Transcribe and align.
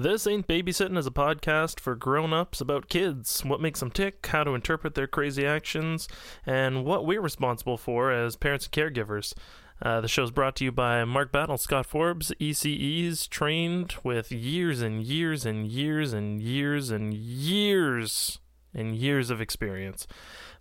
This 0.00 0.28
Ain't 0.28 0.46
Babysitting 0.46 0.96
is 0.96 1.08
a 1.08 1.10
podcast 1.10 1.80
for 1.80 1.96
grown 1.96 2.32
ups 2.32 2.60
about 2.60 2.88
kids, 2.88 3.44
what 3.44 3.60
makes 3.60 3.80
them 3.80 3.90
tick, 3.90 4.24
how 4.28 4.44
to 4.44 4.54
interpret 4.54 4.94
their 4.94 5.08
crazy 5.08 5.44
actions, 5.44 6.06
and 6.46 6.84
what 6.84 7.04
we're 7.04 7.20
responsible 7.20 7.76
for 7.76 8.12
as 8.12 8.36
parents 8.36 8.66
and 8.66 8.72
caregivers. 8.72 9.34
Uh, 9.82 10.00
the 10.00 10.06
show's 10.06 10.30
brought 10.30 10.54
to 10.54 10.64
you 10.64 10.70
by 10.70 11.04
Mark 11.04 11.32
Battle, 11.32 11.58
Scott 11.58 11.84
Forbes, 11.84 12.32
ECEs, 12.40 13.28
trained 13.28 13.96
with 14.04 14.30
years 14.30 14.82
and 14.82 15.02
years 15.02 15.44
and 15.44 15.66
years 15.66 16.12
and 16.12 16.40
years 16.40 16.92
and 16.92 17.12
years 17.12 18.38
and 18.72 18.94
years 18.94 19.30
of 19.30 19.40
experience. 19.40 20.06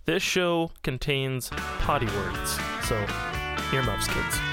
This 0.06 0.24
show 0.24 0.72
contains 0.82 1.52
potty 1.82 2.08
words, 2.08 2.58
so 2.88 2.96
earmuffs, 3.72 4.08
kids. 4.08 4.47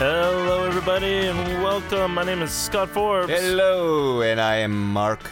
Hello, 0.00 0.64
everybody, 0.64 1.26
and 1.26 1.62
welcome. 1.62 2.14
My 2.14 2.24
name 2.24 2.40
is 2.40 2.50
Scott 2.50 2.88
Forbes. 2.88 3.30
Hello, 3.30 4.22
and 4.22 4.40
I 4.40 4.56
am 4.56 4.94
Mark 4.94 5.30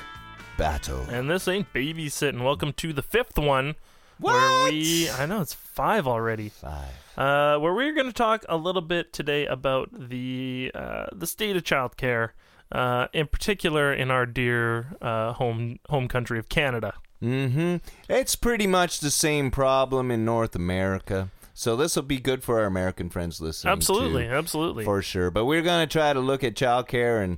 Battle. 0.59 1.07
And 1.09 1.31
this 1.31 1.49
ain't 1.49 1.73
babysitting. 1.73 2.45
Welcome 2.45 2.75
to 2.75 2.93
the 2.93 3.01
fifth 3.01 3.39
one. 3.39 3.77
What? 4.19 4.35
Where 4.35 4.71
we, 4.71 5.09
I 5.09 5.25
know 5.25 5.41
it's 5.41 5.55
five 5.55 6.07
already. 6.07 6.51
Five. 6.51 6.93
Uh, 7.17 7.59
where 7.59 7.73
we're 7.73 7.95
going 7.95 8.09
to 8.09 8.13
talk 8.13 8.45
a 8.47 8.59
little 8.59 8.83
bit 8.83 9.11
today 9.15 9.47
about 9.47 9.89
the 9.91 10.71
uh, 10.75 11.07
the 11.15 11.27
state 11.27 11.57
of 11.57 11.63
childcare, 11.63 12.33
uh, 12.71 13.07
in 13.15 13.27
particular 13.27 13.91
in 13.91 14.11
our 14.11 14.27
dear 14.27 14.99
uh, 15.01 15.33
home 15.33 15.79
home 15.89 16.09
country 16.09 16.39
of 16.39 16.51
Canada. 16.51 16.93
Mm-hmm. 17.23 17.77
It's 18.11 18.37
pretty 18.37 18.67
much 18.67 19.01
the 19.01 19.11
same 19.11 19.51
problem 19.51 20.11
in 20.11 20.27
North 20.27 20.55
America. 20.55 21.31
So 21.59 21.75
this 21.75 21.97
will 21.97 22.05
be 22.05 22.21
good 22.21 22.45
for 22.45 22.61
our 22.61 22.67
American 22.67 23.11
friends 23.11 23.41
listening. 23.41 23.73
Absolutely, 23.73 24.27
too, 24.27 24.31
absolutely. 24.31 24.85
for 24.85 25.03
sure. 25.03 25.29
But 25.33 25.45
we're 25.45 25.63
gonna 25.63 25.89
try 25.89 26.13
to 26.13 26.21
look 26.21 26.45
at 26.45 26.55
childcare 26.55 27.21
and 27.25 27.37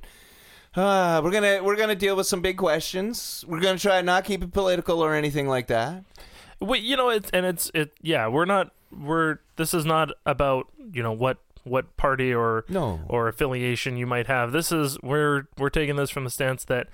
uh, 0.75 1.21
we're 1.23 1.31
gonna 1.31 1.63
we're 1.63 1.75
gonna 1.75 1.95
deal 1.95 2.15
with 2.15 2.27
some 2.27 2.39
big 2.39 2.55
questions. 2.55 3.43
We're 3.47 3.61
gonna 3.61 3.79
try 3.79 3.99
to 3.99 4.03
not 4.05 4.23
keep 4.25 4.43
it 4.43 4.53
political 4.53 5.03
or 5.03 5.15
anything 5.15 5.47
like 5.47 5.65
that. 5.67 6.03
Wait, 6.59 6.83
you 6.83 6.95
know, 6.95 7.09
it's 7.09 7.31
and 7.31 7.47
it's 7.47 7.71
it. 7.73 7.93
Yeah, 8.03 8.27
we're 8.27 8.45
not. 8.45 8.71
We're. 8.95 9.39
This 9.55 9.73
is 9.73 9.85
not 9.85 10.11
about 10.23 10.67
you 10.93 11.01
know 11.01 11.13
what 11.13 11.39
what 11.63 11.97
party 11.97 12.31
or 12.31 12.65
No. 12.69 13.01
or 13.07 13.27
affiliation 13.27 13.97
you 13.97 14.05
might 14.05 14.27
have. 14.27 14.51
This 14.51 14.71
is 14.71 14.99
we're 15.01 15.47
we're 15.57 15.71
taking 15.71 15.95
this 15.95 16.11
from 16.11 16.25
the 16.25 16.29
stance 16.29 16.63
that 16.65 16.89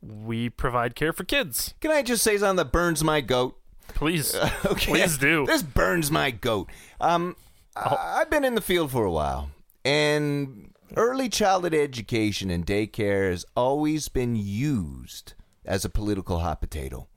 we 0.00 0.48
provide 0.48 0.94
care 0.94 1.12
for 1.12 1.24
kids. 1.24 1.74
Can 1.80 1.90
I 1.90 2.02
just 2.02 2.22
say 2.22 2.38
something 2.38 2.54
that 2.64 2.70
burns 2.70 3.02
my 3.02 3.20
goat? 3.20 3.58
Please, 3.98 4.32
Okay. 4.64 4.92
please 4.92 5.18
do. 5.18 5.44
This 5.46 5.62
burns 5.64 6.08
my 6.10 6.30
goat. 6.30 6.70
Um, 7.00 7.34
I- 7.74 8.18
I've 8.20 8.30
been 8.30 8.44
in 8.44 8.54
the 8.54 8.60
field 8.60 8.92
for 8.92 9.04
a 9.04 9.10
while, 9.10 9.50
and 9.84 10.72
early 10.96 11.28
childhood 11.28 11.74
education 11.74 12.48
and 12.48 12.64
daycare 12.64 13.28
has 13.30 13.44
always 13.56 14.08
been 14.08 14.36
used 14.36 15.34
as 15.64 15.84
a 15.84 15.88
political 15.90 16.38
hot 16.38 16.60
potato 16.60 17.08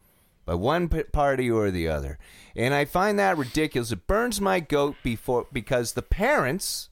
by 0.43 0.55
one 0.55 0.89
p- 0.89 1.03
party 1.03 1.51
or 1.51 1.69
the 1.69 1.87
other, 1.87 2.17
and 2.55 2.73
I 2.73 2.85
find 2.85 3.19
that 3.19 3.37
ridiculous. 3.37 3.91
It 3.91 4.07
burns 4.07 4.41
my 4.41 4.59
goat 4.59 4.95
before 5.03 5.45
because 5.53 5.93
the 5.93 6.01
parents 6.01 6.89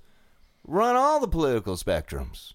run 0.64 0.96
all 0.96 1.20
the 1.20 1.28
political 1.28 1.76
spectrums 1.76 2.54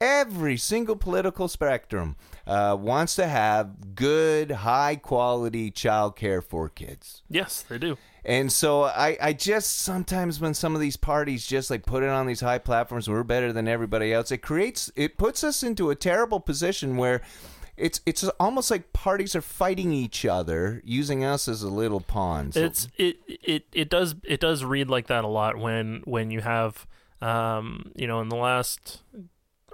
every 0.00 0.56
single 0.56 0.96
political 0.96 1.46
spectrum 1.48 2.16
uh, 2.46 2.76
wants 2.78 3.14
to 3.16 3.26
have 3.26 3.94
good, 3.94 4.50
high 4.50 4.96
quality 4.96 5.70
child 5.70 6.16
care 6.16 6.40
for 6.42 6.68
kids. 6.68 7.22
yes, 7.28 7.62
they 7.68 7.78
do. 7.78 7.96
And 8.22 8.52
so 8.52 8.82
I, 8.84 9.16
I 9.20 9.32
just 9.32 9.78
sometimes 9.78 10.40
when 10.40 10.52
some 10.52 10.74
of 10.74 10.80
these 10.82 10.98
parties 10.98 11.46
just 11.46 11.70
like 11.70 11.86
put 11.86 12.02
it 12.02 12.10
on 12.10 12.26
these 12.26 12.40
high 12.42 12.58
platforms, 12.58 13.08
we're 13.08 13.22
better 13.22 13.50
than 13.50 13.66
everybody 13.66 14.12
else. 14.12 14.30
It 14.30 14.38
creates 14.38 14.90
it 14.94 15.16
puts 15.16 15.42
us 15.42 15.62
into 15.62 15.88
a 15.88 15.94
terrible 15.94 16.38
position 16.38 16.98
where 16.98 17.22
it's 17.78 18.02
it's 18.04 18.22
almost 18.38 18.70
like 18.70 18.92
parties 18.92 19.34
are 19.34 19.40
fighting 19.40 19.92
each 19.94 20.26
other, 20.26 20.82
using 20.84 21.24
us 21.24 21.48
as 21.48 21.62
a 21.62 21.70
little 21.70 22.00
pawn. 22.00 22.52
So- 22.52 22.60
It's 22.64 22.88
it 22.98 23.16
it 23.26 23.64
it 23.72 23.88
does 23.88 24.14
it 24.24 24.38
does 24.40 24.64
read 24.64 24.90
like 24.90 25.06
that 25.06 25.24
a 25.24 25.28
lot 25.28 25.56
when 25.56 26.02
when 26.04 26.30
you 26.30 26.42
have 26.42 26.86
um 27.22 27.90
you 27.96 28.06
know 28.06 28.20
in 28.20 28.28
the 28.28 28.36
last 28.36 29.00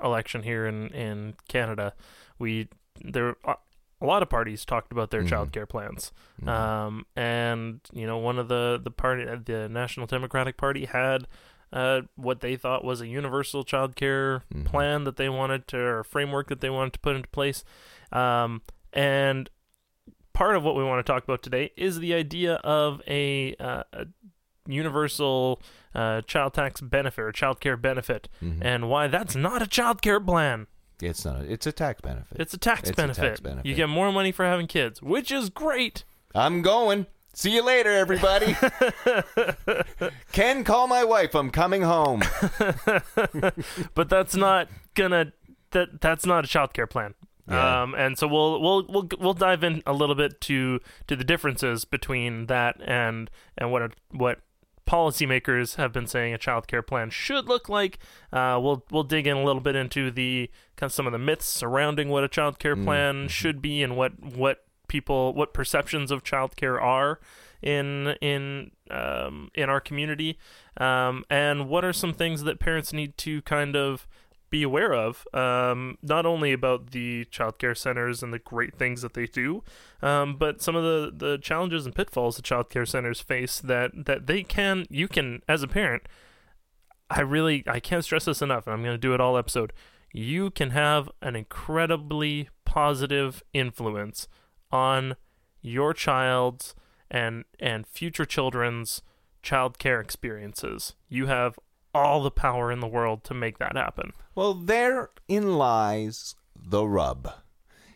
election 0.03 0.43
here 0.43 0.67
in 0.67 0.89
in 0.89 1.34
Canada 1.49 1.95
we 2.39 2.69
there 3.05 3.37
a 3.47 4.05
lot 4.07 4.23
of 4.23 4.29
parties 4.29 4.65
talked 4.65 4.93
about 4.93 5.11
their 5.11 5.23
Mhm. 5.23 5.29
childcare 5.31 5.69
plans 5.69 6.12
Mhm. 6.43 6.49
um 6.49 7.07
and 7.17 7.81
you 7.93 8.06
know 8.06 8.19
one 8.19 8.39
of 8.39 8.49
the 8.49 8.81
the 8.83 8.91
party 8.91 9.25
the 9.25 9.69
National 9.69 10.06
Democratic 10.06 10.56
Party 10.56 10.85
had 10.87 11.27
uh, 11.73 12.03
what 12.15 12.41
they 12.41 12.55
thought 12.56 12.85
was 12.85 13.01
a 13.01 13.09
universal 13.09 13.65
childcare 13.65 14.43
Mhm. 14.55 14.65
plan 14.67 15.03
that 15.05 15.17
they 15.17 15.29
wanted 15.29 15.67
to, 15.67 15.77
or 15.79 16.05
framework 16.05 16.47
that 16.49 16.61
they 16.61 16.71
wanted 16.71 16.93
to 16.93 17.01
put 17.01 17.17
into 17.17 17.29
place. 17.31 17.65
Um, 18.12 18.62
and 18.93 19.51
part 20.33 20.55
of 20.55 20.62
what 20.62 20.77
we 20.77 20.85
want 20.85 21.05
to 21.05 21.12
talk 21.12 21.25
about 21.25 21.43
today 21.43 21.73
is 21.77 21.99
the 21.99 22.15
idea 22.15 22.55
of 22.62 23.03
a, 23.09 23.56
uh, 23.56 23.83
a 23.93 24.06
universal 24.66 25.60
uh, 25.94 26.21
child 26.22 26.54
tax 26.54 26.81
benefit 26.81 27.22
or 27.22 27.32
child 27.32 27.60
care 27.60 27.77
benefit, 27.77 28.28
Mhm. 28.43 28.59
and 28.60 28.88
why 28.91 29.06
that's 29.09 29.34
not 29.34 29.62
a 29.62 29.66
child 29.66 30.03
care 30.03 30.21
plan. 30.21 30.66
it's 31.03 31.25
not. 31.25 31.41
A, 31.43 31.53
it's 31.53 31.66
a 31.66 31.72
tax 31.72 32.00
benefit. 32.00 32.38
It's 32.41 32.54
a 32.54 32.59
tax, 32.59 32.88
It's 32.88 32.91
a 32.99 33.03
benefit. 33.03 33.22
tax 33.22 33.41
benefit. 33.41 33.66
You 33.66 33.75
get 33.75 33.88
more 33.88 34.10
money 34.12 34.32
for 34.32 34.44
having 34.44 34.66
kids, 34.66 35.03
which 35.03 35.31
is 35.31 35.50
great. 35.50 36.05
I'm 36.34 36.62
going. 36.62 37.06
See 37.34 37.55
you 37.55 37.62
later, 37.62 37.91
everybody. 37.91 38.56
Ken, 40.32 40.65
call 40.65 40.87
my 40.87 41.05
wife. 41.05 41.34
I'm 41.34 41.50
coming 41.50 41.82
home. 41.82 42.22
but 43.94 44.09
that's 44.09 44.34
not 44.34 44.69
gonna 44.94 45.32
that 45.72 46.00
that's 46.00 46.25
not 46.26 46.44
a 46.44 46.49
child 46.49 46.72
care 46.72 46.87
plan. 46.87 47.15
Yeah. 47.49 47.82
Um, 47.82 47.94
and 47.94 48.19
so 48.19 48.26
we'll 48.26 48.60
we'll 48.60 48.87
we'll 48.88 49.09
we'll 49.21 49.34
dive 49.34 49.62
in 49.62 49.82
a 49.87 49.93
little 49.93 50.15
bit 50.15 50.41
to 50.43 50.81
to 51.06 51.16
the 51.16 51.25
differences 51.25 51.84
between 51.84 52.47
that 52.47 52.81
and 52.84 53.31
and 53.56 53.71
what 53.71 53.82
a, 53.82 53.91
what 54.12 54.41
policymakers 54.87 55.77
have 55.77 55.93
been 55.93 56.07
saying 56.07 56.33
a 56.33 56.39
child 56.39 56.67
care 56.69 56.83
plan 56.83 57.11
should 57.11 57.47
look 57.49 57.69
like. 57.69 57.99
Uh, 58.33 58.59
we'll 58.63 58.85
we'll 58.91 59.03
dig 59.03 59.27
in 59.27 59.37
a 59.37 59.45
little 59.45 59.61
bit 59.61 59.77
into 59.77 60.11
the 60.11 60.51
kind 60.77 60.89
of 60.89 60.95
some 60.95 61.07
of 61.07 61.13
the 61.13 61.19
myths 61.19 61.47
surrounding 61.47 62.09
what 62.09 62.25
a 62.25 62.29
child 62.29 62.59
care 62.59 62.77
plan 62.77 63.29
should 63.29 63.61
be 63.61 63.83
and 63.83 63.97
what 63.97 64.13
what 64.23 64.65
people 64.89 65.35
what 65.35 65.53
perceptions 65.53 66.11
of 66.11 66.23
child 66.23 66.57
care 66.57 66.81
are 66.81 67.19
in 67.63 68.15
in 68.21 68.71
um, 68.91 69.51
in 69.55 69.69
our 69.69 69.81
community 69.81 70.39
um, 70.77 71.25
and 71.29 71.69
what 71.69 71.85
are 71.85 71.93
some 71.93 72.13
things 72.13 72.45
that 72.45 72.61
parents 72.61 72.93
need 72.93 73.17
to 73.19 73.43
kind 73.43 73.75
of 73.75 74.07
be 74.51 74.62
aware 74.62 74.93
of 74.93 75.27
um, 75.34 75.99
not 76.03 76.25
only 76.25 76.53
about 76.53 76.91
the 76.91 77.25
child 77.27 77.59
care 77.59 77.75
centers 77.75 78.23
and 78.23 78.33
the 78.33 78.39
great 78.39 78.77
things 78.77 79.03
that 79.03 79.15
they 79.15 79.27
do 79.27 79.62
um, 80.03 80.37
but 80.37 80.62
some 80.62 80.77
of 80.77 80.84
the, 80.84 81.12
the 81.15 81.39
challenges 81.39 81.84
and 81.84 81.95
pitfalls 81.95 82.37
that 82.37 82.45
child 82.45 82.71
care 82.71 82.87
centers 82.87 83.21
face 83.21 83.61
that 83.61 83.91
that 84.06 84.27
they 84.27 84.43
can 84.43 84.87
you 84.89 85.09
can 85.09 85.43
as 85.49 85.62
a 85.62 85.69
parent 85.69 86.03
I 87.11 87.21
really 87.21 87.65
I 87.67 87.81
can't 87.81 88.05
stress 88.05 88.25
this 88.25 88.43
enough 88.43 88.67
and 88.67 88.75
I'm 88.75 88.83
going 88.83 88.95
to 88.95 88.99
do 88.99 89.15
it 89.15 89.21
all 89.21 89.37
episode 89.37 89.73
you 90.12 90.51
can 90.51 90.71
have 90.71 91.11
an 91.21 91.37
incredibly 91.37 92.49
positive 92.65 93.43
influence 93.53 94.29
on 94.71 95.17
your 95.61 95.93
child's 95.93 96.75
and 97.11 97.45
and 97.61 97.87
future 97.87 98.25
children's 98.25 99.03
child 99.43 99.79
care 99.79 100.01
experiences. 100.01 100.95
You 101.09 101.27
have 101.27 101.59
all 102.05 102.23
the 102.23 102.31
power 102.31 102.71
in 102.71 102.81
the 102.81 102.87
world 102.87 103.25
to 103.25 103.34
make 103.34 103.59
that 103.59 103.77
happen. 103.77 104.12
Well, 104.34 104.55
therein 104.55 105.57
lies 105.57 106.34
the 106.55 106.87
rub. 106.87 107.33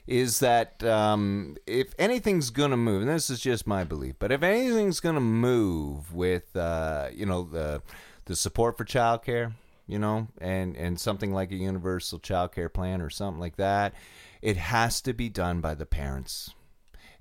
Is 0.06 0.40
that 0.40 0.82
um, 0.82 1.56
if 1.68 1.94
anything's 1.96 2.50
going 2.50 2.72
to 2.72 2.76
move, 2.76 3.02
and 3.02 3.10
this 3.10 3.30
is 3.30 3.38
just 3.38 3.64
my 3.64 3.84
belief, 3.84 4.16
but 4.18 4.32
if 4.32 4.42
anything's 4.42 4.98
going 4.98 5.14
to 5.14 5.20
move 5.20 6.12
with, 6.12 6.56
uh, 6.56 7.10
you 7.14 7.26
know, 7.26 7.44
the 7.44 7.80
the 8.24 8.34
support 8.34 8.76
for 8.76 8.84
childcare, 8.84 9.52
you 9.86 10.00
know, 10.00 10.26
and 10.38 10.76
and 10.76 10.98
something 10.98 11.32
like 11.32 11.52
a 11.52 11.56
universal 11.56 12.18
childcare 12.18 12.72
plan 12.72 13.00
or 13.00 13.10
something 13.10 13.38
like 13.38 13.56
that, 13.56 13.94
it 14.42 14.56
has 14.56 15.00
to 15.02 15.12
be 15.12 15.28
done 15.28 15.60
by 15.60 15.74
the 15.74 15.86
parents. 15.86 16.54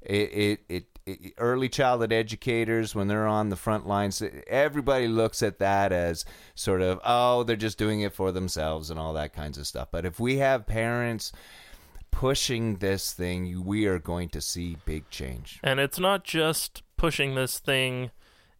It, 0.01 0.33
it 0.33 0.59
it, 0.67 0.98
early 1.37 1.69
childhood 1.69 2.11
educators 2.11 2.95
when 2.95 3.07
they're 3.07 3.27
on 3.27 3.49
the 3.49 3.55
front 3.55 3.87
lines 3.87 4.21
everybody 4.47 5.07
looks 5.07 5.41
at 5.43 5.59
that 5.59 5.91
as 5.91 6.25
sort 6.55 6.81
of 6.81 6.99
oh 7.03 7.43
they're 7.43 7.55
just 7.55 7.77
doing 7.77 8.01
it 8.01 8.13
for 8.13 8.31
themselves 8.31 8.89
and 8.89 8.99
all 8.99 9.13
that 9.13 9.33
kinds 9.33 9.57
of 9.57 9.67
stuff. 9.67 9.89
But 9.91 10.05
if 10.05 10.19
we 10.19 10.37
have 10.37 10.65
parents 10.67 11.31
pushing 12.11 12.77
this 12.77 13.13
thing 13.13 13.63
we 13.63 13.85
are 13.85 13.99
going 13.99 14.29
to 14.29 14.41
see 14.41 14.77
big 14.85 15.09
change. 15.09 15.59
And 15.63 15.79
it's 15.79 15.99
not 15.99 16.23
just 16.23 16.83
pushing 16.97 17.35
this 17.35 17.59
thing 17.59 18.11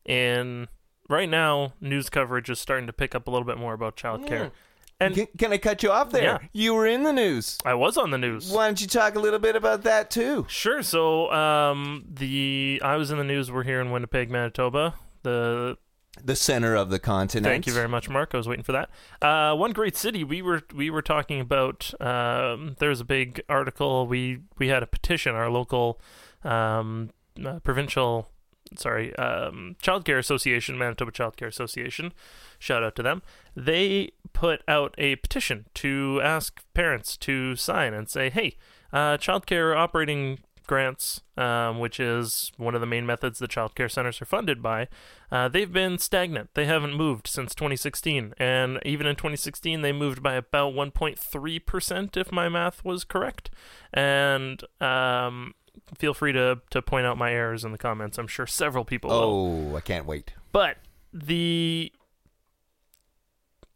in 0.06 0.68
right 1.10 1.30
now 1.30 1.74
news 1.82 2.10
coverage 2.10 2.50
is 2.50 2.60
starting 2.60 2.88
to 2.88 2.94
pick 2.94 3.14
up 3.14 3.28
a 3.28 3.32
little 3.32 3.46
bit 3.46 3.58
more 3.58 3.74
about 3.74 3.96
child 3.96 4.26
care. 4.26 4.52
And 5.02 5.16
can, 5.16 5.28
can 5.38 5.54
i 5.54 5.58
cut 5.58 5.82
you 5.84 5.92
off 5.92 6.12
there 6.12 6.24
Yeah. 6.24 6.38
you 6.52 6.74
were 6.74 6.86
in 6.86 7.04
the 7.04 7.14
news 7.14 7.58
I 7.66 7.74
was 7.74 7.98
on 7.98 8.12
the 8.12 8.18
news. 8.18 8.52
why 8.52 8.66
don't 8.68 8.82
you 8.82 8.88
talk 8.88 9.16
a 9.16 9.20
little 9.20 9.40
bit 9.40 9.56
about 9.56 9.84
that 9.84 10.10
too 10.10 10.46
Sure. 10.50 10.84
So, 10.84 11.32
um, 11.32 12.06
the 12.10 12.82
I 12.84 12.96
was 12.98 13.10
in 13.12 13.18
the 13.18 13.24
news. 13.24 13.52
We're 13.52 13.64
here 13.64 13.80
in 13.82 13.92
Winnipeg, 13.92 14.30
Manitoba. 14.30 14.96
The 15.24 15.78
the 16.22 16.36
center 16.36 16.76
of 16.76 16.90
the 16.90 17.00
continent. 17.00 17.46
Thank 17.46 17.66
you 17.66 17.72
very 17.72 17.88
much, 17.88 18.10
Mark. 18.10 18.32
I 18.34 18.38
was 18.38 18.48
waiting 18.48 18.64
for 18.64 18.74
that. 18.74 18.90
Uh, 19.22 19.56
one 19.56 19.72
great 19.72 19.96
city. 19.96 20.24
We 20.26 20.42
were 20.42 20.64
we 20.76 20.90
were 20.90 21.02
talking 21.02 21.40
about. 21.40 21.94
Um, 22.02 22.76
there's 22.80 23.00
a 23.00 23.06
big 23.06 23.42
article. 23.48 24.06
We 24.06 24.40
we 24.58 24.68
had 24.68 24.84
a 24.84 24.88
petition. 24.88 25.34
Our 25.36 25.50
local 25.50 26.02
um, 26.44 27.12
uh, 27.46 27.60
provincial, 27.60 28.28
sorry, 28.78 29.16
um, 29.16 29.76
childcare 29.82 30.18
association, 30.18 30.78
Manitoba 30.78 31.12
Childcare 31.12 31.48
Association. 31.48 32.14
Shout 32.58 32.84
out 32.84 32.96
to 32.96 33.04
them. 33.04 33.22
They 33.56 34.12
put 34.34 34.62
out 34.68 34.96
a 34.98 35.16
petition 35.18 35.66
to 35.76 36.22
ask 36.24 36.62
parents 36.74 37.18
to 37.18 37.56
sign 37.56 37.94
and 37.94 38.10
say, 38.10 38.30
"Hey, 38.30 38.58
uh, 38.92 39.18
childcare 39.18 39.76
operating 39.76 40.40
grants, 40.70 41.22
um, 41.36 41.80
which 41.80 42.00
is 42.00 42.52
one 42.58 42.76
of 42.76 42.82
the 42.82 42.86
main 42.86 43.04
methods 43.04 43.40
the 43.40 43.48
child 43.48 43.74
care 43.74 43.90
centers 43.90 44.22
are 44.22 44.26
funded 44.26 44.62
by, 44.62 44.88
uh, 45.32 45.48
they've 45.48 45.74
been 45.74 45.98
stagnant. 45.98 46.52
They 46.54 46.66
haven't 46.66 46.94
moved 46.94 47.26
since 47.26 47.56
2016. 47.56 48.36
And 48.38 48.80
even 48.86 49.08
in 49.08 49.16
2016, 49.16 49.82
they 49.82 49.92
moved 49.92 50.22
by 50.22 50.36
about 50.36 50.76
1.3%, 50.76 52.16
if 52.16 52.32
my 52.32 52.50
math 52.50 52.86
was 52.86 53.04
correct. 53.04 53.50
And 53.92 54.64
um, 54.80 55.56
feel 55.98 56.14
free 56.14 56.32
to, 56.34 56.62
to 56.72 56.82
point 56.82 57.06
out 57.06 57.18
my 57.18 57.32
errors 57.34 57.64
in 57.66 57.72
the 57.72 57.78
comments. 57.78 58.18
I'm 58.18 58.28
sure 58.28 58.46
several 58.48 58.86
people 58.86 59.10
will. 59.10 59.72
Oh, 59.72 59.76
I 59.76 59.82
can't 59.82 60.06
wait. 60.06 60.34
But 60.52 60.78
the 61.14 61.92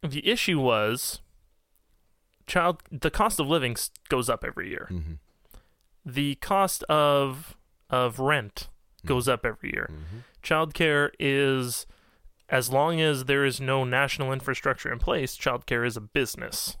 the 0.02 0.26
issue 0.28 0.60
was 0.60 1.20
child 2.46 2.82
the 2.92 3.10
cost 3.10 3.40
of 3.40 3.46
living 3.48 3.76
goes 4.08 4.28
up 4.28 4.44
every 4.44 4.68
year. 4.68 4.88
Mhm. 4.90 5.18
The 6.04 6.34
cost 6.36 6.82
of 6.84 7.56
of 7.90 8.18
rent 8.18 8.68
goes 9.06 9.28
up 9.28 9.44
every 9.44 9.70
year. 9.72 9.90
Childcare 10.42 11.10
is 11.18 11.86
as 12.48 12.70
long 12.70 13.00
as 13.00 13.24
there 13.24 13.44
is 13.44 13.60
no 13.60 13.84
national 13.84 14.32
infrastructure 14.32 14.92
in 14.92 14.98
place, 14.98 15.36
childcare 15.36 15.86
is 15.86 15.96
a 15.96 16.00
business 16.00 16.76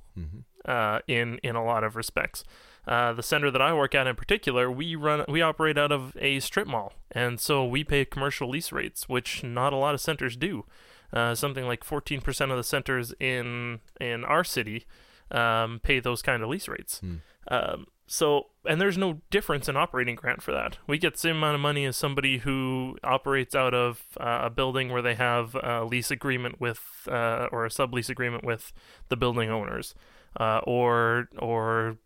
uh, 0.66 1.00
in 1.08 1.38
in 1.38 1.56
a 1.56 1.64
lot 1.64 1.82
of 1.84 1.96
respects. 1.96 2.44
Uh, 2.86 3.12
the 3.12 3.22
center 3.22 3.50
that 3.50 3.62
I 3.62 3.72
work 3.72 3.94
at 3.94 4.06
in 4.06 4.16
particular, 4.16 4.70
we 4.70 4.94
run 4.94 5.24
we 5.28 5.40
operate 5.40 5.78
out 5.78 5.92
of 5.92 6.16
a 6.20 6.40
strip 6.40 6.66
mall, 6.66 6.92
and 7.10 7.40
so 7.40 7.64
we 7.64 7.82
pay 7.84 8.04
commercial 8.04 8.48
lease 8.48 8.72
rates, 8.72 9.08
which 9.08 9.42
not 9.42 9.72
a 9.72 9.76
lot 9.76 9.94
of 9.94 10.00
centers 10.00 10.36
do. 10.36 10.64
Uh, 11.12 11.34
something 11.34 11.64
like 11.64 11.84
14% 11.84 12.50
of 12.50 12.56
the 12.56 12.64
centers 12.64 13.14
in 13.20 13.80
in 14.00 14.24
our 14.24 14.42
city 14.42 14.84
um, 15.30 15.80
pay 15.82 16.00
those 16.00 16.22
kind 16.22 16.42
of 16.42 16.48
lease 16.48 16.68
rates. 16.68 17.00
Um, 17.48 17.86
so, 18.06 18.46
and 18.66 18.80
there's 18.80 18.98
no 18.98 19.22
difference 19.30 19.68
in 19.68 19.76
operating 19.76 20.14
grant 20.14 20.42
for 20.42 20.52
that. 20.52 20.78
We 20.86 20.98
get 20.98 21.14
the 21.14 21.20
same 21.20 21.36
amount 21.36 21.54
of 21.54 21.60
money 21.60 21.86
as 21.86 21.96
somebody 21.96 22.38
who 22.38 22.98
operates 23.02 23.54
out 23.54 23.72
of 23.72 24.02
uh, 24.20 24.40
a 24.42 24.50
building 24.50 24.90
where 24.90 25.00
they 25.02 25.14
have 25.14 25.54
a 25.54 25.84
lease 25.84 26.10
agreement 26.10 26.60
with, 26.60 26.80
uh, 27.08 27.48
or 27.50 27.64
a 27.64 27.70
sublease 27.70 28.10
agreement 28.10 28.44
with 28.44 28.72
the 29.08 29.16
building 29.16 29.50
owners, 29.50 29.94
uh, 30.38 30.60
or 30.64 31.28
or 31.38 31.96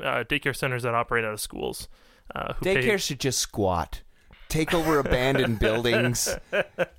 uh, 0.00 0.24
daycare 0.24 0.56
centers 0.56 0.82
that 0.84 0.94
operate 0.94 1.24
out 1.24 1.32
of 1.32 1.40
schools. 1.40 1.88
Uh, 2.34 2.54
who 2.54 2.64
pay- 2.64 2.76
Daycare 2.76 2.98
should 3.00 3.20
just 3.20 3.38
squat, 3.38 4.00
take 4.48 4.72
over 4.72 4.98
abandoned 4.98 5.58
buildings, 5.60 6.34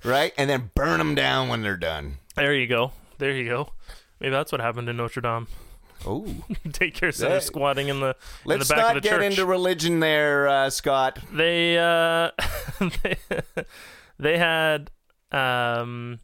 right, 0.04 0.32
and 0.38 0.48
then 0.48 0.70
burn 0.74 0.98
them 0.98 1.14
down 1.14 1.48
when 1.48 1.62
they're 1.62 1.76
done. 1.76 2.18
There 2.36 2.54
you 2.54 2.66
go. 2.68 2.92
There 3.18 3.32
you 3.32 3.48
go. 3.48 3.70
Maybe 4.20 4.30
that's 4.30 4.52
what 4.52 4.60
happened 4.60 4.88
in 4.88 4.96
Notre 4.96 5.20
Dame. 5.20 5.48
Oh, 6.06 6.24
Daycare 6.68 7.12
center 7.12 7.34
Hey. 7.34 7.40
squatting 7.40 7.88
in 7.88 8.00
the 8.00 8.08
in 8.08 8.14
the 8.44 8.48
let's 8.58 8.68
back 8.68 8.78
not 8.78 8.96
of 8.98 9.02
the 9.02 9.08
get 9.08 9.16
church. 9.16 9.24
into 9.32 9.46
religion 9.46 9.98
there, 10.00 10.46
uh, 10.46 10.70
Scott. 10.70 11.18
they 11.32 11.76
uh 11.78 12.30
they, 13.02 13.16
they 14.18 14.38
had 14.38 14.90
um 15.32 16.20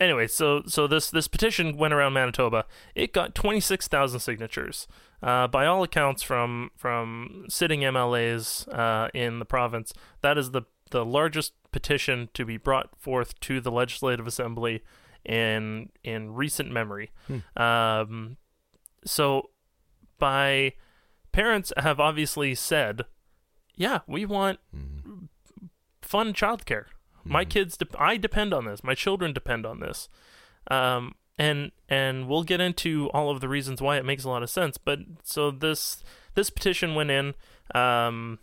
anyway 0.00 0.26
so 0.26 0.62
so 0.66 0.86
this 0.86 1.10
this 1.10 1.28
petition 1.28 1.76
went 1.76 1.94
around 1.94 2.14
manitoba. 2.14 2.64
It 2.94 3.12
got 3.12 3.34
26000 3.34 4.18
signatures 4.18 4.88
uh, 5.22 5.46
by 5.46 5.66
all 5.66 5.82
accounts 5.82 6.22
from 6.22 6.70
from 6.76 7.44
sitting 7.48 7.80
mlas 7.80 8.66
uh, 8.74 9.08
in 9.14 9.38
the 9.38 9.44
province. 9.44 9.92
That 10.22 10.38
is 10.38 10.50
the 10.50 10.62
the 10.90 11.04
largest 11.04 11.52
petition 11.70 12.28
to 12.34 12.44
be 12.44 12.56
brought 12.56 12.90
forth 12.98 13.38
to 13.40 13.60
the 13.60 13.70
legislative 13.70 14.26
assembly 14.26 14.82
in 15.24 15.90
in 16.02 16.32
recent 16.34 16.70
memory. 16.72 17.10
Um 17.56 18.36
so 19.04 19.50
by 20.18 20.74
parents 21.32 21.72
have 21.76 22.00
obviously 22.00 22.54
said 22.54 23.02
yeah 23.76 24.00
we 24.06 24.24
want 24.26 24.58
fun 26.02 26.32
childcare. 26.32 26.86
My 27.24 27.44
kids, 27.44 27.76
de- 27.76 27.86
I 27.98 28.16
depend 28.16 28.54
on 28.54 28.64
this. 28.64 28.82
My 28.82 28.94
children 28.94 29.32
depend 29.32 29.66
on 29.66 29.80
this, 29.80 30.08
um, 30.70 31.14
and 31.38 31.72
and 31.88 32.28
we'll 32.28 32.44
get 32.44 32.60
into 32.60 33.10
all 33.10 33.30
of 33.30 33.40
the 33.40 33.48
reasons 33.48 33.80
why 33.80 33.96
it 33.96 34.04
makes 34.04 34.24
a 34.24 34.28
lot 34.28 34.42
of 34.42 34.50
sense. 34.50 34.78
But 34.78 35.00
so 35.22 35.50
this 35.50 36.02
this 36.34 36.50
petition 36.50 36.94
went 36.94 37.10
in. 37.10 37.34
Um, 37.74 38.38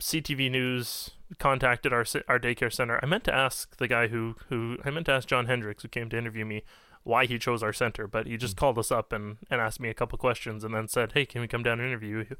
CTV 0.00 0.50
News 0.50 1.10
contacted 1.38 1.92
our 1.92 2.04
our 2.28 2.38
daycare 2.38 2.72
center. 2.72 2.98
I 3.02 3.06
meant 3.06 3.24
to 3.24 3.34
ask 3.34 3.76
the 3.76 3.88
guy 3.88 4.08
who 4.08 4.36
who 4.48 4.78
I 4.84 4.90
meant 4.90 5.06
to 5.06 5.12
ask 5.12 5.28
John 5.28 5.46
Hendricks 5.46 5.82
who 5.82 5.88
came 5.88 6.08
to 6.10 6.18
interview 6.18 6.44
me 6.44 6.62
why 7.04 7.26
he 7.26 7.38
chose 7.38 7.62
our 7.62 7.72
center, 7.72 8.06
but 8.06 8.26
he 8.26 8.36
just 8.36 8.56
called 8.56 8.78
us 8.78 8.90
up 8.90 9.12
and 9.12 9.38
and 9.50 9.60
asked 9.60 9.80
me 9.80 9.88
a 9.88 9.94
couple 9.94 10.18
questions 10.18 10.64
and 10.64 10.74
then 10.74 10.88
said, 10.88 11.12
"Hey, 11.12 11.26
can 11.26 11.40
we 11.40 11.48
come 11.48 11.62
down 11.62 11.80
and 11.80 11.88
interview 11.88 12.24
you?" 12.28 12.36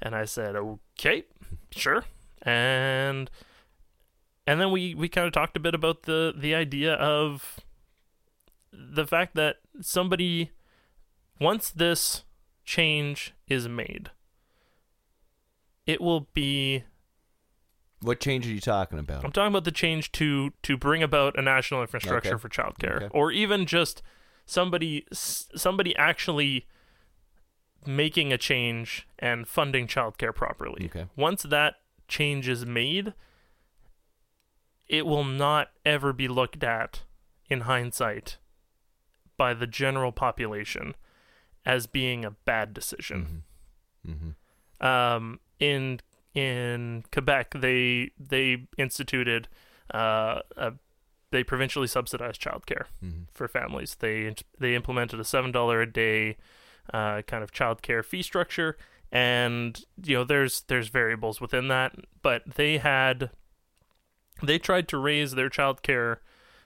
And 0.00 0.14
I 0.14 0.24
said, 0.24 0.56
"Okay, 0.56 1.24
sure." 1.70 2.04
And 2.42 3.30
and 4.46 4.60
then 4.60 4.70
we 4.70 4.94
we 4.94 5.08
kind 5.08 5.26
of 5.26 5.32
talked 5.32 5.56
a 5.56 5.60
bit 5.60 5.74
about 5.74 6.02
the 6.02 6.32
the 6.36 6.54
idea 6.54 6.94
of 6.94 7.60
the 8.72 9.06
fact 9.06 9.34
that 9.34 9.56
somebody 9.80 10.50
once 11.40 11.70
this 11.70 12.24
change 12.64 13.32
is 13.48 13.68
made 13.68 14.10
it 15.86 16.00
will 16.00 16.28
be 16.34 16.84
What 18.00 18.20
change 18.20 18.46
are 18.46 18.50
you 18.50 18.60
talking 18.60 18.98
about? 18.98 19.24
I'm 19.24 19.32
talking 19.32 19.48
about 19.52 19.64
the 19.64 19.72
change 19.72 20.12
to 20.12 20.52
to 20.62 20.76
bring 20.76 21.02
about 21.02 21.38
a 21.38 21.42
national 21.42 21.80
infrastructure 21.82 22.34
Okay. 22.34 22.38
for 22.40 22.48
childcare 22.48 22.96
Okay. 22.96 23.08
or 23.10 23.32
even 23.32 23.66
just 23.66 24.02
somebody 24.46 25.04
somebody 25.12 25.96
actually 25.96 26.66
making 27.86 28.32
a 28.32 28.38
change 28.38 29.06
and 29.18 29.48
funding 29.48 29.86
childcare 29.86 30.34
properly. 30.34 30.84
Okay. 30.86 31.06
Once 31.16 31.42
that 31.44 31.76
change 32.08 32.46
is 32.46 32.66
made, 32.66 33.14
it 34.90 35.06
will 35.06 35.24
not 35.24 35.70
ever 35.86 36.12
be 36.12 36.26
looked 36.28 36.64
at 36.64 37.02
in 37.48 37.60
hindsight 37.62 38.38
by 39.36 39.54
the 39.54 39.66
general 39.66 40.10
population 40.12 40.94
as 41.64 41.86
being 41.86 42.24
a 42.24 42.30
bad 42.32 42.74
decision. 42.74 43.44
Mm-hmm. 44.06 44.86
Um, 44.86 45.40
in 45.58 46.00
in 46.34 47.04
Quebec, 47.12 47.54
they 47.56 48.10
they 48.18 48.66
instituted 48.78 49.48
uh, 49.94 50.40
a, 50.56 50.72
they 51.30 51.44
provincially 51.44 51.86
subsidized 51.86 52.40
childcare 52.42 52.86
Mhm. 53.04 53.26
for 53.32 53.46
families. 53.48 53.96
They 53.96 54.34
they 54.58 54.74
implemented 54.74 55.20
a 55.20 55.24
seven 55.24 55.52
dollar 55.52 55.80
a 55.82 55.90
day 55.92 56.36
uh, 56.92 57.22
kind 57.22 57.42
of 57.44 57.52
childcare 57.52 58.04
fee 58.04 58.22
structure, 58.22 58.76
and 59.12 59.84
you 60.02 60.16
know 60.16 60.24
there's 60.24 60.62
there's 60.62 60.88
variables 60.88 61.40
within 61.40 61.68
that, 61.68 61.94
but 62.22 62.42
they 62.56 62.78
had 62.78 63.30
they 64.42 64.58
tried 64.58 64.88
to 64.88 64.98
raise 64.98 65.32
their 65.32 65.50
childcare 65.50 66.18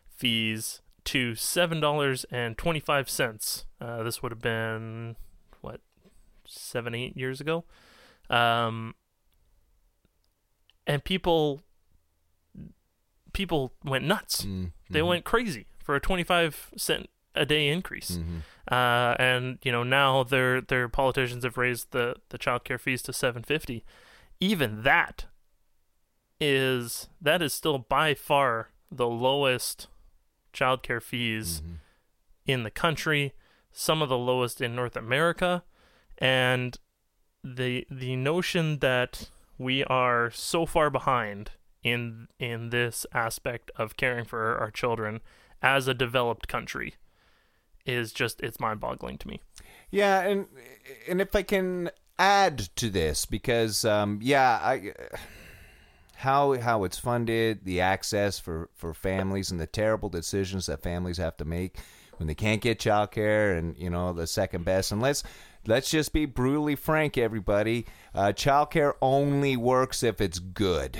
fees 0.08 0.80
to 1.04 1.34
seven 1.34 1.80
dollars 1.80 2.24
and 2.30 2.56
twenty 2.56 2.80
five 2.80 3.08
cents. 3.08 3.66
Uh, 3.80 4.02
this 4.02 4.22
would 4.22 4.32
have 4.32 4.40
been 4.40 5.16
what 5.60 5.80
seven 6.46 6.94
eight 6.94 7.16
years 7.16 7.40
ago, 7.40 7.64
um, 8.30 8.94
and 10.86 11.04
people 11.04 11.62
people 13.32 13.72
went 13.84 14.04
nuts. 14.04 14.42
Mm-hmm. 14.42 14.66
They 14.90 15.02
went 15.02 15.24
crazy 15.24 15.66
for 15.82 15.94
a 15.94 16.00
twenty 16.00 16.24
five 16.24 16.70
cent 16.76 17.08
a 17.34 17.44
day 17.44 17.68
increase. 17.68 18.12
Mm-hmm. 18.12 18.38
Uh, 18.72 19.14
and 19.18 19.58
you 19.62 19.72
know 19.72 19.82
now 19.82 20.22
their 20.22 20.60
their 20.60 20.88
politicians 20.88 21.44
have 21.44 21.58
raised 21.58 21.90
the 21.90 22.16
the 22.30 22.38
childcare 22.38 22.80
fees 22.80 23.02
to 23.02 23.12
750 23.12 23.84
even 24.40 24.82
that 24.82 25.26
is 26.46 27.08
that 27.20 27.40
is 27.40 27.52
still 27.52 27.78
by 27.78 28.12
far 28.14 28.68
the 28.90 29.08
lowest 29.08 29.88
childcare 30.52 31.02
fees 31.02 31.60
Mm-hmm. 31.60 31.74
in 32.46 32.62
the 32.64 32.70
country 32.70 33.32
some 33.72 34.02
of 34.02 34.08
the 34.08 34.18
lowest 34.18 34.60
in 34.60 34.74
North 34.74 34.96
America 34.96 35.64
and 36.18 36.78
the 37.42 37.86
the 37.90 38.14
notion 38.16 38.78
that 38.80 39.30
we 39.58 39.82
are 39.84 40.30
so 40.30 40.66
far 40.66 40.90
behind 40.90 41.50
in 41.82 42.28
in 42.38 42.70
this 42.70 43.06
aspect 43.12 43.70
of 43.76 43.96
caring 43.96 44.24
for 44.24 44.56
our 44.58 44.70
children 44.70 45.20
as 45.62 45.88
a 45.88 45.94
developed 45.94 46.46
country 46.46 46.94
is 47.86 48.12
just 48.12 48.40
it's 48.42 48.60
mind-boggling 48.60 49.18
to 49.18 49.28
me. 49.28 49.40
Yeah, 49.90 50.20
and 50.20 50.46
and 51.08 51.20
if 51.20 51.34
I 51.34 51.42
can 51.42 51.90
add 52.18 52.58
to 52.76 52.90
this, 52.90 53.26
because 53.26 53.84
um, 53.84 54.20
yeah, 54.22 54.58
I 54.62 54.92
how 56.16 56.58
how 56.58 56.84
it's 56.84 56.98
funded, 56.98 57.64
the 57.64 57.80
access 57.80 58.38
for 58.38 58.70
for 58.74 58.94
families, 58.94 59.50
and 59.50 59.60
the 59.60 59.66
terrible 59.66 60.08
decisions 60.08 60.66
that 60.66 60.82
families 60.82 61.18
have 61.18 61.36
to 61.38 61.44
make 61.44 61.78
when 62.18 62.26
they 62.26 62.34
can't 62.34 62.60
get 62.60 62.78
childcare, 62.78 63.58
and 63.58 63.76
you 63.76 63.90
know 63.90 64.12
the 64.12 64.26
second 64.26 64.64
best. 64.64 64.92
And 64.92 65.02
let's 65.02 65.22
let's 65.66 65.90
just 65.90 66.12
be 66.12 66.26
brutally 66.26 66.76
frank, 66.76 67.18
everybody. 67.18 67.86
Uh, 68.14 68.26
childcare 68.28 68.92
only 69.02 69.56
works 69.56 70.02
if 70.02 70.20
it's 70.20 70.38
good. 70.38 70.98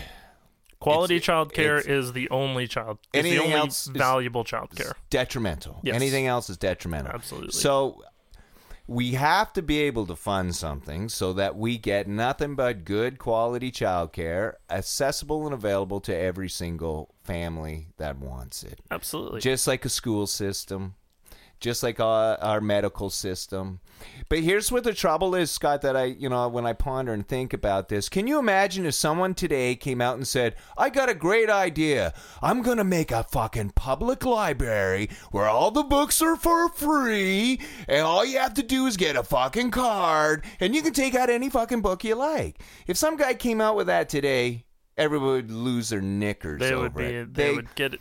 Quality 0.80 1.16
It's- 1.16 1.26
childcare 1.28 1.78
it's- 1.80 1.86
is 1.86 2.12
the 2.12 2.28
only 2.30 2.66
child. 2.68 2.98
Is 3.14 3.22
the 3.22 3.28
Anything 3.30 3.40
only 3.46 3.54
else 3.54 3.86
valuable 3.86 4.44
childcare. 4.44 4.92
detrimental. 5.08 5.80
Yes. 5.82 5.94
Anything 5.94 6.26
else 6.26 6.50
is 6.50 6.58
detrimental. 6.58 7.12
Absolutely. 7.14 7.52
So 7.52 8.02
we 8.86 9.12
have 9.12 9.52
to 9.54 9.62
be 9.62 9.80
able 9.80 10.06
to 10.06 10.16
fund 10.16 10.54
something 10.54 11.08
so 11.08 11.32
that 11.32 11.56
we 11.56 11.78
get 11.78 12.06
nothing 12.06 12.54
but 12.54 12.84
good 12.84 13.18
quality 13.18 13.72
childcare 13.72 14.54
accessible 14.68 15.46
and 15.46 15.54
available 15.54 16.00
to 16.00 16.14
every 16.14 16.48
single 16.48 17.14
family 17.22 17.88
that 17.96 18.18
wants 18.18 18.62
it. 18.62 18.80
Absolutely. 18.90 19.40
Just 19.40 19.66
like 19.66 19.84
a 19.84 19.88
school 19.88 20.26
system, 20.26 20.94
just 21.64 21.82
like 21.82 21.98
our, 21.98 22.36
our 22.42 22.60
medical 22.60 23.08
system. 23.08 23.80
But 24.28 24.40
here's 24.40 24.70
what 24.70 24.84
the 24.84 24.92
trouble 24.92 25.34
is, 25.34 25.50
Scott, 25.50 25.80
that 25.80 25.96
I, 25.96 26.04
you 26.04 26.28
know, 26.28 26.46
when 26.46 26.66
I 26.66 26.74
ponder 26.74 27.14
and 27.14 27.26
think 27.26 27.54
about 27.54 27.88
this, 27.88 28.10
can 28.10 28.26
you 28.26 28.38
imagine 28.38 28.84
if 28.84 28.92
someone 28.92 29.32
today 29.32 29.74
came 29.74 30.02
out 30.02 30.16
and 30.16 30.28
said, 30.28 30.56
I 30.76 30.90
got 30.90 31.08
a 31.08 31.14
great 31.14 31.48
idea. 31.48 32.12
I'm 32.42 32.60
going 32.60 32.76
to 32.76 32.84
make 32.84 33.10
a 33.10 33.24
fucking 33.24 33.70
public 33.70 34.26
library 34.26 35.08
where 35.30 35.46
all 35.46 35.70
the 35.70 35.82
books 35.82 36.20
are 36.20 36.36
for 36.36 36.68
free, 36.68 37.58
and 37.88 38.02
all 38.02 38.26
you 38.26 38.38
have 38.38 38.54
to 38.54 38.62
do 38.62 38.84
is 38.84 38.98
get 38.98 39.16
a 39.16 39.22
fucking 39.22 39.70
card, 39.70 40.44
and 40.60 40.74
you 40.74 40.82
can 40.82 40.92
take 40.92 41.14
out 41.14 41.30
any 41.30 41.48
fucking 41.48 41.80
book 41.80 42.04
you 42.04 42.14
like. 42.14 42.60
If 42.86 42.98
some 42.98 43.16
guy 43.16 43.32
came 43.32 43.62
out 43.62 43.74
with 43.74 43.86
that 43.86 44.10
today, 44.10 44.66
everyone 44.98 45.28
would 45.28 45.50
lose 45.50 45.88
their 45.88 46.02
knickers 46.02 46.60
they 46.60 46.74
over 46.74 46.82
would 46.82 46.94
be. 46.94 47.04
it. 47.04 47.32
They, 47.32 47.54
would 47.54 47.74
get. 47.74 47.98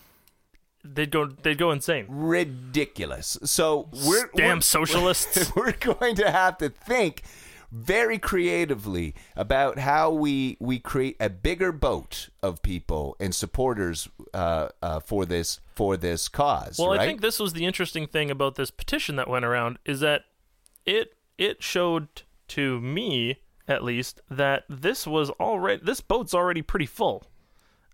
They'd 0.84 1.12
go. 1.12 1.28
They'd 1.28 1.58
go 1.58 1.72
insane. 1.72 2.06
ridiculous. 2.10 3.38
So 3.44 3.90
we're 4.06 4.30
Damn 4.36 4.48
we're- 4.48 4.62
socialists. 4.62 5.52
We're 5.56 5.72
going 5.72 6.16
to 6.16 6.30
have 6.30 6.58
to 6.58 6.70
think 6.70 7.24
very 7.72 8.20
creatively 8.20 9.16
about 9.36 9.80
how 9.80 10.12
we 10.12 10.58
we 10.60 10.78
create 10.78 11.16
a 11.20 11.30
bigger 11.30 11.72
boat 11.72 12.30
of 12.44 12.62
people 12.62 13.16
and 13.20 13.34
supporters 13.34 14.08
uh, 14.34 14.70
uh, 14.82 15.00
for 15.00 15.26
this 15.26 15.60
for 15.74 15.98
this 15.98 16.28
cause. 16.28 16.78
Well, 16.78 16.90
right? 16.90 17.00
I 17.00 17.06
think 17.08 17.22
this 17.22 17.40
was 17.40 17.54
the 17.54 17.66
interesting 17.66 18.06
thing 18.06 18.30
about 18.30 18.56
this 18.56 18.70
petition 18.70 19.16
that 19.16 19.28
went 19.28 19.44
around 19.44 19.80
is 19.86 20.02
that 20.02 20.26
it 20.86 21.16
it 21.38 21.64
showed 21.64 22.24
to 22.50 22.80
me 22.80 23.38
at 23.68 23.84
least 23.84 24.22
that 24.30 24.66
this 24.70 25.08
was 25.08 25.32
already 25.32 25.82
this 25.84 26.02
boat's 26.02 26.34
already 26.34 26.62
pretty 26.62 26.86
full. 26.86 27.24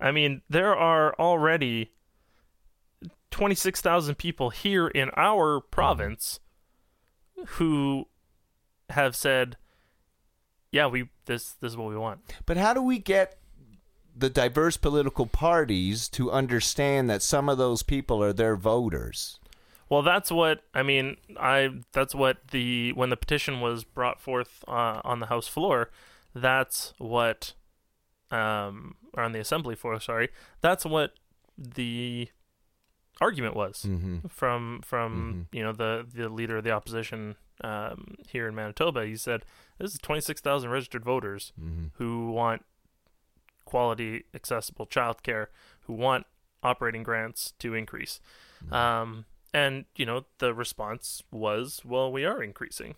I 0.02 0.12
mean, 0.12 0.42
there 0.50 0.76
are 0.76 1.14
already 1.16 1.92
26,000 3.32 4.16
people 4.16 4.50
here 4.50 4.88
in 4.88 5.10
our 5.16 5.60
province 5.60 6.40
who 7.46 8.06
have 8.90 9.16
said, 9.16 9.58
"Yeah, 10.72 10.88
we 10.88 11.10
this 11.26 11.54
this 11.54 11.72
is 11.72 11.78
what 11.78 11.90
we 11.90 11.98
want." 11.98 12.22
But 12.46 12.58
how 12.58 12.74
do 12.74 12.82
we 12.82 13.00
get 13.00 13.38
the 14.16 14.30
diverse 14.30 14.78
political 14.78 15.26
parties 15.26 16.10
to 16.10 16.32
understand 16.32 17.10
that 17.10 17.22
some 17.22 17.48
of 17.48 17.58
those 17.58 17.84
people 17.84 18.22
are 18.24 18.34
their 18.34 18.56
voters? 18.56 19.40
Well, 19.90 20.04
that's 20.04 20.32
what 20.32 20.64
I 20.74 20.84
mean. 20.84 21.18
I 21.40 21.70
that's 21.94 22.14
what 22.14 22.50
the 22.50 22.94
when 22.94 23.10
the 23.10 23.18
petition 23.18 23.60
was 23.60 23.84
brought 23.84 24.20
forth 24.20 24.64
uh, 24.68 25.02
on 25.04 25.20
the 25.20 25.26
House 25.28 25.48
floor, 25.48 25.90
that's 26.36 26.94
what, 27.00 27.54
um, 28.30 28.96
or 29.16 29.24
on 29.24 29.32
the 29.32 29.40
Assembly 29.40 29.76
floor. 29.76 30.00
Sorry, 30.00 30.30
that's 30.62 30.86
what 30.86 31.14
the 31.58 32.30
argument 33.22 33.56
was 33.56 33.86
Mm-hmm. 33.88 34.28
from 34.30 34.82
from 34.86 35.48
you 35.52 35.64
know 35.64 35.74
the 35.74 36.06
the 36.14 36.30
leader 36.30 36.58
of 36.58 36.64
the 36.64 36.72
opposition 36.72 37.36
um, 37.64 38.16
here 38.28 38.48
in 38.48 38.56
Manitoba. 38.56 39.06
He 39.06 39.16
said 39.18 39.44
this 39.78 39.92
is 39.94 40.00
twenty 40.00 40.22
six 40.22 40.42
thousand 40.42 40.70
registered 40.70 41.04
voters 41.04 41.52
Mm-hmm. 41.60 41.88
who 41.96 42.32
want 42.32 42.64
quality, 43.66 44.24
accessible 44.34 44.88
childcare, 44.88 45.48
who 45.82 45.94
want 45.94 46.26
operating 46.64 47.04
grants 47.04 47.54
to 47.60 47.74
increase. 47.74 48.20
Um, 48.72 49.26
and 49.54 49.86
you 49.96 50.06
know 50.06 50.26
the 50.40 50.54
response 50.54 51.24
was, 51.32 51.82
well, 51.86 52.12
we 52.12 52.26
are 52.26 52.44
increasing 52.44 52.96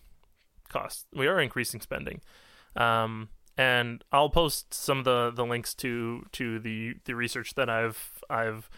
costs, 0.70 1.06
we 1.14 1.28
are 1.28 1.40
increasing 1.40 1.82
spending. 1.82 2.22
Um, 2.76 3.30
and 3.58 4.04
I'll 4.12 4.30
post 4.30 4.74
some 4.74 5.00
of 5.00 5.04
the, 5.06 5.32
the 5.36 5.46
links 5.46 5.74
to 5.76 6.26
to 6.32 6.60
the 6.60 6.96
the 7.06 7.16
research 7.16 7.54
that 7.56 7.70
I've 7.70 8.24
I've 8.30 8.70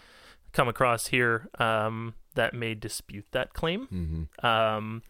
come 0.54 0.68
across 0.68 1.08
here 1.08 1.50
um, 1.60 2.14
that 2.36 2.54
may 2.54 2.74
dispute 2.76 3.26
that 3.32 3.54
claim 3.54 3.88
Mm-hmm. 3.92 4.46
um, 4.46 5.02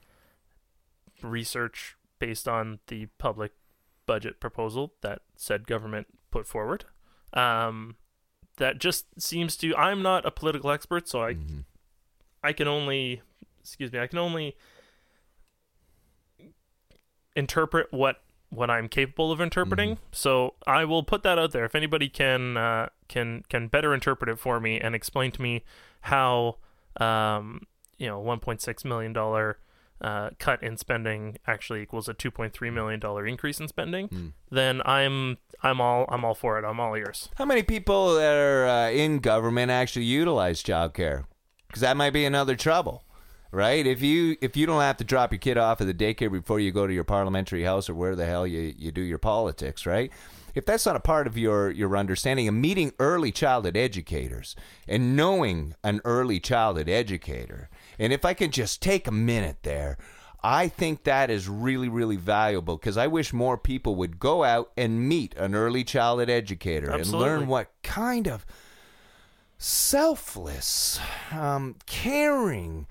research 1.22 1.96
based 2.20 2.48
on 2.48 2.80
the 2.88 3.06
public 3.18 3.52
budget 4.06 4.40
proposal 4.40 4.94
that 5.02 5.20
said 5.36 5.68
government 5.68 6.08
put 6.32 6.48
forward. 6.48 6.86
Um, 7.34 7.96
that 8.58 8.78
just 8.80 9.06
seems 9.22 9.56
to. 9.58 9.76
I'm 9.76 10.02
not 10.02 10.26
a 10.26 10.32
political 10.32 10.72
expert, 10.72 11.08
so 11.08 11.24
I 11.24 11.34
Mm-hmm. 11.34 11.60
I 12.44 12.54
can 12.54 12.68
only 12.68 13.22
excuse 13.62 13.92
me. 13.92 14.00
I 14.00 14.08
can 14.08 14.20
only 14.20 14.56
interpret 17.36 17.88
what 17.92 18.23
what 18.55 18.69
I'm 18.69 18.88
capable 18.88 19.31
of 19.31 19.41
interpreting. 19.41 19.98
So 20.12 20.53
I 20.67 20.86
will 20.86 21.03
put 21.03 21.24
that 21.24 21.38
out 21.39 21.51
there. 21.51 21.65
If 21.65 21.75
anybody 21.75 22.10
can 22.10 22.57
uh, 22.57 22.89
can 23.07 23.43
can 23.50 23.67
better 23.67 23.93
interpret 23.93 24.29
it 24.29 24.39
for 24.39 24.60
me 24.60 24.79
and 24.79 24.93
explain 24.95 25.31
to 25.31 25.41
me 25.41 25.63
how 26.01 26.57
um, 27.00 27.62
you 27.98 28.07
know 28.07 28.22
1.6 28.22 28.86
million 28.86 29.13
dollar 29.13 29.57
uh, 30.01 30.31
cut 30.38 30.62
in 30.62 30.75
spending 30.77 31.38
actually 31.48 31.81
equals 31.81 32.10
a 32.10 32.13
2.3 32.13 32.74
million 32.74 33.00
dollar 33.00 33.25
increase 33.25 33.60
in 33.60 33.67
spending, 33.67 34.07
Hmm. 34.07 34.27
then 34.51 34.81
I'm 34.86 35.38
I'm 35.62 35.79
all 35.79 36.05
I'm 36.10 36.25
all 36.25 36.36
for 36.36 36.60
it. 36.60 36.65
I'm 36.65 36.79
all 36.79 36.95
ears. 36.95 37.29
How 37.36 37.45
many 37.45 37.63
people 37.63 38.15
that 38.15 38.36
are 38.36 38.67
uh, 38.67 38.89
in 38.89 39.19
government 39.19 39.72
actually 39.72 40.05
utilize 40.05 40.62
childcare? 40.62 41.25
Because 41.67 41.81
that 41.81 41.95
might 41.98 42.12
be 42.12 42.25
another 42.25 42.55
trouble, 42.55 43.03
right? 43.53 43.86
If 43.86 44.01
you 44.01 44.36
if 44.41 44.57
you 44.57 44.65
don't 44.65 44.81
have 44.81 44.98
to 44.98 45.03
drop 45.03 45.31
your 45.31 45.39
kid 45.39 45.57
off 45.57 45.79
at 45.79 45.88
the 45.88 45.93
daycare 45.93 46.31
before 46.31 46.60
you 46.60 46.72
go 46.72 46.88
to 46.88 46.93
your 46.93 47.03
parliamentary 47.03 47.63
house 47.63 47.88
or 47.89 47.93
where 47.93 48.15
the 48.15 48.25
hell 48.25 48.48
you, 48.48 48.74
you 48.77 48.91
do 48.91 49.01
your 49.01 49.19
politics, 49.19 49.86
right? 49.86 50.12
If 50.55 50.65
that's 50.65 50.86
not 50.86 50.95
a 50.95 51.00
part 51.00 51.27
of 51.27 51.38
your 51.38 51.69
your 51.69 51.95
understanding 51.95 52.48
of 52.48 52.55
meeting 52.55 52.93
early 53.00 53.31
childhood 53.31 53.77
educators 53.77 54.55
and 54.88 55.15
knowing 55.15 55.75
an 55.83 56.01
early 56.03 56.39
childhood 56.39 56.89
educator, 56.89 57.69
and 58.00 58.12
if 58.12 58.25
I 58.25 58.33
can 58.33 58.51
just 58.51 58.81
take 58.81 59.07
a 59.07 59.12
minute 59.12 59.57
there. 59.62 59.98
I 60.45 60.67
think 60.67 61.05
that 61.05 61.29
is 61.29 61.48
really, 61.48 61.88
really 61.88 62.17
valuable 62.17 62.75
because 62.75 62.98
I 62.98 63.07
wish 63.07 63.31
more 63.31 63.57
people 63.57 63.95
would 63.95 64.19
go 64.19 64.43
out 64.43 64.74
and 64.75 65.07
meet 65.07 65.33
an 65.38 65.55
early 65.55 65.86
childhood 65.86 66.29
educator 66.29 66.91
and 66.91 67.07
learn 67.07 67.48
what 67.48 67.72
kind 67.81 68.27
of 68.27 68.45
selfless, 69.57 71.00
um, 71.31 71.77
caring, 71.86 72.88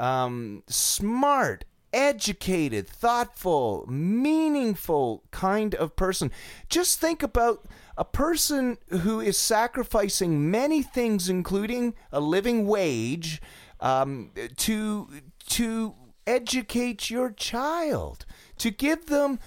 um, 0.00 0.62
smart, 0.66 1.64
educated, 1.92 2.88
thoughtful, 2.88 3.84
meaningful 3.88 5.22
kind 5.30 5.74
of 5.74 5.94
person. 5.94 6.32
Just 6.68 7.00
think 7.00 7.22
about 7.22 7.66
a 7.98 8.04
person 8.04 8.78
who 8.88 9.20
is 9.20 9.36
sacrificing 9.36 10.50
many 10.50 10.82
things, 10.82 11.28
including 11.28 11.94
a 12.10 12.20
living 12.20 12.66
wage, 12.66 13.42
um, 13.80 14.30
to 14.56 15.08
to 15.48 15.94
educate 16.26 17.10
your 17.10 17.30
child, 17.30 18.24
to 18.56 18.70
give 18.70 19.06
them 19.06 19.38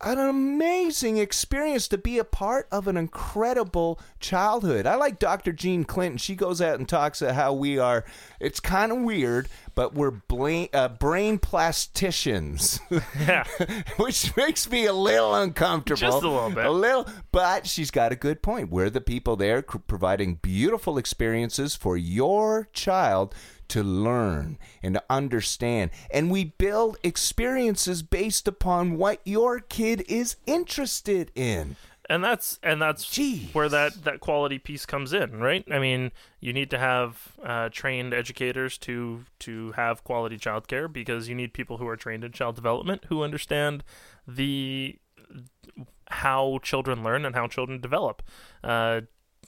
an 0.00 0.18
amazing 0.18 1.16
experience 1.16 1.88
to 1.88 1.98
be 1.98 2.18
a 2.18 2.24
part 2.24 2.68
of 2.70 2.86
an 2.86 2.96
incredible 2.96 3.98
childhood. 4.20 4.86
I 4.86 4.94
like 4.94 5.18
Dr. 5.18 5.52
Jean 5.52 5.84
Clinton. 5.84 6.18
She 6.18 6.36
goes 6.36 6.60
out 6.62 6.78
and 6.78 6.88
talks 6.88 7.20
about 7.20 7.34
how 7.34 7.52
we 7.52 7.78
are, 7.78 8.04
it's 8.38 8.60
kind 8.60 8.92
of 8.92 8.98
weird, 8.98 9.48
but 9.74 9.94
we're 9.94 10.12
bla- 10.12 10.68
uh, 10.72 10.88
brain 10.88 11.38
plasticians, 11.38 12.78
Yeah. 13.26 13.44
which 13.96 14.36
makes 14.36 14.70
me 14.70 14.86
a 14.86 14.92
little 14.92 15.34
uncomfortable. 15.34 15.98
Just 15.98 16.22
a 16.22 16.28
little 16.28 16.50
bit. 16.50 16.66
A 16.66 16.70
little, 16.70 17.08
but 17.32 17.66
she's 17.66 17.90
got 17.90 18.12
a 18.12 18.16
good 18.16 18.40
point. 18.40 18.70
We're 18.70 18.90
the 18.90 19.00
people 19.00 19.34
there 19.36 19.62
providing 19.62 20.36
beautiful 20.36 20.96
experiences 20.96 21.74
for 21.74 21.96
your 21.96 22.68
child 22.72 23.34
to 23.68 23.82
learn 23.82 24.58
and 24.82 24.94
to 24.94 25.04
understand. 25.10 25.90
And 26.10 26.30
we 26.30 26.44
build 26.44 26.98
experiences 27.02 28.02
based 28.02 28.48
upon 28.48 28.96
what 28.96 29.20
your 29.24 29.60
kid 29.60 30.04
is 30.08 30.36
interested 30.46 31.30
in. 31.34 31.76
and 32.10 32.24
that's 32.24 32.58
and 32.62 32.80
that's 32.80 33.04
Jeez. 33.04 33.54
where 33.54 33.68
that 33.68 34.04
that 34.04 34.20
quality 34.20 34.58
piece 34.58 34.86
comes 34.86 35.12
in 35.12 35.40
right 35.40 35.62
i 35.70 35.78
mean 35.78 36.10
you 36.40 36.54
need 36.54 36.70
to 36.70 36.78
have 36.78 37.36
uh, 37.44 37.68
trained 37.68 38.14
educators 38.14 38.78
to 38.78 39.24
to 39.40 39.72
have 39.72 40.02
quality 40.04 40.38
childcare 40.38 40.90
because 40.90 41.28
you 41.28 41.34
need 41.34 41.52
people 41.52 41.76
who 41.76 41.86
are 41.86 41.96
trained 41.98 42.24
in 42.24 42.32
child 42.32 42.54
development 42.56 43.04
who 43.10 43.22
understand 43.22 43.84
the 44.26 44.96
how 46.10 46.58
children 46.62 47.02
learn 47.04 47.24
and 47.24 47.34
how 47.34 47.46
children 47.46 47.80
develop. 47.80 48.22
Uh, 48.64 49.02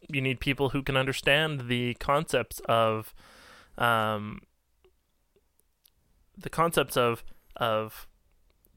you 0.09 0.21
need 0.21 0.41
people 0.41 0.71
who 0.71 0.83
can 0.83 0.97
understand 0.97 1.69
the 1.69 1.95
concepts 1.95 2.61
of 2.67 3.15
um, 3.81 4.41
the 6.37 6.51
concepts 6.51 6.97
of 6.97 7.23
of 7.57 8.07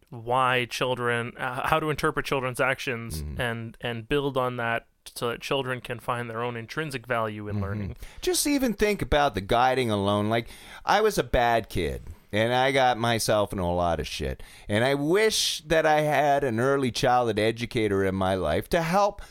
why 0.09 0.65
children 0.65 1.33
uh, 1.37 1.67
how 1.67 1.79
to 1.79 1.89
interpret 1.89 2.25
children's 2.25 2.59
actions 2.59 3.23
Mhm. 3.23 3.39
and 3.39 3.77
and 3.81 4.07
build 4.07 4.37
on 4.37 4.57
that 4.57 4.85
so 5.15 5.29
that 5.29 5.41
children 5.41 5.81
can 5.81 5.99
find 5.99 6.29
their 6.29 6.41
own 6.41 6.55
intrinsic 6.55 7.05
value 7.05 7.47
in 7.49 7.59
learning. 7.59 7.95
Just 8.21 8.47
even 8.47 8.73
think 8.73 9.01
about 9.01 9.35
the 9.35 9.41
guiding 9.41 9.91
alone. 9.91 10.29
Like, 10.29 10.47
I 10.85 11.01
was 11.01 11.17
a 11.17 11.23
bad 11.23 11.67
kid. 11.67 12.03
And 12.31 12.51
I 12.53 12.71
got 12.71 12.97
myself 12.97 13.51
into 13.51 13.63
a 13.63 13.65
lot 13.75 13.99
of 13.99 14.07
shit. 14.07 14.41
And 14.67 14.83
I 14.83 14.95
wish 14.95 15.61
that 15.67 15.85
I 15.85 16.01
had 16.01 16.43
an 16.43 16.59
early 16.59 16.89
childhood 16.89 17.37
educator 17.37 18.03
in 18.03 18.15
my 18.15 18.33
life 18.33 18.67
to 18.69 18.81
help 18.81 19.21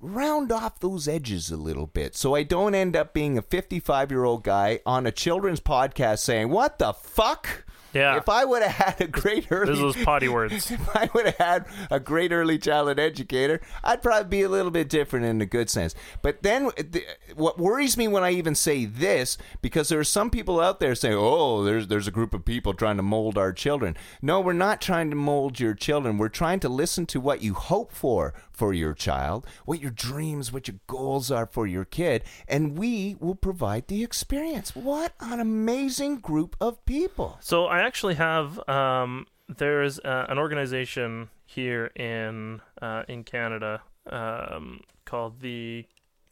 round 0.00 0.52
off 0.52 0.80
those 0.80 1.08
edges 1.08 1.50
a 1.50 1.56
little 1.56 1.86
bit 1.86 2.14
so 2.14 2.34
I 2.34 2.42
don't 2.42 2.74
end 2.74 2.94
up 2.94 3.14
being 3.14 3.38
a 3.38 3.42
55 3.42 4.10
year 4.10 4.24
old 4.24 4.44
guy 4.44 4.80
on 4.84 5.06
a 5.06 5.12
children's 5.12 5.60
podcast 5.60 6.18
saying, 6.18 6.50
What 6.50 6.78
the 6.78 6.92
fuck? 6.92 7.64
Yeah. 7.96 8.16
If 8.16 8.28
I 8.28 8.44
would 8.44 8.62
have 8.62 8.72
had 8.72 9.00
a 9.00 9.06
great 9.06 9.46
early 9.50 9.72
This 9.72 9.80
was 9.80 9.96
potty 9.96 10.28
words. 10.28 10.70
if 10.70 10.96
I 10.96 11.08
would 11.14 11.26
have 11.26 11.36
had 11.36 11.66
a 11.90 11.98
great 11.98 12.30
early 12.30 12.58
childhood 12.58 12.98
educator, 12.98 13.60
I'd 13.82 14.02
probably 14.02 14.28
be 14.28 14.42
a 14.42 14.50
little 14.50 14.70
bit 14.70 14.90
different 14.90 15.24
in 15.24 15.40
a 15.40 15.46
good 15.46 15.70
sense. 15.70 15.94
But 16.20 16.42
then, 16.42 16.66
uh, 16.66 16.70
the, 16.76 17.04
what 17.34 17.58
worries 17.58 17.96
me 17.96 18.06
when 18.06 18.22
I 18.22 18.32
even 18.32 18.54
say 18.54 18.84
this, 18.84 19.38
because 19.62 19.88
there 19.88 19.98
are 19.98 20.04
some 20.04 20.28
people 20.30 20.60
out 20.60 20.78
there 20.78 20.94
saying, 20.94 21.16
"Oh, 21.18 21.64
there's 21.64 21.88
there's 21.88 22.06
a 22.06 22.10
group 22.10 22.34
of 22.34 22.44
people 22.44 22.74
trying 22.74 22.98
to 22.98 23.02
mold 23.02 23.38
our 23.38 23.52
children." 23.52 23.96
No, 24.20 24.40
we're 24.40 24.52
not 24.52 24.82
trying 24.82 25.08
to 25.10 25.16
mold 25.16 25.58
your 25.58 25.74
children. 25.74 26.18
We're 26.18 26.28
trying 26.28 26.60
to 26.60 26.68
listen 26.68 27.06
to 27.06 27.20
what 27.20 27.42
you 27.42 27.54
hope 27.54 27.92
for 27.92 28.34
for 28.56 28.72
your 28.72 28.94
child, 28.94 29.46
what 29.66 29.80
your 29.80 29.90
dreams, 29.90 30.52
what 30.52 30.66
your 30.66 30.80
goals 30.86 31.30
are 31.30 31.46
for 31.46 31.66
your 31.66 31.84
kid, 31.84 32.24
and 32.48 32.76
we 32.76 33.16
will 33.20 33.34
provide 33.34 33.86
the 33.86 34.02
experience. 34.02 34.74
What 34.74 35.12
an 35.20 35.38
amazing 35.38 36.16
group 36.16 36.56
of 36.60 36.84
people! 36.86 37.36
So 37.40 37.66
I 37.66 37.80
actually 37.80 38.14
have 38.14 38.66
um, 38.68 39.26
there's 39.48 39.98
uh, 40.00 40.26
an 40.28 40.38
organization 40.38 41.28
here 41.44 41.86
in 41.94 42.60
uh, 42.80 43.04
in 43.08 43.24
Canada 43.24 43.82
um, 44.10 44.80
called 45.04 45.40
the 45.40 45.86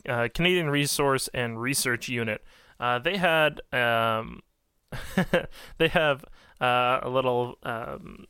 uh, 0.08 0.28
Canadian 0.34 0.70
Resource 0.70 1.28
and 1.34 1.60
Research 1.60 2.08
Unit. 2.08 2.42
Uh, 2.80 2.98
they 2.98 3.18
had 3.18 3.60
um, 3.72 4.40
they 5.78 5.88
have 5.88 6.24
uh, 6.60 7.00
a 7.02 7.08
little 7.08 7.58
um, 7.62 8.26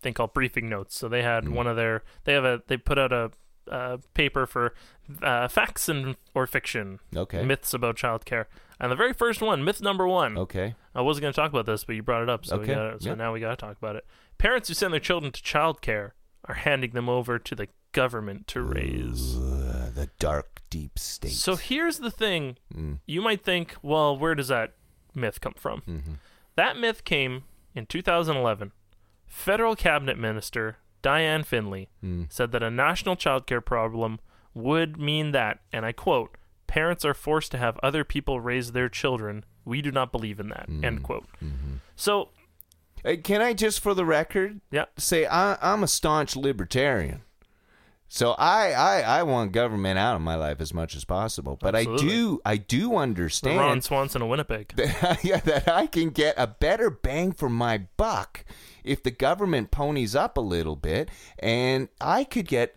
thing 0.00 0.14
called 0.14 0.32
briefing 0.34 0.68
notes. 0.68 0.96
So 0.98 1.08
they 1.08 1.22
had 1.22 1.48
one 1.48 1.66
of 1.66 1.76
their 1.76 2.02
they 2.24 2.32
have 2.32 2.44
a 2.44 2.62
they 2.66 2.76
put 2.76 2.98
out 2.98 3.12
a, 3.12 3.30
uh 3.70 3.98
paper 4.14 4.46
for 4.46 4.74
uh, 5.22 5.46
facts 5.48 5.88
and 5.88 6.16
or 6.34 6.46
fiction 6.46 6.98
Okay. 7.14 7.44
myths 7.44 7.72
about 7.74 7.96
childcare. 7.96 8.46
And 8.80 8.90
the 8.90 8.96
very 8.96 9.12
first 9.12 9.42
one, 9.42 9.62
myth 9.64 9.82
number 9.82 10.08
one. 10.08 10.38
Okay. 10.38 10.74
I 10.94 11.02
wasn't 11.02 11.22
going 11.22 11.32
to 11.34 11.36
talk 11.40 11.50
about 11.50 11.66
this, 11.66 11.84
but 11.84 11.94
you 11.96 12.02
brought 12.02 12.22
it 12.22 12.30
up, 12.30 12.46
so 12.46 12.56
we 12.56 12.62
Okay, 12.64 12.74
gotta, 12.74 13.00
so 13.00 13.10
yeah. 13.10 13.14
now 13.14 13.32
we 13.32 13.38
got 13.40 13.50
to 13.50 13.56
talk 13.56 13.76
about 13.76 13.94
it. 13.96 14.06
Parents 14.38 14.68
who 14.68 14.74
send 14.74 14.92
their 14.94 15.00
children 15.00 15.30
to 15.32 15.40
childcare 15.42 16.12
are 16.46 16.54
handing 16.54 16.92
them 16.92 17.06
over 17.08 17.38
to 17.38 17.54
the 17.54 17.68
government 17.92 18.46
to 18.48 18.62
raise. 18.62 19.34
The 19.38 20.08
dark, 20.18 20.62
deep 20.70 20.98
state. 20.98 21.32
So 21.32 21.56
here's 21.56 21.98
the 21.98 22.10
thing: 22.10 22.56
Mm. 22.74 23.00
you 23.06 23.20
might 23.20 23.44
think, 23.44 23.74
well, 23.82 24.16
where 24.16 24.34
does 24.34 24.48
that 24.48 24.72
myth 25.14 25.40
come 25.42 25.54
from? 25.58 25.82
Mhm. 25.82 26.14
That 26.56 26.78
myth 26.78 27.04
came 27.04 27.44
in 27.74 27.84
2011. 27.86 28.72
Federal 29.30 29.76
cabinet 29.76 30.18
minister 30.18 30.76
Diane 31.02 31.44
Finley 31.44 31.88
Mm. 32.04 32.30
said 32.30 32.52
that 32.52 32.62
a 32.62 32.70
national 32.70 33.16
childcare 33.16 33.64
problem 33.64 34.18
would 34.52 34.98
mean 34.98 35.30
that, 35.32 35.60
and 35.72 35.86
I 35.86 35.92
quote, 35.92 36.36
parents 36.66 37.04
are 37.04 37.14
forced 37.14 37.50
to 37.52 37.58
have 37.58 37.78
other 37.82 38.04
people 38.04 38.40
raise 38.40 38.72
their 38.72 38.88
children. 38.88 39.44
We 39.64 39.80
do 39.80 39.90
not 39.92 40.12
believe 40.12 40.38
in 40.40 40.48
that. 40.48 40.68
End 40.82 41.02
quote. 41.02 41.26
So, 41.96 42.30
Uh, 43.02 43.14
Can 43.24 43.40
I 43.40 43.54
just, 43.54 43.80
for 43.80 43.94
the 43.94 44.04
record, 44.04 44.60
yeah, 44.70 44.84
say 44.98 45.26
I, 45.26 45.56
I'm 45.62 45.82
a 45.82 45.88
staunch 45.88 46.36
libertarian. 46.36 47.22
So 48.08 48.32
I, 48.32 48.72
I, 48.72 49.00
I 49.00 49.22
want 49.22 49.52
government 49.52 49.98
out 49.98 50.16
of 50.16 50.20
my 50.20 50.34
life 50.34 50.60
as 50.60 50.74
much 50.74 50.94
as 50.96 51.04
possible. 51.04 51.56
But 51.58 51.74
I 51.76 51.84
do 51.84 52.40
I 52.44 52.56
do 52.56 52.80
the 52.80 52.94
Ron 52.96 53.02
understand 53.02 53.84
Swanson 53.84 54.20
of 54.22 54.28
Winnipeg. 54.28 54.72
that, 54.76 55.20
yeah, 55.24 55.38
that 55.38 55.68
I 55.68 55.86
can 55.86 56.10
get 56.10 56.34
a 56.36 56.46
better 56.48 56.90
bang 56.90 57.32
for 57.32 57.48
my 57.48 57.86
buck 57.96 58.44
if 58.84 59.02
the 59.02 59.10
government 59.10 59.70
ponies 59.70 60.14
up 60.14 60.36
a 60.36 60.40
little 60.40 60.76
bit 60.76 61.10
and 61.38 61.88
I 62.00 62.24
could 62.24 62.46
get 62.46 62.76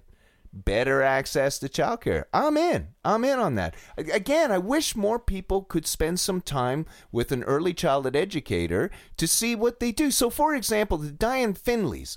better 0.53 1.01
access 1.01 1.57
to 1.59 1.67
childcare. 1.67 2.25
I'm 2.31 2.57
in. 2.57 2.89
I'm 3.03 3.25
in 3.25 3.39
on 3.39 3.55
that. 3.55 3.75
Again, 3.97 4.51
I 4.51 4.59
wish 4.59 4.95
more 4.95 5.17
people 5.17 5.63
could 5.63 5.87
spend 5.87 6.19
some 6.19 6.41
time 6.41 6.85
with 7.11 7.31
an 7.31 7.43
early 7.43 7.73
childhood 7.73 8.15
educator 8.15 8.91
to 9.17 9.27
see 9.27 9.55
what 9.55 9.79
they 9.79 9.91
do. 9.91 10.11
So, 10.11 10.29
for 10.29 10.53
example, 10.53 10.97
the 10.97 11.11
Diane 11.11 11.55
Finleys, 11.55 12.15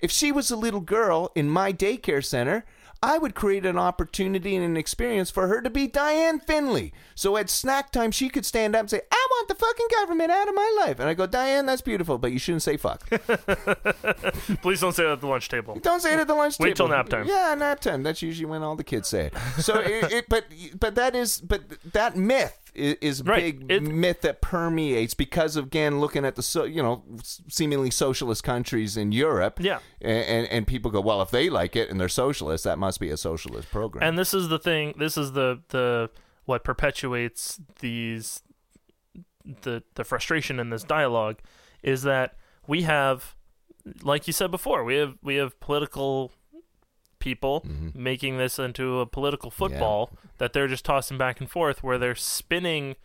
if 0.00 0.10
she 0.10 0.30
was 0.30 0.50
a 0.50 0.56
little 0.56 0.80
girl 0.80 1.32
in 1.34 1.48
my 1.48 1.72
daycare 1.72 2.24
center, 2.24 2.66
I 3.02 3.18
would 3.18 3.34
create 3.34 3.64
an 3.64 3.78
opportunity 3.78 4.56
and 4.56 4.64
an 4.64 4.76
experience 4.76 5.30
for 5.30 5.46
her 5.46 5.60
to 5.60 5.70
be 5.70 5.86
Diane 5.86 6.40
Finley. 6.40 6.92
So 7.14 7.36
at 7.36 7.48
snack 7.48 7.92
time, 7.92 8.10
she 8.10 8.28
could 8.28 8.44
stand 8.44 8.74
up 8.74 8.80
and 8.80 8.90
say, 8.90 9.00
I 9.10 9.26
want 9.30 9.48
the 9.48 9.54
fucking 9.54 9.86
government 10.00 10.32
out 10.32 10.48
of 10.48 10.54
my 10.54 10.76
life. 10.84 10.98
And 10.98 11.08
I 11.08 11.14
go, 11.14 11.26
Diane, 11.26 11.66
that's 11.66 11.82
beautiful, 11.82 12.18
but 12.18 12.32
you 12.32 12.40
shouldn't 12.40 12.62
say 12.62 12.76
fuck. 12.76 13.08
Please 14.62 14.80
don't 14.80 14.94
say 14.94 15.04
that 15.04 15.12
at 15.12 15.20
the 15.20 15.28
lunch 15.28 15.48
table. 15.48 15.76
Don't 15.76 16.00
say 16.00 16.14
it 16.14 16.20
at 16.20 16.26
the 16.26 16.34
lunch 16.34 16.58
Wait 16.58 16.74
table. 16.76 16.86
Wait 16.88 16.88
till 16.88 16.88
nap 16.88 17.08
time. 17.08 17.26
Yeah, 17.26 17.54
nap 17.56 17.80
time. 17.80 18.02
That's 18.02 18.20
usually 18.20 18.46
when 18.46 18.62
all 18.62 18.74
the 18.74 18.84
kids 18.84 19.08
say 19.08 19.26
it. 19.26 19.34
So, 19.62 19.78
it, 19.78 20.12
it, 20.12 20.24
but 20.28 20.46
but 20.78 20.94
that 20.96 21.14
is 21.14 21.40
but 21.40 21.62
that 21.92 22.16
myth 22.16 22.67
is, 22.74 22.96
is 23.00 23.20
a 23.20 23.24
Right. 23.24 23.58
big 23.58 23.70
It- 23.70 23.82
myth 23.82 24.20
that 24.22 24.40
permeates 24.40 25.14
because 25.14 25.56
of 25.56 25.66
again 25.66 26.00
looking 26.00 26.24
at 26.24 26.36
the 26.36 26.42
so 26.42 26.64
you 26.64 26.82
know 26.82 27.02
seemingly 27.48 27.90
socialist 27.90 28.42
countries 28.44 28.96
in 28.96 29.12
Europe. 29.12 29.58
Yeah. 29.60 29.78
and, 30.00 30.24
and 30.26 30.46
and 30.48 30.66
people 30.66 30.90
go, 30.90 31.00
well, 31.00 31.20
if 31.22 31.30
they 31.30 31.48
like 31.50 31.76
it 31.76 31.90
and 31.90 32.00
they're 32.00 32.08
socialists, 32.08 32.64
that 32.64 32.78
must 32.78 33.00
be 33.00 33.10
a 33.10 33.16
socialist 33.16 33.70
program. 33.70 34.02
And 34.06 34.18
this 34.18 34.32
is 34.34 34.48
the 34.48 34.58
thing. 34.58 34.94
This 34.98 35.16
is 35.16 35.32
the 35.32 35.60
the 35.68 36.10
what 36.44 36.64
perpetuates 36.64 37.60
these 37.80 38.42
the 39.62 39.82
the 39.94 40.04
frustration 40.04 40.58
in 40.60 40.70
this 40.70 40.82
dialogue 40.84 41.38
is 41.82 42.02
that 42.02 42.36
we 42.66 42.82
have, 42.82 43.34
like 44.02 44.26
you 44.26 44.32
said 44.32 44.50
before, 44.50 44.84
we 44.84 44.96
have 44.96 45.16
we 45.22 45.36
have 45.36 45.58
political 45.60 46.32
people 47.18 47.62
Mm-hmm. 47.66 48.02
making 48.02 48.38
this 48.38 48.58
into 48.58 49.00
a 49.00 49.06
political 49.06 49.50
football 49.50 50.10
that 50.38 50.52
they're 50.52 50.68
just 50.68 50.84
tossing 50.84 51.18
back 51.18 51.40
and 51.40 51.50
forth, 51.50 51.82
where 51.82 51.98
they're 51.98 52.14
spinning 52.14 52.96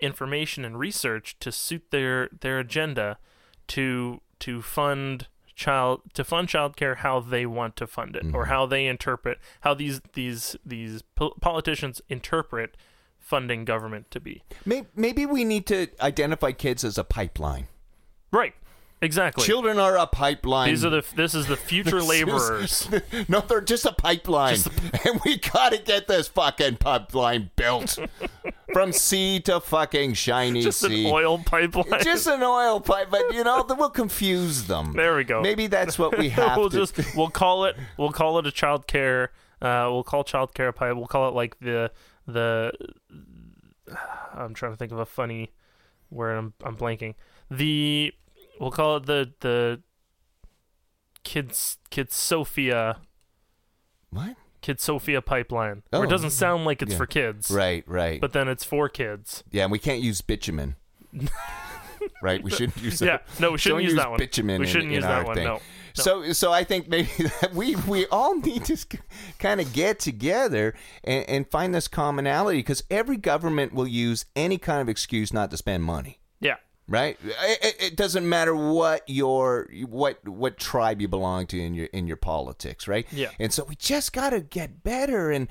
information 0.00 0.64
and 0.64 0.78
research 0.78 1.38
to 1.40 1.52
suit 1.52 1.84
their 1.90 2.28
their 2.40 2.58
agenda 2.58 3.18
to 3.66 4.20
to 4.38 4.62
fund 4.62 5.26
child 5.54 6.00
to 6.14 6.24
fund 6.24 6.48
childcare 6.48 6.96
how 6.98 7.20
they 7.20 7.44
want 7.44 7.76
to 7.76 7.86
fund 7.86 8.16
it 8.16 8.24
or 8.32 8.46
how 8.46 8.64
they 8.64 8.86
interpret 8.86 9.38
how 9.60 9.74
these 9.74 10.00
these 10.14 10.56
these 10.64 11.02
po- 11.14 11.34
politicians 11.42 12.00
interpret 12.08 12.76
funding 13.18 13.66
government 13.66 14.10
to 14.10 14.18
be 14.18 14.42
May- 14.64 14.86
Maybe 14.96 15.26
we 15.26 15.44
need 15.44 15.66
to 15.66 15.88
identify 16.00 16.52
kids 16.52 16.82
as 16.82 16.96
a 16.96 17.04
pipeline. 17.04 17.68
right 18.32 18.54
exactly. 19.02 19.44
Children 19.44 19.78
are 19.78 19.96
a 19.98 20.06
pipeline. 20.06 20.68
these 20.70 20.84
are 20.84 20.90
the 20.90 21.04
this 21.16 21.34
is 21.34 21.46
the 21.46 21.56
future 21.70 22.02
laborers. 22.02 22.88
No, 23.28 23.40
they're 23.40 23.60
just 23.60 23.84
a 23.86 23.92
pipeline, 23.92 24.58
and 25.04 25.20
we 25.24 25.36
gotta 25.38 25.78
get 25.78 26.06
this 26.08 26.28
fucking 26.28 26.76
pipeline 26.76 27.50
built. 27.56 27.98
From 28.72 28.92
sea 28.92 29.40
to 29.40 29.60
fucking 29.60 30.14
shiny 30.14 30.62
just 30.62 30.82
an 30.84 30.90
sea. 30.90 31.10
oil 31.10 31.38
pipeline. 31.38 32.02
Just 32.02 32.26
an 32.28 32.42
oil 32.42 32.80
pipe, 32.80 33.08
but 33.10 33.34
you 33.34 33.42
know 33.44 33.64
we'll 33.68 33.90
confuse 33.90 34.66
them. 34.68 34.92
there 34.92 35.16
we 35.16 35.24
go. 35.24 35.40
Maybe 35.42 35.66
that's 35.66 35.98
what 35.98 36.16
we 36.16 36.28
have 36.30 36.56
we'll 36.56 36.70
to. 36.70 36.76
just 36.86 37.16
we'll 37.16 37.30
call 37.30 37.64
it 37.64 37.76
we'll 37.96 38.12
call 38.12 38.38
it 38.38 38.46
a 38.46 38.52
child 38.52 38.86
care 38.86 39.32
uh 39.60 39.88
we'll 39.90 40.04
call 40.04 40.22
child 40.24 40.54
care 40.54 40.70
pipe. 40.72 40.94
We'll 40.96 41.06
call 41.08 41.28
it 41.28 41.34
like 41.34 41.58
the 41.60 41.90
the 42.26 42.72
i'm 44.34 44.54
trying 44.54 44.72
to 44.72 44.76
think 44.76 44.92
of 44.92 44.98
a 44.98 45.06
funny 45.06 45.50
word. 46.10 46.36
I'm 46.36 46.52
i'm 46.64 46.76
blanking. 46.76 47.14
The 47.50 48.12
we'll 48.60 48.70
call 48.70 48.96
it 48.98 49.06
the 49.06 49.32
the 49.40 49.82
kids 51.24 51.78
kids 51.90 52.14
sophia 52.14 52.98
what? 54.10 54.36
kid 54.60 54.80
sophia 54.80 55.20
pipeline 55.20 55.82
where 55.90 56.00
Oh, 56.00 56.04
it 56.04 56.10
doesn't 56.10 56.30
sound 56.30 56.64
like 56.64 56.82
it's 56.82 56.92
yeah. 56.92 56.98
for 56.98 57.06
kids 57.06 57.50
Right, 57.50 57.84
right. 57.86 58.20
but 58.20 58.32
then 58.32 58.48
it's 58.48 58.64
for 58.64 58.88
kids 58.88 59.42
yeah, 59.50 59.64
and 59.64 59.72
we 59.72 59.78
can't 59.78 60.00
use 60.02 60.20
bitumen. 60.20 60.76
right, 62.22 62.42
we 62.42 62.50
shouldn't 62.50 62.76
use 62.82 62.98
that. 63.00 63.06
yeah 63.06 63.18
no 63.40 63.52
we 63.52 63.58
shouldn't 63.58 63.82
use, 63.82 63.92
use 63.92 64.00
that 64.00 64.10
one 64.10 64.18
bitumen 64.18 64.60
we 64.60 64.66
shouldn't 64.66 64.90
in 64.90 64.94
use 64.96 65.04
our 65.04 65.18
that 65.20 65.26
one 65.26 65.34
thing. 65.34 65.44
no 65.44 65.60
So, 65.92 66.32
so 66.32 66.52
I 66.52 66.62
think 66.64 66.88
maybe 66.88 67.08
we 67.52 67.74
we 67.76 68.06
all 68.06 68.36
need 68.38 68.64
to 68.66 68.76
kind 69.40 69.60
of 69.60 69.72
get 69.72 69.98
together 69.98 70.74
and, 71.02 71.28
and 71.28 71.50
find 71.50 71.74
this 71.74 71.88
commonality 71.88 72.58
because 72.60 72.84
every 72.90 73.16
government 73.16 73.72
will 73.74 73.88
use 73.88 74.24
any 74.36 74.56
kind 74.56 74.80
of 74.80 74.88
excuse 74.88 75.32
not 75.32 75.50
to 75.50 75.56
spend 75.56 75.82
money. 75.82 76.19
Right? 76.90 77.16
It, 77.24 77.58
it- 77.62 77.76
it 77.90 77.96
doesn't 77.96 78.28
matter 78.28 78.54
what 78.54 79.02
your 79.08 79.68
what 79.86 80.26
what 80.28 80.58
tribe 80.58 81.00
you 81.00 81.08
belong 81.08 81.46
to 81.48 81.58
in 81.58 81.72
your 81.74 81.86
in 81.86 82.06
your 82.06 82.16
politics, 82.18 82.86
right? 82.86 83.06
Yeah. 83.10 83.30
And 83.38 83.52
so 83.52 83.64
we 83.64 83.74
just 83.76 84.12
got 84.12 84.30
to 84.30 84.40
get 84.42 84.82
better 84.82 85.30
and 85.30 85.48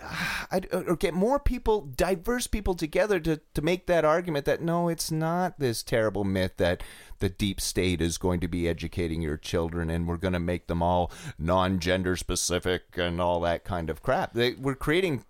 uh, 0.00 0.60
or 0.72 0.94
get 0.96 1.12
more 1.12 1.40
people, 1.40 1.80
diverse 1.96 2.46
people 2.46 2.74
together 2.74 3.18
to 3.20 3.40
to 3.54 3.62
make 3.62 3.86
that 3.86 4.04
argument 4.04 4.44
that 4.44 4.60
no, 4.62 4.88
it's 4.88 5.10
not 5.10 5.58
this 5.58 5.82
terrible 5.82 6.24
myth 6.24 6.52
that 6.58 6.82
the 7.18 7.28
deep 7.28 7.60
state 7.60 8.00
is 8.00 8.16
going 8.16 8.38
to 8.40 8.46
be 8.48 8.68
educating 8.68 9.20
your 9.22 9.36
children 9.36 9.90
and 9.90 10.06
we're 10.06 10.16
going 10.16 10.32
to 10.34 10.38
make 10.40 10.68
them 10.68 10.82
all 10.82 11.10
non-gender 11.36 12.14
specific 12.16 12.82
and 12.96 13.20
all 13.20 13.40
that 13.40 13.64
kind 13.64 13.90
of 13.90 14.00
crap. 14.02 14.34
They, 14.34 14.52
we're 14.52 14.76
creating 14.76 15.24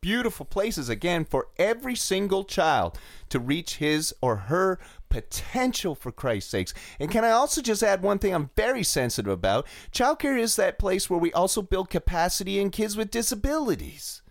beautiful 0.00 0.46
places 0.46 0.88
again 0.88 1.24
for 1.24 1.48
every 1.58 1.94
single 1.94 2.44
child 2.44 2.98
to 3.28 3.38
reach 3.38 3.76
his 3.76 4.14
or 4.20 4.36
her 4.36 4.78
potential 5.08 5.94
for 5.94 6.12
Christ's 6.12 6.50
sakes. 6.50 6.74
And 6.98 7.10
can 7.10 7.24
I 7.24 7.30
also 7.30 7.60
just 7.60 7.82
add 7.82 8.02
one 8.02 8.18
thing 8.18 8.34
I'm 8.34 8.50
very 8.56 8.82
sensitive 8.82 9.32
about? 9.32 9.66
Childcare 9.92 10.38
is 10.38 10.56
that 10.56 10.78
place 10.78 11.10
where 11.10 11.18
we 11.18 11.32
also 11.32 11.62
build 11.62 11.90
capacity 11.90 12.58
in 12.58 12.70
kids 12.70 12.96
with 12.96 13.10
disabilities. 13.10 14.22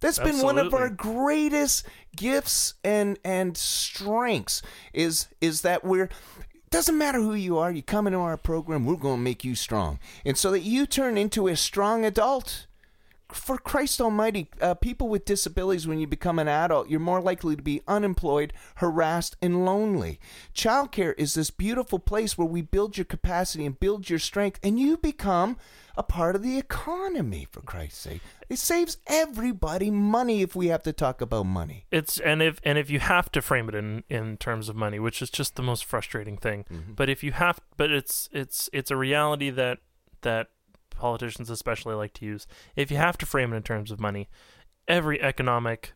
That's 0.00 0.18
been 0.18 0.42
one 0.42 0.58
of 0.58 0.74
our 0.74 0.90
greatest 0.90 1.86
gifts 2.14 2.74
and 2.84 3.18
and 3.24 3.56
strengths 3.56 4.60
is 4.92 5.28
is 5.40 5.62
that 5.62 5.84
we're 5.84 6.10
doesn't 6.70 6.98
matter 6.98 7.18
who 7.18 7.34
you 7.34 7.58
are, 7.58 7.70
you 7.70 7.82
come 7.82 8.06
into 8.06 8.18
our 8.18 8.36
program, 8.36 8.84
we're 8.84 8.96
going 8.96 9.16
to 9.16 9.22
make 9.22 9.44
you 9.44 9.54
strong. 9.54 9.98
And 10.24 10.36
so 10.36 10.50
that 10.50 10.60
you 10.60 10.84
turn 10.84 11.16
into 11.16 11.46
a 11.48 11.56
strong 11.56 12.04
adult 12.04 12.66
for 13.32 13.58
Christ 13.58 14.00
Almighty, 14.00 14.48
uh, 14.60 14.74
people 14.74 15.08
with 15.08 15.24
disabilities, 15.24 15.86
when 15.86 15.98
you 15.98 16.06
become 16.06 16.38
an 16.38 16.48
adult, 16.48 16.88
you're 16.88 17.00
more 17.00 17.20
likely 17.20 17.56
to 17.56 17.62
be 17.62 17.82
unemployed, 17.88 18.52
harassed, 18.76 19.36
and 19.42 19.64
lonely. 19.64 20.20
Childcare 20.54 21.14
is 21.18 21.34
this 21.34 21.50
beautiful 21.50 21.98
place 21.98 22.38
where 22.38 22.46
we 22.46 22.62
build 22.62 22.96
your 22.96 23.04
capacity 23.04 23.66
and 23.66 23.78
build 23.78 24.08
your 24.08 24.18
strength, 24.18 24.60
and 24.62 24.78
you 24.78 24.96
become 24.96 25.56
a 25.96 26.02
part 26.02 26.36
of 26.36 26.42
the 26.42 26.58
economy, 26.58 27.46
for 27.50 27.62
Christ's 27.62 27.98
sake. 27.98 28.20
It 28.48 28.58
saves 28.58 28.98
everybody 29.06 29.90
money 29.90 30.42
if 30.42 30.54
we 30.54 30.68
have 30.68 30.82
to 30.84 30.92
talk 30.92 31.20
about 31.20 31.46
money. 31.46 31.86
It's 31.90 32.18
and 32.20 32.42
if 32.42 32.60
and 32.62 32.78
if 32.78 32.90
you 32.90 33.00
have 33.00 33.32
to 33.32 33.42
frame 33.42 33.68
it 33.68 33.74
in 33.74 34.04
in 34.08 34.36
terms 34.36 34.68
of 34.68 34.76
money, 34.76 34.98
which 34.98 35.22
is 35.22 35.30
just 35.30 35.56
the 35.56 35.62
most 35.62 35.84
frustrating 35.84 36.36
thing. 36.36 36.64
But 36.94 37.08
if 37.08 37.24
you 37.24 37.32
have, 37.32 37.60
but 37.76 37.90
it's 37.90 38.28
it's 38.30 38.68
it's 38.72 38.90
a 38.90 38.96
reality 38.96 39.50
that 39.50 39.78
that 40.20 40.48
politicians 40.96 41.50
especially 41.50 41.94
like 41.94 42.12
to 42.14 42.24
use. 42.24 42.46
If 42.74 42.90
you 42.90 42.96
have 42.96 43.16
to 43.18 43.26
frame 43.26 43.52
it 43.52 43.56
in 43.56 43.62
terms 43.62 43.90
of 43.90 44.00
money, 44.00 44.28
every 44.88 45.20
economic 45.22 45.92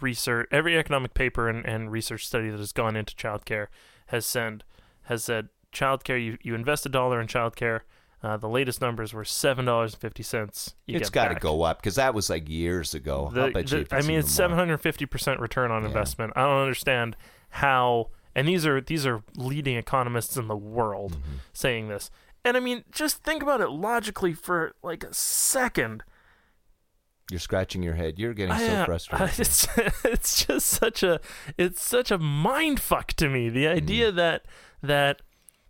research, 0.00 0.48
every 0.50 0.78
economic 0.78 1.14
paper 1.14 1.48
and, 1.48 1.64
and 1.66 1.90
research 1.90 2.26
study 2.26 2.50
that 2.50 2.58
has 2.58 2.72
gone 2.72 2.96
into 2.96 3.14
childcare 3.14 3.66
has 4.06 4.24
said 4.26 4.64
has 5.02 5.24
said 5.24 5.48
childcare. 5.72 6.22
You 6.22 6.38
you 6.42 6.54
invest 6.54 6.86
a 6.86 6.88
dollar 6.88 7.20
in 7.20 7.26
childcare. 7.26 7.80
Uh, 8.22 8.36
the 8.36 8.48
latest 8.48 8.80
numbers 8.80 9.12
were 9.12 9.24
seven 9.24 9.64
dollars 9.64 9.94
and 9.94 10.00
fifty 10.00 10.22
cents. 10.22 10.74
it's 10.86 11.10
got 11.10 11.28
to 11.28 11.34
go 11.34 11.62
up 11.62 11.78
because 11.82 11.96
that 11.96 12.14
was 12.14 12.30
like 12.30 12.48
years 12.48 12.94
ago. 12.94 13.30
The- 13.34 13.50
the- 13.50 13.86
I 13.90 14.02
mean, 14.02 14.18
it's 14.20 14.30
seven 14.30 14.56
hundred 14.56 14.78
fifty 14.78 15.06
percent 15.06 15.40
return 15.40 15.70
on 15.72 15.82
Yeah. 15.82 15.88
investment. 15.88 16.32
I 16.36 16.42
don't 16.42 16.62
understand 16.62 17.16
how. 17.50 18.10
And 18.34 18.48
these 18.48 18.64
are 18.64 18.80
these 18.80 19.04
are 19.04 19.22
leading 19.36 19.76
economists 19.76 20.36
in 20.38 20.48
the 20.48 20.56
world 20.56 21.12
Mm-hmm. 21.12 21.36
saying 21.52 21.88
this. 21.88 22.10
And 22.44 22.56
I 22.56 22.60
mean, 22.60 22.84
just 22.90 23.18
think 23.22 23.42
about 23.42 23.60
it 23.60 23.68
logically 23.70 24.32
for 24.34 24.74
like 24.82 25.04
a 25.04 25.14
second. 25.14 26.02
You're 27.30 27.38
scratching 27.40 27.82
your 27.82 27.94
head. 27.94 28.18
You're 28.18 28.34
getting 28.34 28.56
so 28.58 28.66
I, 28.66 28.76
uh, 28.80 28.84
frustrated. 28.84 29.28
It's 29.38 29.68
it's 30.04 30.44
just 30.46 30.66
such 30.66 31.02
a 31.02 31.20
it's 31.56 31.82
such 31.82 32.10
a 32.10 32.18
mind 32.18 32.80
fuck 32.80 33.12
to 33.14 33.28
me. 33.28 33.48
The 33.48 33.68
idea 33.68 34.12
Mm. 34.12 34.16
that 34.16 34.44
that 34.82 35.22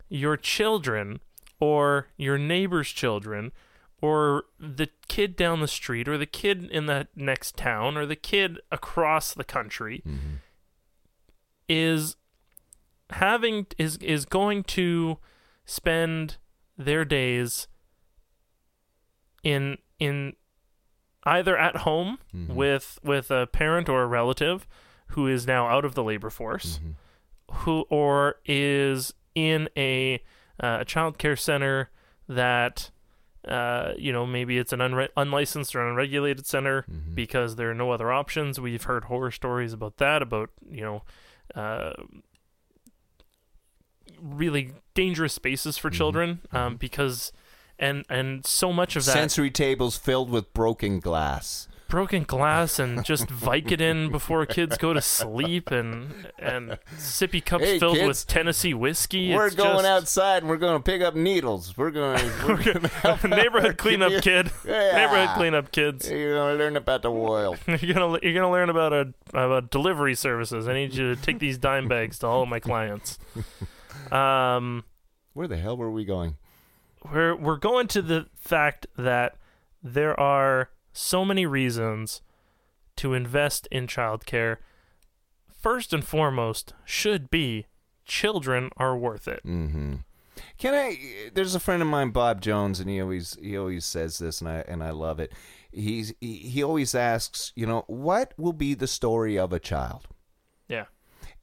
your 0.09 0.37
children 0.37 1.21
or 1.61 2.09
your 2.17 2.39
neighbor's 2.39 2.89
children 2.91 3.53
or 4.01 4.45
the 4.59 4.89
kid 5.09 5.37
down 5.37 5.61
the 5.61 5.69
street 5.69 6.09
or 6.09 6.19
the 6.19 6.27
kid 6.27 6.65
in 6.71 6.87
the 6.87 7.07
next 7.15 7.57
town 7.57 7.97
or 7.97 8.07
the 8.07 8.17
kid 8.17 8.59
across 8.73 9.33
the 9.35 9.45
country 9.45 10.03
Mhm. 10.07 10.39
is 11.69 12.17
having 13.11 13.67
is 13.79 13.97
is 13.99 14.25
going 14.25 14.65
to 14.65 15.19
spend 15.65 16.39
their 16.79 17.05
days 17.05 17.69
in 19.43 19.79
in 19.99 20.35
either 21.25 21.57
at 21.57 21.79
home 21.79 22.19
Mhm. 22.35 22.55
with 22.55 22.99
with 23.03 23.31
a 23.31 23.47
parent 23.47 23.89
or 23.89 24.03
a 24.03 24.07
relative 24.07 24.67
who 25.09 25.27
is 25.27 25.47
now 25.47 25.67
out 25.69 25.85
of 25.85 25.95
the 25.95 26.03
labor 26.03 26.31
force 26.31 26.79
Mhm. 26.79 26.95
who 27.65 27.83
or 27.91 28.37
is 28.45 29.15
in 29.35 29.69
a 29.77 30.17
uh, 30.63 30.79
a 30.81 30.85
child 30.85 31.19
care 31.19 31.37
center 31.37 31.91
that 32.29 32.91
uh, 33.49 33.93
you 33.99 34.13
know 34.13 34.25
maybe 34.25 34.57
it's 34.59 34.73
an 34.73 34.79
unre- 34.79 35.09
unlicensed 35.17 35.75
or 35.75 35.87
unregulated 35.89 36.47
center 36.47 36.83
Mhm. 36.83 37.15
because 37.15 37.57
there 37.57 37.71
are 37.71 37.75
no 37.75 37.91
other 37.91 38.13
options. 38.13 38.61
We've 38.61 38.85
heard 38.85 39.05
horror 39.05 39.33
stories 39.33 39.73
about 39.73 39.97
that 39.97 40.23
about 40.23 40.51
you 40.71 40.83
know 40.83 41.03
uh, 41.57 41.93
really 44.23 44.73
dangerous 44.95 45.33
spaces 45.35 45.77
for 45.79 45.91
Mhm. 45.91 45.95
children 45.95 46.41
um, 46.53 46.75
Mhm. 46.75 46.79
because 46.79 47.33
and 47.79 48.05
and 48.09 48.47
so 48.47 48.73
much 48.73 48.95
of 48.97 49.05
that 49.07 49.13
Sensory 49.13 49.51
tables 49.51 49.97
filled 49.97 50.31
with 50.31 50.53
broken 50.55 51.01
glass. 51.01 51.67
broken 51.89 52.23
glass 52.23 52.79
and 52.79 53.05
just 53.05 53.27
Vicodin 53.27 54.11
before 54.11 54.47
kids 54.47 54.79
go 54.79 54.95
to 54.95 55.01
sleep 55.03 55.71
and 55.71 56.27
and 56.39 56.79
sippy 56.97 57.45
cups 57.45 57.65
Hey, 57.65 57.79
filled 57.79 57.97
kids, 57.99 58.09
with 58.09 58.27
Tennessee 58.27 58.73
whiskey. 58.73 59.35
We're 59.35 59.49
It's 59.49 59.57
going 59.57 59.75
just- 59.81 59.85
outside 59.87 60.39
and 60.43 60.49
we're 60.49 60.57
going 60.57 60.79
to 60.79 60.83
pick 60.83 61.03
up 61.03 61.15
needles. 61.15 61.77
We're 61.77 61.91
going 61.91 62.17
to 63.21 63.29
neighborhood 63.29 63.77
cleanup 63.77 64.23
kid. 64.23 64.51
Yeah. 64.67 64.93
Neighborhood 64.95 65.37
cleanup 65.37 65.71
kids. 65.71 66.11
You're 66.11 66.35
going 66.37 66.57
to 66.57 66.65
learn 66.65 66.77
about 66.79 67.03
the 67.03 67.11
world. 67.11 67.59
You're 67.67 67.93
gonna 67.95 68.19
you're 68.23 68.33
gonna 68.35 68.51
learn 68.51 68.71
about 68.71 68.93
a 68.95 69.13
about 69.35 69.71
delivery 69.71 70.15
services. 70.15 70.67
I 70.69 70.73
need 70.73 70.95
you 70.95 71.15
to 71.15 71.21
take 71.21 71.41
these 71.41 71.59
dime 71.59 71.89
bags 71.89 72.19
to 72.21 72.27
all 72.27 72.43
of 72.43 72.49
my 72.49 72.61
clients. 72.61 73.19
Um, 74.11 74.85
Where 75.33 75.49
the 75.49 75.57
hell 75.57 75.77
were 75.77 75.91
we 75.91 76.05
going? 76.05 76.37
we're 77.11 77.35
we're 77.35 77.57
going 77.57 77.89
to 77.89 78.03
the 78.03 78.27
fact 78.37 78.87
that 78.97 79.37
there 79.83 80.19
are 80.19 80.71
so 80.93 81.25
many 81.25 81.47
reasons 81.47 82.23
to 82.97 83.15
invest 83.15 83.67
in 83.71 83.87
childcare. 83.87 84.59
First 85.61 85.93
and 85.93 86.05
foremost, 86.05 86.75
should 86.85 87.31
be 87.31 87.67
children 88.05 88.71
are 88.77 88.97
worth 88.97 89.29
it. 89.29 89.45
Mm-hmm. 89.47 89.97
Can 90.59 90.75
I? 90.75 90.99
There's 91.35 91.55
a 91.55 91.61
friend 91.61 91.83
of 91.83 91.89
mine, 91.89 92.11
Bob 92.11 92.41
Jones, 92.41 92.81
and 92.81 92.89
he 92.91 93.01
always 93.01 93.37
he 93.41 93.57
always 93.57 93.85
says 93.85 94.19
this, 94.19 94.41
and 94.41 94.49
I 94.49 94.65
and 94.69 94.83
I 94.83 94.91
love 94.91 95.21
it. 95.21 95.33
He's 95.73 96.13
he, 96.21 96.35
he 96.35 96.63
always 96.63 96.95
asks, 96.95 97.53
you 97.55 97.67
know, 97.67 97.85
what 97.87 98.35
will 98.37 98.53
be 98.53 98.75
the 98.75 98.87
story 98.87 99.39
of 99.39 99.53
a 99.53 99.59
child? 99.61 100.09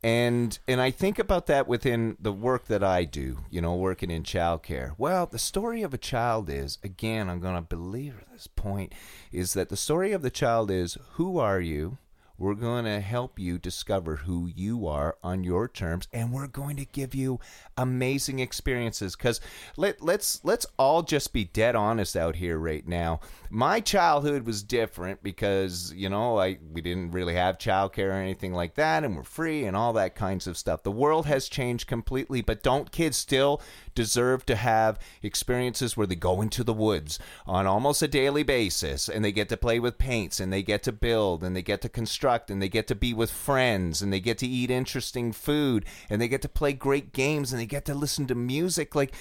And 0.01 0.57
and 0.67 0.79
I 0.79 0.91
think 0.91 1.19
about 1.19 1.47
that 1.47 1.67
within 1.67 2.15
the 2.21 2.31
work 2.31 2.65
that 2.67 2.83
I 2.83 3.03
do, 3.03 3.39
you 3.49 3.59
know, 3.59 3.75
working 3.75 4.09
in 4.09 4.23
childcare. 4.23 4.93
Well, 4.97 5.25
the 5.25 5.39
story 5.39 5.81
of 5.81 5.93
a 5.93 5.97
child 5.97 6.49
is, 6.49 6.77
again, 6.83 7.29
I'm 7.29 7.41
going 7.41 7.55
to 7.55 7.61
belabor 7.61 8.23
this 8.31 8.47
point, 8.47 8.93
is 9.31 9.53
that 9.53 9.67
the 9.67 9.75
story 9.75 10.13
of 10.13 10.21
the 10.21 10.29
child 10.29 10.71
is 10.71 10.97
who 11.11 11.37
are 11.37 11.59
you? 11.59 11.97
We're 12.39 12.55
going 12.55 12.85
to 12.85 13.01
help 13.01 13.37
you 13.37 13.57
discover 13.57 14.15
who 14.15 14.47
you 14.47 14.87
are 14.87 15.17
on 15.21 15.43
your 15.43 15.67
terms, 15.67 16.07
and 16.13 16.31
we're 16.31 16.47
going 16.47 16.77
to 16.77 16.85
give 16.85 17.13
you 17.13 17.41
amazing 17.77 18.39
experiences. 18.39 19.17
Because 19.17 19.41
let 19.75 20.01
let's 20.01 20.39
let's 20.45 20.65
all 20.77 21.03
just 21.03 21.33
be 21.33 21.43
dead 21.43 21.75
honest 21.75 22.15
out 22.15 22.37
here 22.37 22.57
right 22.57 22.87
now. 22.87 23.19
My 23.49 23.81
childhood 23.81 24.45
was 24.45 24.63
different 24.63 25.21
because 25.21 25.93
you 25.93 26.07
know 26.07 26.39
I 26.39 26.59
we 26.71 26.79
didn't 26.79 27.11
really 27.11 27.35
have 27.35 27.57
childcare 27.57 28.11
or 28.11 28.13
anything 28.13 28.53
like 28.53 28.75
that, 28.75 29.03
and 29.03 29.17
we're 29.17 29.23
free 29.23 29.65
and 29.65 29.75
all 29.75 29.91
that 29.93 30.15
kinds 30.15 30.47
of 30.47 30.57
stuff. 30.57 30.83
The 30.83 30.91
world 30.91 31.25
has 31.25 31.49
changed 31.49 31.87
completely, 31.87 32.41
but 32.41 32.63
don't 32.63 32.89
kids 32.89 33.17
still 33.17 33.61
deserve 33.99 34.45
to 34.45 34.55
have 34.55 34.97
experiences 35.21 35.97
where 35.97 36.07
they 36.07 36.15
go 36.15 36.41
into 36.41 36.63
the 36.63 36.71
woods 36.73 37.19
on 37.45 37.67
almost 37.67 38.01
a 38.01 38.07
daily 38.07 38.43
basis 38.43 39.09
and 39.09 39.25
they 39.25 39.31
get 39.33 39.49
to 39.49 39.57
play 39.57 39.77
with 39.77 39.97
paints 39.97 40.39
and 40.39 40.53
they 40.53 40.63
get 40.63 40.81
to 40.83 40.93
build 40.93 41.43
and 41.43 41.53
they 41.53 41.61
get 41.61 41.81
to 41.81 41.89
construct 41.89 42.49
and 42.49 42.61
they 42.61 42.69
get 42.69 42.87
to 42.87 42.95
be 42.95 43.13
with 43.13 43.29
friends 43.29 44.01
and 44.01 44.13
they 44.13 44.21
get 44.21 44.37
to 44.37 44.47
eat 44.47 44.71
interesting 44.71 45.33
food 45.33 45.83
and 46.09 46.21
they 46.21 46.29
get 46.29 46.41
to 46.41 46.47
play 46.47 46.71
great 46.71 47.11
games 47.11 47.51
and 47.51 47.59
they 47.59 47.65
get 47.65 47.83
to 47.83 47.93
listen 47.93 48.25
to 48.25 48.35
music. 48.35 48.95
Like 48.95 49.13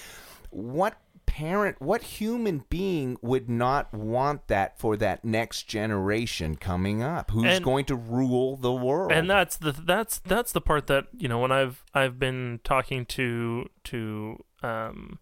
what 0.49 0.95
parent 1.25 1.79
what 1.79 2.01
human 2.01 2.65
being 2.69 3.15
would 3.21 3.47
not 3.47 3.93
want 3.93 4.47
that 4.47 4.79
for 4.79 4.97
that 4.97 5.23
next 5.23 5.63
generation 5.63 6.55
coming 6.55 7.03
up? 7.03 7.29
Who's 7.31 7.45
And- 7.45 7.63
going 7.65 7.85
to 7.85 7.95
rule 7.95 8.55
the 8.57 8.73
world? 8.73 9.11
And 9.11 9.29
that's 9.29 9.55
the 9.57 9.71
that's 9.71 10.19
that's 10.19 10.51
the 10.51 10.61
part 10.61 10.87
that 10.87 11.05
you 11.15 11.27
know 11.27 11.39
when 11.39 11.51
I've 11.51 11.83
I've 11.93 12.17
been 12.17 12.59
talking 12.63 13.05
to 13.17 13.69
to 13.85 14.43
um 14.63 15.19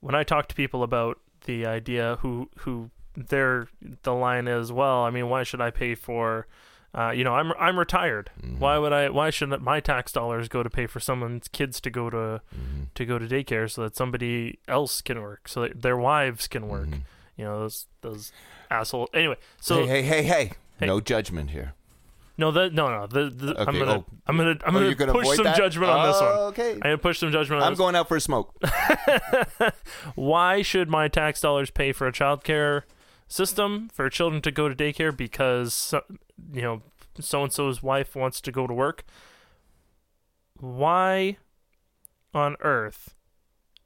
when 0.00 0.14
I 0.14 0.22
talk 0.24 0.48
to 0.48 0.54
people 0.54 0.82
about 0.82 1.18
the 1.46 1.66
idea 1.66 2.16
who 2.20 2.48
who 2.58 2.90
their 3.16 3.68
the 4.02 4.14
line 4.14 4.46
is 4.48 4.70
well 4.72 5.02
I 5.02 5.10
mean 5.10 5.28
why 5.28 5.42
should 5.42 5.60
I 5.60 5.70
pay 5.70 5.94
for 5.94 6.46
Uh, 6.94 7.10
you 7.10 7.22
know, 7.22 7.34
I'm 7.34 7.52
I'm 7.60 7.78
retired. 7.78 8.30
Mm-hmm. 8.40 8.60
Why 8.60 8.78
would 8.78 8.94
I? 8.94 9.10
Why 9.10 9.28
shouldn't 9.30 9.60
my 9.62 9.78
tax 9.78 10.10
dollars 10.10 10.48
go 10.48 10.62
to 10.62 10.70
pay 10.70 10.86
for 10.86 11.00
someone's 11.00 11.46
kids 11.48 11.82
to 11.82 11.90
go 11.90 12.08
to 12.08 12.40
Mm-hmm. 12.56 12.84
to 12.94 13.04
go 13.04 13.18
to 13.18 13.26
daycare 13.26 13.68
so 13.70 13.82
that 13.82 13.94
somebody 13.94 14.58
else 14.66 15.02
can 15.02 15.20
work, 15.20 15.48
so 15.48 15.60
that 15.62 15.82
their 15.82 15.98
wives 15.98 16.48
can 16.48 16.66
work? 16.66 16.88
Mhm. 16.88 17.02
You 17.36 17.44
know, 17.44 17.60
those 17.60 17.86
those 18.00 18.32
asshole. 18.70 19.08
Anyway, 19.12 19.36
so 19.60 19.84
hey, 19.86 20.02
hey, 20.02 20.02
hey, 20.02 20.22
hey, 20.22 20.52
Hey. 20.80 20.86
No 20.86 20.98
judgment 21.00 21.50
here. 21.50 21.74
No, 22.38 22.50
the 22.50 22.70
no, 22.70 22.88
no. 22.88 23.06
The, 23.06 23.28
the 23.30 23.60
I'm 23.60 23.68
Okay, 23.68 23.78
gonna 23.80 23.92
oh. 23.98 24.04
I'm 24.26 24.36
gonna 24.36 24.50
I'm 24.50 24.56
Oh, 24.64 24.72
gonna 24.72 24.86
you're 24.86 24.94
gonna 24.94 25.12
push 25.12 25.24
avoid 25.26 25.36
some 25.36 25.44
that? 25.44 25.56
judgment 25.56 25.90
on 25.90 26.06
this 26.06 26.20
one. 26.20 26.30
Oh, 26.32 26.46
Okay. 26.46 26.72
I'm 26.72 26.78
gonna 26.80 26.98
push 26.98 27.18
some 27.18 27.30
judgment 27.32 27.60
on 27.62 27.66
I'm 27.66 27.72
this. 27.72 27.78
going 27.78 27.94
out 27.96 28.08
for 28.08 28.16
a 28.16 28.20
smoke. 28.20 28.54
Why 30.14 30.62
should 30.62 30.88
my 30.88 31.08
tax 31.08 31.40
dollars 31.40 31.70
pay 31.70 31.92
for 31.92 32.06
a 32.06 32.12
childcare 32.12 32.82
system 33.26 33.90
for 33.92 34.08
children 34.08 34.40
to 34.42 34.50
go 34.50 34.68
to 34.68 34.74
daycare 34.74 35.14
because 35.14 35.74
so- 35.74 36.04
you 36.52 36.62
know 36.62 36.82
so 37.20 37.42
and 37.42 37.52
so's 37.52 37.82
wife 37.82 38.14
wants 38.16 38.40
to 38.40 38.52
go 38.52 38.66
to 38.66 38.72
work? 38.74 39.04
Why 40.60 41.36
on 42.34 42.56
earth 42.60 43.14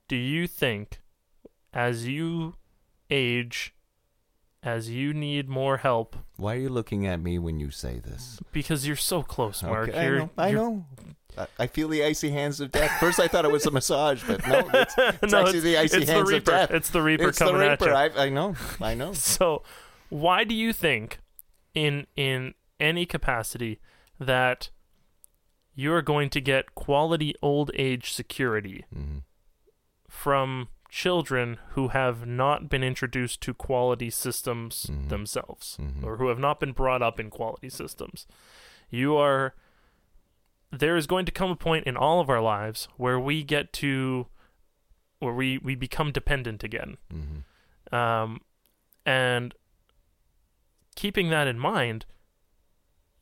do 0.09 0.17
you 0.17 0.47
think 0.47 1.01
as 1.73 2.07
you 2.07 2.55
age 3.11 3.75
as 4.63 4.89
you 4.91 5.13
need 5.13 5.49
more 5.49 5.79
help 5.79 6.17
Why 6.37 6.55
are 6.55 6.59
you 6.59 6.69
looking 6.69 7.07
at 7.07 7.21
me 7.21 7.39
when 7.39 7.59
you 7.59 7.71
say 7.71 7.99
this? 7.99 8.39
because 8.53 8.87
you're 8.87 8.97
so 8.97 9.23
close, 9.23 9.63
Mark. 9.63 9.89
Okay, 9.89 9.99
I 9.99 10.05
You're- 10.05 10.19
know. 10.19 10.31
I 10.39 10.49
you're- 10.49 10.61
know. 10.63 10.87
I, 11.39 11.47
I 11.61 11.67
feel 11.67 11.89
the 11.89 12.05
icy 12.05 12.29
hands 12.31 12.61
of 12.61 12.71
death. 12.73 12.91
First, 13.01 13.19
I 13.19 13.27
thought 13.27 13.47
it 13.47 13.51
was 13.51 13.65
a 13.65 13.71
massage, 13.71 14.23
but 14.27 14.47
no, 14.47 14.69
it's, 14.75 14.95
it's 15.23 15.33
no, 15.33 15.41
actually 15.41 15.61
the 15.61 15.79
icy 15.79 16.03
it's 16.03 16.11
hands 16.11 16.29
the 16.29 16.37
of 16.37 16.45
death. 16.45 16.71
It's 16.71 16.91
the 16.91 17.01
Reaper 17.01 17.29
it's 17.31 17.39
the 17.39 17.47
coming 17.47 17.61
Reaper. 17.63 17.89
at 17.91 18.15
you. 18.15 18.21
I, 18.21 18.27
I 18.27 18.29
know. 18.29 18.55
I 18.83 18.95
know. 18.95 19.13
So, 19.15 19.63
why 20.11 20.45
do 20.45 20.55
you 20.55 20.75
think, 20.75 21.21
in 21.75 22.07
in 22.17 22.53
any 22.79 23.07
capacity, 23.07 23.81
that 24.21 24.69
you're 25.75 26.03
going 26.03 26.29
to 26.31 26.41
get 26.43 26.75
quality 26.75 27.35
old 27.41 27.71
age 27.75 28.13
security 28.13 28.85
hmm 28.93 29.19
from 30.09 30.69
children 30.95 31.59
who 31.71 31.89
have 31.89 32.27
not 32.27 32.69
been 32.69 32.85
introduced 32.85 33.41
to 33.41 33.55
quality 33.55 34.11
systems 34.11 34.85
Mhm. 34.91 35.09
themselves, 35.09 35.79
Mhm. 35.81 36.05
or 36.05 36.19
who 36.19 36.29
have 36.29 36.39
not 36.39 36.61
been 36.61 36.73
brought 36.73 37.01
up 37.01 37.19
in 37.19 37.31
quality 37.31 37.71
systems? 37.71 38.27
You 38.91 39.17
are. 39.17 39.55
There 40.71 40.95
is 40.99 41.07
going 41.07 41.25
to 41.25 41.33
come 41.33 41.51
a 41.51 41.57
point 41.57 41.87
in 41.87 41.97
all 41.97 42.21
of 42.21 42.29
our 42.29 42.43
lives 42.43 42.89
where 42.99 43.19
we 43.19 43.43
get 43.43 43.73
to, 43.75 44.27
where 45.19 45.33
we 45.33 45.57
we 45.57 45.75
become 45.75 46.13
dependent 46.13 46.63
again. 46.63 46.99
hmm 47.11 47.39
Um, 47.95 48.41
and 49.07 49.55
keeping 50.95 51.31
that 51.31 51.47
in 51.47 51.59
mind, 51.59 52.05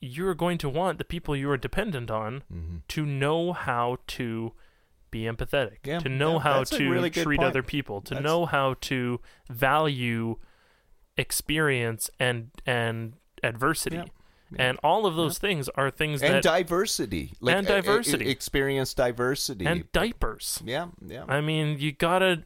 you're 0.01 0.35
going 0.35 0.59
to 0.59 0.69
want 0.69 0.99
the 0.99 1.05
people 1.05 1.37
you 1.37 1.49
are 1.51 1.57
dependent 1.57 2.11
on 2.11 2.41
hmm 2.49 2.79
to 2.89 3.07
know 3.07 3.53
how 3.53 3.99
to 4.09 4.55
be 5.11 5.23
empathetic, 5.23 5.79
Yeah, 5.85 5.99
to 6.01 6.09
know 6.09 6.35
yeah, 6.35 6.39
how 6.41 6.65
to 6.65 6.91
really 6.91 7.11
treat 7.11 7.41
other 7.41 7.63
people, 7.63 8.01
to 8.03 8.15
That's- 8.15 8.25
know 8.25 8.47
how 8.47 8.75
to 8.83 9.21
value 9.49 10.37
experience 11.17 12.11
and 12.19 12.51
and 12.67 13.15
adversity. 13.43 13.97
Yeah. 13.97 14.05
And 14.59 14.79
all 14.83 15.07
of 15.07 15.15
those 15.15 15.39
things 15.39 15.69
are 15.77 15.91
things 15.93 16.23
And 16.23 16.35
that 16.35 16.43
diversity. 16.43 17.33
And 17.41 17.49
uh, 17.69 17.73
uh, 17.73 17.77
diversity. 17.77 18.29
experience 18.31 18.95
diversity. 18.95 19.65
and 19.65 19.91
diapers. 19.93 20.61
yeah, 20.65 20.89
yeah. 21.07 21.25
I 21.29 21.41
mean, 21.41 21.79
you 21.79 21.93
gotta 21.93 22.43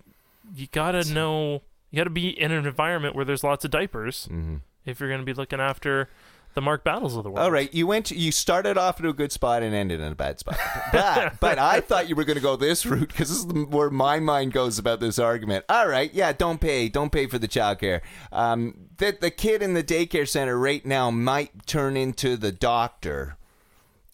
you 0.55 0.66
gotta 0.70 1.11
know 1.12 1.62
you 1.90 1.96
gotta 1.96 2.11
be 2.11 2.29
in 2.29 2.53
an 2.53 2.66
environment 2.66 3.14
where 3.14 3.24
there's 3.24 3.42
lots 3.44 3.64
of 3.64 3.70
diapers 3.70 4.27
hmm 4.27 4.57
if 4.85 5.00
you're 5.00 5.09
gonna 5.09 5.22
be 5.22 5.33
looking 5.33 5.61
after 5.61 6.11
the 6.54 6.60
Mark 6.60 6.84
Battles 6.84 7.16
of 7.16 7.24
the 7.24 7.30
world. 7.30 7.44
All 7.44 7.50
right, 7.50 7.72
you 7.74 7.86
went. 7.86 8.10
You 8.10 8.32
started 8.32 8.78
off 8.78 9.00
in 9.00 9.06
a 9.06 9.12
good 9.12 9.32
spot 9.32 9.62
and 9.62 9.74
ended 9.74 10.00
in 10.00 10.12
a 10.12 10.14
bad 10.14 10.38
spot. 10.38 10.56
But 10.92 11.34
but 11.40 11.58
I 11.58 11.80
thought 11.80 12.08
you 12.08 12.16
were 12.16 12.24
going 12.24 12.36
to 12.36 12.42
go 12.42 12.56
this 12.56 12.86
route 12.86 13.08
because 13.08 13.28
this 13.28 13.38
is 13.38 13.46
the- 13.46 13.64
where 13.64 13.90
my 13.90 14.20
mind 14.20 14.52
goes 14.52 14.78
about 14.78 15.00
this 15.00 15.18
argument. 15.18 15.64
All 15.68 15.88
right, 15.88 16.12
yeah, 16.14 16.32
don't 16.32 16.60
pay, 16.60 16.88
don't 16.88 17.10
pay 17.12 17.26
for 17.26 17.38
the 17.38 17.48
childcare. 17.48 18.00
Um, 18.32 18.88
that 18.98 19.20
the 19.20 19.30
kid 19.30 19.62
in 19.62 19.74
the 19.74 19.82
daycare 19.84 20.28
center 20.28 20.58
right 20.58 20.84
now 20.86 21.10
might 21.10 21.66
turn 21.66 21.96
into 21.96 22.36
the 22.36 22.52
doctor 22.52 23.36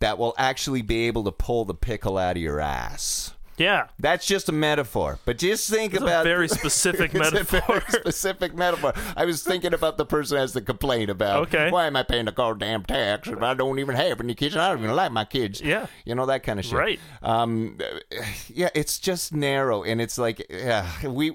that 0.00 0.16
will 0.18 0.34
actually 0.38 0.82
be 0.82 1.06
able 1.06 1.24
to 1.24 1.32
pull 1.32 1.64
the 1.66 1.74
pickle 1.74 2.16
out 2.16 2.36
of 2.36 2.42
your 2.42 2.58
ass. 2.60 3.34
Yeah. 3.60 3.88
That's 3.98 4.26
just 4.26 4.48
a 4.48 4.52
metaphor, 4.52 5.18
but 5.24 5.38
just 5.38 5.68
think 5.70 5.92
It's 5.94 6.02
about 6.02 6.22
a 6.26 6.28
very 6.28 6.48
specific 6.60 7.14
It's 7.14 7.28
a 7.28 7.32
metaphor. 7.34 7.60
very 7.68 7.82
specific 8.00 8.54
metaphor. 8.54 8.94
I 9.16 9.24
was 9.26 9.42
thinking 9.42 9.74
about 9.74 9.98
the 9.98 10.06
person 10.06 10.36
who 10.36 10.40
has 10.40 10.52
the 10.54 10.62
complaint 10.62 11.10
about 11.10 11.42
Okay. 11.42 11.70
why 11.70 11.86
am 11.86 11.94
I 11.94 12.02
paying 12.02 12.24
the 12.24 12.32
goddamn 12.32 12.84
tax 12.84 13.28
if 13.28 13.42
I 13.42 13.54
don't 13.54 13.78
even 13.78 13.94
have 13.94 14.18
any 14.20 14.34
kids? 14.34 14.56
I 14.56 14.70
don't 14.70 14.82
even 14.82 14.96
like 14.96 15.12
my 15.12 15.24
kids. 15.26 15.60
Yeah. 15.60 15.86
You 16.04 16.14
know 16.14 16.26
that 16.26 16.42
kind 16.42 16.58
of 16.58 16.64
shit. 16.64 16.74
Right. 16.74 17.00
Um. 17.22 17.78
Yeah, 18.48 18.70
it's 18.74 18.98
just 18.98 19.32
narrow, 19.34 19.82
and 19.84 20.00
it's 20.00 20.16
like 20.18 20.44
yeah, 20.50 21.06
we. 21.06 21.34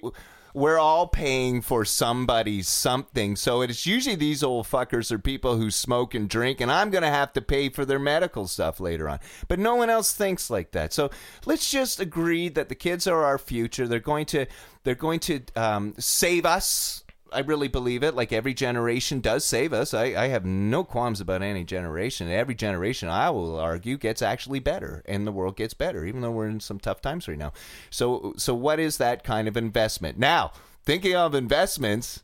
We're 0.56 0.80
all 0.80 1.08
paying 1.08 1.62
for 1.62 1.84
somebody's 1.84 2.70
something. 2.70 3.36
So 3.36 3.62
it's 3.62 3.86
usually 3.86 4.16
these 4.16 4.42
old 4.42 4.68
fuckers 4.68 5.12
or 5.12 5.20
people 5.20 5.58
who 5.58 5.70
smoke 5.70 6.16
and 6.16 6.30
drink, 6.30 6.62
and 6.62 6.72
I'm 6.72 6.92
going 6.92 7.04
to 7.04 7.10
have 7.10 7.34
to 7.34 7.42
pay 7.42 7.68
for 7.68 7.84
their 7.84 8.00
medical 8.00 8.48
stuff 8.48 8.80
later 8.80 9.10
on. 9.10 9.20
But 9.50 9.60
no 9.60 9.76
one 9.76 9.90
else 9.90 10.14
thinks 10.14 10.50
like 10.50 10.72
that. 10.72 10.94
So 10.94 11.12
let's 11.46 11.70
just 11.70 12.00
agree 12.00 12.48
that 12.48 12.70
the 12.70 12.76
kids 12.76 13.06
are 13.06 13.26
our 13.26 13.38
future. 13.38 13.86
They're 13.86 14.00
going 14.00 14.28
to 14.28 14.46
they're 14.86 14.96
going 14.96 15.20
to 15.22 15.42
um, 15.58 15.94
save 15.98 16.46
us. 16.46 17.04
I 17.32 17.40
really 17.40 17.68
believe 17.68 18.04
it. 18.04 18.16
Like 18.16 18.32
every 18.32 18.54
generation 18.54 19.20
does 19.20 19.46
save 19.46 19.74
us. 19.74 19.94
I, 19.94 20.06
I 20.06 20.28
have 20.28 20.46
no 20.46 20.84
qualms 20.84 21.20
about 21.20 21.42
any 21.42 21.64
generation. 21.64 22.30
Every 22.30 22.56
generation, 22.56 23.10
I 23.10 23.30
will 23.30 23.60
argue, 23.60 23.98
gets 23.98 24.22
actually 24.22 24.60
better, 24.60 25.04
and 25.06 25.26
the 25.26 25.32
world 25.32 25.56
gets 25.56 25.74
better, 25.74 26.06
even 26.06 26.22
though 26.22 26.32
we're 26.32 26.48
in 26.48 26.60
some 26.60 26.80
tough 26.80 27.02
times 27.02 27.28
right 27.28 27.38
now. 27.38 27.54
So, 27.90 28.34
so 28.38 28.54
what 28.54 28.80
is 28.80 28.98
that 28.98 29.24
kind 29.24 29.48
of 29.48 29.58
investment? 29.58 30.18
Now, 30.18 30.52
thinking 30.84 31.16
of 31.16 31.34
investments, 31.34 32.22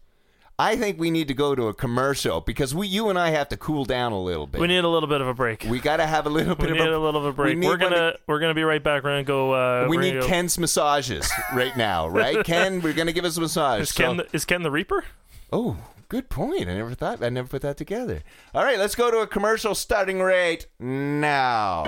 I 0.61 0.75
think 0.75 0.99
we 0.99 1.09
need 1.09 1.27
to 1.29 1.33
go 1.33 1.55
to 1.55 1.67
a 1.69 1.73
commercial 1.73 2.39
because 2.41 2.75
we, 2.75 2.87
you 2.87 3.09
and 3.09 3.17
I, 3.17 3.31
have 3.31 3.49
to 3.49 3.57
cool 3.57 3.83
down 3.83 4.11
a 4.11 4.21
little 4.21 4.45
bit. 4.45 4.61
We 4.61 4.67
need 4.67 4.83
a 4.83 4.87
little 4.87 5.09
bit 5.09 5.19
of 5.21 5.27
a 5.27 5.33
break. 5.33 5.65
We 5.67 5.79
got 5.79 5.97
to 5.97 6.05
have 6.05 6.27
a 6.27 6.29
little 6.29 6.55
We 6.55 6.67
bit 6.67 6.73
need 6.73 6.81
of 6.81 6.93
a 6.93 6.99
little 6.99 7.19
of 7.21 7.25
a 7.25 7.33
break. 7.33 7.57
need 7.57 7.67
We're 7.67 7.77
gonna 7.77 8.13
we're 8.27 8.39
gonna 8.39 8.53
be 8.53 8.63
right 8.63 8.83
back. 8.83 9.03
We're 9.03 9.11
gonna 9.11 9.23
go. 9.23 9.53
Uh, 9.53 9.87
we 9.89 9.97
need 9.97 10.19
go- 10.19 10.27
Ken's 10.27 10.57
massages 10.59 11.29
right 11.53 11.75
now, 11.75 12.07
right? 12.07 12.45
Ken, 12.45 12.81
we're 12.81 12.93
going 12.93 13.07
to 13.07 13.13
give 13.13 13.25
us 13.25 13.37
a 13.37 13.41
massage. 13.41 13.81
Is 13.81 13.89
So- 13.89 14.03
Ken 14.03 14.17
the, 14.17 14.27
is 14.33 14.45
Ken 14.45 14.61
the 14.61 14.71
Reaper? 14.71 15.03
Oh, 15.51 15.77
good 16.09 16.29
point. 16.29 16.69
I 16.69 16.75
never 16.75 16.93
thought. 16.93 17.23
I 17.23 17.29
never 17.29 17.47
put 17.47 17.63
that 17.63 17.77
together. 17.77 18.21
All 18.53 18.63
right, 18.63 18.77
let's 18.77 18.95
go 18.95 19.09
to 19.09 19.17
a 19.19 19.27
commercial 19.27 19.73
starting 19.73 20.21
right 20.21 20.65
now. 20.79 21.85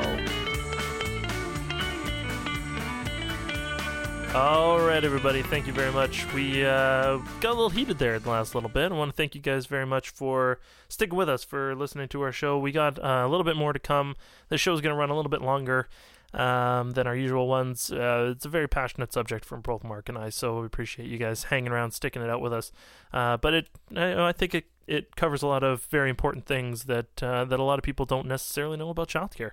All 4.35 4.79
right, 4.79 5.03
everybody. 5.03 5.43
Thank 5.43 5.67
you 5.67 5.73
very 5.73 5.91
much. 5.91 6.25
We 6.33 6.65
uh, 6.65 7.17
got 7.39 7.51
a 7.51 7.53
little 7.53 7.69
heated 7.69 7.99
there 7.99 8.15
in 8.15 8.23
the 8.23 8.31
last 8.31 8.55
little 8.55 8.69
bit. 8.69 8.91
I 8.91 8.95
want 8.95 9.11
to 9.11 9.15
thank 9.15 9.35
you 9.35 9.41
guys 9.41 9.67
very 9.67 9.85
much 9.85 10.09
for 10.09 10.59
sticking 10.89 11.15
with 11.15 11.29
us, 11.29 11.43
for 11.43 11.75
listening 11.75 12.07
to 12.07 12.21
our 12.23 12.31
show. 12.31 12.57
We 12.57 12.71
got 12.71 12.97
uh, 12.97 13.21
a 13.23 13.27
little 13.27 13.43
bit 13.43 13.55
more 13.55 13.73
to 13.73 13.79
come. 13.79 14.15
The 14.49 14.55
is 14.55 14.63
going 14.65 14.81
to 14.81 14.95
run 14.95 15.11
a 15.11 15.15
little 15.15 15.29
bit 15.29 15.43
longer 15.43 15.87
um, 16.33 16.91
than 16.93 17.05
our 17.05 17.15
usual 17.15 17.47
ones. 17.47 17.91
Uh, 17.91 18.33
it's 18.35 18.43
a 18.43 18.49
very 18.49 18.67
passionate 18.67 19.13
subject 19.13 19.45
from 19.45 19.61
both 19.61 19.83
Mark 19.83 20.09
and 20.09 20.17
I, 20.17 20.29
so 20.29 20.61
we 20.61 20.65
appreciate 20.65 21.07
you 21.07 21.19
guys 21.19 21.43
hanging 21.43 21.71
around, 21.71 21.91
sticking 21.91 22.23
it 22.23 22.29
out 22.31 22.41
with 22.41 22.53
us. 22.53 22.71
Uh, 23.13 23.37
but 23.37 23.53
it, 23.53 23.69
I, 23.95 24.29
I 24.29 24.31
think 24.31 24.55
it, 24.55 24.65
it 24.87 25.15
covers 25.15 25.43
a 25.43 25.47
lot 25.47 25.63
of 25.63 25.83
very 25.85 26.09
important 26.09 26.47
things 26.47 26.85
that 26.85 27.21
uh, 27.21 27.45
that 27.45 27.59
a 27.59 27.63
lot 27.63 27.77
of 27.77 27.83
people 27.83 28.07
don't 28.07 28.27
necessarily 28.27 28.77
know 28.77 28.89
about 28.89 29.09
childcare. 29.09 29.51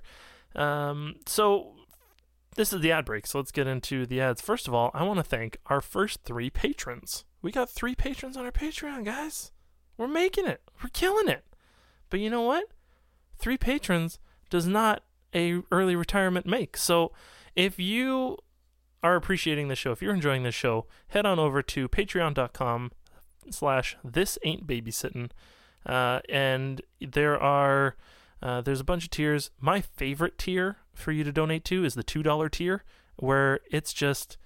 Um, 0.55 1.17
so 1.27 1.75
this 2.57 2.73
is 2.73 2.81
the 2.81 2.93
ad 2.93 3.05
break, 3.05 3.27
so 3.27 3.39
let's 3.39 3.53
get 3.53 3.67
into 3.67 4.07
the 4.07 4.21
ads. 4.21 4.41
First 4.41 4.69
of 4.69 4.75
all, 4.75 4.91
I 4.93 5.05
want 5.05 5.19
to 5.19 5.25
thank 5.25 5.59
our 5.67 5.81
first 5.81 6.23
three 6.25 6.51
patrons. 6.51 7.25
We 7.43 7.53
got 7.53 7.71
three 7.71 7.95
patrons 7.95 8.37
on 8.37 8.45
our 8.45 8.53
Patreon, 8.53 9.05
guys. 9.05 9.53
We're 9.97 10.09
making 10.09 10.47
it. 10.47 10.63
We're 10.83 10.91
killing 10.91 11.29
it. 11.29 11.45
But 12.09 12.21
you 12.21 12.31
know 12.31 12.43
what? 12.43 12.65
Three 13.39 13.57
patrons 13.57 14.19
does 14.51 14.67
not 14.67 15.05
a 15.35 15.63
early 15.71 15.95
retirement 15.97 16.47
make. 16.47 16.77
So 16.77 17.13
if 17.55 17.79
you 17.79 18.39
are 19.03 19.17
appreciating 19.17 19.69
the 19.69 19.77
show, 19.77 19.93
if 19.93 20.03
you're 20.03 20.15
enjoying 20.15 20.43
the 20.43 20.51
show, 20.51 20.87
head 21.09 21.25
on 21.25 21.39
over 21.39 21.63
to 21.63 21.89
patreon.com 21.89 22.93
slash 23.51 23.97
this 24.05 24.39
ain't 24.45 24.67
babysitting. 24.67 25.31
Uh, 25.87 26.21
and 26.29 26.83
there 27.01 27.41
are 27.41 27.97
uh, 28.43 28.61
there's 28.61 28.81
a 28.81 28.85
bunch 28.85 29.05
of 29.05 29.11
tiers. 29.11 29.51
My 29.61 29.81
favorite 29.81 30.39
tier 30.39 30.79
for 30.95 31.13
you 31.13 31.25
to 31.25 31.33
donate 31.33 31.65
to 31.67 31.85
is 31.85 31.95
the 31.95 32.03
two 32.03 32.23
dollar 32.23 32.49
tier, 32.49 32.85
where 33.17 33.61
it's 33.71 33.93
just 33.93 34.37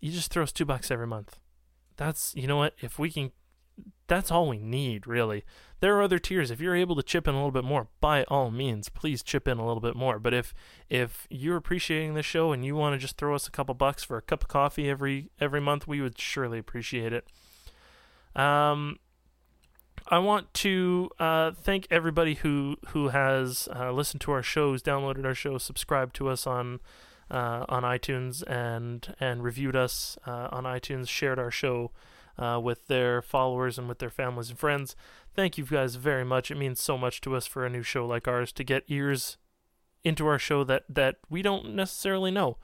you 0.00 0.10
just 0.10 0.32
throw 0.32 0.42
us 0.42 0.52
two 0.52 0.64
bucks 0.64 0.90
every 0.90 1.06
month. 1.06 1.38
That's 1.96 2.34
you 2.34 2.46
know 2.46 2.56
what 2.56 2.74
if 2.80 2.98
we 2.98 3.10
can, 3.10 3.32
that's 4.06 4.30
all 4.30 4.48
we 4.48 4.58
need 4.58 5.06
really. 5.06 5.44
There 5.80 5.96
are 5.96 6.02
other 6.02 6.18
tiers. 6.18 6.50
If 6.50 6.60
you're 6.60 6.76
able 6.76 6.96
to 6.96 7.02
chip 7.02 7.26
in 7.26 7.34
a 7.34 7.38
little 7.38 7.50
bit 7.50 7.64
more, 7.64 7.88
by 8.00 8.24
all 8.24 8.50
means, 8.50 8.90
please 8.90 9.22
chip 9.22 9.48
in 9.48 9.58
a 9.58 9.66
little 9.66 9.80
bit 9.80 9.96
more. 9.96 10.18
But 10.18 10.34
if 10.34 10.54
if 10.88 11.26
you're 11.30 11.56
appreciating 11.56 12.14
the 12.14 12.22
show 12.22 12.52
and 12.52 12.64
you 12.64 12.76
want 12.76 12.94
to 12.94 12.98
just 12.98 13.16
throw 13.16 13.34
us 13.34 13.46
a 13.46 13.50
couple 13.50 13.74
bucks 13.74 14.04
for 14.04 14.16
a 14.16 14.22
cup 14.22 14.42
of 14.42 14.48
coffee 14.48 14.90
every 14.90 15.30
every 15.40 15.60
month, 15.60 15.86
we 15.86 16.00
would 16.00 16.18
surely 16.18 16.58
appreciate 16.58 17.12
it. 17.12 17.26
Um, 18.34 18.98
I 20.10 20.18
want 20.18 20.52
to 20.54 21.08
uh, 21.20 21.52
thank 21.52 21.86
everybody 21.88 22.34
who 22.34 22.76
who 22.88 23.08
has 23.08 23.68
uh, 23.74 23.92
listened 23.92 24.20
to 24.22 24.32
our 24.32 24.42
shows, 24.42 24.82
downloaded 24.82 25.24
our 25.24 25.34
shows, 25.34 25.62
subscribed 25.62 26.16
to 26.16 26.28
us 26.28 26.48
on 26.48 26.80
uh, 27.30 27.64
on 27.68 27.84
iTunes, 27.84 28.42
and 28.50 29.14
and 29.20 29.44
reviewed 29.44 29.76
us 29.76 30.18
uh, 30.26 30.48
on 30.50 30.64
iTunes, 30.64 31.08
shared 31.08 31.38
our 31.38 31.52
show 31.52 31.92
uh, 32.36 32.60
with 32.60 32.88
their 32.88 33.22
followers 33.22 33.78
and 33.78 33.88
with 33.88 34.00
their 34.00 34.10
families 34.10 34.50
and 34.50 34.58
friends. 34.58 34.96
Thank 35.36 35.56
you 35.56 35.64
guys 35.64 35.94
very 35.94 36.24
much. 36.24 36.50
It 36.50 36.56
means 36.56 36.82
so 36.82 36.98
much 36.98 37.20
to 37.20 37.36
us 37.36 37.46
for 37.46 37.64
a 37.64 37.70
new 37.70 37.84
show 37.84 38.04
like 38.04 38.26
ours 38.26 38.50
to 38.52 38.64
get 38.64 38.82
ears 38.88 39.36
into 40.02 40.26
our 40.26 40.40
show 40.40 40.64
that 40.64 40.82
that 40.88 41.18
we 41.28 41.40
don't 41.40 41.72
necessarily 41.76 42.32
know. 42.32 42.56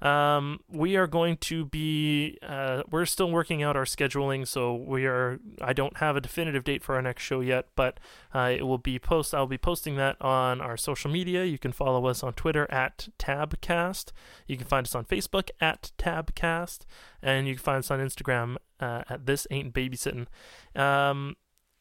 Um, 0.00 0.60
we 0.68 0.96
are 0.96 1.06
going 1.06 1.36
to 1.38 1.64
be. 1.64 2.38
Uh, 2.42 2.82
we're 2.90 3.06
still 3.06 3.30
working 3.30 3.62
out 3.62 3.76
our 3.76 3.84
scheduling, 3.84 4.46
so 4.46 4.74
we 4.74 5.06
are. 5.06 5.40
I 5.60 5.72
don't 5.72 5.96
have 5.98 6.16
a 6.16 6.20
definitive 6.20 6.64
date 6.64 6.82
for 6.82 6.94
our 6.94 7.02
next 7.02 7.22
show 7.22 7.40
yet, 7.40 7.66
but 7.74 7.98
uh, 8.34 8.52
it 8.54 8.62
will 8.62 8.78
be 8.78 8.98
post. 8.98 9.34
I'll 9.34 9.46
be 9.46 9.58
posting 9.58 9.96
that 9.96 10.20
on 10.20 10.60
our 10.60 10.76
social 10.76 11.10
media. 11.10 11.44
You 11.44 11.58
can 11.58 11.72
follow 11.72 12.06
us 12.06 12.22
on 12.22 12.34
Twitter 12.34 12.70
at 12.70 13.08
Tabcast. 13.18 14.12
You 14.46 14.56
can 14.56 14.66
find 14.66 14.86
us 14.86 14.94
on 14.94 15.04
Facebook 15.04 15.50
at 15.60 15.90
Tabcast, 15.98 16.80
and 17.22 17.48
you 17.48 17.54
can 17.54 17.62
find 17.62 17.78
us 17.78 17.90
on 17.90 17.98
Instagram 17.98 18.56
uh, 18.80 19.02
at 19.08 19.26
This 19.26 19.46
Ain't 19.50 19.74
Babysitting. 19.74 20.26
Um, 20.76 21.36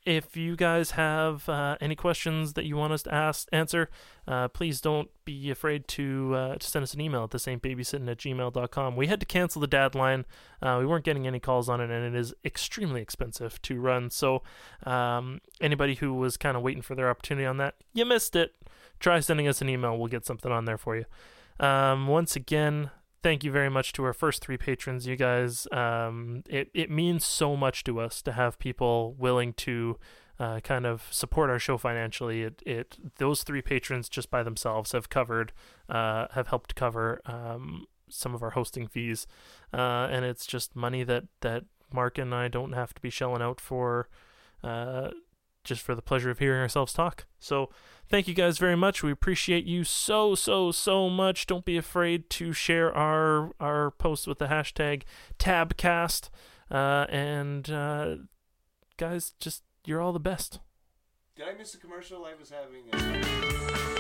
if 0.08 0.38
you 0.38 0.56
guys 0.56 0.92
have 0.92 1.50
uh, 1.50 1.76
any 1.82 1.94
questions 1.94 2.54
that 2.54 2.64
you 2.64 2.78
want 2.78 2.94
us 2.94 3.04
to 3.04 3.14
ask 3.14 3.46
answer, 3.52 3.90
uh, 4.26 4.48
please 4.48 4.80
don't 4.80 5.10
be 5.26 5.52
afraid 5.52 5.86
to, 5.90 6.34
uh, 6.34 6.56
to 6.56 6.66
send 6.66 6.84
us 6.84 6.94
an 6.94 7.02
email 7.02 7.26
at 7.26 7.32
the 7.32 7.40
same 7.40 7.60
babysitting 7.60 8.10
at 8.10 8.18
gmail.com. 8.18 8.96
We 8.96 9.08
had 9.08 9.20
to 9.20 9.26
cancel 9.26 9.60
the 9.60 9.68
dad 9.68 9.96
line. 9.96 10.26
Uh, 10.62 10.78
we 10.80 10.86
weren't 10.86 11.04
getting 11.04 11.28
any 11.28 11.42
calls 11.42 11.68
on 11.68 11.82
it, 11.82 11.92
and 11.92 12.16
it 12.16 12.18
is 12.18 12.34
extremely 12.46 13.02
expensive 13.02 13.62
to 13.64 13.82
run. 13.82 14.10
So, 14.10 14.44
um, 14.86 15.42
anybody 15.60 15.96
who 15.96 16.14
was 16.14 16.38
kind 16.38 16.56
of 16.56 16.64
waiting 16.64 16.82
for 16.82 16.96
their 16.96 17.10
opportunity 17.10 17.46
on 17.46 17.58
that, 17.58 17.76
you 17.94 18.06
missed 18.06 18.34
it. 18.38 18.56
Try 19.02 19.20
sending 19.20 19.48
us 19.48 19.62
an 19.62 19.68
email. 19.68 19.98
We'll 19.98 20.08
get 20.08 20.26
something 20.26 20.54
on 20.54 20.64
there 20.64 20.78
for 20.78 20.96
you. 20.96 21.06
Um, 21.60 22.08
once 22.08 22.38
again, 22.38 22.92
thank 23.24 23.44
you 23.44 23.52
very 23.52 23.70
much 23.70 23.94
to 23.94 24.04
our 24.04 24.14
first 24.14 24.42
three 24.44 24.58
patrons. 24.58 25.08
You 25.08 25.16
guys, 25.16 25.68
um, 25.72 26.44
it 26.50 26.70
it 26.74 26.90
means 26.90 27.26
so 27.26 27.56
much 27.56 27.84
to 27.86 28.00
us 28.00 28.22
to 28.24 28.32
have 28.32 28.60
people 28.60 29.16
willing 29.18 29.54
to 29.54 29.98
uh, 30.40 30.60
kind 30.60 30.86
of 30.86 31.08
support 31.12 31.50
our 31.50 31.60
show 31.60 31.78
financially. 31.78 32.44
It 32.44 32.62
it 32.66 32.98
those 33.18 33.44
three 33.44 33.62
patrons 33.62 34.10
just 34.10 34.30
by 34.30 34.44
themselves 34.44 34.92
have 34.92 35.10
covered, 35.10 35.54
uh, 35.90 36.28
have 36.32 36.48
helped 36.48 36.76
cover 36.76 37.22
um, 37.26 37.86
some 38.10 38.34
of 38.34 38.44
our 38.44 38.52
hosting 38.52 38.88
fees, 38.88 39.28
uh, 39.74 40.08
and 40.12 40.26
it's 40.26 40.46
just 40.46 40.76
money 40.76 41.04
that 41.04 41.26
that 41.42 41.66
Mark 41.92 42.18
and 42.18 42.34
I 42.34 42.48
don't 42.48 42.74
have 42.74 42.94
to 42.94 43.02
be 43.02 43.10
shelling 43.10 43.42
out 43.42 43.60
for. 43.60 44.10
Just 45.68 45.82
for 45.82 45.96
the 45.96 46.02
pleasure 46.02 46.30
of 46.30 46.40
hearing 46.40 46.62
ourselves 46.62 46.94
talk. 46.94 47.26
So, 47.40 47.70
thank 48.10 48.28
you 48.28 48.34
guys 48.34 48.58
very 48.58 48.78
much. 48.78 49.04
We 49.04 49.12
appreciate 49.12 49.66
you 49.66 49.84
so 49.84 50.34
so 50.34 50.72
so 50.72 51.10
much. 51.10 51.46
Don't 51.46 51.66
be 51.66 51.76
afraid 51.76 52.30
to 52.32 52.54
share 52.54 52.96
our 52.96 53.52
our 53.60 53.92
posts 53.92 54.28
with 54.28 54.40
the 54.40 54.48
hashtag 54.48 55.04
Tabcast. 55.38 56.30
Uh, 56.72 57.06
and 57.10 57.70
uh, 57.70 58.16
guys, 58.96 59.34
just 59.42 59.64
you're 59.86 60.02
all 60.02 60.14
the 60.14 60.20
best. 60.20 60.60
Did 61.36 61.48
I 61.50 61.54
miss 61.54 61.74
a 61.74 61.78
commercial? 61.78 62.26
I 62.26 62.34
was 62.40 62.50
having. 62.50 63.97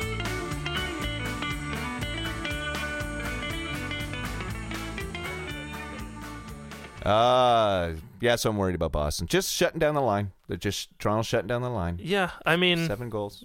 Uh, 7.03 7.93
yeah, 8.21 8.35
so 8.35 8.49
I'm 8.49 8.57
worried 8.57 8.75
about 8.75 8.91
Boston. 8.91 9.27
Just 9.27 9.53
shutting 9.53 9.79
down 9.79 9.95
the 9.95 10.01
line. 10.01 10.31
They're 10.47 10.57
just 10.57 10.97
Toronto 10.99 11.23
shutting 11.23 11.47
down 11.47 11.61
the 11.61 11.69
line. 11.69 11.99
Yeah, 12.01 12.31
I 12.45 12.55
mean 12.55 12.87
Seven 12.87 13.09
goals. 13.09 13.43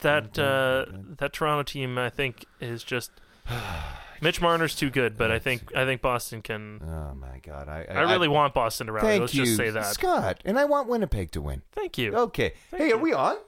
that 0.00 0.38
uh, 0.38 0.86
that 1.18 1.32
Toronto 1.32 1.62
team, 1.62 1.98
I 1.98 2.10
think, 2.10 2.44
is 2.60 2.84
just. 2.84 3.10
Mitch 4.22 4.38
Marner's 4.42 4.76
too 4.76 4.90
good, 4.90 5.16
but 5.16 5.30
I 5.30 5.38
think 5.38 5.74
I 5.74 5.86
think 5.86 6.02
Boston 6.02 6.42
can. 6.42 6.82
Oh 6.82 7.14
my 7.14 7.38
God! 7.42 7.70
I 7.70 7.86
I 7.88 8.02
really 8.02 8.28
want 8.28 8.52
Boston 8.52 8.88
to 8.88 8.92
rally. 8.92 9.08
Thank 9.08 9.20
Let's 9.22 9.34
you, 9.34 9.44
just 9.46 9.56
say 9.56 9.70
that. 9.70 9.86
Scott, 9.86 10.42
and 10.44 10.58
I 10.58 10.66
want 10.66 10.88
Winnipeg 10.88 11.30
to 11.32 11.40
win. 11.40 11.62
Thank 11.72 11.96
you. 11.96 12.14
Okay. 12.14 12.52
Thank 12.70 12.82
hey, 12.82 12.88
you. 12.88 12.96
are 12.96 12.98
we 12.98 13.14
on? 13.14 13.38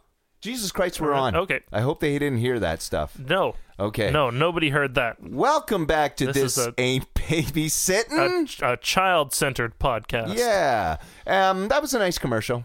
Jesus 0.42 0.72
Christ, 0.72 1.00
we're 1.00 1.12
on. 1.12 1.36
okay. 1.36 1.60
I 1.72 1.82
hope 1.82 2.00
they 2.00 2.18
didn't 2.18 2.38
hear 2.38 2.58
that 2.58 2.82
stuff. 2.82 3.16
No, 3.16 3.54
Okay. 3.78 4.10
no, 4.10 4.28
nobody 4.28 4.70
heard 4.70 4.96
that. 4.96 5.22
Welcome 5.22 5.86
back 5.86 6.16
to 6.16 6.26
This 6.26 6.34
this, 6.34 6.58
is 6.58 6.66
a- 6.66 6.74
ain't 6.78 7.14
babysitting. 7.14 8.60
A, 8.60 8.72
a 8.72 8.76
child-centered 8.76 9.78
podcast. 9.78 10.36
yeah. 10.36 10.96
Um, 11.28 11.68
that 11.68 11.80
was 11.80 11.94
a 11.94 12.00
nice 12.00 12.18
commercial. 12.18 12.64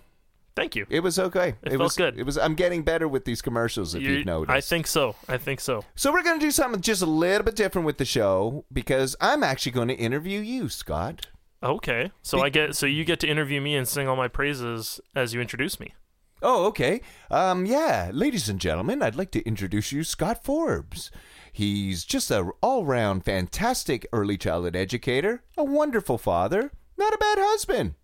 Thank 0.56 0.76
you. 0.76 0.88
It 0.90 1.02
was 1.02 1.20
okay. 1.20 1.50
It 1.62 1.70
felt 1.70 1.80
was 1.82 1.96
good. 1.96 2.18
It 2.18 2.24
was. 2.24 2.36
I'm 2.36 2.56
getting 2.56 2.82
better 2.82 3.08
with 3.08 3.26
these 3.26 3.44
commercials. 3.44 3.94
If 3.94 4.02
You- 4.02 4.10
you've 4.14 4.26
noticed. 4.26 4.56
I 4.56 4.60
think 4.60 4.88
so. 4.88 5.16
I 5.30 5.38
think 5.38 5.60
so. 5.60 5.84
So 5.94 6.12
we're 6.12 6.24
going 6.24 6.40
to 6.40 6.44
do 6.46 6.50
something 6.50 6.82
just 6.82 7.04
a 7.04 7.06
little 7.06 7.46
bit 7.46 7.56
different 7.56 7.86
with 7.86 8.00
the 8.00 8.06
show 8.06 8.66
because 8.74 9.16
I'm 9.22 9.44
actually 9.44 9.74
going 9.74 9.90
to 9.90 9.94
interview 9.94 10.40
you, 10.40 10.68
Scott. 10.68 11.28
Okay. 11.62 12.12
So 12.24 12.38
Be- 12.40 12.44
I 12.46 12.50
get. 12.50 12.76
So 12.76 12.88
you 12.88 13.06
get 13.06 13.20
to 13.20 13.28
interview 13.28 13.62
me 13.62 13.76
and 13.76 13.88
sing 13.88 14.08
all 14.08 14.16
my 14.16 14.28
praises 14.28 15.00
as 15.16 15.36
you 15.36 15.42
introduce 15.42 15.80
me. 15.80 15.94
Oh, 16.42 16.66
okay. 16.68 17.02
Um, 17.32 17.66
yeah, 17.66 18.12
ladies 18.14 18.48
and 18.48 18.60
gentlemen, 18.60 19.02
I'd 19.02 19.16
like 19.16 19.32
to 19.32 19.46
introduce 19.48 19.92
you 19.92 20.04
Scott 20.04 20.44
Forbes. 20.44 21.10
He's 21.52 22.04
just 22.04 22.30
a 22.30 22.52
all-round 22.62 23.26
fantastic 23.26 24.06
early 24.14 24.38
childhood 24.38 24.76
educator, 24.76 25.44
a 25.58 25.64
wonderful 25.64 26.20
father, 26.20 26.72
not 26.98 27.14
a 27.14 27.18
bad 27.18 27.38
husband. 27.40 27.96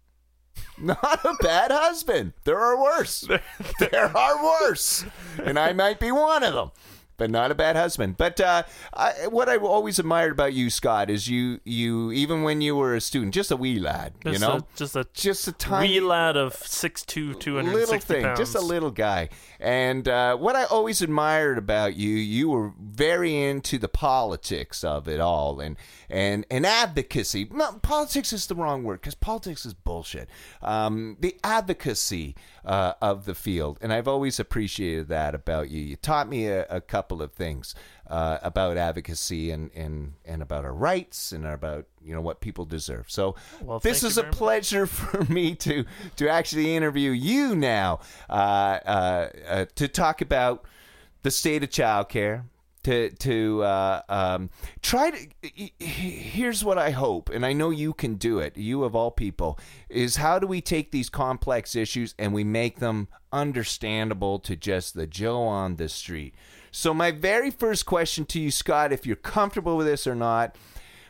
Not 0.78 1.24
a 1.24 1.36
bad 1.40 1.72
husband. 1.72 2.34
There 2.46 2.60
are 2.60 2.80
worse. 2.80 3.28
there 3.80 4.16
are 4.16 4.44
worse, 4.44 5.06
and 5.44 5.58
I 5.58 5.74
might 5.74 6.00
be 6.00 6.12
one 6.12 6.44
of 6.44 6.54
them. 6.54 6.72
But 7.24 7.32
not 7.32 7.52
a 7.52 7.56
bad 7.56 7.78
husband. 7.78 8.18
But 8.18 8.42
uh, 8.42 8.64
I, 8.94 9.28
what 9.30 9.48
I've 9.48 9.64
always 9.64 9.98
admired 9.98 10.34
about 10.34 10.52
you, 10.52 10.70
Scott, 10.70 11.10
is 11.10 11.30
you, 11.30 11.62
you 11.64 12.12
even 12.12 12.44
when 12.44 12.60
you 12.60 12.76
were 12.76 12.96
a 12.96 13.00
student, 13.00 13.34
just 13.34 13.50
a 13.50 13.56
wee 13.56 13.80
lad, 13.80 14.12
you 14.26 14.40
know, 14.40 14.58
a, 14.58 14.66
just 14.76 14.98
a 14.98 15.08
just 15.14 15.48
a 15.48 15.54
tiny 15.54 15.88
wee 15.88 16.00
lad 16.02 16.36
of 16.36 16.54
6'2", 16.54 17.40
260 17.40 17.74
little 17.74 18.00
thing, 18.00 18.24
pounds. 18.24 18.40
just 18.40 18.56
a 18.56 18.60
little 18.60 18.92
guy. 18.92 19.30
And 19.62 20.06
uh, 20.10 20.36
what 20.36 20.58
I 20.58 20.66
always 20.66 21.02
admired 21.02 21.58
about 21.58 21.96
you, 21.96 22.10
you 22.10 22.50
were 22.50 22.74
very 22.78 23.42
into 23.42 23.78
the 23.78 23.88
politics 23.88 24.84
of 24.84 25.08
it 25.08 25.22
all, 25.22 25.62
and 25.62 25.78
and 26.10 26.46
and 26.52 26.66
advocacy. 26.66 27.46
Politics 27.46 28.34
is 28.34 28.48
the 28.48 28.56
wrong 28.56 28.84
word 28.84 29.00
because 29.00 29.16
politics 29.16 29.66
is 29.66 29.74
bullshit. 29.74 30.28
Um, 30.62 31.16
the 31.22 31.38
advocacy 31.42 32.36
uh, 32.66 32.96
of 33.02 33.24
the 33.24 33.34
field, 33.34 33.80
and 33.82 33.94
I've 33.94 34.10
always 34.10 34.42
appreciated 34.42 35.08
that 35.08 35.34
about 35.34 35.70
you. 35.70 35.82
You 35.82 35.96
taught 35.96 36.28
me 36.28 36.48
a, 36.48 36.66
a 36.70 36.82
couple 36.82 37.13
of 37.22 37.34
things 37.34 37.76
uh, 38.08 38.38
about 38.42 38.78
advocacy 38.78 39.52
and, 39.52 39.72
and 39.76 40.14
and 40.26 40.42
about 40.42 40.66
our 40.66 40.74
rights 40.74 41.32
and 41.32 41.46
about 41.46 41.86
you 42.04 42.14
know 42.14 42.22
what 42.22 42.42
people 42.42 42.66
deserve. 42.66 43.10
So 43.10 43.36
Well, 43.62 43.80
this 43.80 44.04
is 44.04 44.18
a 44.18 44.22
very 44.22 44.32
much. 44.32 44.38
pleasure 44.38 44.86
for 44.88 45.24
me 45.26 45.56
to 45.56 45.86
to 46.18 46.30
actually 46.30 46.76
interview 46.76 47.12
you 47.12 47.56
now 47.56 48.00
uh, 48.30 48.34
uh, 48.86 49.30
uh, 49.48 49.66
to 49.76 49.88
talk 49.88 50.22
about 50.22 50.66
the 51.24 51.32
state 51.32 51.64
of 51.64 51.70
childcare. 51.70 52.44
To 52.84 53.12
to 53.12 53.64
uh, 53.64 54.02
um, 54.10 54.50
try 54.82 55.12
to 55.12 55.28
here's 55.80 56.66
what 56.66 56.78
I 56.78 56.90
hope, 56.90 57.30
and 57.30 57.46
I 57.46 57.54
know 57.54 57.70
you 57.70 57.94
can 57.94 58.16
do 58.16 58.40
it. 58.40 58.58
You 58.58 58.84
of 58.84 58.94
all 58.94 59.10
people 59.10 59.58
is 59.88 60.18
how 60.18 60.38
do 60.38 60.48
we 60.48 60.60
take 60.60 60.92
these 60.92 61.10
complex 61.10 61.78
issues 61.78 62.14
and 62.20 62.34
we 62.34 62.44
make 62.44 62.80
them 62.80 63.08
understandable 63.32 64.38
to 64.40 64.58
just 64.58 64.96
the 64.96 65.08
Joe 65.08 65.44
on 65.44 65.78
the 65.78 65.88
street. 65.88 66.36
So 66.76 66.92
my 66.92 67.12
very 67.12 67.52
first 67.52 67.86
question 67.86 68.26
to 68.26 68.40
you, 68.40 68.50
Scott, 68.50 68.92
if 68.92 69.06
you're 69.06 69.16
comfortable 69.16 69.78
with 69.78 69.86
this 69.86 70.08
or 70.08 70.16
not, 70.16 70.56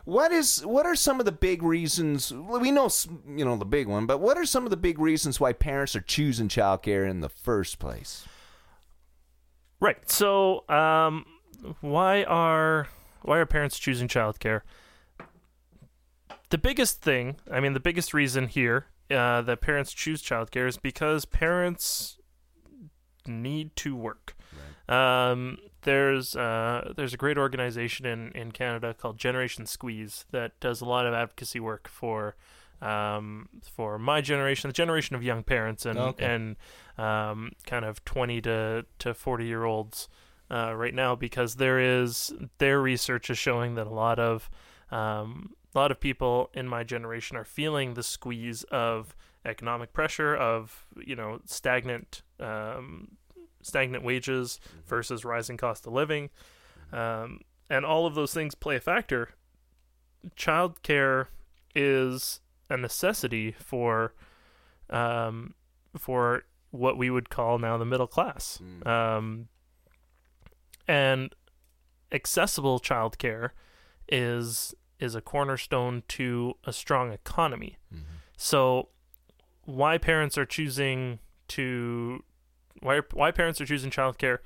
what 0.04 0.34
is 0.34 0.66
what 0.66 0.86
are 0.86 0.94
some 0.94 1.22
of 1.22 1.26
the 1.26 1.32
big 1.32 1.64
reasons? 1.64 2.34
We 2.34 2.70
know 2.70 2.90
you 3.26 3.46
know 3.46 3.56
the 3.56 3.66
big 3.66 3.88
one, 3.88 4.06
but 4.06 4.20
what 4.20 4.38
are 4.38 4.46
some 4.46 4.66
of 4.66 4.72
the 4.72 4.78
big 4.78 5.00
reasons 5.00 5.40
why 5.40 5.54
parents 5.54 5.96
are 5.96 6.02
choosing 6.02 6.50
childcare 6.50 7.10
in 7.10 7.22
the 7.22 7.30
first 7.30 7.80
place? 7.80 8.26
Right. 9.80 10.10
So, 10.12 10.68
um, 10.68 11.26
why 11.80 12.24
are 12.24 12.90
why 13.22 13.38
are 13.38 13.46
parents 13.46 13.80
choosing 13.80 14.10
childcare? 14.10 14.62
The 16.50 16.58
biggest 16.58 17.02
thing, 17.02 17.38
I 17.50 17.62
mean, 17.62 17.72
the 17.72 17.80
biggest 17.80 18.14
reason 18.14 18.50
here 18.50 18.88
uh, 19.10 19.42
that 19.44 19.62
parents 19.62 19.94
choose 19.94 20.22
childcare 20.22 20.68
is 20.68 20.76
because 20.76 21.24
parents 21.24 22.18
need 23.26 23.78
to 23.78 23.96
work. 23.96 24.36
Um, 24.90 25.58
there's 25.84 26.36
uh, 26.36 26.94
there's 26.96 27.14
a 27.14 27.18
great 27.18 27.38
organization 27.38 28.06
in, 28.06 28.32
in 28.34 28.52
Canada 28.52 28.94
called 28.94 29.18
Generation 29.18 29.66
Squeeze 29.66 30.26
that 30.32 30.60
does 30.60 30.82
a 30.82 30.86
lot 30.86 31.06
of 31.06 31.14
advocacy 31.14 31.60
work 31.60 31.88
for 31.88 32.36
um, 32.82 33.48
for 33.76 33.98
my 33.98 34.20
generation, 34.22 34.68
the 34.70 34.74
generation 34.74 35.16
of 35.16 35.24
young 35.24 35.44
parents, 35.44 35.86
and 35.86 35.98
Okay. 35.98 36.26
and 36.26 36.56
um, 36.98 37.52
kind 37.66 37.86
of 37.86 38.04
twenty 38.06 38.42
to 38.42 38.86
to 39.00 39.14
forty 39.14 39.46
year 39.46 39.64
olds 39.64 40.10
uh, 40.52 40.74
right 40.76 40.94
now 40.94 41.16
because 41.16 41.56
there 41.56 41.80
is 41.80 42.34
their 42.58 42.82
research 42.82 43.30
is 43.30 43.38
showing 43.38 43.76
that 43.76 43.88
a 43.88 43.94
lot 43.94 44.20
of 44.20 44.50
um, 44.92 45.54
a 45.74 45.80
lot 45.80 45.92
of 45.92 46.00
people 46.00 46.50
in 46.54 46.68
my 46.68 46.84
generation 46.84 47.38
are 47.38 47.46
feeling 47.46 47.94
the 47.94 48.04
squeeze 48.04 48.64
of 48.64 49.16
economic 49.46 49.92
pressure 49.94 50.36
of 50.36 50.86
you 51.06 51.16
know 51.16 51.40
stagnant 51.46 52.22
um, 52.40 53.18
stagnant 53.64 54.04
wages 54.04 54.60
versus 54.86 55.24
rising 55.26 55.58
cost 55.58 55.88
of 55.88 55.94
living, 55.94 56.30
um, 56.92 57.42
and 57.70 57.86
all 57.86 58.06
of 58.06 58.14
those 58.16 58.34
things 58.34 58.54
play 58.56 58.76
a 58.76 58.80
factor. 58.82 59.30
Childcare 60.38 61.28
is 61.76 62.40
a 62.70 62.78
necessity 62.78 63.52
for 63.52 64.14
um, 64.90 65.54
for 65.98 66.44
what 66.72 66.98
we 66.98 67.10
would 67.10 67.30
call 67.30 67.58
now 67.60 67.78
the 67.78 67.86
middle 67.86 68.08
class, 68.08 68.60
Mm. 68.64 68.88
um, 68.88 69.48
and 70.88 71.34
accessible 72.12 72.80
childcare 72.80 73.52
is 74.08 74.76
is 75.00 75.16
a 75.16 75.22
cornerstone 75.22 76.04
to 76.08 76.54
a 76.64 76.72
strong 76.72 77.12
economy. 77.12 77.78
Mhm. 77.94 78.04
So, 78.38 78.90
why 79.64 79.98
parents 79.98 80.38
are 80.38 80.46
choosing 80.46 81.20
to 81.50 82.24
why 82.84 83.02
why 83.14 83.32
parents 83.32 83.60
are 83.60 83.66
choosing 83.66 83.90
childcare? 83.92 84.40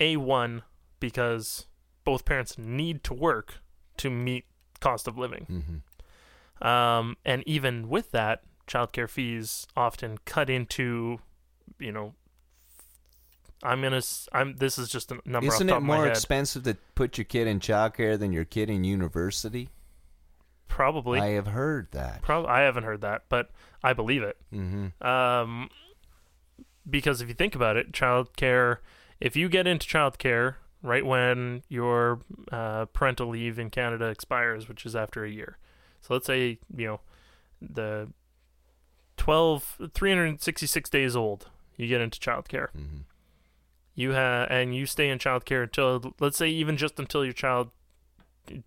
A 0.00 0.16
one 0.16 0.62
because 1.00 1.66
both 2.04 2.24
parents 2.24 2.56
need 2.58 3.02
to 3.04 3.14
work 3.14 3.56
to 3.96 4.10
meet 4.10 4.44
cost 4.80 5.06
of 5.08 5.16
living. 5.18 5.82
Mhm. 6.60 6.66
Um, 6.66 7.16
and 7.24 7.42
even 7.46 7.88
with 7.88 8.10
that, 8.12 8.42
childcare 8.66 9.08
fees 9.08 9.66
often 9.76 10.18
cut 10.24 10.48
into, 10.50 11.18
you 11.78 11.92
know, 11.92 12.14
I'm 13.62 13.80
gonna, 13.82 13.96
s- 13.98 14.28
I'm. 14.32 14.56
This 14.56 14.78
is 14.78 14.88
just 14.90 15.10
a 15.10 15.20
number 15.24 15.48
Isn't 15.48 15.54
off 15.54 15.58
the 15.60 15.72
top 15.72 15.82
it 15.82 15.86
more 15.86 16.06
expensive 16.06 16.64
to 16.64 16.76
put 16.94 17.16
your 17.16 17.24
kid 17.24 17.46
in 17.46 17.60
childcare 17.60 18.18
than 18.18 18.32
your 18.32 18.44
kid 18.44 18.68
in 18.68 18.84
university? 18.84 19.70
Probably, 20.68 21.20
I 21.20 21.30
have 21.30 21.46
heard 21.46 21.88
that. 21.92 22.20
Probably. 22.22 22.50
I 22.50 22.60
haven't 22.62 22.84
heard 22.84 23.00
that, 23.02 23.22
but 23.28 23.50
I 23.82 23.92
believe 23.94 24.22
it. 24.22 24.36
Mm-hmm. 24.52 25.06
Um, 25.06 25.70
because 26.88 27.20
if 27.20 27.28
you 27.28 27.34
think 27.34 27.54
about 27.54 27.76
it, 27.76 27.92
childcare, 27.92 28.78
if 29.20 29.36
you 29.36 29.48
get 29.48 29.66
into 29.66 29.86
childcare 29.86 30.56
right 30.82 31.04
when 31.06 31.62
your 31.68 32.20
uh, 32.52 32.84
parental 32.86 33.28
leave 33.28 33.58
in 33.58 33.70
Canada 33.70 34.06
expires, 34.06 34.68
which 34.68 34.84
is 34.84 34.94
after 34.94 35.24
a 35.24 35.30
year. 35.30 35.56
So 36.02 36.12
let's 36.12 36.26
say, 36.26 36.58
you 36.76 36.86
know, 36.86 37.00
the 37.62 38.08
12, 39.16 39.78
366 39.94 40.90
days 40.90 41.16
old, 41.16 41.48
you 41.76 41.86
get 41.88 42.00
into 42.02 42.18
childcare. 42.20 42.68
Mm-hmm. 42.76 42.98
You 43.94 44.10
have, 44.10 44.48
and 44.50 44.74
you 44.74 44.86
stay 44.86 45.08
in 45.08 45.18
childcare 45.18 45.62
until, 45.62 46.14
let's 46.20 46.36
say, 46.36 46.48
even 46.48 46.76
just 46.76 46.98
until 46.98 47.24
your 47.24 47.32
child 47.32 47.70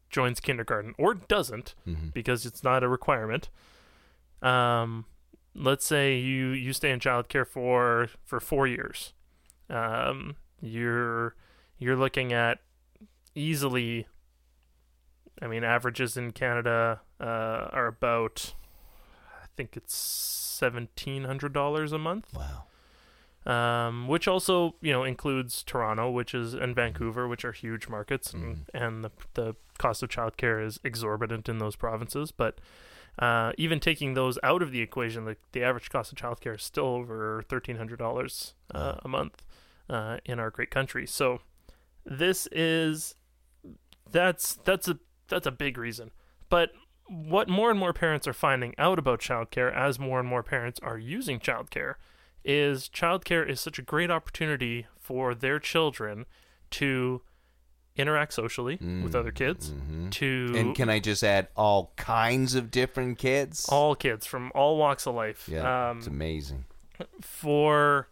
joins 0.10 0.40
kindergarten 0.40 0.96
or 0.98 1.14
doesn't 1.14 1.76
Mm-hmm. 1.88 2.08
because 2.14 2.46
it's 2.46 2.64
not 2.64 2.84
a 2.84 2.88
requirement. 2.88 3.50
Um, 4.42 5.06
let's 5.58 5.86
say 5.86 6.18
you 6.18 6.50
you 6.50 6.72
stay 6.74 6.92
in 6.92 7.00
childcare 7.00 7.46
for 7.48 8.10
for 8.24 8.40
four 8.40 8.68
years. 8.68 9.14
Um, 9.70 10.36
you're 10.62 11.36
you're 11.78 11.96
looking 11.98 12.32
at 12.34 12.60
easily. 13.36 14.08
I 15.42 15.48
mean, 15.48 15.64
averages 15.64 16.18
in 16.18 16.32
Canada 16.32 17.02
uh, 17.22 17.24
are 17.72 17.86
about, 17.86 18.54
I 19.44 19.46
think 19.56 19.78
it's 19.78 19.96
seventeen 19.96 21.26
hundred 21.26 21.54
dollars 21.54 21.92
a 21.92 22.00
month 22.00 22.34
Wow. 22.34 22.64
um, 23.46 24.08
which 24.08 24.28
also 24.28 24.76
you 24.82 24.92
know 24.92 25.04
includes 25.04 25.62
Toronto, 25.64 26.10
which 26.10 26.34
is 26.34 26.54
and 26.56 26.76
Vancouver, 26.76 27.28
which 27.28 27.46
are 27.46 27.52
huge 27.52 27.88
markets, 27.88 28.34
and 28.34 28.66
and 28.74 29.04
the 29.04 29.12
the 29.36 29.56
cost 29.78 30.02
of 30.02 30.10
childcare 30.10 30.66
is 30.66 30.80
exorbitant 30.84 31.48
in 31.48 31.60
those 31.60 31.76
provinces. 31.76 32.32
But 32.32 32.58
uh, 33.20 33.52
even 33.58 33.80
taking 33.80 34.14
those 34.14 34.38
out 34.44 34.62
of 34.62 34.72
the 34.72 34.82
equation, 34.82 35.26
the 35.26 35.38
the 35.52 35.64
average 35.64 35.90
cost 35.90 36.12
of 36.12 36.18
childcare 36.18 36.56
is 36.56 36.64
still 36.64 36.86
over 36.86 37.44
thirteen 37.48 37.78
hundred 37.78 38.00
dollars 38.00 38.54
uh, 38.74 38.96
a 39.04 39.08
month 39.08 39.46
uh, 39.90 40.18
in 40.26 40.40
our 40.40 40.52
great 40.52 40.72
country. 40.72 41.08
So 41.08 41.40
this 42.06 42.48
is 42.52 43.16
that's 44.10 44.56
that's 44.64 44.88
a 44.88 45.00
that's 45.28 45.48
a 45.48 45.52
big 45.52 45.78
reason. 45.78 46.12
But 46.50 46.72
what 47.08 47.50
more 47.50 47.72
and 47.72 47.80
more 47.80 47.94
parents 47.94 48.28
are 48.28 48.34
finding 48.34 48.76
out 48.78 49.00
about 49.00 49.20
childcare 49.20 49.74
as 49.74 49.98
more 49.98 50.20
and 50.20 50.28
more 50.28 50.44
parents 50.44 50.80
are 50.84 50.98
using 50.98 51.40
childcare 51.40 51.96
is 52.44 52.90
childcare 52.90 53.48
is 53.48 53.60
such 53.60 53.80
a 53.80 53.82
great 53.82 54.12
opportunity 54.12 54.88
for 55.00 55.34
their 55.34 55.60
children 55.60 56.26
to 56.70 57.22
interact 57.98 58.34
socially 58.34 58.78
with 59.04 59.16
other 59.16 59.32
kids, 59.32 59.72
Mhm. 59.72 60.12
to 60.12 60.54
And 60.56 60.76
can 60.76 60.90
I 60.90 61.00
just 61.00 61.24
add 61.24 61.48
all 61.56 61.92
kinds 61.96 62.56
of 62.56 62.72
different 62.72 63.18
kids? 63.18 63.68
all 63.70 63.96
kids 63.96 64.26
from 64.26 64.52
all 64.56 64.78
walks 64.78 65.06
of 65.08 65.16
life. 65.16 65.48
yeah, 65.48 65.90
um, 65.90 65.98
it's 66.00 66.08
amazing. 66.08 66.66
for 67.22 68.08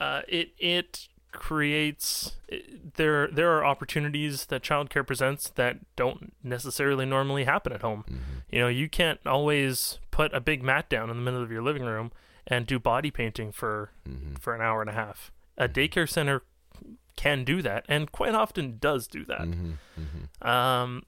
uh, 0.00 0.22
it 0.28 0.50
it 0.58 1.08
creates 1.32 2.36
it, 2.48 2.94
there 2.94 3.26
there 3.28 3.50
are 3.56 3.64
opportunities 3.64 4.46
that 4.46 4.62
childcare 4.62 5.06
presents 5.06 5.50
that 5.50 5.78
don't 5.96 6.32
necessarily 6.42 7.04
normally 7.06 7.44
happen 7.44 7.72
at 7.72 7.82
home. 7.82 8.04
Mm-hmm. 8.08 8.20
You 8.50 8.60
know, 8.60 8.68
you 8.68 8.88
can't 8.88 9.20
always 9.26 9.98
put 10.10 10.32
a 10.34 10.40
big 10.40 10.62
mat 10.62 10.88
down 10.88 11.10
in 11.10 11.16
the 11.16 11.22
middle 11.22 11.42
of 11.42 11.50
your 11.50 11.62
living 11.62 11.84
room 11.84 12.12
and 12.46 12.66
do 12.66 12.78
body 12.78 13.10
painting 13.10 13.52
for 13.52 13.90
Mm-hmm. 14.08 14.34
for 14.36 14.54
an 14.54 14.60
hour 14.60 14.80
and 14.80 14.90
a 14.90 14.94
half. 14.94 15.30
A 15.56 15.68
daycare 15.68 16.08
center 16.08 16.42
can 17.16 17.44
do 17.44 17.62
that 17.62 17.84
and 17.88 18.10
quite 18.12 18.34
often 18.34 18.78
does 18.78 19.06
do 19.06 19.24
that. 19.24 19.42
Mm-hmm. 19.42 19.72
Mm-hmm. 19.98 20.46
Um, 20.46 21.02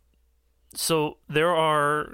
so 0.74 1.18
there 1.28 1.54
are 1.54 2.12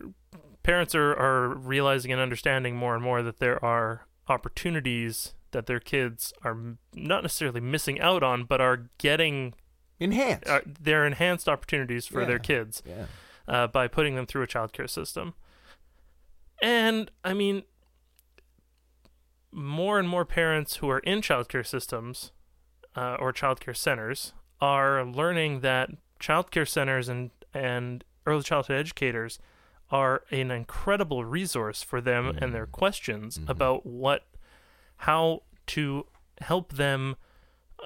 parents 0.62 0.95
are, 0.95 1.12
are 1.12 1.49
realizing 1.49 2.12
and 2.12 2.20
understanding 2.20 2.76
more 2.76 2.95
and 2.95 3.03
more 3.03 3.22
that 3.22 3.38
there 3.38 3.62
are 3.64 4.07
opportunities 4.28 5.34
that 5.51 5.66
their 5.66 5.80
kids 5.80 6.32
are 6.43 6.57
not 6.95 7.22
necessarily 7.22 7.61
missing 7.61 8.01
out 8.01 8.22
on, 8.22 8.45
but 8.45 8.61
are 8.61 8.88
getting 8.99 9.55
Enhance. 10.01 10.49
uh, 10.49 10.61
they're 10.80 11.07
enhanced 11.07 11.49
opportunities 11.49 12.07
for 12.07 12.24
their 12.24 12.38
kids 12.38 12.82
yeah. 12.84 13.07
uh, 13.47 13.66
by 13.66 13.86
putting 13.86 14.16
them 14.16 14.26
through 14.26 14.43
a 14.43 14.47
childcare 14.47 14.88
system. 14.88 15.34
And 16.61 17.11
I 17.22 17.34
mean, 17.34 17.64
more 19.53 19.99
and 19.99 20.09
more 20.09 20.24
parents 20.24 20.76
who 20.76 20.88
are 20.88 21.01
in 21.01 21.20
childcare 21.20 21.66
systems 21.66 22.32
uh, 22.97 23.16
or 23.18 23.32
childcare 23.32 23.76
centers 23.76 24.32
are 24.61 25.05
learning 25.05 25.61
that 25.61 25.90
childcare 26.20 26.68
centers 26.68 27.09
and 27.09 27.30
and 27.55 28.05
early 28.26 28.43
childhood 28.43 28.76
educators 28.78 29.38
are 29.90 30.22
an 30.30 30.51
incredible 30.51 31.24
resource 31.24 31.82
for 31.82 32.01
them 32.01 32.28
and 32.40 32.55
their 32.55 32.66
questions 32.66 33.38
about 33.49 33.84
what 33.84 34.24
how 34.99 35.43
to 35.66 36.07
help 36.40 36.72
them 36.74 37.16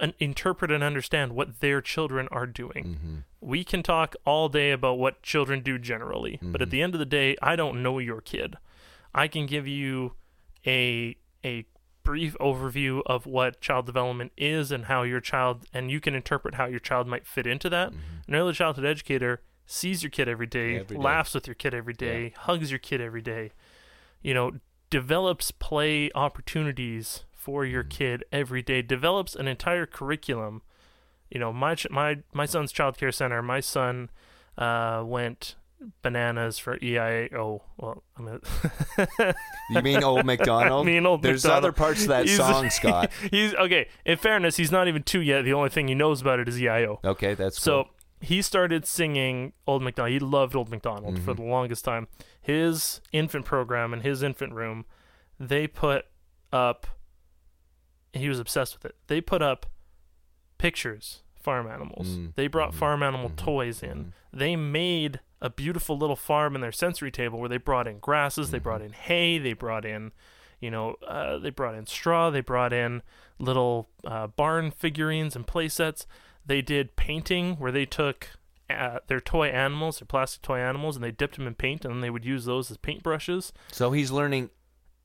un- 0.00 0.14
interpret 0.18 0.70
and 0.70 0.84
understand 0.84 1.32
what 1.32 1.60
their 1.60 1.80
children 1.80 2.28
are 2.30 2.46
doing 2.46 2.84
Mm-hmm. 2.84 3.16
we 3.40 3.64
can 3.64 3.82
talk 3.82 4.14
all 4.24 4.48
day 4.48 4.70
about 4.70 4.98
what 4.98 5.22
children 5.22 5.60
do 5.62 5.78
generally, 5.78 6.38
but 6.42 6.60
at 6.62 6.70
the 6.70 6.82
end 6.82 6.94
of 6.94 6.98
the 6.98 7.06
day, 7.06 7.36
I 7.42 7.54
don't 7.56 7.82
know 7.82 7.98
your 7.98 8.20
kid. 8.20 8.56
I 9.14 9.28
can 9.28 9.46
give 9.46 9.66
you 9.66 10.12
a 10.66 11.16
a 11.44 11.64
brief 12.06 12.34
overview 12.40 13.02
of 13.04 13.26
what 13.26 13.60
child 13.60 13.84
development 13.84 14.32
is 14.38 14.72
and 14.72 14.86
how 14.86 15.02
your 15.02 15.20
child 15.20 15.66
and 15.74 15.90
you 15.90 16.00
can 16.00 16.14
interpret 16.14 16.54
how 16.54 16.64
your 16.66 16.78
child 16.80 17.06
might 17.06 17.26
fit 17.26 17.46
into 17.46 17.68
that. 17.68 17.92
An 18.26 18.34
early 18.34 18.54
childhood 18.54 18.84
educator 18.86 19.42
sees 19.66 20.02
your 20.02 20.10
kid 20.10 20.28
every 20.28 20.46
day, 20.46 20.76
Every 20.78 20.96
day. 20.96 21.02
laughs 21.02 21.34
with 21.34 21.46
your 21.46 21.54
kid 21.54 21.74
every 21.74 21.92
day, 21.94 22.32
hugs 22.38 22.70
your 22.70 22.78
kid 22.78 23.00
every 23.00 23.20
day. 23.22 23.50
You 24.22 24.32
know, 24.32 24.52
develops 24.88 25.50
play 25.50 26.10
opportunities 26.14 27.24
for 27.32 27.64
your 27.64 27.82
kid 27.84 28.24
every 28.32 28.62
day, 28.62 28.80
develops 28.82 29.34
an 29.34 29.46
entire 29.48 29.84
curriculum 29.86 30.62
you 31.28 31.40
know 31.40 31.52
my 31.52 31.74
ch- 31.74 31.90
my 31.90 32.18
my 32.32 32.46
son's 32.46 32.70
child 32.70 32.96
care 32.96 33.10
center 33.10 33.42
my 33.42 33.58
son 33.58 34.08
uh 34.58 35.02
went 35.04 35.56
bananas 36.02 36.58
for 36.58 36.78
EIO 36.78 37.60
well 37.76 38.02
I 38.16 38.22
mean 38.22 38.40
You 39.70 39.82
mean 39.82 40.02
Old 40.02 40.24
McDonald? 40.30 40.86
I 40.86 40.90
mean 40.90 41.06
Old 41.06 41.22
There's 41.22 41.44
MacDonald. 41.44 41.64
other 41.64 41.72
parts 41.72 42.02
of 42.02 42.08
that 42.08 42.26
He's- 42.26 42.36
song, 42.36 42.70
Scott. 42.70 43.10
he's 43.30 43.54
okay 43.54 43.88
in 44.04 44.16
fairness 44.18 44.56
he's 44.56 44.72
not 44.72 44.88
even 44.88 45.02
two 45.02 45.20
yet 45.20 45.42
the 45.42 45.52
only 45.52 45.68
thing 45.70 45.88
he 45.88 45.94
knows 45.94 46.20
about 46.20 46.40
it 46.40 46.48
is 46.48 46.58
EIO 46.58 46.98
Okay, 47.04 47.34
that's 47.34 47.60
so 47.60 47.84
cool. 47.84 47.92
he 48.20 48.42
started 48.42 48.86
singing 48.86 49.52
Old 49.66 49.82
McDonald 49.82 50.12
he 50.12 50.18
loved 50.18 50.56
Old 50.56 50.70
McDonald 50.70 51.18
for 51.18 51.32
Mm-hmm. 51.32 51.42
the 51.44 51.48
longest 51.50 51.84
time 51.84 52.08
his 52.40 53.00
infant 53.12 53.44
program 53.44 53.92
in 53.94 54.00
his 54.00 54.22
infant 54.22 54.52
room 54.54 54.84
they 55.38 55.66
put 55.66 56.04
up 56.52 56.86
he 58.12 58.28
was 58.28 58.38
obsessed 58.40 58.74
with 58.74 58.84
it 58.86 58.96
they 59.08 59.20
put 59.20 59.42
up 59.42 59.66
pictures 60.58 61.22
farm 61.46 61.66
animals 61.76 62.08
Mm. 62.08 62.34
they 62.34 62.48
brought 62.48 62.72
Mhm. 62.72 62.78
farm 62.82 63.02
animal 63.02 63.30
Mhm. 63.30 63.36
toys 63.36 63.82
in 63.90 64.12
they 64.32 64.54
made 64.56 65.20
a 65.40 65.50
beautiful 65.62 65.96
little 66.02 66.16
farm 66.30 66.54
in 66.56 66.60
their 66.60 66.72
sensory 66.84 67.10
table 67.20 67.38
where 67.38 67.48
they 67.54 67.62
brought 67.70 67.86
in 67.86 67.98
grasses 68.08 68.50
they 68.50 68.58
Mm-hmm. 68.58 68.62
brought 68.68 68.82
in 68.82 68.92
hay 68.92 69.38
they 69.38 69.52
brought 69.64 69.84
in 69.84 70.12
you 70.64 70.70
know 70.74 70.86
uh, 71.06 71.38
they 71.38 71.50
brought 71.50 71.74
in 71.80 71.86
straw 71.86 72.30
they 72.36 72.40
brought 72.52 72.72
in 72.72 73.02
little 73.38 73.88
uh, 74.12 74.26
barn 74.40 74.70
figurines 74.70 75.36
and 75.36 75.46
play 75.46 75.68
sets 75.68 76.06
they 76.44 76.62
did 76.62 76.96
painting 76.96 77.46
where 77.60 77.72
they 77.72 77.86
took 77.86 78.18
uh, 78.68 78.98
their 79.06 79.20
toy 79.20 79.46
animals, 79.48 80.00
their 80.00 80.06
plastic 80.06 80.42
toy 80.42 80.58
animals, 80.58 80.96
and 80.96 81.04
they 81.04 81.12
dipped 81.12 81.36
them 81.36 81.46
in 81.46 81.54
paint, 81.54 81.84
and 81.84 81.94
then 81.94 82.00
they 82.00 82.10
would 82.10 82.24
use 82.24 82.44
those 82.46 82.68
as 82.68 82.76
paintbrushes. 82.76 83.52
So 83.70 83.92
he's 83.92 84.10
learning 84.10 84.50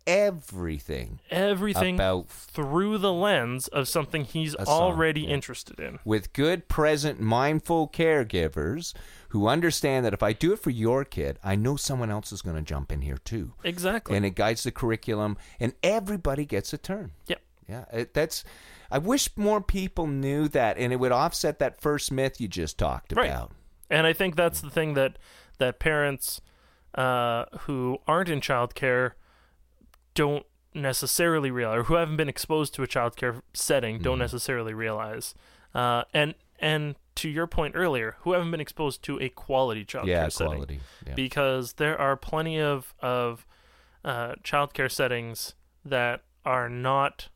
everything 0.07 1.19
Everything 1.29 1.95
about 1.95 2.27
through 2.29 2.97
the 2.97 3.13
lens 3.13 3.67
of 3.69 3.87
something 3.87 4.23
he's 4.25 4.53
song, 4.53 4.67
already 4.67 5.21
yeah. 5.21 5.29
interested 5.29 5.79
in. 5.79 5.99
with 6.05 6.33
good, 6.33 6.67
present, 6.67 7.19
mindful 7.19 7.87
caregivers 7.89 8.93
who 9.29 9.47
understand 9.47 10.05
that 10.05 10.13
if 10.13 10.21
I 10.23 10.33
do 10.33 10.53
it 10.53 10.59
for 10.59 10.69
your 10.71 11.05
kid, 11.05 11.39
I 11.43 11.55
know 11.55 11.75
someone 11.75 12.11
else 12.11 12.31
is 12.31 12.41
going 12.41 12.57
to 12.57 12.61
jump 12.61 12.91
in 12.91 13.01
here 13.01 13.17
too. 13.23 13.53
Exactly. 13.63 14.17
And 14.17 14.25
it 14.25 14.35
guides 14.35 14.63
the 14.63 14.71
curriculum, 14.71 15.37
and 15.59 15.73
everybody 15.83 16.45
gets 16.45 16.73
a 16.73 16.77
turn. 16.77 17.11
Yep. 17.27 17.41
Yeah, 17.69 17.85
it, 17.93 18.13
that's. 18.13 18.43
I 18.89 18.97
wish 18.97 19.29
more 19.37 19.61
people 19.61 20.05
knew 20.07 20.49
that, 20.49 20.77
and 20.77 20.91
it 20.91 20.97
would 20.97 21.13
offset 21.13 21.59
that 21.59 21.79
first 21.79 22.11
myth 22.11 22.41
you 22.41 22.49
just 22.49 22.77
talked 22.77 23.13
Right. 23.13 23.29
about. 23.29 23.51
And 23.89 24.05
I 24.05 24.11
think 24.11 24.35
that's 24.35 24.59
the 24.59 24.69
thing 24.69 24.95
that 24.95 25.17
that 25.59 25.79
parents 25.79 26.41
uh, 26.95 27.45
who 27.61 27.99
aren't 28.07 28.27
in 28.27 28.41
childcare 28.41 29.11
don't 30.13 30.45
necessarily 30.73 31.51
realize, 31.51 31.79
or 31.79 31.83
who 31.83 31.95
haven't 31.95 32.17
been 32.17 32.29
exposed 32.29 32.73
to 32.75 32.83
a 32.83 32.87
childcare 32.87 33.41
setting, 33.53 33.99
don't 33.99 34.13
Mm-hmm. 34.15 34.21
necessarily 34.21 34.73
realize. 34.73 35.33
Uh, 35.73 36.03
and 36.13 36.35
and 36.59 36.95
to 37.15 37.27
your 37.29 37.47
point 37.47 37.75
earlier, 37.75 38.15
who 38.21 38.33
haven't 38.33 38.51
been 38.51 38.61
exposed 38.61 39.03
to 39.03 39.19
a 39.19 39.29
quality 39.29 39.83
childcare 39.83 40.05
yeah, 40.07 40.27
setting, 40.29 40.53
quality. 40.53 40.79
Yeah. 41.07 41.13
because 41.15 41.73
there 41.73 41.99
are 41.99 42.15
plenty 42.15 42.59
of 42.59 42.93
of 43.01 43.45
uh, 44.05 44.33
childcare 44.43 44.91
settings 44.91 45.53
that 45.85 46.21
are 46.45 46.69
not. 46.69 47.29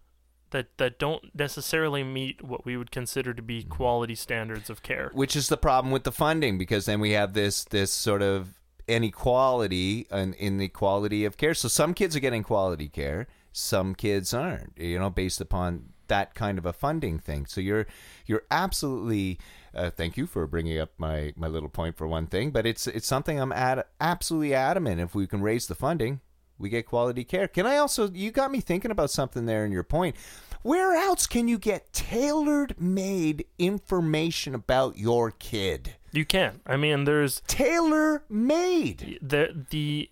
That, 0.52 0.78
that 0.78 1.00
don't 1.00 1.36
necessarily 1.38 2.02
meet 2.02 2.42
what 2.42 2.66
we 2.66 2.78
would 2.78 2.90
consider 2.90 3.34
to 3.34 3.42
be 3.42 3.64
quality 3.64 4.16
standards 4.16 4.70
of 4.70 4.84
care. 4.84 5.12
which 5.14 5.36
is 5.36 5.50
the 5.50 5.58
problem 5.58 5.92
with 5.92 6.06
the 6.06 6.14
funding 6.14 6.58
because 6.58 6.86
then 6.86 7.02
we 7.02 7.12
have 7.12 7.34
this 7.34 7.66
this 7.66 7.92
sort 7.92 8.22
of 8.22 8.54
inequality 8.88 10.08
in, 10.12 10.34
in 10.34 10.58
the 10.58 10.68
quality 10.70 11.26
of 11.26 11.38
care. 11.38 11.54
So 11.54 11.68
some 11.68 11.94
kids 11.94 12.16
are 12.16 12.20
getting 12.20 12.44
quality 12.44 12.88
care, 12.88 13.28
some 13.52 13.96
kids 13.96 14.34
aren't. 14.34 14.74
You 14.78 15.00
know, 15.00 15.10
based 15.10 15.42
upon 15.42 15.94
that 16.08 16.36
kind 16.36 16.58
of 16.58 16.66
a 16.66 16.74
funding 16.74 17.20
thing. 17.20 17.46
So 17.46 17.62
you're 17.62 17.88
you're 18.26 18.44
absolutely. 18.52 19.40
Uh, 19.74 19.90
thank 19.90 20.16
you 20.16 20.26
for 20.26 20.48
bringing 20.48 20.80
up 20.80 20.92
my 20.98 21.34
my 21.36 21.48
little 21.48 21.70
point 21.70 21.98
for 21.98 22.08
one 22.08 22.28
thing, 22.28 22.52
but 22.52 22.66
it's 22.66 22.88
it's 22.88 23.08
something 23.08 23.40
I'm 23.40 23.52
ad- 23.52 23.86
absolutely 24.00 24.54
adamant. 24.54 25.02
If 25.02 25.16
we 25.16 25.28
can 25.28 25.42
raise 25.42 25.68
the 25.68 25.76
funding, 25.76 26.22
we 26.58 26.70
get 26.70 26.86
quality 26.86 27.24
care. 27.24 27.48
Can 27.48 27.66
I 27.66 27.78
also? 27.78 28.10
You 28.10 28.32
got 28.32 28.52
me 28.52 28.62
thinking 28.62 28.92
about 28.92 29.12
something 29.12 29.46
there 29.46 29.66
in 29.66 29.72
your 29.72 29.84
point. 29.84 30.16
Where 30.62 30.96
else 30.96 31.28
can 31.28 31.48
you 31.48 31.60
get 31.60 31.94
tailored 31.94 32.80
made 32.80 33.46
information 33.60 34.56
about 34.56 34.98
your 34.98 35.30
kid? 35.32 35.96
You 36.16 36.26
can. 36.26 36.62
I 36.66 36.78
mean, 36.78 37.04
there's 37.04 37.42
Tailor 37.48 38.24
made. 38.30 39.20
the 39.22 39.66
the 39.70 40.10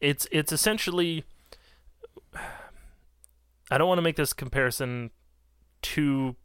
it's 0.00 0.26
it's 0.30 0.52
essentially 0.52 1.24
I 3.70 3.78
don't 3.78 3.88
want 3.88 3.98
to 3.98 4.02
make 4.02 4.16
this 4.16 4.32
comparison 4.32 5.10
too 5.82 6.36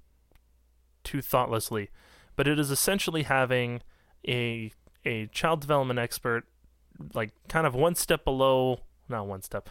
too 1.04 1.22
thoughtlessly, 1.22 1.90
but 2.36 2.48
it 2.48 2.60
is 2.60 2.72
essentially 2.72 3.24
having 3.24 3.82
a 4.28 4.72
a 5.06 5.28
child 5.28 5.62
development 5.62 6.00
expert 6.00 6.46
like 7.14 7.32
kind 7.48 7.66
of 7.66 7.74
one 7.74 7.96
step 7.96 8.24
below 8.24 8.82
not 9.10 9.26
one 9.26 9.42
step 9.42 9.68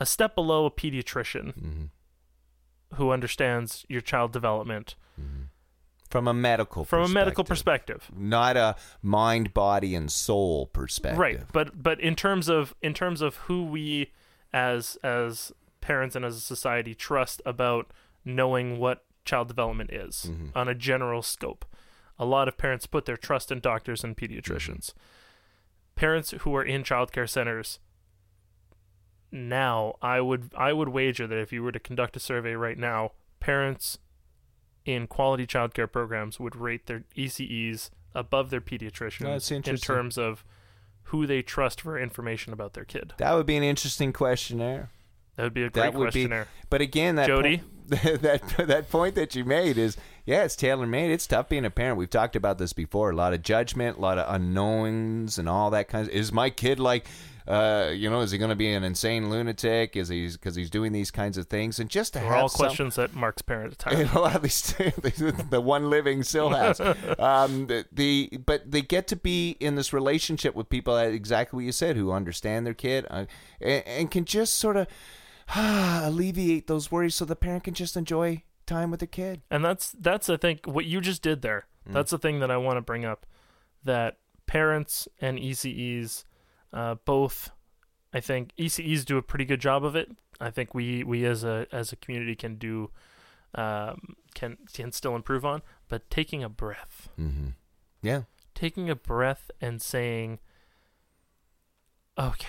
a 0.00 0.04
step 0.06 0.34
below 0.34 0.66
a 0.66 0.70
pediatrician 0.70 1.54
Mm-hmm. 1.54 2.96
who 2.96 3.12
understands 3.12 3.86
your 3.88 4.00
child 4.00 4.32
development 4.32 4.96
From 6.16 6.28
a 6.28 6.34
medical 6.34 6.84
from 6.84 7.02
a 7.02 7.08
medical 7.08 7.44
perspective. 7.44 8.10
not 8.16 8.56
a 8.56 8.76
mind, 9.02 9.52
body, 9.52 9.94
and 9.94 10.10
soul 10.10 10.66
perspective. 10.66 11.18
right 11.18 11.40
but 11.52 11.82
but 11.82 12.00
in 12.00 12.14
terms 12.16 12.48
of 12.48 12.74
in 12.82 12.94
terms 12.94 13.20
of 13.20 13.36
who 13.46 13.64
we 13.64 14.12
as 14.52 14.96
as 15.02 15.52
parents 15.80 16.16
and 16.16 16.24
as 16.24 16.36
a 16.36 16.40
society 16.40 16.94
trust 16.94 17.42
about 17.44 17.92
knowing 18.24 18.78
what 18.78 19.04
child 19.24 19.48
development 19.48 19.90
is 19.92 20.26
Mm-hmm. 20.28 20.48
on 20.58 20.68
a 20.68 20.74
general 20.74 21.22
scope 21.22 21.64
a 22.18 22.24
lot 22.24 22.48
of 22.48 22.56
parents 22.56 22.86
put 22.86 23.04
their 23.04 23.16
trust 23.18 23.52
in 23.52 23.60
doctors 23.60 24.02
and 24.02 24.16
pediatricians 24.16 24.92
parents 25.96 26.32
who 26.40 26.54
are 26.56 26.64
in 26.64 26.82
childcare 26.82 27.28
centers 27.28 27.78
now 29.32 29.94
i 30.00 30.20
would 30.20 30.50
i 30.56 30.72
would 30.72 30.88
wager 30.88 31.26
that 31.26 31.38
if 31.38 31.52
you 31.52 31.62
were 31.62 31.72
to 31.72 31.80
conduct 31.80 32.16
a 32.16 32.20
survey 32.20 32.54
right 32.54 32.78
now 32.78 33.10
parents 33.40 33.98
in 34.86 35.06
quality 35.06 35.46
childcare 35.46 35.90
programs 35.90 36.40
would 36.40 36.56
rate 36.56 36.86
their 36.86 37.04
ECEs 37.16 37.90
above 38.14 38.50
their 38.50 38.60
pediatricians 38.60 39.50
in 39.68 39.76
terms 39.76 40.16
of 40.16 40.44
who 41.04 41.26
they 41.26 41.42
trust 41.42 41.80
for 41.80 41.98
information 41.98 42.52
about 42.52 42.72
their 42.72 42.84
kid. 42.84 43.12
That 43.18 43.34
would 43.34 43.46
be 43.46 43.56
an 43.56 43.62
interesting 43.62 44.12
questionnaire. 44.12 44.90
That 45.36 45.42
would 45.42 45.54
be 45.54 45.64
a 45.64 45.70
great 45.70 45.92
questionnaire. 45.92 46.44
be. 46.44 46.66
But 46.70 46.80
again, 46.80 47.16
that 47.16 47.26
Jody? 47.26 47.58
point, 47.58 47.70
that 48.22 48.66
that 48.66 48.90
point 48.90 49.14
that 49.16 49.34
you 49.34 49.44
made 49.44 49.76
is 49.76 49.96
yeah, 50.24 50.44
it's 50.44 50.56
tailor 50.56 50.86
made. 50.86 51.10
It's 51.10 51.26
tough 51.26 51.48
being 51.48 51.64
a 51.64 51.70
parent. 51.70 51.98
We've 51.98 52.10
talked 52.10 52.36
about 52.36 52.58
this 52.58 52.72
before. 52.72 53.10
A 53.10 53.14
lot 53.14 53.34
of 53.34 53.42
judgment, 53.42 53.98
a 53.98 54.00
lot 54.00 54.18
of 54.18 54.34
unknowns, 54.34 55.38
and 55.38 55.48
all 55.48 55.70
that 55.70 55.88
kind 55.88 56.08
of. 56.08 56.14
Is 56.14 56.32
my 56.32 56.48
kid 56.50 56.80
like? 56.80 57.06
Uh, 57.46 57.90
you 57.94 58.10
know, 58.10 58.20
is 58.20 58.32
he 58.32 58.38
going 58.38 58.48
to 58.50 58.56
be 58.56 58.72
an 58.72 58.82
insane 58.82 59.30
lunatic? 59.30 59.96
Is 59.96 60.08
he 60.08 60.28
because 60.28 60.56
he's 60.56 60.68
doing 60.70 60.92
these 60.92 61.10
kinds 61.10 61.38
of 61.38 61.46
things? 61.46 61.78
And 61.78 61.88
just 61.88 62.14
to 62.14 62.18
They're 62.18 62.28
have 62.28 62.42
all 62.42 62.48
some- 62.48 62.66
questions 62.66 62.96
that 62.96 63.14
Mark's 63.14 63.42
parents 63.42 63.76
you 63.90 63.98
have. 63.98 64.14
know, 64.14 64.26
at 64.26 64.42
least 64.42 64.76
the 65.50 65.60
one 65.62 65.88
living 65.90 66.22
still 66.22 66.50
has. 66.50 66.80
Um, 67.18 67.66
the, 67.66 67.84
the 67.92 68.38
but 68.44 68.70
they 68.70 68.82
get 68.82 69.06
to 69.08 69.16
be 69.16 69.56
in 69.60 69.74
this 69.74 69.92
relationship 69.92 70.54
with 70.54 70.68
people, 70.68 70.94
that 70.96 71.12
exactly 71.12 71.56
what 71.56 71.64
you 71.64 71.72
said, 71.72 71.96
who 71.96 72.12
understand 72.12 72.66
their 72.66 72.74
kid 72.74 73.06
uh, 73.10 73.26
and, 73.60 73.86
and 73.86 74.10
can 74.10 74.24
just 74.24 74.56
sort 74.56 74.76
of 74.76 74.86
alleviate 75.56 76.66
those 76.66 76.90
worries, 76.90 77.14
so 77.14 77.24
the 77.24 77.36
parent 77.36 77.64
can 77.64 77.74
just 77.74 77.96
enjoy 77.96 78.42
time 78.66 78.90
with 78.90 79.00
the 79.00 79.06
kid. 79.06 79.42
And 79.50 79.64
that's 79.64 79.92
that's 79.92 80.28
I 80.28 80.36
think 80.36 80.66
what 80.66 80.84
you 80.84 81.00
just 81.00 81.22
did 81.22 81.42
there. 81.42 81.66
Mm. 81.88 81.94
That's 81.94 82.10
the 82.10 82.18
thing 82.18 82.40
that 82.40 82.50
I 82.50 82.56
want 82.56 82.76
to 82.76 82.82
bring 82.82 83.04
up. 83.04 83.26
That 83.84 84.18
parents 84.46 85.06
and 85.20 85.38
ECEs, 85.38 86.24
uh, 86.76 86.94
both, 87.04 87.50
I 88.12 88.20
think 88.20 88.52
ECEs 88.58 89.04
do 89.04 89.16
a 89.16 89.22
pretty 89.22 89.44
good 89.44 89.60
job 89.60 89.84
of 89.84 89.96
it. 89.96 90.10
I 90.40 90.50
think 90.50 90.74
we 90.74 91.02
we 91.02 91.24
as 91.24 91.42
a 91.44 91.66
as 91.72 91.92
a 91.92 91.96
community 91.96 92.34
can 92.36 92.56
do, 92.56 92.90
um, 93.54 94.16
can 94.34 94.58
can 94.72 94.92
still 94.92 95.16
improve 95.16 95.44
on. 95.44 95.62
But 95.88 96.10
taking 96.10 96.44
a 96.44 96.48
breath, 96.48 97.08
Mm-hmm. 97.18 97.48
Yeah. 98.02 98.22
taking 98.54 98.90
a 98.90 98.94
breath 98.96 99.50
and 99.60 99.80
saying, 99.82 100.38
okay. 102.18 102.48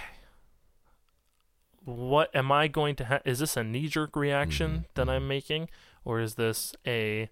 What 1.86 2.36
am 2.36 2.52
I 2.52 2.68
going 2.68 2.96
to 2.98 3.06
have? 3.06 3.22
Is 3.24 3.40
this 3.40 3.56
a 3.56 3.64
knee 3.64 3.88
jerk 3.88 4.16
reaction 4.16 4.72
Mhm, 4.72 4.86
that 4.96 5.08
I'm 5.10 5.28
making? 5.28 5.70
Or 6.04 6.20
is 6.20 6.36
this 6.36 6.76
a. 6.86 7.30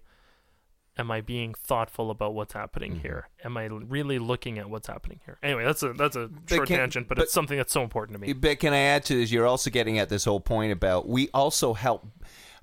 Am 0.98 1.10
I 1.10 1.20
being 1.20 1.52
thoughtful 1.54 2.10
about 2.10 2.32
what's 2.34 2.54
happening 2.54 2.94
Mhm. 2.96 3.02
here? 3.02 3.28
Am 3.44 3.56
I 3.56 3.64
really 3.66 4.18
looking 4.18 4.58
at 4.58 4.70
what's 4.70 4.86
happening 4.88 5.20
here? 5.26 5.38
Anyway, 5.42 5.64
that's 5.64 5.82
a 5.82 5.92
that's 5.92 6.16
a 6.16 6.30
short 6.48 6.68
can- 6.68 6.78
tangent, 6.78 7.06
but, 7.08 7.18
but- 7.18 7.24
it's 7.24 7.32
something 7.34 7.56
that's 7.58 7.72
so 7.72 7.82
important 7.82 8.18
to 8.18 8.26
me. 8.26 8.32
But 8.32 8.58
can 8.60 8.72
I 8.72 8.78
add 8.78 9.04
to 9.06 9.14
this? 9.14 9.30
You're 9.30 9.46
also 9.46 9.70
getting 9.70 9.98
at 9.98 10.08
this 10.08 10.24
whole 10.24 10.40
point 10.40 10.72
about 10.72 11.06
we 11.08 11.28
also 11.34 11.74
help. 11.74 12.06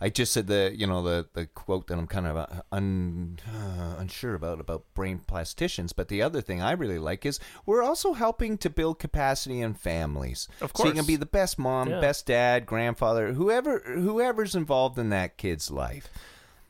I 0.01 0.09
just 0.09 0.33
said 0.33 0.47
the 0.47 0.73
you 0.75 0.85
know 0.87 1.01
the 1.03 1.27
the 1.33 1.45
quote 1.45 1.87
that 1.87 1.97
I'm 1.97 2.07
kind 2.07 2.25
of 2.27 2.35
uh, 2.35 2.47
un, 2.73 3.37
uh, 3.47 3.95
unsure 3.99 4.33
about 4.33 4.59
about 4.59 4.83
brain 4.95 5.19
plasticity, 5.19 5.87
but 5.95 6.07
the 6.09 6.21
other 6.21 6.41
thing 6.41 6.61
I 6.61 6.71
really 6.71 6.99
like 6.99 7.25
is 7.27 7.39
we're 7.67 7.83
also 7.83 8.13
helping 8.13 8.57
to 8.57 8.69
build 8.69 8.97
capacity 8.99 9.61
in 9.61 9.75
families. 9.75 10.49
Of 10.59 10.71
so 10.75 10.85
you 10.85 10.89
can 10.91 10.97
course. 11.01 11.07
be 11.07 11.15
the 11.15 11.25
best 11.27 11.57
mom, 11.59 11.89
Yeah. 11.89 12.01
best 12.01 12.25
dad, 12.25 12.65
grandfather, 12.65 13.33
whoever 13.33 13.79
whoever's 13.85 14.55
involved 14.55 14.97
in 14.97 15.09
that 15.11 15.37
kid's 15.37 15.71
life, 15.71 16.09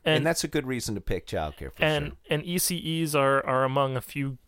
and, 0.04 0.16
And- 0.18 0.26
that's 0.26 0.44
a 0.44 0.48
good 0.48 0.66
reason 0.66 0.94
to 0.94 1.00
pick 1.00 1.26
childcare 1.26 1.72
for 1.72 1.82
and 1.82 2.06
sure. 2.06 2.16
and 2.30 2.42
ECEs 2.44 3.14
are 3.14 3.44
are 3.46 3.64
among 3.64 3.96
a 3.96 4.00
few 4.00 4.38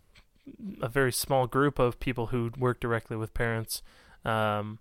a 0.81 0.89
very 0.89 1.13
small 1.13 1.47
group 1.47 1.79
of 1.79 1.99
people 1.99 2.27
who 2.29 2.51
work 2.59 2.79
directly 2.81 3.17
with 3.17 3.35
parents 3.35 3.83
um, 4.25 4.79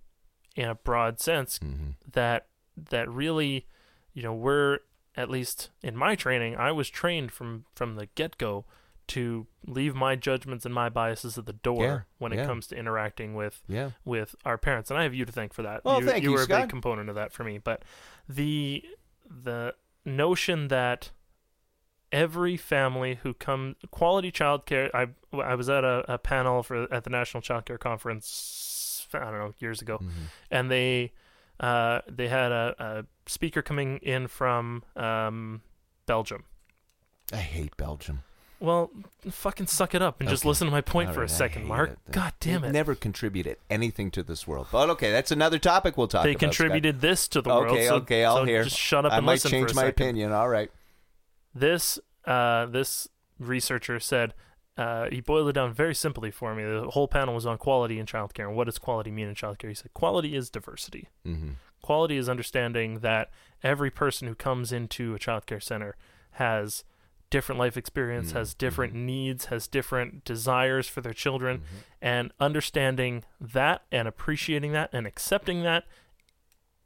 in 0.55 0.69
a 0.69 0.76
broad 0.76 1.19
sense 1.19 1.57
hmm 1.57 1.91
that 2.11 2.47
that 2.78 3.09
really 3.09 3.65
you 4.13 4.21
know 4.21 4.34
we're 4.34 4.80
at 5.17 5.30
least 5.30 5.69
in 5.82 5.95
my 5.95 6.13
training 6.15 6.55
I 6.55 6.71
was 6.71 6.89
trained 6.89 7.32
from 7.32 7.65
from 7.76 7.95
the 7.95 8.05
get-go 8.15 8.65
to 9.07 9.45
leave 9.67 9.93
my 9.95 10.15
judgments 10.15 10.65
and 10.65 10.73
my 10.73 10.89
biases 10.89 11.38
at 11.38 11.45
the 11.45 11.53
door 11.53 11.84
Yeah, 11.84 11.99
when 12.17 12.34
it 12.34 12.38
yeah. 12.38 12.45
comes 12.47 12.65
to 12.67 12.76
interacting 12.76 13.36
with 13.36 13.61
Yeah. 13.67 13.91
with 14.03 14.36
our 14.45 14.57
parents, 14.57 14.89
and 14.89 14.99
I 14.99 15.03
have 15.03 15.13
you 15.13 15.26
to 15.26 15.32
thank 15.32 15.53
for 15.53 15.61
that. 15.61 15.86
Well, 15.86 15.99
you, 16.01 16.07
thank 16.07 16.23
you, 16.23 16.32
you 16.32 16.36
were 16.36 16.41
a 16.43 16.47
big 16.47 16.69
component 16.69 17.07
of 17.09 17.15
that 17.15 17.32
for 17.32 17.43
me. 17.43 17.59
But 17.59 17.84
the 18.28 18.84
the 19.30 19.76
notion 20.06 20.68
that 20.70 21.12
every 22.12 22.56
family 22.56 23.20
who 23.24 23.34
come 23.34 23.76
quality 23.91 24.32
childcare, 24.32 24.89
I 24.93 25.08
I 25.38 25.56
was 25.56 25.70
at 25.70 25.84
a, 25.84 26.14
a 26.14 26.18
panel 26.18 26.64
for 26.64 26.91
at 26.93 27.03
the 27.03 27.10
National 27.10 27.41
Childcare 27.41 27.80
Conference, 27.80 29.08
I 29.14 29.20
don't 29.20 29.39
know 29.39 29.53
years 29.60 29.82
ago, 29.82 29.97
Mhm. 30.01 30.12
and 30.51 30.72
they 30.72 31.12
uh, 31.60 32.01
they 32.08 32.28
had 32.28 32.51
a, 32.51 32.76
a 32.80 33.06
speaker 33.30 33.62
coming 33.62 33.97
in 33.99 34.28
from 34.28 34.84
um, 34.95 35.62
Belgium. 36.06 36.43
I 37.32 37.38
hate 37.38 37.76
Belgium. 37.78 38.24
Well, 38.60 38.89
fucking 39.30 39.68
suck 39.68 39.93
it 39.93 40.01
up 40.01 40.20
and 40.22 40.30
just 40.30 40.43
Okay. 40.43 40.49
listen 40.49 40.66
to 40.68 40.72
my 40.72 40.82
point 40.82 41.10
All 41.10 41.14
for 41.16 41.20
a 41.22 41.24
right, 41.26 41.32
I 41.32 41.34
second, 41.34 41.62
hate 41.64 41.68
Mark. 41.68 41.89
it. 41.91 41.99
God 42.12 42.34
damn 42.39 42.62
They 42.62 42.70
it. 42.70 42.72
Never 42.72 42.95
contributed 42.95 43.58
anything 43.70 44.12
to 44.12 44.24
this 44.24 44.47
world. 44.47 44.68
But 44.72 44.89
okay, 44.91 45.12
that's 45.12 45.30
another 45.32 45.60
topic 45.60 45.97
we'll 45.97 46.08
talk 46.08 46.24
they 46.24 46.32
about. 46.32 46.39
Scott. 46.39 46.49
contributed 46.56 47.01
this 47.01 47.28
to 47.30 47.41
the 47.41 47.49
world. 47.49 47.68
Okay, 47.68 47.88
so- 47.88 47.95
okay, 47.97 48.24
I'll 48.26 48.38
so 48.38 48.43
hear. 48.45 48.64
Just 48.64 48.78
shut 48.78 49.06
up 49.06 49.12
I 49.12 49.18
and 49.18 49.26
might 49.26 49.34
listen 49.34 49.51
change 49.51 49.68
for 49.70 49.74
a 49.74 49.76
my 49.76 49.82
second. 49.88 50.03
opinion. 50.06 50.32
All 50.32 50.49
right. 50.49 50.72
This 51.53 51.99
uh, 52.26 52.66
this 52.68 53.08
researcher 53.39 53.99
said 53.99 54.34
uh, 54.78 55.10
he 55.12 55.22
boiled 55.22 55.49
it 55.49 55.53
down 55.53 55.74
very 55.74 55.95
simply 55.95 56.32
for 56.32 56.53
me. 56.56 56.64
The 56.64 56.89
whole 56.91 57.08
panel 57.08 57.34
was 57.36 57.45
on 57.45 57.58
quality 57.58 57.99
in 57.99 58.06
childcare 58.06 58.47
and 58.47 58.56
what 58.56 58.66
does 58.66 58.78
quality 58.78 59.12
mean 59.12 59.28
in 59.28 59.36
childcare. 59.36 59.70
He 59.70 59.74
said 59.76 59.93
quality 59.93 60.36
is 60.36 60.49
diversity. 60.49 61.08
Mm-hmm. 61.26 61.49
Quality 61.82 62.18
is 62.18 62.28
understanding 62.28 62.99
that 62.99 63.30
every 63.64 63.91
person 63.91 64.28
who 64.28 64.36
comes 64.36 64.72
into 64.72 65.14
a 65.14 65.20
childcare 65.20 65.62
center 65.62 65.95
has 66.32 66.84
different 67.36 67.59
life 67.59 67.75
experience, 67.75 68.31
has 68.31 68.51
mm-hmm. 68.51 68.59
different 68.59 68.93
mm-hmm. 68.93 69.05
needs, 69.07 69.45
has 69.45 69.67
different 69.67 70.23
desires 70.23 70.88
for 70.88 71.01
their 71.01 71.13
children, 71.13 71.57
mm-hmm. 71.57 71.75
and 72.01 72.31
understanding 72.39 73.25
that 73.41 73.81
and 73.91 74.07
appreciating 74.07 74.71
that 74.71 74.89
and 74.93 75.05
accepting 75.05 75.61
that 75.63 75.83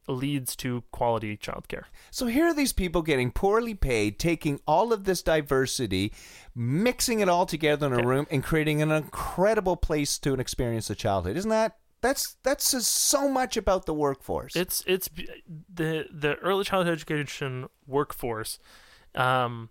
leads 0.08 0.56
to 0.56 0.84
quality 0.92 1.38
childcare. 1.38 1.84
So 2.10 2.26
here 2.26 2.46
are 2.46 2.54
these 2.56 2.74
people 2.74 3.04
getting 3.04 3.32
poorly 3.32 3.76
paid, 3.76 4.18
taking 4.18 4.60
all 4.66 4.92
of 4.92 5.04
this 5.04 5.22
diversity, 5.22 6.12
mixing 6.56 7.20
it 7.20 7.30
all 7.30 7.46
together 7.46 7.86
in 7.86 7.94
a 7.94 7.98
Okay. 7.98 8.08
room, 8.08 8.26
and 8.32 8.44
creating 8.44 8.82
an 8.82 8.90
incredible 8.90 9.78
place 9.78 10.18
to 10.18 10.34
an 10.34 10.40
experience 10.40 10.90
of 10.90 10.98
childhood. 10.98 11.38
Isn't 11.38 11.52
that 11.52 11.78
that's 12.02 12.38
that 12.42 12.60
says 12.60 12.88
so 12.88 13.30
much 13.30 13.56
about 13.56 13.86
the 13.86 13.94
workforce? 13.94 14.56
It's 14.56 14.84
it's 14.88 15.12
the 15.72 16.08
the 16.12 16.38
early 16.38 16.64
childhood 16.64 16.94
education 16.94 17.68
workforce 17.86 18.58
um, 19.14 19.70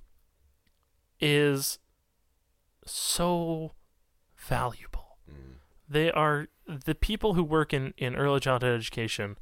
is 1.21 1.79
so 2.85 3.73
valuable. 4.37 5.19
They 5.89 6.11
are 6.11 6.49
the 6.67 6.95
people 6.95 7.35
who 7.35 7.43
work 7.43 7.73
in, 7.73 7.95
in 7.97 8.15
early 8.15 8.41
childhood 8.41 8.79
education 8.79 9.39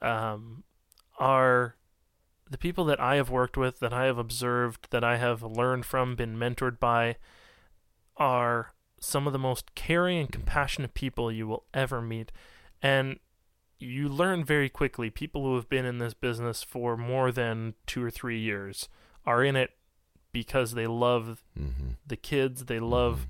um, 0.00 0.62
are 1.18 1.76
the 2.48 2.58
people 2.58 2.84
that 2.84 3.00
I 3.00 3.16
have 3.16 3.30
worked 3.30 3.56
with, 3.56 3.80
that 3.80 3.92
I 3.92 4.04
have 4.04 4.18
observed, 4.18 4.88
that 4.90 5.02
I 5.02 5.16
have 5.16 5.42
learned 5.42 5.84
from, 5.86 6.14
been 6.14 6.36
mentored 6.36 6.78
by, 6.78 7.16
are 8.16 8.74
some 9.00 9.26
of 9.26 9.32
the 9.32 9.38
most 9.38 9.74
caring 9.74 10.18
and 10.18 10.30
compassionate 10.30 10.94
people 10.94 11.32
you 11.32 11.48
will 11.48 11.64
ever 11.74 12.00
meet. 12.00 12.30
And 12.80 13.18
you 13.78 14.08
learn 14.08 14.44
very 14.44 14.68
quickly 14.68 15.10
people 15.10 15.42
who 15.42 15.56
have 15.56 15.68
been 15.68 15.84
in 15.84 15.98
this 15.98 16.14
business 16.14 16.62
for 16.62 16.96
more 16.96 17.32
than 17.32 17.74
two 17.86 18.02
or 18.04 18.10
three 18.10 18.38
years 18.38 18.88
are 19.26 19.42
in 19.42 19.56
it 19.56 19.70
because 20.34 20.74
they 20.74 20.86
love 20.86 21.42
mm-hmm. 21.58 21.92
the 22.06 22.16
kids 22.16 22.66
they 22.66 22.78
love 22.78 23.26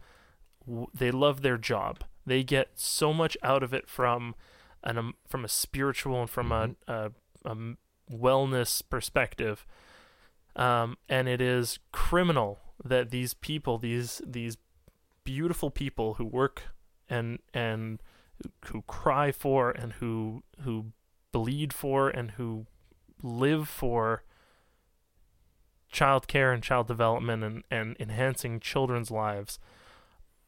w- 0.66 0.88
they 0.92 1.12
love 1.12 1.42
their 1.42 1.58
job. 1.58 2.02
They 2.26 2.42
get 2.42 2.70
so 2.74 3.12
much 3.12 3.36
out 3.44 3.62
of 3.62 3.72
it 3.72 3.88
from 3.88 4.34
an 4.82 4.98
um, 4.98 5.14
from 5.28 5.44
a 5.44 5.48
spiritual 5.48 6.20
and 6.20 6.28
from 6.28 6.50
a 6.50 7.10
wellness 8.10 8.82
perspective 8.88 9.64
um, 10.56 10.96
and 11.08 11.28
it 11.28 11.40
is 11.40 11.78
criminal 11.92 12.58
that 12.84 13.10
these 13.10 13.34
people 13.34 13.78
these 13.78 14.20
these 14.26 14.56
beautiful 15.24 15.70
people 15.70 16.14
who 16.14 16.24
work 16.24 16.62
and 17.08 17.38
and 17.52 18.02
who 18.66 18.82
cry 18.82 19.32
for 19.32 19.70
and 19.70 19.94
who 19.94 20.42
who 20.62 20.86
bleed 21.32 21.72
for 21.72 22.08
and 22.08 22.32
who 22.32 22.66
live 23.22 23.68
for 23.68 24.22
child 25.94 26.26
care 26.28 26.52
and 26.52 26.62
child 26.62 26.86
development 26.88 27.42
and, 27.44 27.62
and 27.70 27.96
enhancing 27.98 28.58
children's 28.60 29.10
lives 29.10 29.58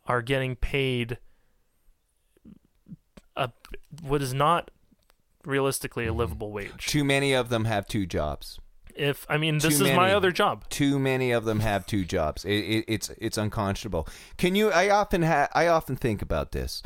are 0.06 0.20
getting 0.20 0.56
paid 0.56 1.18
a, 3.36 3.50
what 4.02 4.20
is 4.20 4.34
not 4.34 4.70
realistically 5.44 6.04
a 6.04 6.08
Mm-hmm. 6.10 6.18
livable 6.18 6.52
wage. 6.52 6.86
Too 6.86 7.04
many 7.04 7.32
of 7.32 7.48
them 7.48 7.64
have 7.64 7.86
two 7.86 8.04
jobs. 8.06 8.58
If 8.94 9.26
I 9.28 9.36
mean 9.36 9.58
this 9.58 9.78
Too 9.78 9.84
is 9.84 9.92
my 9.92 10.12
other 10.12 10.32
job. 10.32 10.68
Too 10.70 10.98
many 10.98 11.30
of 11.30 11.44
them 11.44 11.60
have 11.60 11.86
two 11.86 12.04
jobs. 12.04 12.44
It, 12.46 12.50
it, 12.54 12.84
it's 12.88 13.10
it's 13.18 13.36
unconscionable. 13.36 14.08
Can 14.38 14.54
you? 14.54 14.70
I 14.70 14.88
often 14.88 15.22
ha- 15.22 15.48
I 15.54 15.66
often 15.66 15.96
think 15.96 16.22
about 16.22 16.52
this. 16.52 16.82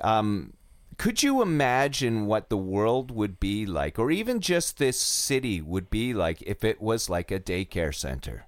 Um, 0.00 0.54
could 0.98 1.22
you 1.22 1.42
imagine 1.42 2.26
what 2.26 2.48
the 2.48 2.56
world 2.56 3.10
would 3.10 3.40
be 3.40 3.66
like, 3.66 3.98
or 3.98 4.10
even 4.10 4.40
just 4.40 4.78
this 4.78 4.98
city 4.98 5.60
would 5.60 5.90
be 5.90 6.12
like, 6.14 6.42
if 6.42 6.64
it 6.64 6.80
was 6.80 7.08
like 7.08 7.30
a 7.30 7.40
daycare 7.40 7.94
center? 7.94 8.46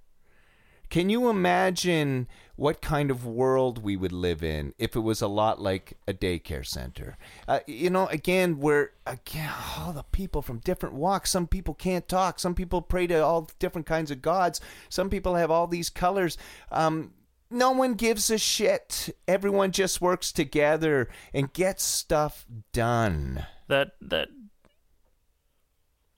Can 0.88 1.10
you 1.10 1.28
imagine 1.28 2.28
what 2.54 2.80
kind 2.80 3.10
of 3.10 3.26
world 3.26 3.82
we 3.82 3.96
would 3.96 4.12
live 4.12 4.42
in 4.42 4.72
if 4.78 4.94
it 4.94 5.00
was 5.00 5.20
a 5.20 5.26
lot 5.26 5.60
like 5.60 5.98
a 6.06 6.14
daycare 6.14 6.64
center? 6.64 7.18
Uh, 7.48 7.58
you 7.66 7.90
know, 7.90 8.06
again, 8.06 8.60
we're 8.60 8.90
again 9.04 9.52
all 9.76 9.92
the 9.92 10.04
people 10.04 10.42
from 10.42 10.58
different 10.60 10.94
walks. 10.94 11.30
Some 11.30 11.48
people 11.48 11.74
can't 11.74 12.08
talk. 12.08 12.38
Some 12.38 12.54
people 12.54 12.82
pray 12.82 13.08
to 13.08 13.18
all 13.18 13.50
different 13.58 13.86
kinds 13.86 14.12
of 14.12 14.22
gods. 14.22 14.60
Some 14.88 15.10
people 15.10 15.34
have 15.34 15.50
all 15.50 15.66
these 15.66 15.90
colors. 15.90 16.38
Um, 16.70 17.12
no 17.50 17.70
one 17.70 17.94
gives 17.94 18.30
a 18.30 18.38
shit. 18.38 19.16
Everyone 19.28 19.72
just 19.72 20.00
works 20.00 20.32
together 20.32 21.08
and 21.32 21.52
gets 21.52 21.84
stuff 21.84 22.46
done. 22.72 23.46
that 23.68 23.92
that 24.00 24.28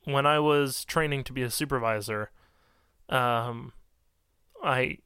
when 0.04 0.26
I 0.26 0.38
was 0.38 0.84
training 0.84 1.24
to 1.24 1.32
be 1.32 1.42
a 1.42 1.50
supervisor, 1.50 2.30
um, 3.08 3.72
I 4.62 4.98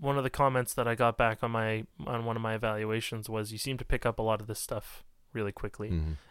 one 0.00 0.18
of 0.18 0.24
the 0.24 0.30
comments 0.30 0.74
that 0.74 0.88
I 0.88 0.94
got 0.96 1.16
back 1.16 1.42
on 1.42 1.52
my 1.52 1.84
on 2.06 2.24
one 2.24 2.36
of 2.36 2.42
my 2.42 2.54
evaluations 2.54 3.28
was 3.28 3.52
you 3.52 3.58
seem 3.58 3.78
to 3.78 3.84
pick 3.84 4.04
up 4.04 4.18
a 4.18 4.22
lot 4.22 4.40
of 4.40 4.46
this 4.48 4.58
stuff 4.58 5.04
really 5.32 5.52
quickly, 5.52 5.90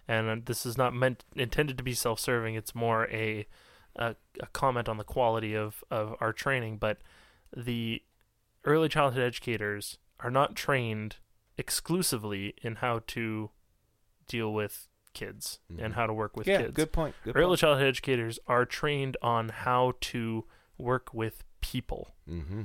and 0.10 0.30
uh, 0.30 0.36
this 0.46 0.66
is 0.66 0.78
not 0.78 0.94
meant 0.94 1.24
intended 1.36 1.78
to 1.78 1.84
be 1.84 1.94
self-serving. 1.94 2.56
It's 2.56 2.76
more 2.76 3.08
a 3.10 3.48
a, 3.96 4.16
a 4.42 4.48
comment 4.48 4.90
on 4.90 4.98
the 4.98 5.06
quality 5.06 5.56
of 5.56 5.84
of 5.90 6.16
our 6.20 6.34
training, 6.34 6.78
but 6.78 6.98
the 7.56 8.02
early 8.70 8.90
childhood 8.90 9.24
educators 9.24 9.98
are 10.20 10.32
not 10.32 10.56
trained 10.56 11.18
exclusively 11.58 12.54
in 12.62 12.76
how 12.76 13.02
to 13.08 13.52
deal 14.28 14.54
with 14.54 14.88
kids 15.14 15.60
and 15.78 15.94
how 15.96 16.06
to 16.06 16.14
work 16.14 16.38
with 16.38 16.48
yeah, 16.48 16.62
kids. 16.62 16.74
good 16.76 16.92
point. 16.92 17.16
Good 17.24 17.36
Early 17.36 17.48
point. 17.50 17.60
childhood 17.60 17.88
educators 17.88 18.40
are 18.48 18.66
trained 18.66 19.18
on 19.22 19.50
how 19.50 19.94
to 20.02 20.46
work 20.78 21.14
with 21.14 21.44
people. 21.62 22.16
Mm-hmm. 22.30 22.64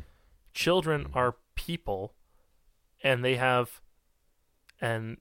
Children 0.52 1.06
are 1.14 1.36
people, 1.54 2.14
and 3.02 3.24
they 3.24 3.36
have, 3.36 3.80
and 4.80 5.16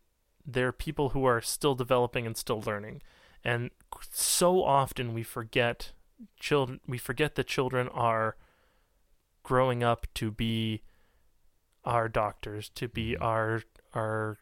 they're 0.46 0.72
people 0.72 1.10
who 1.10 1.26
are 1.26 1.42
still 1.42 1.76
developing 1.76 2.28
and 2.28 2.38
still 2.38 2.62
learning. 2.62 3.02
And 3.44 3.72
so 4.12 4.64
often 4.64 5.14
we 5.14 5.24
forget 5.24 5.94
children. 6.40 6.80
We 6.88 6.98
forget 6.98 7.36
that 7.36 7.48
children 7.48 7.88
are 7.90 8.36
growing 9.44 9.84
up 9.84 10.08
to 10.16 10.32
be 10.32 10.82
our 11.86 12.08
doctors, 12.10 12.70
to 12.70 12.88
be 12.88 13.18
our 13.18 13.62
our 13.94 14.40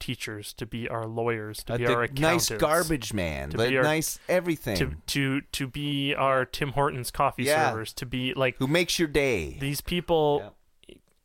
teachers, 0.00 0.52
to 0.54 0.64
be 0.64 0.88
our 0.88 1.06
lawyers, 1.06 1.62
to 1.64 1.74
Uh, 1.74 1.76
be 1.78 1.86
our 1.86 2.02
accountants, 2.04 2.50
nice 2.50 2.60
garbage 2.60 3.12
man, 3.12 3.50
to 3.50 3.58
be 3.58 3.76
our- 3.76 3.82
nice 3.82 4.18
everything, 4.28 4.76
to 4.76 4.94
to 5.06 5.40
to 5.52 5.66
be 5.66 6.14
our 6.14 6.44
Tim 6.44 6.72
Hortons 6.72 7.10
coffee 7.10 7.44
Yeah. 7.44 7.70
servers, 7.70 7.92
to 7.94 8.06
be 8.06 8.32
like 8.34 8.56
who 8.58 8.66
makes 8.66 8.98
your 8.98 9.08
day. 9.08 9.56
these 9.60 9.80
people. 9.80 10.54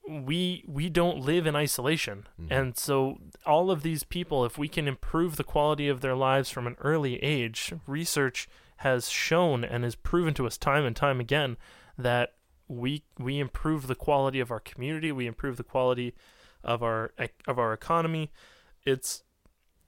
We 0.07 0.65
we 0.67 0.89
don't 0.89 1.19
live 1.19 1.47
in 1.47 1.55
isolation, 1.55 2.27
Mm-hmm. 2.39 2.51
and 2.51 2.77
so 2.77 3.19
all 3.45 3.71
of 3.71 3.83
these 3.83 4.03
people, 4.03 4.43
if 4.43 4.57
we 4.57 4.67
can 4.67 4.85
improve 4.87 5.37
the 5.37 5.45
quality 5.45 5.87
of 5.87 6.01
their 6.01 6.15
lives 6.15 6.49
from 6.49 6.67
an 6.67 6.75
early 6.79 7.23
age, 7.23 7.71
research 7.87 8.49
has 8.77 9.09
shown 9.09 9.63
and 9.63 9.85
has 9.85 9.95
proven 9.95 10.33
to 10.33 10.45
us 10.45 10.57
time 10.57 10.83
and 10.83 10.93
time 10.93 11.21
again 11.21 11.55
that 11.97 12.33
we 12.67 13.03
we 13.19 13.39
improve 13.39 13.87
the 13.87 13.95
quality 13.95 14.39
of 14.39 14.51
our 14.51 14.59
community, 14.59 15.11
we 15.11 15.27
improve 15.27 15.57
the 15.57 15.63
quality 15.63 16.13
of 16.63 16.81
our 16.83 17.13
of 17.47 17.59
our 17.59 17.73
economy. 17.73 18.31
It's 18.85 19.23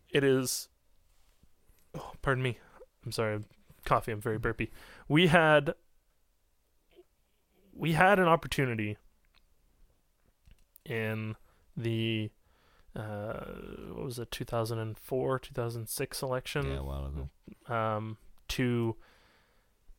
it 0.10 0.24
is. 0.24 0.70
Oh, 1.98 2.12
pardon 2.22 2.44
me. 2.44 2.58
I'm 3.06 3.12
sorry. 3.12 3.40
Coffee. 3.86 4.12
I'm 4.12 4.22
very 4.22 4.38
burpy. 4.38 4.72
We 5.08 5.28
had 5.28 5.74
we 7.74 7.94
had 7.94 8.20
an 8.20 8.28
opportunity 8.28 8.98
in 10.86 11.36
the 11.76 12.32
uh, 12.96 13.34
what 13.94 14.06
was 14.06 14.20
it 14.20 14.32
2004 14.32 15.40
2006 15.40 16.22
election 16.22 16.72
yeah, 16.72 16.80
a 16.80 16.84
while 16.84 17.06
ago. 17.06 17.74
um, 17.76 18.18
to 18.48 18.96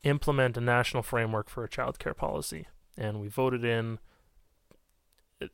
implement 0.03 0.57
a 0.57 0.61
national 0.61 1.03
framework 1.03 1.49
for 1.49 1.65
a 1.65 1.69
child 1.69 1.99
care 1.99 2.15
policy. 2.15 2.67
And 2.97 3.21
we 3.21 3.29
voted 3.29 3.65
in. 3.65 3.99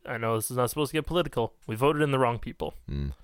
I 0.06 0.16
know 0.16 0.36
this 0.36 0.50
is 0.50 0.56
not 0.56 0.70
supposed 0.70 0.90
to 0.92 0.96
get 0.98 1.06
political. 1.06 1.54
We 1.66 1.74
voted 1.74 2.02
in 2.02 2.12
the 2.12 2.18
wrong 2.18 2.38
people. 2.38 2.74
Mm. 2.88 3.14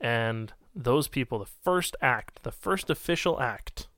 And 0.00 0.52
those 0.74 1.08
people, 1.08 1.38
the 1.38 1.50
first 1.62 1.94
act, 2.00 2.42
the 2.42 2.50
first 2.52 2.88
official 2.88 3.40
act 3.40 3.88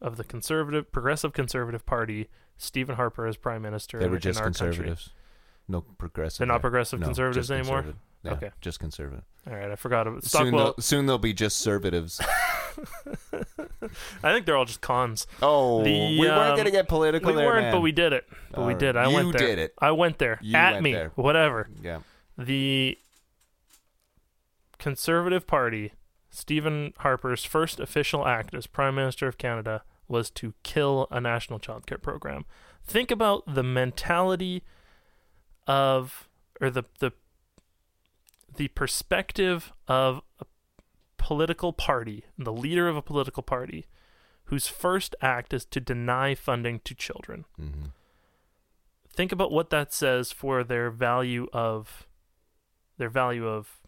of 0.00 0.16
the 0.16 0.24
conservative, 0.24 0.90
progressive 0.90 1.32
conservative 1.34 1.84
party, 1.84 2.28
Stephen 2.56 2.96
Harper 2.96 3.26
as 3.26 3.36
prime 3.36 3.62
minister 3.62 3.98
They 3.98 4.08
were 4.08 4.18
just 4.18 4.38
our 4.38 4.46
country, 4.46 4.68
conservatives. 4.68 5.10
No 5.68 5.80
progressive. 5.82 6.38
They're 6.38 6.46
not 6.46 6.60
progressive 6.60 7.00
No, 7.00 7.06
conservatives 7.06 7.50
anymore? 7.50 7.82
conservative. 7.82 8.00
Yeah, 8.22 8.32
Okay. 8.32 8.50
just 8.62 8.80
conservative. 8.80 9.24
All 9.46 9.54
right, 9.54 9.70
I 9.70 9.76
forgot 9.76 10.06
about 10.06 10.22
Soon, 10.24 10.28
Stockwell. 10.48 10.64
they'll, 10.64 10.74
soon 10.82 11.06
they'll 11.06 11.18
be 11.18 11.34
just 11.34 11.58
conservatives. 11.62 12.20
I 14.22 14.32
think 14.32 14.46
they're 14.46 14.56
all 14.56 14.64
just 14.64 14.80
cons. 14.80 15.26
Oh, 15.42 15.82
The, 15.84 15.90
we 16.18 16.28
um, 16.28 16.36
weren't 16.38 16.56
gonna 16.56 16.70
get 16.70 16.88
political. 16.88 17.30
we 17.32 17.36
there, 17.36 17.46
weren't, 17.46 17.62
man. 17.64 17.72
but 17.72 17.80
we 17.80 17.92
did 17.92 18.12
it. 18.12 18.26
But 18.52 18.66
we 18.66 18.72
All 18.72 18.78
did. 18.78 18.96
I 18.96 19.08
went 19.08 19.26
You 19.26 19.32
there. 19.32 19.46
did 19.48 19.58
it. 19.58 19.74
I 19.78 19.90
went 19.92 20.18
there. 20.18 20.38
You 20.42 20.56
At 20.56 20.72
went 20.74 20.84
me. 20.84 20.92
there. 20.92 21.12
Whatever. 21.14 21.68
Yeah. 21.82 22.00
The 22.38 22.98
Conservative 24.78 25.46
Party, 25.46 25.92
Stephen 26.30 26.92
Harper's 26.98 27.44
first 27.44 27.78
official 27.80 28.26
act 28.26 28.54
as 28.54 28.66
Prime 28.66 28.94
Minister 28.94 29.26
of 29.28 29.38
Canada 29.38 29.82
was 30.08 30.30
to 30.30 30.52
kill 30.62 31.06
a 31.10 31.20
national 31.20 31.58
childcare 31.60 32.00
program. 32.02 32.44
Think 32.84 33.10
about 33.10 33.42
the 33.54 33.62
mentality 33.62 34.62
of 35.66 36.28
or 36.60 36.68
the 36.70 36.84
the 36.98 37.12
the 38.56 38.68
perspective 38.68 39.72
of 39.88 40.20
a 40.38 40.44
political 41.24 41.72
party, 41.72 42.24
the 42.38 42.52
leader 42.52 42.86
of 42.86 42.96
a 42.96 43.02
political 43.02 43.42
party 43.42 43.86
whose 44.48 44.66
first 44.68 45.16
act 45.22 45.54
is 45.54 45.64
to 45.64 45.80
deny 45.80 46.34
funding 46.34 46.80
to 46.84 46.94
children 46.94 47.44
hmm 47.56 47.86
think 49.16 49.32
about 49.32 49.52
what 49.52 49.70
that 49.70 49.92
says 49.94 50.32
for 50.32 50.64
their 50.64 50.90
value 50.90 51.46
of 51.52 52.06
their 52.98 53.08
value 53.08 53.46
of 53.48 53.80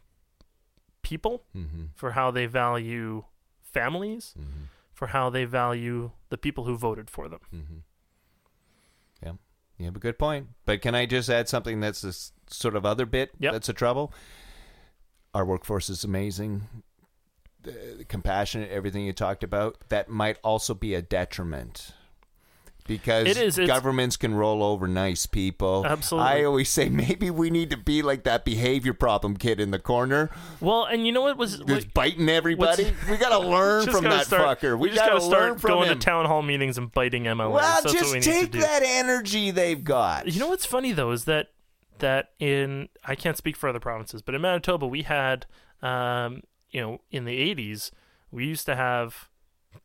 people 1.02 1.42
hmm 1.52 1.86
for 1.94 2.12
how 2.12 2.30
they 2.30 2.46
value 2.46 3.24
families 3.62 4.32
hmm 4.36 4.64
for 4.94 5.08
how 5.08 5.28
they 5.28 5.44
value 5.44 6.10
the 6.30 6.38
people 6.38 6.64
who 6.64 6.74
voted 6.88 7.10
for 7.10 7.28
them 7.28 7.40
hmm 7.50 7.80
Yeah, 9.22 9.32
you 9.78 9.84
have 9.84 9.96
a 9.96 9.98
good 10.06 10.18
point. 10.18 10.48
But 10.64 10.80
can 10.80 10.94
I 10.94 11.04
just 11.06 11.28
add 11.28 11.48
something 11.50 11.80
that's 11.80 12.00
this 12.00 12.32
sort 12.48 12.74
of 12.76 12.86
other 12.86 13.04
bit 13.04 13.30
Yep. 13.38 13.52
that's 13.52 13.68
a 13.68 13.74
trouble? 13.74 14.12
Our 15.34 15.44
workforce 15.44 15.90
is 15.90 16.02
amazing. 16.04 16.62
The 17.66 18.04
compassionate, 18.04 18.70
everything 18.70 19.04
you 19.04 19.12
talked 19.12 19.42
about. 19.44 19.76
That 19.88 20.08
might 20.08 20.38
also 20.42 20.74
be 20.74 20.94
a 20.94 21.02
detriment. 21.02 21.92
Because 22.86 23.26
It 23.26 23.36
is, 23.36 23.56
governments 23.58 24.16
can 24.16 24.32
roll 24.36 24.62
over 24.62 24.86
nice 24.86 25.26
people. 25.26 25.84
Absolutely. 25.84 26.30
I 26.30 26.44
always 26.44 26.68
say 26.68 26.88
maybe 26.88 27.30
we 27.30 27.50
need 27.50 27.70
to 27.70 27.76
be 27.76 28.00
like 28.00 28.22
that 28.22 28.44
behavior 28.44 28.94
problem 28.94 29.36
kid 29.36 29.58
in 29.58 29.72
the 29.72 29.80
corner 29.80 30.30
well 30.60 30.84
and 30.84 31.04
you 31.04 31.10
know 31.10 31.22
what 31.22 31.36
was 31.36 31.60
what, 31.64 31.92
biting 31.94 32.28
everybody. 32.28 32.84
we 33.10 33.16
got 33.16 33.36
to 33.36 33.44
learn 33.44 33.88
from 33.88 34.04
that 34.04 34.26
start, 34.26 34.60
fucker. 34.60 34.74
we, 34.78 34.82
We, 34.82 34.94
just 34.94 35.00
got 35.00 35.14
gotta 35.14 35.20
start 35.20 35.42
learn 35.42 35.58
from 35.58 35.68
going 35.70 35.90
him. 35.90 35.98
to 35.98 36.04
town 36.04 36.26
hall 36.26 36.42
meetings 36.42 36.78
and 36.78 36.92
biting 36.92 37.24
MLAs. 37.24 37.50
Well, 37.50 37.82
That's 37.82 37.92
just 37.92 38.12
we 38.12 38.18
need 38.20 38.22
take 38.22 38.46
to 38.52 38.58
do. 38.58 38.60
that 38.60 38.82
energy 38.84 39.50
they've 39.50 39.82
got. 39.82 40.28
You 40.28 40.38
know 40.38 40.48
what's 40.48 40.64
funny 40.66 40.92
though 40.92 41.10
is 41.10 41.24
that 41.24 41.48
that 41.98 42.34
in 42.38 42.88
I 43.04 43.16
can't 43.16 43.36
speak 43.36 43.56
for 43.56 43.68
other 43.68 43.80
provinces, 43.80 44.22
but 44.22 44.36
in 44.36 44.42
Manitoba 44.42 44.86
we 44.86 45.02
had 45.02 45.46
um, 45.82 46.42
you 46.76 46.82
know 46.82 47.00
in 47.10 47.24
the 47.24 47.36
80s 47.54 47.90
we 48.30 48.44
used 48.46 48.66
to 48.66 48.76
have 48.76 49.28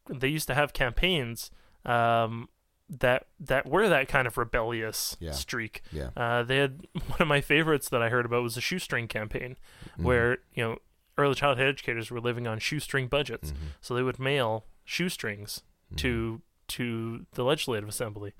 they 0.09 0.27
used 0.27 0.47
to 0.47 0.55
have 0.55 0.73
campaigns 0.73 1.49
um, 1.85 2.49
that 2.89 3.27
that 3.39 3.65
were 3.67 3.87
that 3.87 4.07
kind 4.09 4.27
of 4.27 4.37
rebellious 4.37 5.15
Yeah. 5.19 5.31
streak. 5.31 5.81
Yeah. 5.91 6.09
Uh, 6.17 6.43
they 6.43 6.57
had 6.57 6.73
one 7.07 7.21
of 7.21 7.27
my 7.27 7.41
favorites 7.41 7.87
that 7.89 8.01
I 8.01 8.09
heard 8.09 8.25
about 8.25 8.43
was 8.43 8.57
a 8.57 8.61
shoestring 8.61 9.07
campaign, 9.07 9.55
Mm-hmm. 9.91 10.03
where 10.03 10.37
you 10.53 10.63
know 10.63 10.77
early 11.17 11.35
childhood 11.35 11.67
educators 11.67 12.11
were 12.11 12.19
living 12.21 12.47
on 12.47 12.59
shoestring 12.59 13.07
budgets, 13.07 13.51
Mm-hmm. 13.51 13.65
so 13.81 13.93
they 13.95 14.03
would 14.03 14.19
mail 14.19 14.65
shoestrings 14.85 15.63
to 15.97 16.41
to 16.69 17.25
the 17.33 17.43
legislative 17.43 17.87
assembly, 17.89 18.33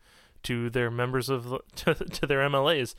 to 0.44 0.70
their 0.70 0.90
members 0.92 1.28
of 1.30 1.50
the, 1.50 1.60
to, 1.76 1.94
to 1.96 2.26
their 2.26 2.40
MLAs, 2.50 2.96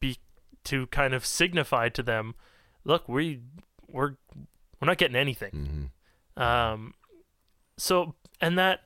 be 0.00 0.18
to 0.64 0.86
kind 0.88 1.14
of 1.14 1.24
signify 1.26 1.88
to 1.88 2.02
them, 2.02 2.34
look, 2.84 3.08
we 3.08 3.40
we're 3.88 4.14
we're 4.80 4.86
not 4.86 4.98
getting 4.98 5.16
anything. 5.16 5.90
Mhm. 6.36 6.42
Um, 6.42 6.94
so 7.76 8.14
and 8.40 8.58
that 8.58 8.84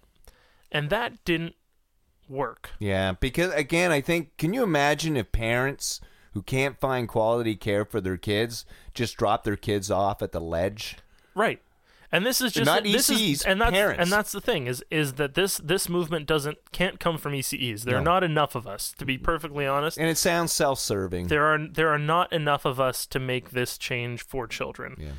and 0.71 0.91
that 0.91 1.25
didn't 1.25 1.55
work. 2.29 2.71
Yeah, 2.79 3.13
because 3.13 3.53
again, 3.55 3.91
I 3.93 4.01
think 4.01 4.37
can 4.39 4.53
you 4.55 4.63
imagine 4.63 5.17
if 5.17 5.33
parents 5.33 6.01
who 6.33 6.43
can't 6.43 6.81
find 6.81 7.09
quality 7.09 7.55
care 7.57 7.85
for 7.85 8.01
their 8.01 8.17
kids 8.17 8.65
just 8.95 9.17
drop 9.17 9.45
their 9.45 9.57
kids 9.57 9.91
off 9.91 10.23
at 10.23 10.33
the 10.33 10.41
ledge? 10.41 10.97
Right. 11.35 11.61
And 12.15 12.27
this 12.27 12.43
is 12.43 12.53
just 12.53 12.67
Not 12.67 12.83
this 12.85 13.09
is, 13.09 13.19
ECEs, 13.19 13.45
and 13.47 13.59
that's 13.59 13.73
parents. 13.73 14.03
and 14.03 14.13
that's 14.13 14.33
the 14.33 14.41
thing 14.43 14.67
is 14.67 14.85
is 14.91 15.15
that 15.15 15.33
this 15.33 15.57
this 15.65 15.89
movement 15.89 16.27
doesn't 16.27 16.59
can't 16.71 17.01
come 17.01 17.17
from 17.17 17.33
ECEs. 17.33 17.85
There 17.85 17.97
are 17.97 18.03
not 18.03 18.23
enough 18.23 18.55
of 18.55 18.67
us 18.67 18.93
to 18.99 19.07
be 19.07 19.17
perfectly 19.17 19.67
honest. 19.67 19.97
And 19.97 20.11
it 20.11 20.19
sounds 20.19 20.53
self-serving. 20.53 21.29
There 21.29 21.47
are 21.47 21.59
there 21.67 21.89
are 21.89 21.99
not 21.99 22.31
enough 22.31 22.67
of 22.67 22.79
us 22.79 23.07
to 23.07 23.19
make 23.19 23.51
this 23.53 23.79
change 23.79 24.23
for 24.27 24.47
children. 24.47 24.97
yeah. 24.99 25.13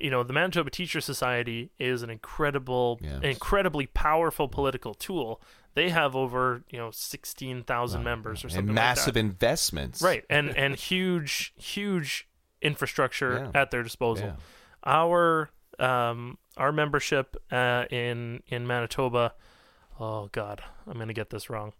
You 0.00 0.10
know, 0.10 0.22
the 0.22 0.32
Manitoba 0.32 0.70
Teacher 0.70 1.00
Society 1.00 1.70
is 1.78 2.02
an 2.02 2.10
incredible, 2.10 2.98
incredibly 3.22 3.86
powerful 3.86 4.48
political 4.48 4.94
tool. 4.94 5.40
They 5.74 5.90
have 5.90 6.14
over 6.16 6.64
you 6.70 6.78
know 6.78 6.90
sixteen 6.90 7.62
thousand 7.62 8.02
members 8.04 8.44
or 8.44 8.48
something 8.48 8.68
And 8.68 8.74
massive 8.74 9.14
like 9.16 9.24
investments. 9.24 10.02
Right, 10.02 10.24
and 10.28 10.50
and 10.56 10.74
huge 10.76 11.54
huge 11.56 12.28
infrastructure 12.60 13.50
Yeah. 13.54 13.60
at 13.60 13.70
their 13.70 13.82
disposal. 13.82 14.26
Yeah. 14.26 14.36
Our 14.84 15.50
um 15.78 16.38
our 16.56 16.72
membership 16.72 17.36
uh, 17.50 17.84
in 17.90 18.42
in 18.48 18.66
Manitoba. 18.66 19.34
Oh 20.00 20.28
God, 20.32 20.62
I'm 20.86 20.98
gonna 20.98 21.12
get 21.12 21.30
this 21.30 21.48
wrong. 21.48 21.72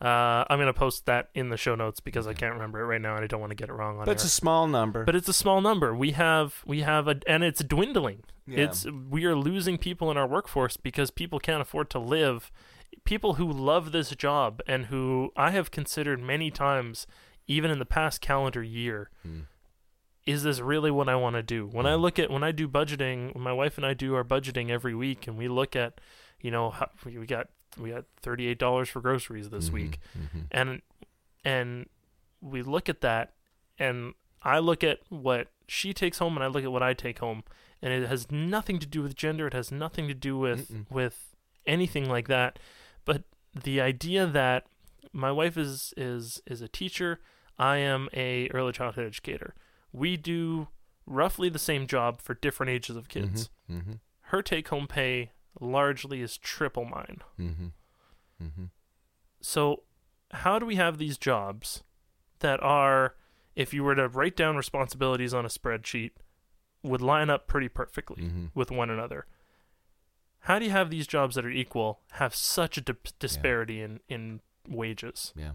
Uh, 0.00 0.44
I'm 0.50 0.58
gonna 0.58 0.72
post 0.74 1.06
that 1.06 1.30
in 1.34 1.48
the 1.48 1.56
show 1.56 1.74
notes 1.74 2.00
because 2.00 2.26
I 2.26 2.34
can't 2.34 2.52
remember 2.54 2.80
it 2.80 2.84
right 2.86 3.00
now 3.00 3.14
and 3.14 3.24
I 3.24 3.26
don't 3.26 3.40
want 3.40 3.50
to 3.52 3.56
get 3.56 3.68
it 3.68 3.72
wrong 3.72 3.98
on 3.98 4.04
But 4.04 4.12
it's 4.12 4.24
air. 4.24 4.26
a 4.26 4.30
small 4.30 4.66
number. 4.66 5.04
but 5.04 5.14
it's 5.14 5.28
a 5.28 5.32
small 5.32 5.60
number. 5.60 5.94
We 5.94 6.10
have 6.12 6.62
we 6.66 6.80
have 6.80 7.08
a 7.08 7.20
and 7.26 7.42
it's 7.44 7.62
dwindling. 7.62 8.24
Yeah. 8.46 8.64
It's 8.64 8.86
we 9.08 9.24
are 9.24 9.36
losing 9.36 9.78
people 9.78 10.10
in 10.10 10.16
our 10.16 10.26
workforce 10.26 10.76
because 10.76 11.10
people 11.10 11.38
can't 11.38 11.62
afford 11.62 11.88
to 11.90 11.98
live. 11.98 12.50
People 13.04 13.34
who 13.34 13.50
love 13.50 13.92
this 13.92 14.10
job 14.10 14.60
and 14.66 14.86
who 14.86 15.30
I 15.36 15.50
have 15.52 15.70
considered 15.70 16.20
many 16.20 16.50
times, 16.50 17.06
even 17.46 17.70
in 17.70 17.78
the 17.78 17.86
past 17.86 18.20
calendar 18.20 18.62
year, 18.62 19.10
Hmm. 19.22 19.40
is 20.26 20.42
this 20.42 20.60
really 20.60 20.90
what 20.90 21.08
I 21.08 21.14
want 21.16 21.36
to 21.36 21.42
do? 21.42 21.66
When 21.66 21.86
I 21.86 21.94
look 21.94 22.18
at 22.18 22.30
when 22.30 22.42
I 22.44 22.50
do 22.52 22.68
budgeting, 22.68 23.32
when 23.34 23.42
my 23.44 23.52
wife 23.52 23.76
and 23.78 23.86
I 23.86 23.94
do 23.94 24.14
our 24.14 24.24
budgeting 24.24 24.70
every 24.70 24.94
week, 24.94 25.26
and 25.26 25.38
we 25.38 25.48
look 25.48 25.74
at, 25.76 26.00
you 26.40 26.50
know, 26.50 26.74
we 27.04 27.26
got 27.26 27.48
we 27.78 27.90
got 27.90 28.04
thirty 28.20 28.46
eight 28.46 28.58
dollars 28.58 28.88
for 28.88 29.00
groceries 29.00 29.50
this 29.50 29.70
week, 29.70 29.98
Mhm. 30.16 30.46
and 30.50 30.82
and 31.44 31.88
we 32.40 32.62
look 32.62 32.88
at 32.88 33.00
that, 33.02 33.34
and 33.78 34.14
I 34.42 34.58
look 34.58 34.84
at 34.84 35.00
what 35.08 35.48
she 35.66 35.92
takes 35.94 36.18
home, 36.18 36.36
and 36.36 36.44
I 36.44 36.46
look 36.48 36.64
at 36.64 36.72
what 36.72 36.82
I 36.82 36.94
take 36.94 37.18
home, 37.18 37.42
and 37.80 37.92
it 37.92 38.06
has 38.08 38.30
nothing 38.30 38.78
to 38.78 38.86
do 38.86 39.02
with 39.02 39.14
gender. 39.16 39.46
It 39.46 39.52
has 39.54 39.72
nothing 39.72 40.08
to 40.08 40.14
do 40.14 40.36
with 40.38 40.70
Mm-mm. 40.70 40.90
with 40.90 41.34
anything 41.66 42.08
like 42.08 42.28
that. 42.28 42.58
But 43.04 43.24
the 43.54 43.80
idea 43.80 44.26
that 44.26 44.66
my 45.12 45.30
wife 45.32 45.56
is 45.56 45.94
is 45.96 46.42
is 46.46 46.60
a 46.60 46.68
teacher, 46.68 47.20
I 47.58 47.76
am 47.78 48.08
a 48.12 48.48
early 48.50 48.72
childhood 48.72 49.06
educator. 49.06 49.54
We 49.92 50.16
do 50.16 50.68
roughly 51.06 51.48
the 51.48 51.58
same 51.58 51.86
job 51.86 52.20
for 52.20 52.34
different 52.34 52.70
ages 52.70 52.96
of 52.96 53.08
kids. 53.08 53.50
Mhm. 53.70 54.00
Her 54.28 54.42
take 54.42 54.68
home 54.68 54.86
pay 54.86 55.32
largely 55.60 56.20
is 56.20 56.36
triple 56.38 56.84
mine. 56.84 57.22
Mhm. 57.38 57.72
Mhm. 58.42 58.70
So, 59.40 59.82
how 60.32 60.58
do 60.58 60.66
we 60.66 60.76
have 60.76 60.98
these 60.98 61.16
jobs 61.18 61.82
that 62.40 62.60
are, 62.62 63.14
if 63.54 63.72
you 63.72 63.84
were 63.84 63.94
to 63.94 64.08
write 64.08 64.36
down 64.36 64.56
responsibilities 64.56 65.32
on 65.34 65.44
a 65.44 65.48
spreadsheet, 65.48 66.12
would 66.82 67.00
line 67.00 67.30
up 67.30 67.46
pretty 67.46 67.68
perfectly 67.68 68.22
Mhm. 68.24 68.50
with 68.54 68.70
one 68.70 68.90
another? 68.90 69.26
How 70.40 70.58
do 70.58 70.64
you 70.66 70.70
have 70.72 70.90
these 70.90 71.06
jobs 71.06 71.36
that 71.36 71.46
are 71.46 71.50
equal 71.50 72.00
have 72.12 72.34
such 72.34 72.76
a 72.76 72.80
di- 72.82 72.94
disparity 73.18 73.80
in, 73.80 74.00
in 74.08 74.40
wages? 74.68 75.32
Yeah. 75.36 75.52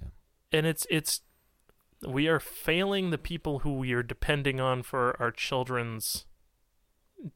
Yeah. 0.00 0.08
And 0.50 0.66
it's 0.66 0.86
it's 0.90 1.22
we 2.02 2.26
are 2.26 2.40
failing 2.40 3.10
the 3.10 3.18
people 3.18 3.60
who 3.60 3.74
we 3.74 3.92
are 3.92 4.02
depending 4.02 4.58
on 4.60 4.82
for 4.82 5.20
our 5.20 5.30
children's 5.30 6.26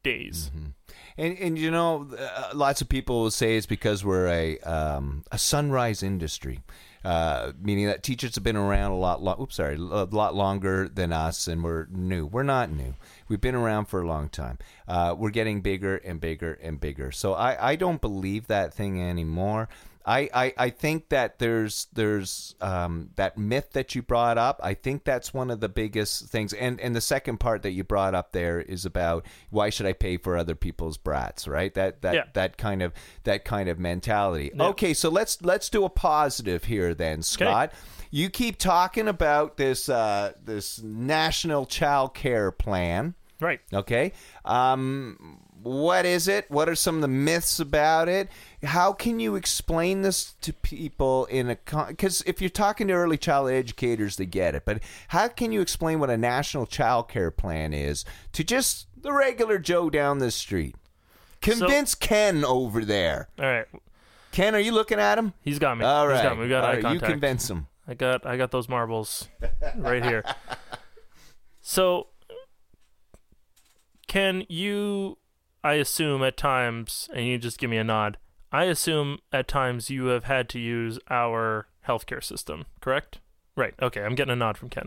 days. 0.03 0.51
Mhm. 0.55 0.73
And 1.17 1.37
and 1.39 1.57
you 1.57 1.71
know, 1.71 2.09
uh, 2.17 2.49
lots 2.53 2.81
of 2.81 2.89
people 2.89 3.21
will 3.21 3.31
say 3.31 3.55
it's 3.57 3.65
because 3.65 4.03
we're 4.03 4.27
a 4.27 4.59
um, 4.59 5.23
a 5.31 5.37
sunrise 5.37 6.03
industry, 6.03 6.59
uh, 7.03 7.51
meaning 7.61 7.85
that 7.87 8.03
teachers 8.03 8.35
have 8.35 8.43
been 8.43 8.57
around 8.57 8.91
a 8.91 8.97
lot. 8.97 9.21
Lo- 9.23 9.37
oops, 9.39 9.55
sorry, 9.55 9.75
a 9.75 9.79
lot 9.79 10.35
longer 10.35 10.89
than 10.89 11.13
us, 11.13 11.47
and 11.47 11.63
we're 11.63 11.87
new. 11.89 12.25
We're 12.25 12.43
not 12.43 12.69
new. 12.69 12.95
We've 13.29 13.41
been 13.41 13.55
around 13.55 13.85
for 13.85 14.01
a 14.01 14.07
long 14.07 14.27
time. 14.29 14.57
Uh, 14.87 15.15
we're 15.17 15.29
getting 15.31 15.61
bigger 15.61 15.97
and 15.97 16.19
bigger 16.19 16.53
and 16.61 16.79
bigger. 16.79 17.11
So 17.11 17.33
I 17.33 17.71
I 17.71 17.75
don't 17.75 18.01
believe 18.01 18.47
that 18.47 18.73
thing 18.73 19.01
anymore. 19.01 19.69
I, 20.05 20.29
I, 20.33 20.53
I 20.57 20.69
think 20.69 21.09
that 21.09 21.39
there's 21.39 21.87
there's 21.93 22.55
um, 22.61 23.09
that 23.15 23.37
myth 23.37 23.71
that 23.73 23.95
you 23.95 24.01
brought 24.01 24.37
up. 24.37 24.59
I 24.63 24.73
think 24.75 25.03
that's 25.03 25.33
one 25.33 25.49
of 25.49 25.59
the 25.59 25.69
biggest 25.69 26.25
things. 26.29 26.53
And 26.53 26.79
and 26.79 26.95
the 26.95 27.01
second 27.01 27.39
part 27.39 27.63
that 27.63 27.71
you 27.71 27.83
brought 27.83 28.13
up 28.13 28.31
there 28.31 28.61
is 28.61 28.85
about 28.85 29.25
why 29.49 29.69
should 29.69 29.85
I 29.87 29.93
pay 29.93 30.17
for 30.17 30.37
other 30.37 30.55
people's 30.55 30.97
brats, 30.97 31.47
right? 31.47 31.73
That 31.73 32.01
that 32.03 32.13
Yeah. 32.13 32.23
that 32.33 32.57
kind 32.57 32.81
of 32.83 32.93
that 33.23 33.45
kind 33.45 33.67
of 33.67 33.79
mentality. 33.79 34.51
Okay, 34.59 34.93
so 34.93 35.09
let's 35.09 35.41
let's 35.41 35.69
do 35.69 35.85
a 35.85 35.89
positive 35.89 36.65
here 36.65 36.93
then, 36.93 37.21
Scott. 37.23 37.71
You 38.11 38.29
keep 38.29 38.57
talking 38.57 39.07
about 39.07 39.57
this 39.57 39.89
uh, 39.89 40.33
this 40.43 40.81
national 40.81 41.65
child 41.65 42.13
care 42.13 42.51
plan. 42.51 43.15
Right. 43.41 43.59
Okay. 43.73 44.13
Um, 44.45 45.39
what 45.61 46.05
is 46.05 46.27
it? 46.27 46.49
What 46.49 46.69
are 46.69 46.75
some 46.75 46.95
of 46.95 47.01
the 47.01 47.07
myths 47.07 47.59
about 47.59 48.07
it? 48.07 48.29
How 48.65 48.93
can 48.93 49.19
you 49.19 49.35
explain 49.35 50.01
this 50.01 50.33
to 50.41 50.53
people 50.53 51.25
in 51.25 51.49
a 51.49 51.57
because 51.87 52.21
if 52.25 52.41
you're 52.41 52.49
talking 52.49 52.87
to 52.87 52.93
early 52.93 53.17
child 53.17 53.49
educators, 53.49 54.17
they 54.17 54.25
get 54.25 54.55
it. 54.55 54.63
But 54.65 54.81
how 55.09 55.27
can 55.27 55.51
you 55.51 55.61
explain 55.61 55.99
what 55.99 56.09
a 56.09 56.17
national 56.17 56.65
child 56.65 57.09
care 57.09 57.31
plan 57.31 57.73
is 57.73 58.05
to 58.33 58.43
just 58.43 58.87
the 58.95 59.13
regular 59.13 59.59
Joe 59.59 59.89
down 59.89 60.19
the 60.19 60.31
street? 60.31 60.75
Convince 61.41 61.95
Ken 61.95 62.43
over 62.43 62.83
there. 62.83 63.29
All 63.39 63.45
right. 63.45 63.67
Ken, 64.31 64.55
are 64.55 64.59
you 64.59 64.71
looking 64.71 64.99
at 64.99 65.17
him? 65.17 65.33
He's 65.41 65.59
got 65.59 65.77
me. 65.77 65.85
All 65.85 66.07
right. 66.07 66.15
He's 66.15 66.23
got 66.23 66.37
me. 66.37 66.43
We 66.43 66.49
got 66.49 66.63
All 66.63 66.71
eye 66.71 66.81
right, 66.81 66.93
You 66.93 66.99
convince 66.99 67.49
him. 67.49 67.67
I 67.87 67.93
got 67.93 68.25
I 68.25 68.35
got 68.35 68.51
those 68.51 68.67
marbles 68.67 69.27
right 69.77 70.03
here. 70.03 70.23
So 71.67 72.09
can 74.07 74.45
you 74.47 75.17
I 75.63 75.73
assume 75.73 76.21
at 76.21 76.37
times 76.37 77.09
and 77.11 77.25
you 77.25 77.39
just 77.39 77.57
give 77.57 77.71
me 77.71 77.77
a 77.77 77.83
nod. 77.83 78.19
I 78.55 78.65
assume 78.65 79.17
at 79.33 79.47
times 79.47 79.89
you 79.89 80.05
have 80.05 80.23
had 80.23 80.47
to 80.49 80.59
use 80.59 80.97
our 81.09 81.67
healthcare 81.87 82.23
system, 82.23 82.65
correct? 82.79 83.19
Right. 83.57 83.73
Okay, 83.81 84.01
I'm 84.01 84.15
getting 84.15 84.31
a 84.31 84.35
nod 84.35 84.57
from 84.57 84.69
Ken. 84.69 84.85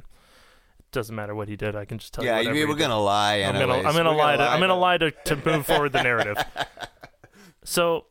It 0.78 0.90
Doesn't 0.92 1.14
matter 1.14 1.34
what 1.34 1.48
he 1.48 1.56
did. 1.56 1.76
I 1.76 1.84
can 1.84 1.98
just 1.98 2.14
tell 2.14 2.24
Yeah, 2.24 2.40
you. 2.40 2.48
whatever 2.48 2.68
we're 2.72 2.78
gonna 2.78 2.98
lie. 3.00 3.36
I'm 3.42 3.52
gonna. 3.58 3.74
I'm 3.86 3.94
gonna 3.94 4.10
We're 4.12 4.16
lie. 4.16 4.36
To, 4.36 4.42
I'm 4.42 4.60
gonna 4.60 4.74
lie 4.78 4.96
to, 4.98 5.10
to 5.10 5.36
move 5.44 5.66
forward 5.66 5.92
the 5.92 6.02
narrative. 6.02 6.38
So, 7.64 8.06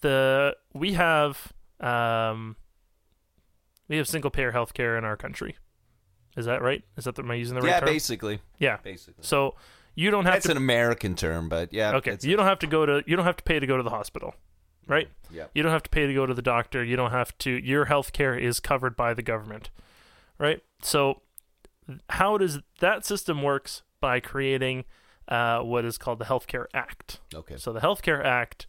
the 0.00 0.56
we 0.72 0.92
have 0.92 1.52
um, 1.80 2.54
we 3.88 3.96
have 3.96 4.06
single 4.06 4.30
payer 4.30 4.52
healthcare 4.52 4.96
in 4.96 5.04
our 5.04 5.16
country. 5.16 5.56
Is 6.36 6.46
that 6.46 6.62
right? 6.62 6.84
Is 6.96 7.04
that 7.04 7.16
the, 7.16 7.22
am 7.22 7.30
I 7.32 7.34
using 7.34 7.56
the 7.56 7.62
right 7.62 7.70
Yeah, 7.70 7.80
term? 7.80 7.88
basically, 7.88 8.38
yeah. 8.58 8.76
basically. 8.82 9.24
So 9.24 9.56
you 9.94 10.10
don't 10.10 10.24
have 10.24 10.34
That's 10.34 10.46
to. 10.46 10.52
an 10.52 10.56
American 10.56 11.14
term, 11.14 11.48
but 11.48 11.72
yeah. 11.72 11.96
okay. 11.96 12.16
You 12.22 12.36
don't 12.36 12.46
have 12.46 12.58
to 12.60 12.66
go 12.66 12.86
to. 12.86 13.02
You 13.06 13.16
don't 13.16 13.24
have 13.24 13.36
to 13.36 13.44
pay 13.44 13.60
to 13.60 13.66
go 13.66 13.76
to 13.76 13.82
the 13.82 13.90
hospital, 13.90 14.34
right? 14.86 15.08
Yep. 15.30 15.50
You 15.54 15.62
don't 15.62 15.72
have 15.72 15.82
to 15.84 15.90
pay 15.90 16.06
to 16.06 16.14
go 16.14 16.26
to 16.26 16.34
the 16.34 16.42
doctor. 16.42 16.82
You 16.84 16.96
don't 16.96 17.12
have 17.12 17.36
to. 17.38 17.50
Your 17.50 17.86
health 17.86 18.12
care 18.12 18.36
is 18.36 18.60
covered 18.60 18.96
by 18.96 19.14
the 19.14 19.22
government, 19.22 19.70
right? 20.38 20.62
So, 20.82 21.22
how 22.10 22.38
does 22.38 22.60
that 22.80 23.04
system 23.04 23.42
works 23.42 23.82
by 24.00 24.20
creating 24.20 24.84
uh, 25.28 25.60
what 25.60 25.84
is 25.84 25.98
called 25.98 26.18
the 26.18 26.24
Healthcare 26.26 26.66
Act. 26.74 27.20
Okay. 27.34 27.56
So 27.56 27.72
the 27.72 27.80
Healthcare 27.80 28.24
Act 28.24 28.66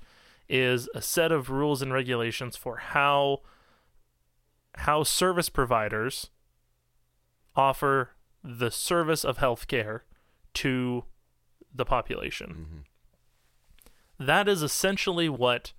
is 0.47 0.87
a 0.93 1.01
set 1.01 1.31
of 1.31 1.49
rules 1.49 1.81
and 1.81 1.91
regulations 1.91 2.55
for 2.55 2.77
how 2.77 3.41
how 4.79 5.03
service 5.03 5.49
providers 5.49 6.29
offer 7.55 8.11
the 8.43 8.69
service 8.69 9.23
of 9.23 9.37
healthcare 9.37 10.01
to 10.53 11.05
the 11.75 11.85
population. 11.85 12.85
That 14.19 14.47
is 14.47 14.61
essentially 14.61 15.29
what 15.29 15.73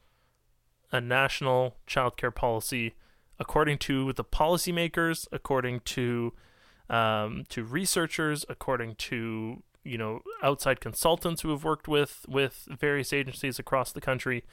a 0.92 1.00
national 1.00 1.76
child 1.86 2.16
care 2.16 2.30
policy, 2.30 2.94
according 3.38 3.78
to 3.78 4.12
the 4.12 4.24
policymakers, 4.24 5.26
according 5.32 5.80
to 5.80 6.32
um, 6.88 7.44
to 7.48 7.64
researchers, 7.64 8.44
according 8.48 8.94
to 8.96 9.62
you 9.84 9.98
know 9.98 10.20
outside 10.42 10.80
consultants 10.80 11.42
who 11.42 11.50
have 11.50 11.64
worked 11.64 11.88
with 11.88 12.24
with 12.28 12.68
various 12.70 13.12
agencies 13.12 13.58
across 13.58 13.92
the 13.92 14.00
country, 14.00 14.44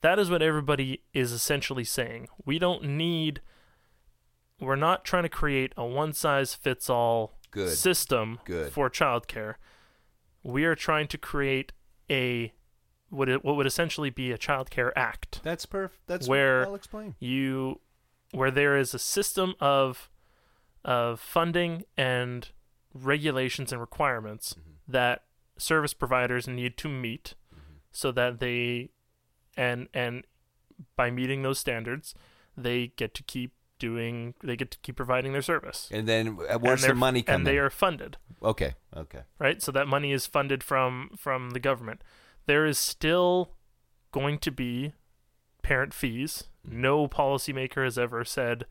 that 0.00 0.18
is 0.18 0.30
what 0.30 0.42
everybody 0.42 1.02
is 1.12 1.32
essentially 1.32 1.84
saying. 1.84 2.28
We 2.44 2.58
don't 2.58 2.84
need. 2.84 3.40
We're 4.60 4.76
not 4.76 5.04
trying 5.04 5.24
to 5.24 5.28
create 5.28 5.72
a 5.76 5.84
one 5.84 6.14
size 6.14 6.54
fits 6.54 6.88
all 6.88 7.38
Good. 7.50 7.76
system 7.76 8.38
Good. 8.44 8.72
for 8.72 8.88
childcare. 8.88 9.54
We 10.46 10.64
are 10.64 10.74
trying 10.74 11.08
to 11.08 11.18
create 11.18 11.72
a 12.10 12.52
what 13.08 13.28
it, 13.28 13.44
what 13.44 13.56
would 13.56 13.66
essentially 13.66 14.10
be 14.10 14.32
a 14.32 14.38
child 14.38 14.70
care 14.70 14.96
act 14.98 15.40
That's 15.42 15.64
perfect. 15.64 16.06
That's 16.06 16.28
Where- 16.28 16.66
I'll 16.66 16.74
explain. 16.74 17.14
you 17.20 17.80
where 18.32 18.50
there 18.50 18.76
is 18.76 18.92
a 18.94 18.98
system 18.98 19.54
of 19.60 20.10
of 20.84 21.20
funding 21.20 21.84
and 21.96 22.48
regulations 22.92 23.72
and 23.72 23.80
requirements 23.80 24.54
mm-hmm. 24.54 24.70
that 24.88 25.24
service 25.58 25.94
providers 25.94 26.46
need 26.46 26.76
to 26.76 26.88
meet 26.88 27.34
mm-hmm. 27.54 27.76
so 27.92 28.12
that 28.12 28.40
they 28.40 28.90
and 29.56 29.88
and 29.94 30.24
by 30.96 31.10
meeting 31.10 31.42
those 31.42 31.58
standards 31.58 32.14
they 32.56 32.88
get 32.96 33.14
to 33.14 33.22
keep 33.22 33.52
doing 33.78 34.34
they 34.42 34.56
get 34.56 34.70
to 34.70 34.78
keep 34.82 34.96
providing 34.96 35.32
their 35.32 35.42
service 35.42 35.88
And 35.92 36.08
then 36.08 36.38
uh, 36.40 36.54
And 36.54 36.62
where's 36.62 36.82
the 36.82 36.94
money 36.94 37.22
coming? 37.22 37.40
and 37.40 37.46
they 37.46 37.58
are 37.58 37.70
funded 37.70 38.16
okay. 38.42 38.74
Okay. 38.96 39.20
right? 39.38 39.62
So 39.62 39.72
that 39.72 39.86
money 39.88 40.12
is 40.12 40.26
funded 40.26 40.62
from 40.62 41.10
from 41.16 41.50
the 41.50 41.60
government. 41.60 42.02
There 42.46 42.64
is 42.66 42.78
still 42.78 43.52
going 44.12 44.38
to 44.38 44.50
be 44.50 44.92
parent 45.62 45.92
fees. 45.92 46.44
No 46.64 47.08
policymaker 47.08 47.84
has 47.84 47.98
ever 47.98 48.24
said 48.24 48.64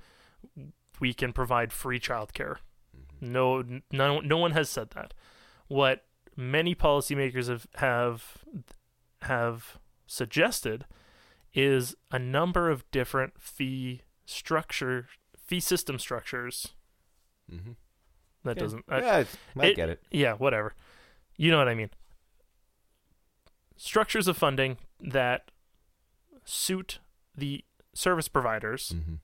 we 0.99 1.13
can 1.13 1.33
provide 1.33 1.73
free 1.73 1.99
childcare. 1.99 2.57
No, 3.19 3.63
no, 3.91 4.19
no 4.19 4.37
one 4.37 4.51
has 4.51 4.69
said 4.69 4.91
that. 4.91 5.13
What 5.67 6.05
many 6.37 6.73
policymakers 6.75 7.47
have 7.49 7.67
have 7.75 8.37
have 9.23 9.77
suggested 10.07 10.85
is 11.53 11.95
a 12.11 12.19
number 12.19 12.69
of 12.69 12.89
different 12.91 13.33
fee 13.39 14.01
structure 14.25 15.07
fee 15.45 15.59
system 15.59 15.99
structures. 15.99 16.73
Mm-hmm. 17.51 17.71
That 18.43 18.57
doesn't. 18.57 18.85
I- 18.89 18.99
yeah, 19.01 19.19
it's- 19.19 19.37
I 19.59 19.73
get 19.73 19.89
it. 19.89 20.03
yeah, 20.11 20.33
whatever. 20.33 20.73
You 21.37 21.51
know 21.51 21.57
what 21.57 21.67
I 21.67 21.75
mean. 21.75 21.89
Structures 23.77 24.27
of 24.27 24.37
funding 24.37 24.77
that 25.01 25.51
suit 26.45 26.99
the 27.35 27.63
service 27.93 28.27
providers, 28.29 28.93
Mm-hmm. 28.95 29.15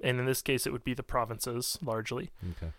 and 0.00 0.20
in 0.20 0.26
this 0.26 0.42
case, 0.42 0.66
it 0.66 0.72
would 0.72 0.84
be 0.84 0.94
the 0.94 1.02
provinces 1.02 1.78
largely, 1.82 2.30
Okay. 2.52 2.72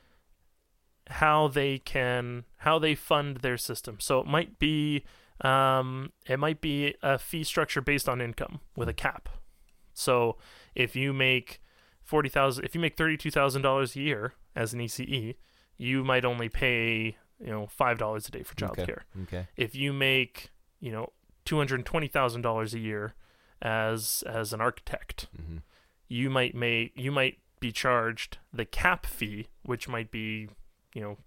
how 1.10 1.48
they 1.50 1.80
can 1.80 2.46
how 2.58 2.80
they 2.80 2.96
fund 2.96 3.38
their 3.38 3.58
system. 3.58 4.00
So 4.00 4.20
it 4.22 4.28
might 4.28 4.58
be 4.60 5.04
um, 5.42 6.14
it 6.26 6.40
might 6.40 6.62
be 6.62 6.96
a 7.04 7.18
fee 7.20 7.44
structure 7.44 7.82
based 7.82 8.08
on 8.08 8.22
income 8.22 8.62
with 8.76 8.88
a 8.88 8.94
cap. 8.94 9.28
So 9.94 10.38
if 10.76 10.96
you 10.96 11.12
make 11.14 11.60
forty 12.08 12.30
thousand, 12.30 12.64
if 12.66 12.74
you 12.74 12.82
make 12.82 12.96
thirty 12.98 13.18
two 13.18 13.30
thousand 13.32 13.62
dollars 13.62 13.96
a 13.96 14.00
year 14.00 14.34
as 14.56 14.74
an 14.74 14.80
ECE, 14.80 15.36
you 15.78 16.04
might 16.04 16.26
only 16.26 16.50
pay 16.50 17.18
you 17.40 17.52
know 17.52 17.68
five 17.68 17.98
dollars 18.00 18.28
a 18.28 18.32
day 18.32 18.42
for 18.44 18.56
childcare. 18.56 19.02
Okay. 19.24 19.24
Okay. 19.24 19.48
If 19.58 19.76
you 19.76 19.94
make 19.94 20.50
you 20.80 20.92
know 20.92 21.12
two 21.46 21.58
hundred 21.58 21.86
twenty 21.86 22.08
thousand 22.08 22.42
dollars 22.42 22.74
a 22.74 22.80
year 22.80 23.14
as 23.62 24.24
as 24.26 24.54
an 24.54 24.62
architect, 24.62 25.28
Mm-hmm. 25.40 25.58
you 26.08 26.30
might 26.30 26.56
make 26.56 26.94
you 26.96 27.12
might 27.12 27.40
be 27.60 27.72
charged 27.72 28.38
the 28.54 28.66
cap 28.66 29.06
fee, 29.06 29.48
which 29.64 29.88
might 29.90 30.10
be 30.12 30.48
you 30.94 31.02
know 31.02 31.18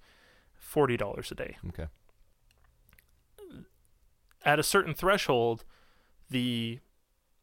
forty 0.55 0.97
dollars 0.97 1.31
a 1.31 1.35
day. 1.35 1.57
Okay. 1.69 1.87
At 4.45 4.59
a 4.59 4.63
certain 4.63 4.95
threshold, 4.95 5.65
the 6.31 6.79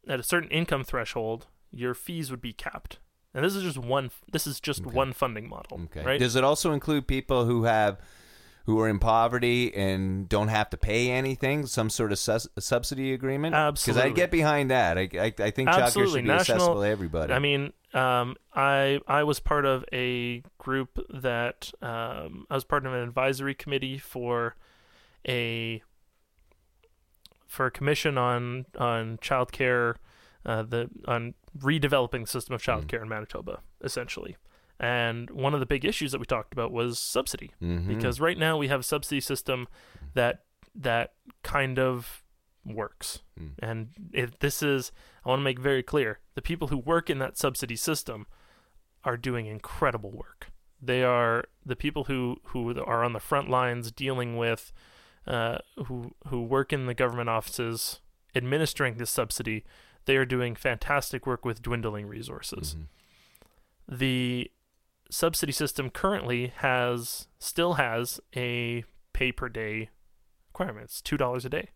at 0.08 0.20
a 0.20 0.24
certain 0.24 0.50
income 0.50 0.84
threshold, 0.84 1.48
your 1.72 1.94
fees 1.94 2.32
would 2.32 2.42
be 2.42 2.54
capped. 2.54 2.98
And 3.38 3.46
this 3.46 3.56
is 3.56 3.62
just 3.62 3.78
one. 3.78 4.10
This 4.32 4.48
is 4.48 4.60
just 4.60 4.82
Okay. 4.82 4.90
one 4.90 5.14
funding 5.14 5.48
model, 5.48 5.82
Okay. 5.86 6.04
right? 6.04 6.20
Does 6.20 6.36
it 6.36 6.44
also 6.44 6.72
include 6.74 7.08
people 7.08 7.46
who 7.46 7.66
have 7.66 8.00
who 8.66 8.80
are 8.82 8.90
in 8.90 8.98
poverty 9.00 9.74
and 9.76 10.28
don't 10.28 10.48
have 10.48 10.70
to 10.72 10.76
pay 10.78 11.12
anything? 11.12 11.68
Some 11.68 11.90
sort 11.92 12.12
of 12.12 12.18
sus- 12.20 12.48
subsidy 12.60 13.14
agreement? 13.14 13.54
Absolutely. 13.56 13.72
Because 13.74 13.98
Absolutely. 13.98 14.12
I 14.12 14.26
get 14.26 14.32
behind 14.32 14.72
that. 14.72 14.98
I, 14.98 15.02
I, 15.14 15.34
I 15.48 15.52
think 15.52 15.70
childcare 15.70 15.94
should 16.08 16.14
be 16.16 16.22
National- 16.24 16.34
accessible 16.56 16.82
to 16.82 16.88
everybody. 16.88 17.32
I 17.32 17.38
mean, 17.40 17.74
um, 17.94 18.36
I 18.56 19.00
I 19.08 19.24
was 19.24 19.40
part 19.40 19.66
of 19.66 19.86
a 19.94 20.42
group 20.58 21.00
that 21.10 21.72
um, 21.82 22.48
I 22.50 22.56
was 22.56 22.64
part 22.66 22.88
of 22.88 22.94
an 22.94 23.00
advisory 23.02 23.54
committee 23.54 24.00
for 24.00 24.56
a 25.28 25.84
for 27.48 27.68
a 27.68 27.72
commission 27.72 28.18
on 28.18 28.66
on 28.78 29.18
childcare, 29.20 29.96
uh, 30.48 30.64
the 30.64 30.90
on 31.08 31.36
redeveloping 31.60 32.22
the 32.22 32.28
system 32.28 32.56
of 32.56 32.62
childcare 32.64 33.02
in 33.04 33.10
Manitoba, 33.10 33.60
essentially. 33.84 34.38
And 34.80 35.30
one 35.32 35.54
of 35.54 35.60
the 35.60 35.66
big 35.66 35.86
issues 35.86 36.12
that 36.12 36.20
we 36.20 36.26
talked 36.26 36.54
about 36.54 36.72
was 36.72 36.98
subsidy 37.00 37.52
Mhm. 37.62 37.88
because 37.88 38.20
right 38.20 38.38
now 38.38 38.58
we 38.58 38.68
have 38.68 38.80
a 38.80 38.84
subsidy 38.84 39.20
system 39.22 39.68
that 40.14 40.44
that 40.74 41.14
kind 41.44 41.78
of 41.80 42.24
works. 42.64 43.24
Mm. 43.40 43.52
And 43.60 43.90
if 44.14 44.38
this 44.40 44.62
is, 44.62 44.92
I 45.26 45.30
want 45.30 45.40
to 45.40 45.44
make 45.44 45.58
very 45.60 45.82
clear 45.82 46.20
the 46.36 46.42
people 46.42 46.68
who 46.68 46.78
work 46.78 47.10
in 47.10 47.18
that 47.20 47.38
subsidy 47.38 47.76
system 47.76 48.28
are 49.04 49.18
doing 49.18 49.46
incredible 49.48 50.12
work. 50.12 50.52
They 50.82 51.04
are 51.04 51.46
the 51.66 51.76
people 51.76 52.04
who, 52.04 52.38
who 52.48 52.80
are 52.84 53.04
on 53.04 53.14
the 53.14 53.20
front 53.20 53.50
lines 53.50 53.92
dealing 53.92 54.38
with, 54.38 54.72
uh, 55.26 55.60
who, 55.86 56.14
who 56.28 56.44
work 56.44 56.72
in 56.72 56.86
the 56.86 56.94
government 56.94 57.30
offices 57.30 58.02
administering 58.36 58.98
this 58.98 59.10
subsidy. 59.10 59.64
They 60.08 60.18
are 60.18 60.26
doing 60.26 60.56
fantastic 60.56 61.28
work 61.28 61.46
with 61.46 61.62
dwindling 61.62 62.08
resources. 62.08 62.76
Mhm. 62.76 62.88
The 63.88 64.52
subsidy 65.10 65.52
system 65.54 65.90
currently 65.90 66.48
has, 66.58 67.28
still 67.40 67.76
has 67.76 68.20
a 68.36 68.84
pay 69.14 69.32
per 69.32 69.48
day 69.50 69.90
requirement. 70.50 70.86
It's 70.86 71.02
$2 71.02 71.46
a 71.46 71.50
day. 71.50 71.70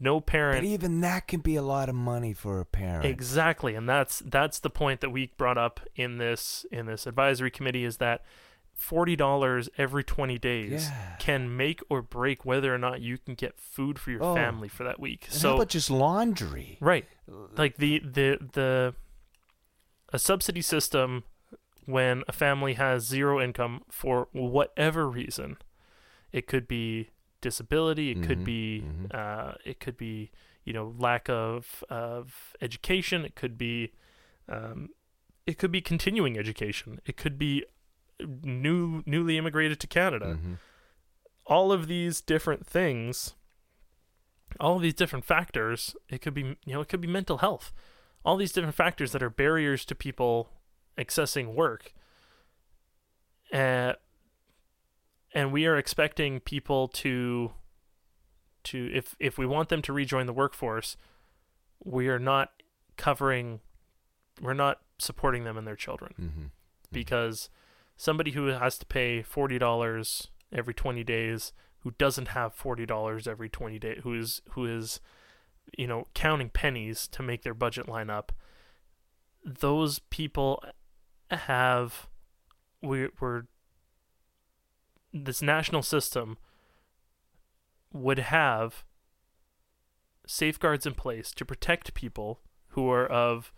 No 0.00 0.20
parent 0.20 0.62
But 0.62 0.66
even 0.66 1.00
that 1.02 1.28
can 1.28 1.40
be 1.40 1.54
a 1.54 1.62
lot 1.62 1.88
of 1.88 1.94
money 1.94 2.32
for 2.34 2.58
a 2.58 2.64
parent. 2.64 3.04
Exactly, 3.04 3.76
and 3.76 3.88
that's 3.88 4.18
that's 4.26 4.58
the 4.58 4.70
point 4.70 5.00
that 5.00 5.10
we 5.10 5.30
brought 5.36 5.56
up 5.58 5.78
in 5.94 6.18
this 6.18 6.66
in 6.72 6.86
this 6.86 7.06
advisory 7.06 7.52
committee 7.52 7.84
is 7.84 7.98
that 7.98 8.24
forty 8.74 9.14
dollars 9.14 9.68
every 9.78 10.02
twenty 10.02 10.38
days 10.38 10.88
Yeah. 10.88 11.16
can 11.20 11.56
make 11.56 11.80
or 11.88 12.02
break 12.02 12.44
whether 12.44 12.74
or 12.74 12.78
not 12.78 13.00
you 13.00 13.16
can 13.16 13.34
get 13.36 13.60
food 13.60 13.96
for 13.96 14.10
your 14.10 14.24
Oh. 14.24 14.34
family 14.34 14.66
for 14.66 14.82
that 14.82 14.98
week. 14.98 15.26
And 15.26 15.34
how 15.34 15.38
so 15.38 15.54
about 15.54 15.68
just 15.68 15.88
laundry? 15.88 16.78
right, 16.80 17.06
like 17.56 17.76
the 17.76 17.98
the 18.00 18.38
the 18.52 18.94
a 20.12 20.18
subsidy 20.18 20.62
system 20.62 21.24
when 21.86 22.22
a 22.28 22.32
family 22.32 22.74
has 22.74 23.04
zero 23.04 23.40
income 23.40 23.82
for 23.90 24.28
whatever 24.32 25.08
reason, 25.08 25.56
it 26.32 26.46
could 26.46 26.68
be 26.68 27.10
disability, 27.40 28.10
it 28.12 28.22
could 28.22 28.40
Mhm, 28.40 28.44
be 28.44 28.84
mhm. 28.84 29.14
uh, 29.14 29.54
it 29.64 29.80
could 29.80 29.96
be 29.96 30.30
you 30.64 30.72
know 30.72 30.94
lack 30.98 31.28
of 31.28 31.82
of 31.90 32.54
education, 32.60 33.24
it 33.24 33.34
could 33.34 33.58
be 33.58 33.92
um, 34.48 34.90
it 35.46 35.58
could 35.58 35.72
be 35.72 35.80
continuing 35.80 36.38
education, 36.38 37.00
it 37.04 37.16
could 37.16 37.38
be 37.38 37.64
new 38.44 39.02
newly 39.06 39.36
immigrated 39.36 39.80
to 39.80 39.86
Canada. 39.86 40.38
Mhm. 40.40 40.58
All 41.46 41.72
of 41.72 41.88
these 41.88 42.20
different 42.20 42.64
things, 42.66 43.34
all 44.60 44.76
of 44.76 44.82
these 44.82 44.94
different 44.94 45.24
factors, 45.24 45.94
it 46.08 46.20
could 46.22 46.34
be 46.34 46.56
you 46.64 46.74
know 46.74 46.80
it 46.80 46.88
could 46.88 47.00
be 47.00 47.08
mental 47.08 47.38
health, 47.38 47.72
all 48.24 48.36
these 48.36 48.52
different 48.52 48.74
factors 48.74 49.12
that 49.12 49.22
are 49.22 49.30
barriers 49.30 49.84
to 49.86 49.94
people 49.94 50.48
accessing 50.98 51.54
work. 51.54 51.92
Uh, 53.52 53.94
and 55.34 55.52
we 55.52 55.66
are 55.66 55.76
expecting 55.76 56.40
people 56.40 56.88
to 56.88 57.52
to 58.64 58.90
if 58.94 59.16
if 59.18 59.38
we 59.38 59.46
want 59.46 59.68
them 59.68 59.82
to 59.82 59.92
rejoin 59.92 60.26
the 60.26 60.32
workforce, 60.32 60.96
we 61.84 62.08
are 62.08 62.18
not 62.18 62.52
covering 62.96 63.60
we're 64.40 64.52
not 64.54 64.80
supporting 64.98 65.44
them 65.44 65.56
and 65.58 65.66
their 65.66 65.76
children 65.76 66.14
Mhm. 66.18 66.50
because 66.92 67.50
somebody 67.96 68.30
who 68.32 68.46
has 68.46 68.78
to 68.78 68.86
pay 68.86 69.22
forty 69.22 69.58
dollars 69.58 70.28
every 70.52 70.74
twenty 70.74 71.02
days, 71.04 71.52
who 71.82 71.92
doesn't 71.92 72.28
have 72.28 72.54
forty 72.54 72.86
dollars 72.86 73.26
every 73.26 73.48
twenty 73.48 73.78
days, 73.78 74.00
who 74.02 74.14
is 74.14 74.42
who 74.50 74.66
is, 74.66 75.00
you 75.76 75.86
know, 75.86 76.08
counting 76.14 76.50
pennies 76.50 77.06
to 77.08 77.22
make 77.22 77.42
their 77.42 77.54
budget 77.54 77.88
line 77.88 78.10
up. 78.10 78.32
Those 79.44 79.98
people 80.10 80.62
have 81.30 82.08
we 82.80 83.08
we're 83.20 83.44
this 85.12 85.42
national 85.42 85.82
system 85.82 86.38
would 87.92 88.18
have 88.18 88.84
safeguards 90.26 90.86
in 90.86 90.94
place 90.94 91.32
to 91.32 91.44
protect 91.44 91.94
people 91.94 92.40
who 92.68 92.88
are 92.88 93.06
of 93.06 93.52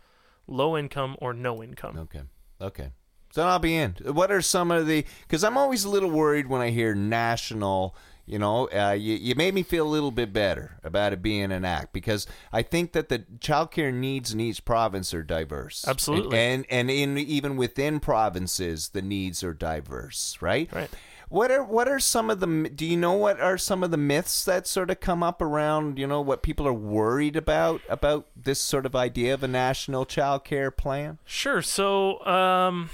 low 0.47 0.77
income 0.77 1.17
or 1.21 1.33
no 1.33 1.63
income. 1.63 1.99
Okay. 1.99 2.23
Okay. 2.61 2.91
So 3.31 3.43
I'll 3.43 3.59
be 3.59 3.77
in. 3.77 3.97
What 4.05 4.31
are 4.31 4.41
some 4.41 4.71
of 4.71 4.87
the? 4.87 5.05
Because 5.23 5.43
I'm 5.43 5.57
always 5.57 5.85
a 5.85 5.91
little 5.91 6.11
worried 6.11 6.49
when 6.49 6.61
I 6.61 6.71
hear 6.71 6.95
national. 6.95 7.97
You 8.27 8.39
know, 8.39 8.69
uh, 8.71 8.93
you, 8.93 9.15
you 9.17 9.35
made 9.35 9.53
me 9.53 9.63
feel 9.63 9.87
a 9.87 9.89
little 9.89 10.11
bit 10.11 10.33
better 10.33 10.79
about 10.83 11.13
it 11.13 11.21
being 11.21 11.53
an 11.53 11.65
act 11.65 11.93
because 11.93 12.27
I 12.53 12.63
think 12.63 12.93
that 12.93 13.11
the 13.11 13.19
childcare 13.39 13.93
needs 13.93 14.33
in 14.33 14.41
each 14.41 14.65
province 14.65 15.13
are 15.13 15.23
diverse. 15.23 15.85
Absolutely. 15.87 16.39
and 16.39 16.65
and, 16.71 16.91
and 16.91 17.19
in 17.19 17.19
even 17.19 17.57
within 17.57 18.01
provinces, 18.01 18.89
the 18.89 19.03
needs 19.03 19.45
are 19.45 19.53
diverse. 19.53 20.39
Right. 20.41 20.73
Right. 20.73 20.91
What 21.29 21.51
are 21.51 21.65
what 21.65 21.89
are 21.89 21.99
some 21.99 22.31
of 22.31 22.41
the? 22.41 22.71
Do 22.75 22.87
you 22.87 22.97
know 22.97 23.15
what 23.15 23.41
are 23.41 23.59
some 23.59 23.83
of 23.83 23.91
the 23.91 23.97
myths 23.97 24.45
that 24.45 24.67
sort 24.67 24.91
of 24.91 25.01
come 25.01 25.23
up 25.23 25.43
around? 25.43 25.99
You 25.99 26.07
know 26.07 26.21
what 26.21 26.43
people 26.43 26.67
are 26.67 26.73
worried 26.73 27.37
about 27.37 27.81
about 27.89 28.27
this 28.37 28.61
sort 28.61 28.87
of 28.87 28.95
idea 28.95 29.35
of 29.35 29.43
a 29.43 29.49
national 29.49 30.07
child 30.07 30.45
care 30.45 30.71
plan. 30.71 31.19
Sure. 31.25 31.61
So, 31.61 32.25
um, 32.27 32.91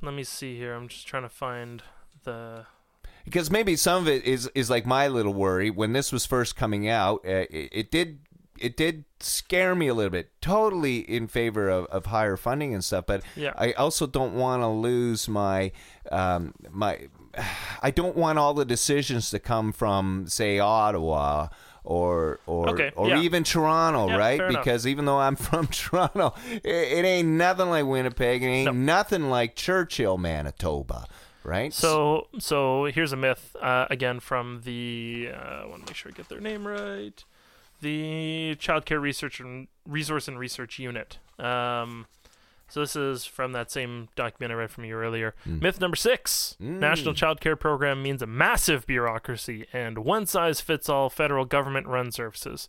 let 0.00 0.14
me 0.14 0.22
see 0.22 0.56
here. 0.56 0.74
I'm 0.74 0.88
just 0.88 1.06
trying 1.06 1.24
to 1.24 1.28
find 1.28 1.82
the. 2.24 2.66
Because 3.26 3.50
maybe 3.50 3.76
some 3.76 4.00
of 4.02 4.08
it 4.08 4.24
is 4.24 4.50
is 4.54 4.70
like 4.70 4.86
my 4.86 5.06
little 5.08 5.34
worry 5.34 5.68
when 5.68 5.92
this 5.92 6.10
was 6.12 6.24
first 6.24 6.56
coming 6.56 6.88
out. 6.88 7.20
Uh, 7.26 7.44
it, 7.50 7.68
it 7.72 7.90
did 7.90 8.20
it 8.58 8.74
did 8.74 9.04
scare 9.20 9.74
me 9.74 9.86
a 9.88 9.92
little 9.92 10.10
bit. 10.10 10.30
Totally 10.40 11.00
in 11.00 11.28
favor 11.28 11.68
of, 11.68 11.84
of 11.86 12.06
higher 12.06 12.38
funding 12.38 12.72
and 12.72 12.82
stuff, 12.82 13.04
but 13.06 13.22
Yeah. 13.34 13.52
I 13.58 13.72
also 13.72 14.06
don't 14.06 14.32
want 14.32 14.62
to 14.62 14.68
lose 14.68 15.28
my 15.28 15.72
um, 16.10 16.54
my. 16.70 17.08
I 17.82 17.90
don't 17.90 18.16
want 18.16 18.38
all 18.38 18.54
the 18.54 18.64
decisions 18.64 19.28
to 19.30 19.38
come 19.38 19.72
from 19.72 20.26
say 20.28 20.58
Ottawa. 20.58 21.48
Or 21.88 22.40
or 22.46 22.70
Okay, 22.70 22.90
or 22.96 23.08
yeah. 23.10 23.20
even 23.20 23.44
Toronto, 23.44 24.08
Yeah, 24.08 24.16
right? 24.16 24.38
fair 24.38 24.48
enough. 24.48 24.64
Because 24.64 24.88
even 24.88 25.04
though 25.04 25.18
I'm 25.20 25.36
from 25.48 25.68
Toronto, 25.68 26.34
it, 26.50 26.66
it 26.66 27.04
ain't 27.04 27.28
nothing 27.28 27.68
like 27.70 27.86
Winnipeg. 27.86 28.42
It 28.42 28.46
ain't 28.46 28.74
nothing 28.74 29.30
like 29.30 29.54
Churchill, 29.54 30.18
Manitoba, 30.18 31.06
right? 31.46 31.72
So, 31.72 32.26
so 32.38 32.84
here's 32.86 33.12
a 33.12 33.16
myth. 33.16 33.56
Uh, 33.60 33.86
again, 33.90 34.20
from 34.20 34.62
the. 34.64 35.30
Uh, 35.32 35.62
I 35.62 35.66
want 35.66 35.86
to 35.86 35.90
make 35.90 35.96
sure 35.96 36.12
I 36.12 36.16
get 36.16 36.28
their 36.28 36.40
name 36.40 36.66
right. 36.66 37.24
The 37.80 38.56
Child 38.58 38.86
Care 38.86 39.00
Research 39.00 39.40
and 39.40 39.68
Resource 39.86 40.28
and 40.28 40.38
Research 40.38 40.78
Unit. 40.78 41.18
Um, 41.38 42.06
so 42.68 42.80
this 42.80 42.96
is 42.96 43.24
from 43.24 43.52
that 43.52 43.70
same 43.70 44.08
document 44.16 44.52
I 44.52 44.56
read 44.56 44.70
from 44.70 44.84
you 44.84 44.94
earlier. 44.94 45.34
Myth 45.44 45.80
number 45.80 45.96
six: 45.96 46.56
National 46.58 47.14
Child 47.14 47.40
Care 47.40 47.56
Program 47.56 48.02
means 48.02 48.22
a 48.22 48.26
massive 48.26 48.86
bureaucracy 48.86 49.66
and 49.72 49.98
one-size-fits-all 49.98 51.10
federal 51.10 51.44
government-run 51.44 52.10
services. 52.12 52.68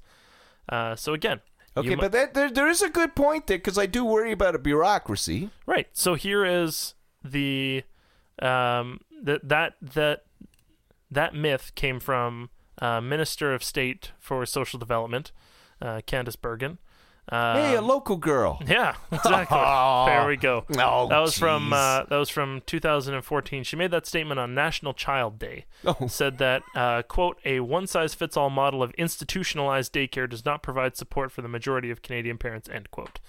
Uh, 0.69 0.95
so 0.95 1.13
again, 1.13 1.39
Okay, 1.78 1.95
but 1.95 2.11
that, 2.11 2.34
there, 2.34 2.49
there 2.49 2.67
is 2.67 2.82
a 2.82 2.89
good 2.89 3.15
point 3.15 3.47
there 3.47 3.57
because 3.57 3.78
I 3.78 3.86
do 3.86 4.03
worry 4.03 4.32
about 4.32 4.55
a 4.55 4.59
bureaucracy. 4.59 5.51
Right. 5.67 5.88
So 5.93 6.15
here 6.15 6.43
is 6.43 6.95
the 7.23 7.84
um 8.42 9.00
that 9.24 9.48
that 9.48 9.74
that 9.82 10.26
that 11.10 11.34
myth 11.34 11.72
came 11.76 12.00
from 12.00 12.50
uh, 12.82 13.02
Minister 13.02 13.54
of 13.54 13.64
State 13.64 14.12
for 14.20 14.46
Social 14.46 14.78
Development, 14.80 15.32
uh, 15.82 16.02
Candice 16.06 16.40
Bergen. 16.40 16.78
Um, 17.30 17.58
hey, 17.58 17.76
a 17.76 17.82
local 17.82 18.16
girl. 18.16 18.62
yeah, 18.68 18.96
exactly. 19.12 19.58
there 20.06 20.28
we 20.28 20.38
go. 20.38 20.64
Oh, 20.78 21.10
that 21.10 21.20
was 21.20 21.38
from 21.38 21.74
uh, 21.74 22.04
that 22.04 22.16
was 22.16 22.30
from 22.30 22.62
2014. 22.66 23.64
She 23.64 23.76
made 23.76 23.92
that 23.92 24.06
statement 24.06 24.40
on 24.40 24.56
National 24.56 24.94
Child 24.94 25.38
Day. 25.38 25.66
Oh. 25.86 26.08
Said 26.08 26.38
that 26.38 26.64
uh, 26.74 27.02
quote 27.02 27.38
a 27.44 27.60
one 27.60 27.86
size 27.86 28.14
fits 28.14 28.38
all 28.38 28.50
model 28.50 28.82
of 28.82 28.92
institutionalized 28.92 29.92
daycare 29.92 30.30
does 30.30 30.46
not 30.46 30.64
provide 30.64 30.96
support 30.96 31.34
for 31.34 31.42
the 31.42 31.50
majority 31.50 31.92
of 31.92 32.02
Canadian 32.02 32.38
parents. 32.38 32.70
End 32.70 32.92
quote. 32.92 33.20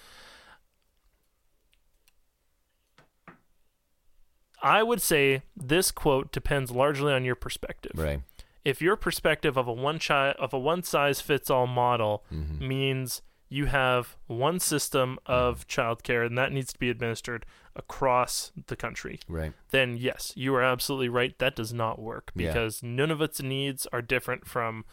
I 4.63 4.83
would 4.83 5.01
say 5.01 5.43
this 5.57 5.91
quote 5.91 6.33
depends 6.33 6.71
largely 6.71 7.13
on 7.13 7.25
your 7.25 7.35
perspective. 7.37 7.93
Right. 7.95 8.21
If 8.65 8.83
your 8.83 8.97
perspective 8.97 9.57
of 9.57 9.67
a 9.69 9.73
one 9.73 9.99
child 9.99 10.37
of 10.39 10.53
a 10.53 10.59
one 10.59 10.83
size 10.83 11.21
fits 11.21 11.49
all 11.51 11.67
model 11.67 12.25
Mm-hmm. 12.33 12.67
means 12.69 13.23
you 13.51 13.65
have 13.67 14.17
one 14.27 14.61
system 14.61 15.19
of 15.25 15.67
childcare 15.69 16.27
and 16.27 16.37
that 16.37 16.53
needs 16.53 16.71
to 16.75 16.79
be 16.79 16.91
administered 16.91 17.47
across 17.77 18.53
the 18.67 18.77
country, 18.77 19.21
Right. 19.29 19.53
then 19.71 19.97
yes, 19.97 20.33
you 20.37 20.55
are 20.55 20.63
absolutely 20.63 21.09
right. 21.09 21.39
That 21.39 21.57
does 21.57 21.73
not 21.73 21.99
work 21.99 22.31
Yeah. 22.35 22.49
because 22.49 22.83
none 22.83 23.11
of 23.11 23.23
its 23.23 23.41
needs 23.41 23.87
are 23.93 24.03
different 24.03 24.47
from 24.47 24.85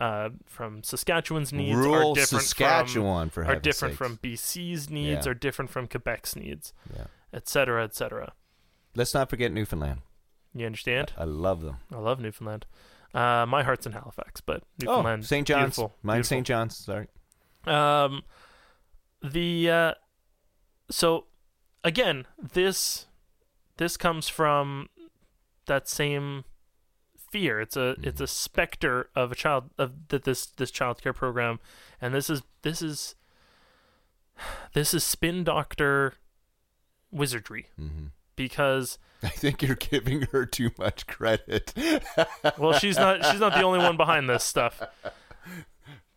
uh, 0.00 0.30
from 0.46 0.82
Saskatchewan's 0.82 1.52
needs 1.52 1.76
are 1.78 2.14
different 2.14 2.44
Saskatchewan, 2.44 3.28
for 3.28 3.44
from 3.44 3.50
are 3.56 3.60
different 3.60 3.92
sakes. 3.92 3.98
from 3.98 4.16
BC's 4.18 4.88
needs 4.88 5.26
Yeah. 5.26 5.32
are 5.32 5.34
different 5.34 5.70
from 5.70 5.88
Quebec's 5.88 6.34
needs, 6.36 6.72
Yeah. 6.96 7.04
etc., 7.34 7.84
etc. 7.84 8.32
Let's 8.94 9.14
not 9.14 9.30
forget 9.30 9.52
Newfoundland. 9.52 10.00
You 10.54 10.66
understand? 10.66 11.12
I 11.16 11.24
love 11.24 11.62
them. 11.62 11.76
I 11.94 11.98
love 11.98 12.20
Newfoundland. 12.20 12.66
Uh, 13.14 13.46
my 13.46 13.62
heart's 13.62 13.86
in 13.86 13.92
Halifax, 13.92 14.40
but 14.40 14.62
Oh, 14.62 14.86
Newfoundland, 14.86 15.26
St. 15.26 15.46
John's. 15.46 15.76
beautiful, 15.76 15.94
Mine's. 16.02 16.28
St. 16.28 16.46
John's. 16.46 16.76
Sorry. 16.76 17.06
Um, 17.66 18.22
the 19.22 19.70
uh, 19.70 19.94
so 20.90 21.26
again, 21.84 22.26
this 22.40 23.06
this 23.76 23.96
comes 23.96 24.28
from 24.28 24.88
that 25.66 25.88
same 25.88 26.44
fear. 27.30 27.60
It's 27.60 27.76
a 27.76 27.96
it's 28.02 28.20
a 28.20 28.26
specter 28.26 29.10
of 29.14 29.30
a 29.32 29.34
child 29.34 29.70
of 29.78 30.08
that 30.08 30.24
this 30.24 30.46
this 30.46 30.70
child 30.70 31.02
care 31.02 31.12
program, 31.12 31.58
and 32.00 32.14
this 32.14 32.30
is 32.30 32.42
this 32.62 32.80
is 32.82 33.14
this 34.72 34.94
is 34.94 35.04
spin 35.04 35.44
doctor 35.44 36.14
wizardry 37.10 37.66
hmm 37.76 38.06
because 38.48 38.98
I 39.22 39.28
think 39.28 39.62
you're 39.62 39.74
giving 39.76 40.22
her 40.32 40.46
too 40.46 40.70
much 40.78 41.06
credit. 41.06 41.72
well 42.58 42.72
she's 42.72 42.96
not 42.96 43.24
she's 43.26 43.40
not 43.40 43.54
the 43.54 43.62
only 43.62 43.78
one 43.78 43.96
behind 43.96 44.28
this 44.28 44.44
stuff 44.44 44.80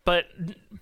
but 0.04 0.26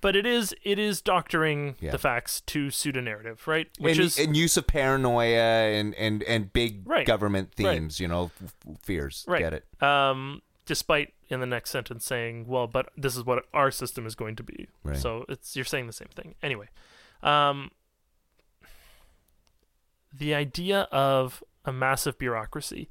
but 0.01 0.15
it 0.15 0.25
is 0.25 0.53
it 0.63 0.77
is 0.79 1.01
doctoring 1.01 1.75
Yeah. 1.79 1.91
the 1.91 1.97
facts 1.97 2.41
to 2.47 2.69
suit 2.69 2.97
a 2.97 3.01
narrative 3.01 3.47
right 3.47 3.67
which 3.79 3.97
and, 3.97 4.05
is 4.05 4.19
and 4.19 4.35
use 4.35 4.57
of 4.57 4.67
paranoia 4.67 5.37
and 5.79 5.95
and 5.95 6.23
and 6.23 6.51
big 6.51 6.81
Right. 6.85 7.05
government 7.05 7.53
Right. 7.57 7.73
themes. 7.79 7.99
You 7.99 8.07
know, 8.09 8.31
f- 8.43 8.53
fears. 8.81 9.25
Right. 9.27 9.39
Get 9.39 9.53
it? 9.53 9.65
um 9.83 10.41
despite 10.65 11.13
in 11.29 11.39
the 11.41 11.45
next 11.45 11.71
sentence 11.71 12.05
saying 12.05 12.47
well 12.47 12.67
but 12.67 12.89
this 12.97 13.15
is 13.17 13.23
what 13.25 13.45
our 13.53 13.71
system 13.71 14.05
is 14.05 14.15
going 14.15 14.35
to 14.37 14.43
be 14.43 14.67
Right. 14.83 14.97
so 14.97 15.25
it's 15.29 15.55
you're 15.55 15.65
saying 15.65 15.87
the 15.87 15.93
same 15.93 16.09
thing 16.15 16.35
anyway 16.41 16.67
um 17.21 17.71
the 20.13 20.33
idea 20.33 20.81
of 20.91 21.43
a 21.65 21.73
massive 21.73 22.17
bureaucracy 22.17 22.89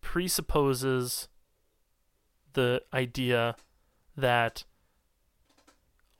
presupposes 0.00 1.28
the 2.52 2.82
idea 2.92 3.56
that 4.16 4.64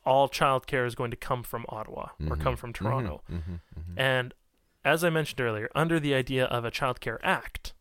all 0.04 0.28
childcare 0.28 0.86
is 0.86 0.94
going 0.94 1.10
to 1.10 1.16
come 1.16 1.42
from 1.42 1.64
Ottawa 1.68 2.08
or 2.28 2.36
Mhm. 2.36 2.40
come 2.42 2.56
from 2.56 2.72
Toronto. 2.72 3.22
Mhm, 3.30 3.42
mhm, 3.42 3.60
mhm. 3.78 3.94
And 3.98 4.34
as 4.84 5.02
I 5.04 5.10
mentioned 5.10 5.40
earlier, 5.40 5.70
under 5.74 5.98
the 6.00 6.14
idea 6.14 6.44
of 6.46 6.64
a 6.64 6.70
Child 6.70 7.00
Care 7.00 7.24
Act, 7.24 7.72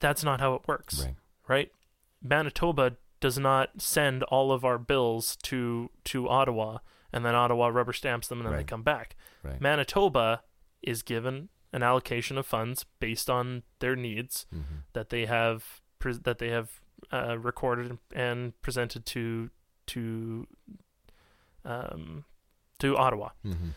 that's 0.00 0.22
not 0.24 0.40
how 0.40 0.54
it 0.54 0.66
works, 0.68 1.04
Right. 1.04 1.16
right? 1.48 1.72
Manitoba 2.20 2.96
does 3.20 3.38
not 3.38 3.80
send 3.80 4.22
all 4.24 4.52
of 4.52 4.64
our 4.64 4.78
bills 4.78 5.36
to 5.36 5.90
to 6.04 6.28
Ottawa 6.28 6.78
and 7.14 7.24
then 7.24 7.34
Ottawa 7.34 7.68
rubber 7.68 7.92
stamps 7.94 8.28
them 8.28 8.40
and 8.40 8.46
then 8.46 8.56
they 8.58 8.64
come 8.64 8.82
back. 8.82 9.16
Right. 9.42 9.60
Manitoba 9.60 10.42
is 10.82 11.02
given 11.02 11.48
an 11.72 11.82
allocation 11.82 12.36
of 12.38 12.44
funds 12.46 12.84
based 13.00 13.30
on 13.30 13.62
their 13.78 13.96
needs 13.96 14.46
Mhm. 14.52 14.82
that 14.92 15.08
they 15.10 15.26
have 15.26 15.80
pre- 15.98 16.18
that 16.28 16.38
they 16.38 16.50
have 16.50 16.80
uh, 17.12 17.38
recorded 17.38 17.98
and 18.12 18.60
presented 18.62 19.06
to 19.06 19.50
to 19.86 20.46
um, 21.64 22.24
to 22.78 22.96
Ottawa 22.96 23.30
Mhm. 23.44 23.70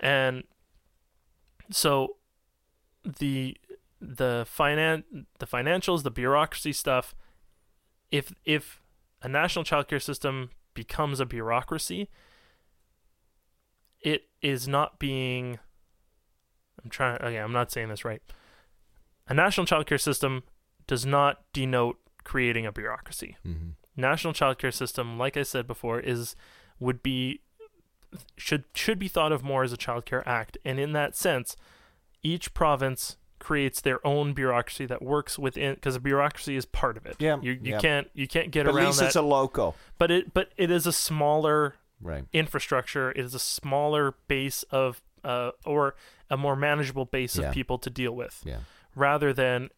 and 0.00 0.44
so 1.70 2.16
the 3.04 3.56
the 4.00 4.46
finan- 4.48 5.26
the 5.38 5.46
financials 5.46 6.02
the 6.02 6.10
bureaucracy 6.10 6.72
stuff 6.72 7.14
if 8.10 8.32
if 8.44 8.82
a 9.22 9.28
national 9.28 9.64
childcare 9.64 10.02
system 10.02 10.50
becomes 10.74 11.20
a 11.20 11.26
bureaucracy 11.26 12.08
it 14.02 14.24
is 14.42 14.66
not 14.68 14.98
being 14.98 15.58
I'm 16.82 16.90
trying 16.90 17.20
okay 17.22 17.36
I'm 17.38 17.52
not 17.52 17.70
saying 17.70 17.88
this 17.88 18.04
right 18.04 18.22
a 19.28 19.34
national 19.34 19.66
childcare 19.66 20.00
system 20.00 20.42
does 20.86 21.04
not 21.06 21.42
denote 21.52 21.98
creating 22.24 22.66
a 22.66 22.72
bureaucracy 22.72 23.36
Mhm. 23.46 23.72
national 23.96 24.32
childcare 24.32 24.72
system, 24.72 25.18
like 25.18 25.36
I 25.36 25.42
said 25.42 25.66
before, 25.66 26.00
is 26.00 26.36
would 26.78 27.02
be 27.02 27.40
should 28.36 28.64
should 28.74 28.98
be 28.98 29.08
thought 29.08 29.30
of 29.32 29.42
more 29.44 29.62
as 29.62 29.72
a 29.72 29.76
childcare 29.76 30.26
act, 30.26 30.58
and 30.64 30.80
in 30.80 30.92
that 30.92 31.14
sense, 31.16 31.56
each 32.22 32.52
province 32.54 33.16
creates 33.38 33.80
their 33.80 34.04
own 34.06 34.32
bureaucracy 34.34 34.84
that 34.84 35.00
works 35.00 35.38
within 35.38 35.74
because 35.74 35.96
a 35.96 36.00
bureaucracy 36.00 36.56
is 36.56 36.66
part 36.66 36.96
of 36.96 37.06
it. 37.06 37.16
Yeah, 37.18 37.38
you 37.40 37.52
you 37.52 37.72
yeah. 37.72 37.78
can't 37.78 38.10
you 38.14 38.26
can't 38.26 38.50
get 38.50 38.64
But 38.66 38.70
at 38.70 38.76
around 38.76 38.86
least 38.86 38.98
that. 39.00 39.06
it's 39.06 39.16
a 39.16 39.22
local. 39.22 39.76
but 39.98 40.10
it 40.10 40.34
but 40.34 40.50
it 40.56 40.70
is 40.70 40.86
a 40.86 40.92
smaller 40.92 41.76
Right. 42.00 42.24
infrastructure. 42.32 43.10
It 43.10 43.18
is 43.18 43.34
a 43.34 43.38
smaller 43.38 44.14
base 44.28 44.62
of 44.70 45.02
uh 45.22 45.50
or 45.66 45.94
a 46.30 46.36
more 46.36 46.56
manageable 46.56 47.04
base 47.04 47.36
Yeah. 47.36 47.48
of 47.48 47.54
people 47.54 47.76
to 47.78 47.90
deal 47.90 48.12
with 48.16 48.40
Yeah. 48.44 48.60
rather 48.94 49.32
than 49.34 49.68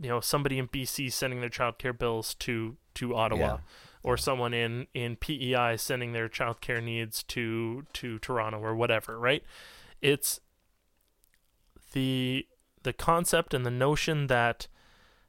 you 0.00 0.08
know 0.08 0.20
somebody 0.20 0.58
in 0.58 0.68
BC 0.68 1.10
sending 1.12 1.40
their 1.40 1.50
childcare 1.50 1.98
bills 1.98 2.34
to 2.36 2.76
to 2.94 3.14
Ottawa 3.16 3.38
Yeah. 3.40 3.58
or 4.04 4.16
someone 4.16 4.54
in 4.54 4.86
in 4.94 5.16
PEI 5.16 5.74
sending 5.76 6.12
their 6.12 6.28
childcare 6.28 6.80
needs 6.82 7.24
to 7.24 7.86
to 7.94 8.18
Toronto 8.20 8.60
or 8.60 8.76
whatever 8.76 9.18
right 9.18 9.42
it's 10.00 10.38
the 11.92 12.46
the 12.84 12.92
concept 12.92 13.52
and 13.54 13.66
the 13.66 13.70
notion 13.72 14.28
that 14.28 14.68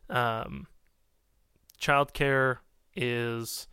um 0.09 0.67
childcare 1.79 2.57
is 2.95 3.67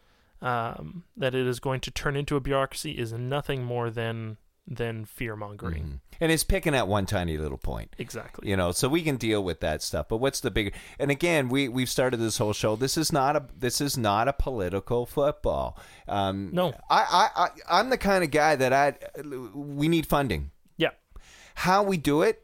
um 0.46 1.04
that 1.16 1.34
it 1.34 1.46
is 1.46 1.58
going 1.60 1.80
to 1.80 1.90
turn 1.90 2.14
into 2.16 2.36
a 2.36 2.40
bureaucracy 2.40 2.92
is 2.92 3.12
nothing 3.12 3.64
more 3.64 3.90
than 3.90 4.36
than 4.68 5.04
fear 5.04 5.36
mongering 5.36 5.84
Mhm. 5.84 6.00
And 6.18 6.32
it's 6.32 6.42
picking 6.44 6.74
at 6.74 6.88
one 6.88 7.04
tiny 7.06 7.36
little 7.38 7.58
point. 7.58 7.94
exactly. 7.98 8.48
You 8.50 8.56
know 8.56 8.72
so 8.72 8.88
we 8.88 9.02
can 9.02 9.16
deal 9.16 9.42
with 9.44 9.60
that 9.60 9.80
stuff. 9.82 10.06
But 10.08 10.16
what's 10.16 10.40
the 10.40 10.50
bigger 10.50 10.72
and 10.98 11.10
again 11.10 11.48
we 11.48 11.68
we've 11.68 11.88
started 11.90 12.16
this 12.18 12.38
whole 12.38 12.52
show. 12.52 12.74
This 12.74 12.96
is 12.96 13.12
not 13.12 13.36
a 13.36 13.42
this 13.56 13.80
is 13.80 13.96
not 13.96 14.26
a 14.28 14.32
political 14.32 15.06
football. 15.06 15.78
Um 16.08 16.50
No. 16.52 16.72
i 16.90 17.00
i, 17.22 17.44
I 17.44 17.48
i'm 17.78 17.90
the 17.90 17.98
kind 17.98 18.24
of 18.24 18.30
guy 18.30 18.56
that 18.56 18.72
i 18.72 18.94
we 19.54 19.86
need 19.88 20.06
funding. 20.06 20.50
Yeah. 20.76 20.90
How 21.66 21.82
we 21.82 21.96
do 21.96 22.22
it 22.22 22.36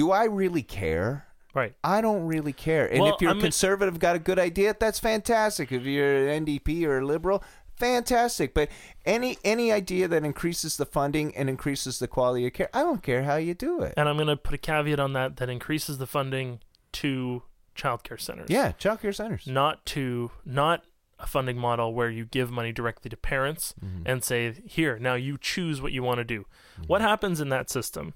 do 0.00 0.10
i 0.12 0.24
really 0.24 0.62
care 0.62 1.26
right 1.54 1.74
I 1.84 2.00
don't 2.00 2.26
really 2.26 2.52
care. 2.52 2.86
And 2.86 3.00
Well, 3.00 3.14
if 3.14 3.20
you're 3.20 3.30
I'm- 3.30 3.40
conservative, 3.40 3.98
got 3.98 4.16
a 4.16 4.20
good 4.20 4.38
idea, 4.38 4.74
that's 4.78 4.98
fantastic. 4.98 5.72
If 5.72 5.84
you're 5.84 6.28
an 6.28 6.44
NDP 6.46 6.84
or 6.86 6.98
a 6.98 7.04
liberal, 7.06 7.42
fantastic. 7.76 8.54
But 8.54 8.68
any 9.04 9.38
any 9.44 9.72
idea 9.72 10.06
that 10.08 10.24
increases 10.24 10.76
the 10.76 10.86
funding 10.86 11.34
and 11.36 11.48
increases 11.48 11.98
the 11.98 12.06
quality 12.08 12.46
of 12.46 12.52
care, 12.52 12.68
I 12.74 12.82
don't 12.82 13.02
care 13.02 13.22
how 13.24 13.36
you 13.36 13.54
do 13.54 13.82
it. 13.82 13.94
and 13.96 14.08
I'm 14.08 14.16
going 14.16 14.28
to 14.28 14.36
put 14.36 14.54
a 14.54 14.58
caveat 14.58 15.00
on 15.00 15.12
that 15.14 15.36
that 15.38 15.48
increases 15.48 15.98
the 15.98 16.06
funding 16.06 16.60
to 16.92 17.42
childcare 17.76 18.20
centers 18.20 18.50
Yeah, 18.50 18.72
child 18.72 19.00
care 19.00 19.12
centers. 19.12 19.46
not 19.46 19.86
to 19.86 20.30
not 20.44 20.84
a 21.18 21.26
funding 21.26 21.56
model 21.58 21.94
where 21.94 22.10
you 22.10 22.24
give 22.24 22.50
money 22.50 22.72
directly 22.72 23.08
to 23.10 23.16
parents 23.16 23.74
Mm-hmm. 23.84 24.02
and 24.06 24.24
say 24.24 24.52
here 24.66 24.98
now 24.98 25.14
you 25.14 25.38
choose 25.38 25.80
what 25.80 25.92
you 25.92 26.02
want 26.02 26.18
to 26.18 26.24
do 26.24 26.46
what 26.86 27.00
happens 27.00 27.40
in 27.40 27.48
that 27.50 27.70
system 27.70 28.14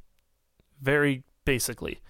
very 0.80 1.22
basically 1.44 2.00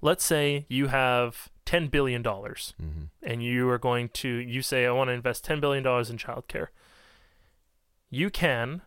let's 0.00 0.24
say 0.24 0.66
you 0.68 0.88
have 0.88 1.48
10 1.66 1.88
billion 1.88 2.22
dollars 2.22 2.74
Mm-hmm. 2.82 3.04
and 3.22 3.42
you 3.44 3.68
are 3.68 3.78
going 3.78 4.08
to 4.10 4.28
you 4.28 4.62
say 4.62 4.86
i 4.86 4.90
want 4.90 5.08
to 5.08 5.12
invest 5.14 5.44
10 5.44 5.60
billion 5.60 5.84
dollars 5.84 6.10
in 6.10 6.16
childcare. 6.16 6.68
You 8.10 8.30
can 8.30 8.82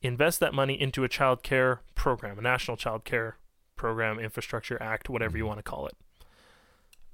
invest 0.00 0.40
that 0.40 0.54
money 0.54 0.80
into 0.80 1.04
a 1.04 1.08
child 1.08 1.42
care 1.42 1.80
program 1.94 2.38
a 2.38 2.42
national 2.42 2.76
child 2.76 3.04
care 3.04 3.36
program 3.76 4.18
infrastructure 4.18 4.80
act 4.82 5.08
whatever 5.08 5.36
you 5.36 5.46
want 5.46 5.58
to 5.58 5.62
call 5.62 5.86
it. 5.86 5.96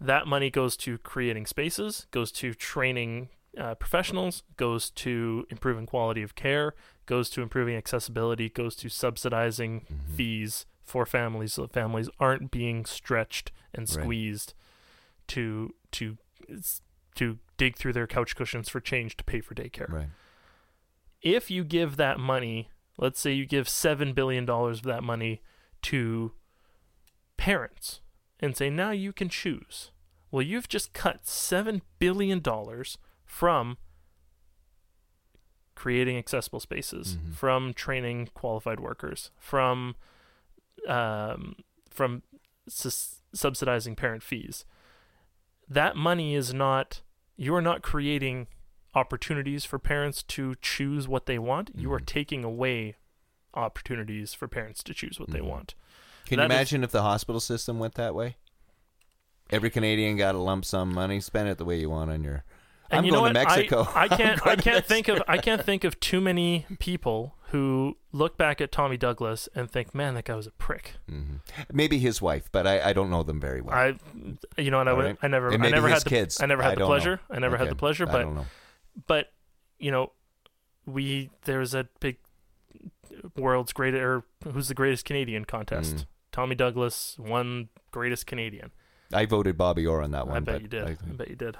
That 0.00 0.26
money 0.26 0.50
goes 0.50 0.76
to 0.78 0.98
creating 0.98 1.46
spaces 1.46 2.06
goes 2.10 2.30
to 2.32 2.54
training 2.54 3.30
uh, 3.58 3.74
professionals 3.76 4.42
goes 4.56 4.90
to 4.90 5.46
improving 5.50 5.86
quality 5.86 6.22
of 6.22 6.34
care 6.34 6.74
goes 7.06 7.30
to 7.30 7.40
improving 7.42 7.76
accessibility 7.76 8.48
goes 8.48 8.74
to 8.76 8.88
subsidizing 8.88 9.86
fees 10.16 10.66
for 10.84 11.04
families 11.06 11.54
so 11.54 11.62
that 11.62 11.72
families 11.72 12.08
aren't 12.20 12.50
being 12.50 12.84
stretched 12.84 13.50
and 13.72 13.82
Right. 13.88 14.02
squeezed 14.04 14.54
to 15.28 15.74
to 15.92 16.18
to 17.14 17.38
dig 17.56 17.76
through 17.76 17.92
their 17.94 18.06
couch 18.06 18.36
cushions 18.36 18.68
for 18.68 18.80
change 18.80 19.16
to 19.16 19.24
pay 19.24 19.40
for 19.40 19.54
daycare 19.54 19.88
Right. 19.88 20.08
if 21.22 21.50
you 21.50 21.64
give 21.64 21.96
that 21.96 22.18
money, 22.18 22.70
let's 22.98 23.18
say 23.20 23.32
you 23.32 23.46
give 23.46 23.68
seven 23.68 24.12
billion 24.12 24.44
dollars 24.44 24.78
of 24.78 24.84
that 24.84 25.02
money 25.02 25.42
to 25.82 26.32
parents 27.36 28.00
and 28.40 28.56
say 28.56 28.68
now 28.70 28.90
you 28.90 29.12
can 29.12 29.28
choose. 29.28 29.90
Well, 30.30 30.42
you've 30.42 30.68
just 30.68 30.92
cut 30.92 31.26
seven 31.26 31.82
billion 31.98 32.40
dollars 32.40 32.98
from 33.24 33.78
creating 35.74 36.16
accessible 36.16 36.60
spaces, 36.60 37.16
Mhm. 37.16 37.34
from 37.34 37.74
training 37.74 38.28
qualified 38.34 38.80
workers, 38.80 39.30
from 39.36 39.96
um, 40.88 41.56
from 41.90 42.22
sus- 42.68 43.20
subsidizing 43.32 43.96
parent 43.96 44.22
fees. 44.22 44.64
That 45.68 45.96
money 45.96 46.34
is 46.34 46.52
not. 46.54 47.00
You 47.36 47.54
are 47.54 47.62
not 47.62 47.82
creating 47.82 48.46
opportunities 48.94 49.64
for 49.64 49.78
parents 49.78 50.22
to 50.22 50.54
choose 50.62 51.08
what 51.08 51.26
they 51.26 51.38
want. 51.38 51.70
You 51.74 51.92
are 51.92 51.98
Mhm. 52.00 52.06
taking 52.06 52.44
away 52.44 52.96
opportunities 53.54 54.34
for 54.34 54.46
parents 54.46 54.82
to 54.84 54.94
choose 54.94 55.18
what 55.18 55.30
they 55.30 55.40
Mhm. 55.40 55.46
want. 55.48 55.74
Can 56.26 56.36
That 56.38 56.44
you 56.44 56.46
is- 56.46 56.56
imagine 56.56 56.84
if 56.84 56.90
the 56.92 57.02
hospital 57.02 57.40
system 57.40 57.78
went 57.78 57.94
that 57.94 58.14
way? 58.14 58.36
Every 59.50 59.70
Canadian 59.70 60.16
got 60.16 60.34
a 60.34 60.38
lump 60.38 60.64
sum 60.64 60.92
money. 60.92 61.20
Spend 61.20 61.48
it 61.48 61.58
the 61.58 61.64
way 61.64 61.78
you 61.78 61.90
want 61.90 62.10
on 62.10 62.24
your. 62.24 62.44
And 62.90 62.98
I'm 62.98 63.04
you 63.04 63.12
know 63.12 63.20
going 63.20 63.34
to 63.34 63.40
what? 63.40 63.48
I- 63.50 63.56
Mexico. 63.56 63.88
I, 63.94 64.02
I'm 64.02 64.08
can't. 64.10 64.46
I 64.46 64.56
can't 64.56 64.84
think 64.84 65.08
of. 65.08 65.22
I 65.26 65.38
can't 65.38 65.64
think 65.64 65.84
of 65.84 65.98
too 66.00 66.20
many 66.20 66.66
people 66.78 67.34
who 67.48 67.96
look 68.12 68.36
back 68.36 68.60
at 68.60 68.70
Tommy 68.72 68.96
Douglas 68.96 69.48
and 69.54 69.70
think, 69.70 69.94
"Man, 69.94 70.14
that 70.14 70.24
guy 70.24 70.34
was 70.34 70.46
a 70.46 70.50
prick." 70.52 70.94
hmm 71.08 71.36
Maybe 71.72 71.98
his 71.98 72.20
wife, 72.20 72.48
but 72.52 72.66
I, 72.66 72.90
I 72.90 72.92
don't 72.92 73.10
know 73.10 73.22
them 73.22 73.40
very 73.40 73.60
well. 73.60 73.74
I, 73.76 73.94
you 74.60 74.70
know, 74.70 74.80
and 74.80 74.88
I 74.88 74.92
would, 74.92 75.04
right. 75.04 75.16
I 75.22 75.28
never, 75.28 75.52
I 75.52 75.56
never 75.56 75.88
his 75.88 75.94
had 75.98 76.04
the, 76.04 76.10
kids. 76.10 76.40
I 76.42 76.46
never 76.46 76.62
I 76.62 76.66
had 76.66 76.72
the 76.76 76.80
don't 76.80 76.88
know. 76.88 76.94
pleasure. 76.94 77.20
I 77.30 77.38
never 77.38 77.56
had 77.56 77.70
the 77.70 77.74
pleasure, 77.76 78.08
I 78.08 78.12
but 78.12 78.22
don't 78.22 78.34
know. 78.34 78.46
but 79.06 79.32
you 79.78 79.90
know, 79.90 80.12
we 80.86 81.30
there's 81.44 81.74
a 81.74 81.88
big 82.00 82.18
world's 83.36 83.72
greatest 83.72 84.02
or 84.02 84.24
who's 84.52 84.68
the 84.68 84.74
greatest 84.74 85.04
Canadian 85.04 85.44
contest. 85.44 85.96
Mm. 85.96 86.06
Tommy 86.32 86.54
Douglas 86.54 87.16
won 87.18 87.68
greatest 87.92 88.26
Canadian. 88.26 88.72
I 89.12 89.26
voted 89.26 89.56
Bobby 89.56 89.86
Orr 89.86 90.02
on 90.02 90.10
that 90.10 90.26
one. 90.26 90.36
I 90.36 90.40
bet 90.40 90.54
but 90.56 90.62
you 90.62 90.68
did. 90.68 90.84
I, 90.84 90.90
I- 90.90 91.12
bet 91.12 91.28
you 91.30 91.36
did. 91.36 91.56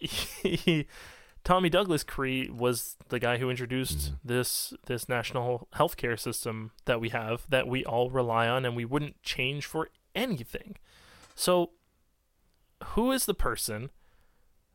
He- 0.00 0.86
Tommy 1.44 1.68
Douglas 1.70 2.02
cre- 2.02 2.50
was 2.52 2.96
the 3.08 3.20
guy 3.20 3.36
who 3.38 3.48
introduced 3.50 3.98
Mhm. 3.98 4.18
this 4.24 4.74
this 4.86 5.08
national 5.08 5.68
healthcare 5.76 6.18
system 6.18 6.72
that 6.86 7.00
we 7.00 7.10
have 7.10 7.46
that 7.48 7.68
we 7.68 7.84
all 7.84 8.10
rely 8.10 8.48
on 8.48 8.64
and 8.64 8.74
we 8.74 8.84
wouldn't 8.84 9.22
change 9.22 9.64
for 9.64 9.88
anything. 10.14 10.76
So 11.36 11.70
who 12.94 13.12
is 13.12 13.26
the 13.26 13.34
person 13.34 13.90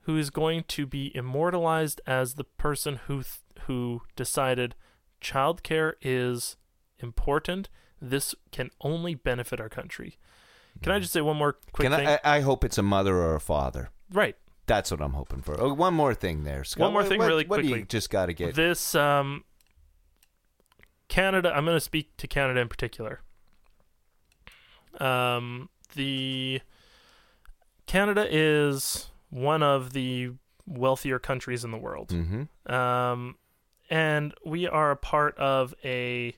who 0.05 0.17
is 0.17 0.29
going 0.29 0.63
to 0.69 0.85
be 0.87 1.15
immortalized 1.15 1.99
as 2.07 2.35
the 2.35 2.43
person 2.45 3.01
who 3.07 3.21
th- 3.23 3.39
who 3.67 4.01
decided 4.15 4.73
childcare 5.21 5.93
is 6.01 6.55
important 6.99 7.69
this 8.01 8.33
can 8.51 8.69
only 8.81 9.13
benefit 9.13 9.59
our 9.61 9.69
country. 9.69 10.17
Can 10.81 10.91
I 10.93 10.99
just 10.99 11.11
say 11.13 11.21
one 11.21 11.37
more 11.37 11.57
quick 11.73 11.89
Can 11.89 11.97
thing? 11.97 12.07
I? 12.07 12.19
I 12.23 12.39
hope 12.39 12.63
it's 12.63 12.77
a 12.79 12.83
mother 12.83 13.15
or 13.17 13.35
a 13.35 13.39
father. 13.41 13.89
right. 14.11 14.35
That's 14.71 14.89
what 14.89 15.01
I'm 15.01 15.11
hoping 15.13 15.41
for. 15.41 15.59
Oh, 15.59 15.73
one 15.73 15.93
more 15.93 16.13
thing 16.13 16.45
there, 16.45 16.63
Scott. 16.63 16.81
One 16.85 16.93
more 16.93 17.03
thing 17.03 17.19
what- 17.19 17.27
really 17.27 17.45
what 17.45 17.57
do 17.57 17.63
you 17.67 17.73
quickly. 17.73 17.87
just 17.89 18.09
got 18.09 18.27
to 18.27 18.33
get? 18.33 18.55
This 18.55 18.95
um 18.95 19.43
Canada 21.09 21.51
I'm 21.53 21.65
going 21.65 21.75
to 21.75 21.81
speak 21.81 22.15
to 22.17 22.25
Canada 22.27 22.61
in 22.61 22.69
particular. 22.69 23.19
Um 24.99 25.69
the 25.95 26.61
Canada 27.85 28.25
is 28.29 29.09
one 29.29 29.61
of 29.63 29.91
the 29.93 30.31
wealthier 30.65 31.19
countries 31.19 31.63
in 31.65 31.71
the 31.71 31.77
world. 31.77 32.09
mm-hmm. 32.09 32.73
Um 32.73 33.35
and 33.89 34.33
we 34.45 34.67
are 34.69 34.91
a 34.91 34.95
part 34.95 35.37
of 35.37 35.73
a 35.83 36.33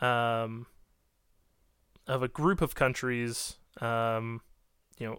um 0.00 0.66
of 2.08 2.22
a 2.22 2.28
group 2.28 2.60
of 2.60 2.74
countries 2.74 3.58
um 3.80 4.40
you 4.98 5.06
know 5.06 5.18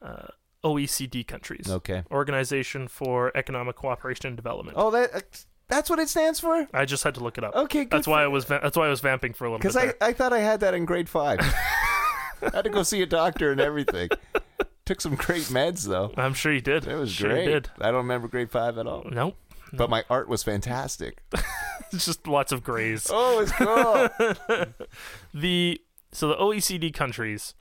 uh 0.00 0.28
OECD 0.64 1.26
countries. 1.26 1.70
Okay. 1.70 2.02
Organization 2.10 2.88
for 2.88 3.36
Economic 3.36 3.76
Cooperation 3.76 4.28
and 4.28 4.36
Development. 4.36 4.76
Oh, 4.78 4.90
that 4.90 5.14
uh, 5.14 5.20
that's 5.68 5.88
what 5.88 5.98
it 5.98 6.08
stands 6.08 6.40
for. 6.40 6.66
I 6.74 6.84
just 6.84 7.04
had 7.04 7.14
to 7.14 7.20
look 7.20 7.38
it 7.38 7.44
up. 7.44 7.54
Okay, 7.54 7.84
good 7.84 7.90
That's 7.90 8.06
why 8.06 8.22
I 8.22 8.26
was 8.26 8.44
that's 8.44 8.76
why 8.76 8.86
I 8.86 8.90
was 8.90 9.00
vamping 9.00 9.32
for 9.32 9.44
a 9.46 9.50
little 9.50 9.58
bit. 9.58 9.72
Because 9.72 9.94
I, 10.00 10.08
I 10.08 10.12
thought 10.12 10.32
I 10.32 10.40
had 10.40 10.60
that 10.60 10.74
in 10.74 10.84
grade 10.84 11.08
five. 11.08 11.38
I 12.42 12.50
had 12.52 12.64
to 12.64 12.70
go 12.70 12.82
see 12.82 13.00
a 13.02 13.06
doctor 13.06 13.52
and 13.52 13.60
everything. 13.60 14.08
Took 14.84 15.00
some 15.00 15.14
great 15.14 15.44
meds 15.44 15.86
though. 15.86 16.12
I'm 16.16 16.34
sure 16.34 16.52
you 16.52 16.60
did. 16.60 16.86
It 16.86 16.96
was 16.96 17.12
sure 17.12 17.30
great. 17.30 17.46
Did. 17.46 17.70
I 17.80 17.86
don't 17.86 17.98
remember 17.98 18.28
grade 18.28 18.50
five 18.50 18.76
at 18.78 18.86
all. 18.86 19.06
Nope. 19.10 19.36
But 19.72 19.88
my 19.88 20.04
art 20.10 20.28
was 20.28 20.42
fantastic. 20.42 21.22
It's 21.92 22.06
just 22.06 22.28
lots 22.28 22.52
of 22.52 22.62
grays. 22.62 23.08
Oh, 23.10 23.40
it's 23.40 23.50
cool. 23.50 24.08
the 25.34 25.80
so 26.12 26.28
the 26.28 26.36
OECD 26.36 26.94
countries 26.94 27.54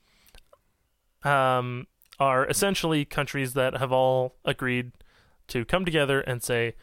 um 1.23 1.87
are 2.19 2.45
essentially 2.47 3.05
countries 3.05 3.53
that 3.53 3.77
have 3.77 3.91
all 3.91 4.35
agreed 4.43 4.91
to 5.47 5.65
come 5.65 5.85
together 5.85 6.21
and 6.21 6.43
say 6.43 6.75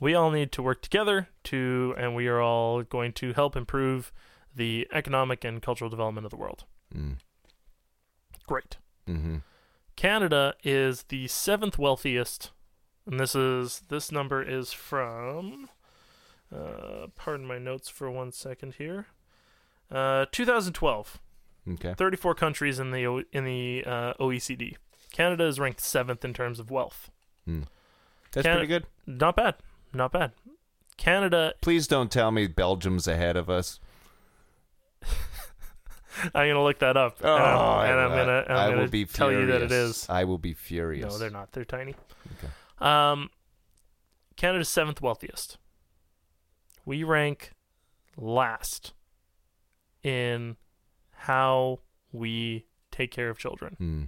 we 0.00 0.14
all 0.14 0.30
need 0.30 0.52
to 0.52 0.62
work 0.62 0.82
together 0.82 1.28
to 1.44 1.94
and 1.96 2.14
we 2.14 2.26
are 2.28 2.40
all 2.40 2.82
going 2.82 3.12
to 3.12 3.32
help 3.32 3.56
improve 3.56 4.12
the 4.54 4.86
economic 4.92 5.44
and 5.44 5.62
cultural 5.62 5.88
development 5.88 6.24
of 6.24 6.30
the 6.30 6.36
world. 6.36 6.64
mm. 6.94 7.16
Great. 8.46 8.76
hmm 9.06 9.38
Canada 9.94 10.54
is 10.64 11.04
the 11.04 11.28
seventh 11.28 11.78
wealthiest, 11.78 12.50
and 13.06 13.20
this 13.20 13.34
is 13.34 13.82
this 13.88 14.10
number 14.10 14.42
is 14.42 14.72
from. 14.72 15.68
Uh, 16.54 17.06
pardon 17.14 17.46
my 17.46 17.58
notes 17.58 17.88
for 17.88 18.10
one 18.10 18.32
second 18.32 18.74
here. 18.74 19.06
Uh, 19.90 20.24
2012. 20.32 21.18
Okay. 21.70 21.94
34 21.96 22.34
countries 22.34 22.78
in 22.78 22.90
the 22.90 23.06
O- 23.06 23.22
in 23.32 23.44
the 23.44 23.84
uh, 23.86 24.14
OECD. 24.14 24.76
Canada 25.12 25.44
is 25.46 25.60
ranked 25.60 25.80
seventh 25.80 26.24
in 26.24 26.32
terms 26.34 26.58
of 26.58 26.70
wealth. 26.70 27.10
That's 27.46 27.66
Can- 28.46 28.54
pretty 28.56 28.66
good. 28.66 28.86
Not 29.06 29.36
bad. 29.36 29.56
Not 29.92 30.12
bad. 30.12 30.32
Canada. 30.96 31.54
Please 31.60 31.86
don't 31.86 32.10
tell 32.10 32.30
me 32.30 32.46
Belgium's 32.46 33.06
ahead 33.06 33.36
of 33.36 33.48
us. 33.50 33.78
I'm 36.34 36.48
gonna 36.48 36.62
look 36.62 36.78
that 36.80 36.96
up, 36.96 37.16
Oh, 37.22 37.34
and 37.34 37.42
I'm, 37.42 37.58
I, 37.58 37.86
and 37.88 38.00
I'm 38.00 38.08
gonna 38.10 38.44
I'm 38.48 38.56
I 38.56 38.68
gonna 38.68 38.80
will 38.82 38.88
be 38.88 39.04
tell 39.06 39.28
furious. 39.30 39.46
you 39.46 39.52
that 39.52 39.62
it 39.62 39.72
is. 39.72 40.06
I 40.10 40.24
will 40.24 40.38
be 40.38 40.52
furious. 40.52 41.10
No, 41.12 41.18
they're 41.18 41.30
not. 41.30 41.52
They're 41.52 41.64
tiny. 41.64 41.94
Okay. 42.38 42.52
Um, 42.80 43.30
Canada's 44.36 44.68
seventh 44.68 45.00
wealthiest. 45.00 45.56
We 46.84 47.02
rank 47.02 47.52
last 48.16 48.92
in 50.02 50.56
how 51.22 51.78
we 52.12 52.66
take 52.90 53.10
care 53.10 53.30
of 53.30 53.38
children. 53.38 53.74
Hmm. 53.78 54.02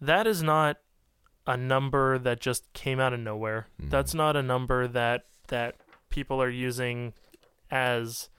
That 0.00 0.26
is 0.26 0.42
not 0.42 0.78
a 1.46 1.56
number 1.56 2.18
that 2.18 2.40
just 2.40 2.72
came 2.72 3.00
out 3.00 3.12
of 3.12 3.20
nowhere. 3.20 3.66
Mhm. 3.80 3.90
That's 3.90 4.14
not 4.14 4.36
a 4.36 4.42
number 4.42 4.86
that 4.88 5.26
that 5.48 5.76
people 6.10 6.40
are 6.40 6.48
using 6.48 7.12
as 7.70 8.30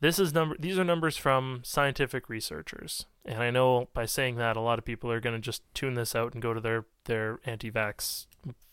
this 0.00 0.18
is 0.18 0.32
number 0.32 0.56
these 0.58 0.78
are 0.78 0.84
numbers 0.84 1.16
from 1.16 1.60
scientific 1.64 2.28
researchers. 2.28 3.06
And 3.24 3.42
I 3.42 3.50
know 3.50 3.88
by 3.92 4.06
saying 4.06 4.36
that 4.36 4.56
a 4.56 4.60
lot 4.60 4.78
of 4.78 4.84
people 4.84 5.10
are 5.10 5.20
going 5.20 5.34
to 5.34 5.40
just 5.40 5.62
tune 5.74 5.94
this 5.94 6.14
out 6.14 6.32
and 6.32 6.42
go 6.42 6.54
to 6.54 6.60
their 6.60 6.86
their 7.06 7.40
anti-vax 7.44 8.26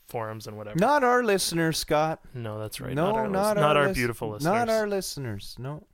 forums 0.08 0.46
and 0.46 0.58
whatever. 0.58 0.78
Not 0.78 1.04
our 1.04 1.24
listeners, 1.24 1.78
Scott. 1.78 2.20
No, 2.34 2.60
that's 2.60 2.80
right. 2.82 2.94
No, 2.94 3.08
not 3.08 3.16
our, 3.16 3.28
not, 3.30 3.58
our, 3.58 3.64
not 3.64 3.78
our 3.78 3.88
lis- 3.88 3.98
beautiful 3.98 4.30
listeners. 4.32 4.54
Not 4.54 4.70
our 4.70 4.88
listeners. 4.88 5.56
No. 5.58 5.88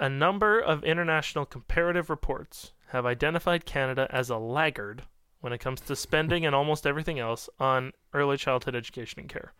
A 0.00 0.08
number 0.08 0.58
of 0.58 0.82
international 0.82 1.44
comparative 1.44 2.08
reports 2.10 2.72
have 2.88 3.04
identified 3.06 3.64
Canada 3.66 4.08
as 4.10 4.30
a 4.30 4.38
laggard 4.38 5.02
when 5.40 5.52
it 5.52 5.58
comes 5.58 5.80
to 5.82 5.94
spending 5.94 6.44
and 6.44 6.54
almost 6.54 6.86
everything 6.86 7.18
else 7.18 7.48
on 7.60 7.92
early 8.12 8.36
childhood 8.36 8.74
education 8.74 9.20
and 9.20 9.28
care. 9.28 9.52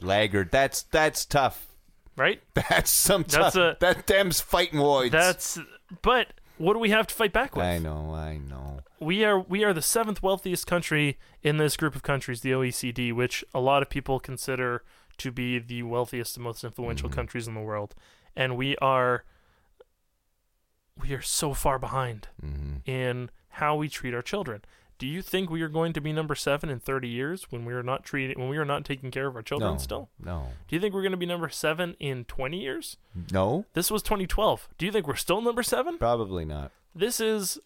Laggard. 0.00 0.50
That's 0.50 0.82
that's 0.82 1.24
tough. 1.24 1.66
Right? 2.16 2.42
That's 2.54 2.90
some 2.90 3.22
That's 3.22 3.54
tough. 3.54 3.56
a- 3.56 3.76
that 3.80 4.06
them's 4.06 4.40
fighting 4.40 4.80
words. 4.80 5.12
That's 5.12 5.58
but 6.02 6.28
what 6.58 6.74
do 6.74 6.78
we 6.78 6.90
have 6.90 7.06
to 7.06 7.14
fight 7.14 7.32
back 7.32 7.56
with? 7.56 7.64
I 7.64 7.78
know. 7.78 8.12
I 8.14 8.36
know. 8.38 8.80
We 8.98 9.24
are 9.24 9.38
we 9.38 9.64
are 9.64 9.72
the 9.72 9.80
seventh 9.82 10.22
wealthiest 10.22 10.66
country 10.66 11.18
in 11.42 11.56
this 11.56 11.76
group 11.76 11.94
of 11.94 12.02
countries, 12.02 12.40
the 12.42 12.50
OECD, 12.50 13.12
which 13.14 13.44
a 13.54 13.60
lot 13.60 13.80
of 13.82 13.88
people 13.88 14.20
consider 14.20 14.82
to 15.18 15.30
be 15.30 15.58
the 15.58 15.82
wealthiest 15.84 16.36
and 16.36 16.44
most 16.44 16.62
influential 16.64 17.08
Mhm. 17.08 17.12
countries 17.14 17.46
in 17.48 17.54
the 17.54 17.60
world. 17.60 17.94
And 18.36 18.56
we 18.56 18.76
are 18.78 19.24
we 21.00 21.12
are 21.14 21.22
so 21.22 21.54
far 21.54 21.78
behind 21.78 22.28
hmm 22.40 22.76
in 22.86 23.30
how 23.54 23.76
we 23.76 23.88
treat 23.88 24.14
our 24.14 24.22
children. 24.22 24.62
Do 24.98 25.06
you 25.06 25.22
think 25.22 25.48
we 25.48 25.62
are 25.62 25.68
going 25.68 25.92
to 25.94 26.00
be 26.00 26.12
number 26.12 26.34
seven 26.34 26.68
in 26.68 26.78
30 26.78 27.08
years 27.08 27.46
when 27.50 27.64
we 27.64 27.72
are 27.72 27.82
not 27.82 28.04
treating 28.04 28.38
when 28.38 28.48
we 28.50 28.58
are 28.58 28.64
not 28.66 28.84
taking 28.84 29.10
care 29.10 29.26
of 29.26 29.34
our 29.36 29.42
children 29.42 29.72
No. 29.72 29.78
still? 29.78 30.08
No. 30.22 30.48
Do 30.68 30.76
you 30.76 30.80
think 30.80 30.94
we're 30.94 31.00
going 31.02 31.12
to 31.12 31.16
be 31.18 31.26
number 31.26 31.48
seven 31.48 31.96
in 31.98 32.24
20 32.26 32.60
years? 32.60 32.96
No. 33.32 33.64
This 33.72 33.90
was 33.90 34.02
2012. 34.02 34.68
Do 34.78 34.84
you 34.86 34.92
think 34.92 35.06
we're 35.06 35.14
still 35.16 35.40
number 35.40 35.62
seven? 35.62 35.96
Probably 35.98 36.44
not. 36.44 36.70
This 36.94 37.18
is. 37.20 37.58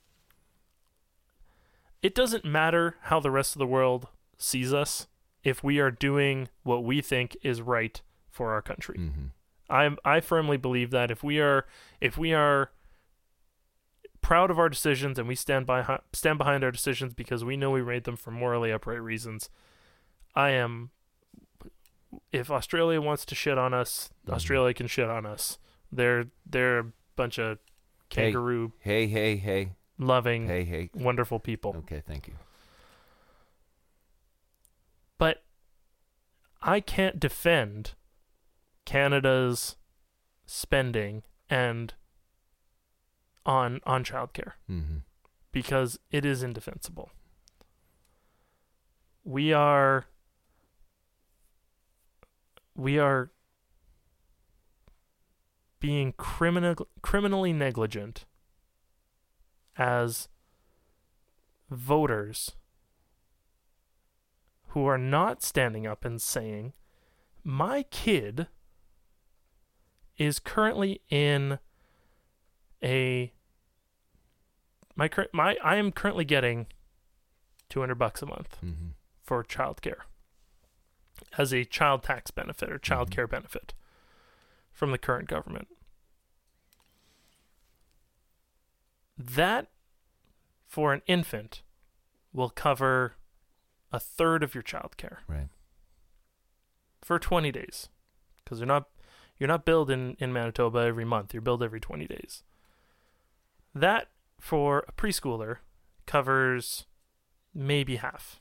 It 2.03 2.15
doesn't 2.15 2.45
matter 2.45 2.97
how 3.03 3.19
the 3.21 3.31
rest 3.31 3.55
of 3.55 3.59
the 3.59 3.67
world 3.67 4.09
sees 4.37 4.73
us 4.75 5.07
if 5.43 5.65
we 5.65 5.79
are 5.81 5.91
doing 5.91 6.49
what 6.63 6.85
we 6.85 7.01
think 7.01 7.37
is 7.43 7.63
right 7.63 8.01
for 8.31 8.53
our 8.53 8.63
country. 8.63 8.97
hmm 8.99 9.27
I 9.71 9.97
I 10.05 10.21
firmly 10.21 10.57
believe 10.57 10.91
that 10.91 11.11
if 11.11 11.23
we 11.23 11.41
are 11.41 11.67
if 12.01 12.17
we 12.19 12.33
are 12.35 12.71
proud 14.21 14.51
of 14.51 14.59
our 14.59 14.69
decisions 14.69 15.19
and 15.19 15.29
we 15.29 15.35
stand 15.35 15.67
by 15.67 15.99
stand 16.13 16.39
behind 16.39 16.65
our 16.65 16.71
decisions 16.71 17.13
because 17.15 17.45
we 17.45 17.57
know 17.57 17.71
we 17.71 17.83
made 17.83 18.05
them 18.05 18.17
for 18.17 18.31
morally 18.31 18.73
upright 18.73 19.01
reasons, 19.03 19.51
I 20.35 20.51
am. 20.51 20.91
If 22.31 22.51
Australia 22.51 23.01
wants 23.01 23.25
to 23.27 23.35
shit 23.35 23.59
on 23.59 23.75
us, 23.75 24.11
Mhm. 24.27 24.35
Australia 24.35 24.73
can 24.75 24.87
shit 24.87 25.09
on 25.09 25.27
us. 25.27 25.59
They're 25.91 26.27
they're 26.47 26.79
a 26.79 26.93
bunch 27.17 27.39
of 27.39 27.59
Hey. 28.11 28.27
kangaroo 28.33 28.73
Hey, 28.81 29.07
hey, 29.09 29.37
hey, 29.37 29.73
loving, 29.99 30.47
hey, 30.47 30.65
hey. 30.65 30.91
wonderful 30.95 31.41
people. 31.41 31.75
Okay, 31.79 32.01
thank 32.07 32.29
you. 32.29 32.35
But 35.19 35.43
I 36.63 36.81
can't 36.81 37.19
defend 37.19 37.95
Canada's 38.85 39.77
spending 40.47 41.23
and 41.49 41.95
on 43.47 43.81
on 43.85 44.05
childcare 44.05 44.53
hmm 44.67 44.99
because 45.53 46.01
it 46.11 46.25
is 46.25 46.43
indefensible. 46.43 47.13
We 49.23 49.53
are 49.53 50.07
we 52.75 52.99
are 52.99 53.31
being 55.79 56.13
criminal 56.13 56.89
criminally 57.03 57.53
negligent 57.53 58.25
as 59.79 60.29
voters 61.71 62.57
who 64.69 64.87
are 64.87 64.99
not 64.99 65.43
standing 65.43 65.87
up 65.87 66.05
and 66.05 66.21
saying 66.21 66.73
my 67.45 67.85
kid 67.85 68.49
is 70.19 70.39
currently 70.39 71.01
in 71.11 71.59
a 72.83 73.33
my 74.97 75.09
current 75.09 75.31
my 75.33 75.57
I 75.63 75.77
am 75.77 75.91
currently 75.93 76.25
getting 76.25 76.67
200 77.71 77.95
bucks 77.97 78.23
a 78.23 78.27
month 78.27 78.57
Mm-hmm. 78.65 78.89
for 79.23 79.43
childcare 79.43 80.03
as 81.39 81.53
a 81.53 81.65
child 81.65 82.03
tax 82.03 82.31
benefit 82.31 82.71
or 82.71 82.79
child 82.79 83.11
care 83.11 83.27
benefit 83.27 83.75
from 84.73 84.91
the 84.91 84.99
current 84.99 85.29
government. 85.29 85.69
That 89.17 89.69
for 90.67 90.93
an 90.93 91.03
infant 91.07 91.63
will 92.33 92.51
cover 92.51 93.15
a 93.93 94.01
third 94.01 94.43
of 94.43 94.55
your 94.55 94.63
child 94.63 94.97
care 94.97 95.21
Right. 95.29 95.49
for 97.01 97.19
20 97.19 97.53
days 97.53 97.89
because 98.45 98.59
they're 98.59 98.67
not 98.67 98.89
you're 99.39 99.49
not 99.49 99.65
billed 99.65 99.91
in, 99.91 100.17
in 100.19 100.33
Manitoba 100.33 100.79
every 100.79 101.05
month. 101.05 101.35
You're 101.35 101.43
billed 101.43 101.63
every 101.63 101.81
20 101.81 102.07
days. 102.07 102.43
That 103.75 104.09
for 104.39 104.85
a 104.89 104.93
preschooler 104.93 105.59
covers 106.07 106.87
maybe 107.55 107.97
half 107.97 108.41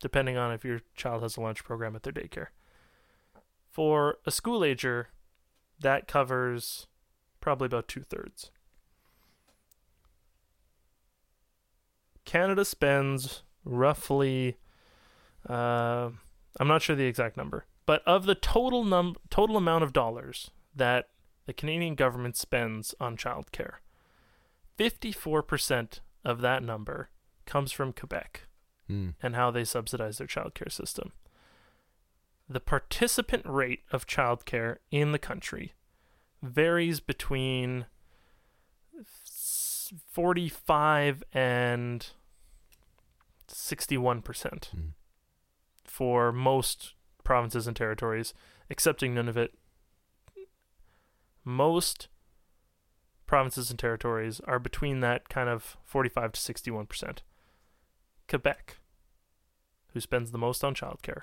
depending 0.00 0.36
on 0.36 0.52
if 0.52 0.64
your 0.64 0.80
child 0.96 1.22
has 1.22 1.36
a 1.36 1.40
lunch 1.40 1.62
program 1.62 1.94
at 1.94 2.02
their 2.02 2.12
daycare. 2.12 2.48
For 3.70 4.18
a 4.26 4.32
school 4.32 4.64
ager 4.64 5.10
that 5.78 6.08
covers 6.08 6.88
probably 7.40 7.66
about 7.66 7.86
two-thirds. 7.86 8.50
Canada 12.24 12.64
spends 12.64 13.42
roughly 13.64 14.56
uh, 15.48 16.10
i'm 16.58 16.68
not 16.68 16.82
sure 16.82 16.96
the 16.96 17.04
exact 17.04 17.36
number 17.36 17.64
but 17.86 18.02
of 18.06 18.24
the 18.26 18.34
total 18.34 18.84
num 18.84 19.16
total 19.30 19.56
amount 19.56 19.84
of 19.84 19.92
dollars 19.92 20.50
that 20.74 21.08
the 21.46 21.52
Canadian 21.52 21.94
government 21.94 22.36
spends 22.36 22.94
on 23.00 23.16
childcare, 23.16 23.74
54% 24.78 26.00
of 26.24 26.40
that 26.40 26.62
number 26.62 27.10
comes 27.46 27.72
from 27.72 27.92
Quebec 27.92 28.42
Mm. 28.90 29.14
and 29.22 29.36
how 29.36 29.50
they 29.52 29.64
subsidize 29.64 30.18
their 30.18 30.26
childcare 30.26 30.70
system. 30.70 31.12
The 32.48 32.60
participant 32.60 33.46
rate 33.46 33.84
of 33.92 34.06
childcare 34.08 34.78
in 34.90 35.12
the 35.12 35.18
country 35.20 35.74
varies 36.42 36.98
between 37.00 37.86
45 40.10 41.22
and 41.32 42.06
61% 43.48 44.70
Mm. 44.74 44.92
for 45.84 46.32
most 46.32 46.94
provinces 47.24 47.66
and 47.66 47.76
territories, 47.76 48.34
excepting 48.70 49.14
Nunavut. 49.14 49.50
Most 51.44 52.08
provinces 53.26 53.70
and 53.70 53.78
territories 53.78 54.40
are 54.44 54.58
between 54.58 55.00
that 55.00 55.28
kind 55.28 55.48
of 55.48 55.76
45 55.84 56.32
to 56.32 56.40
61%. 56.40 57.18
Quebec, 58.28 58.78
who 59.92 60.00
spends 60.00 60.30
the 60.30 60.38
most 60.38 60.62
on 60.62 60.74
childcare, 60.74 61.22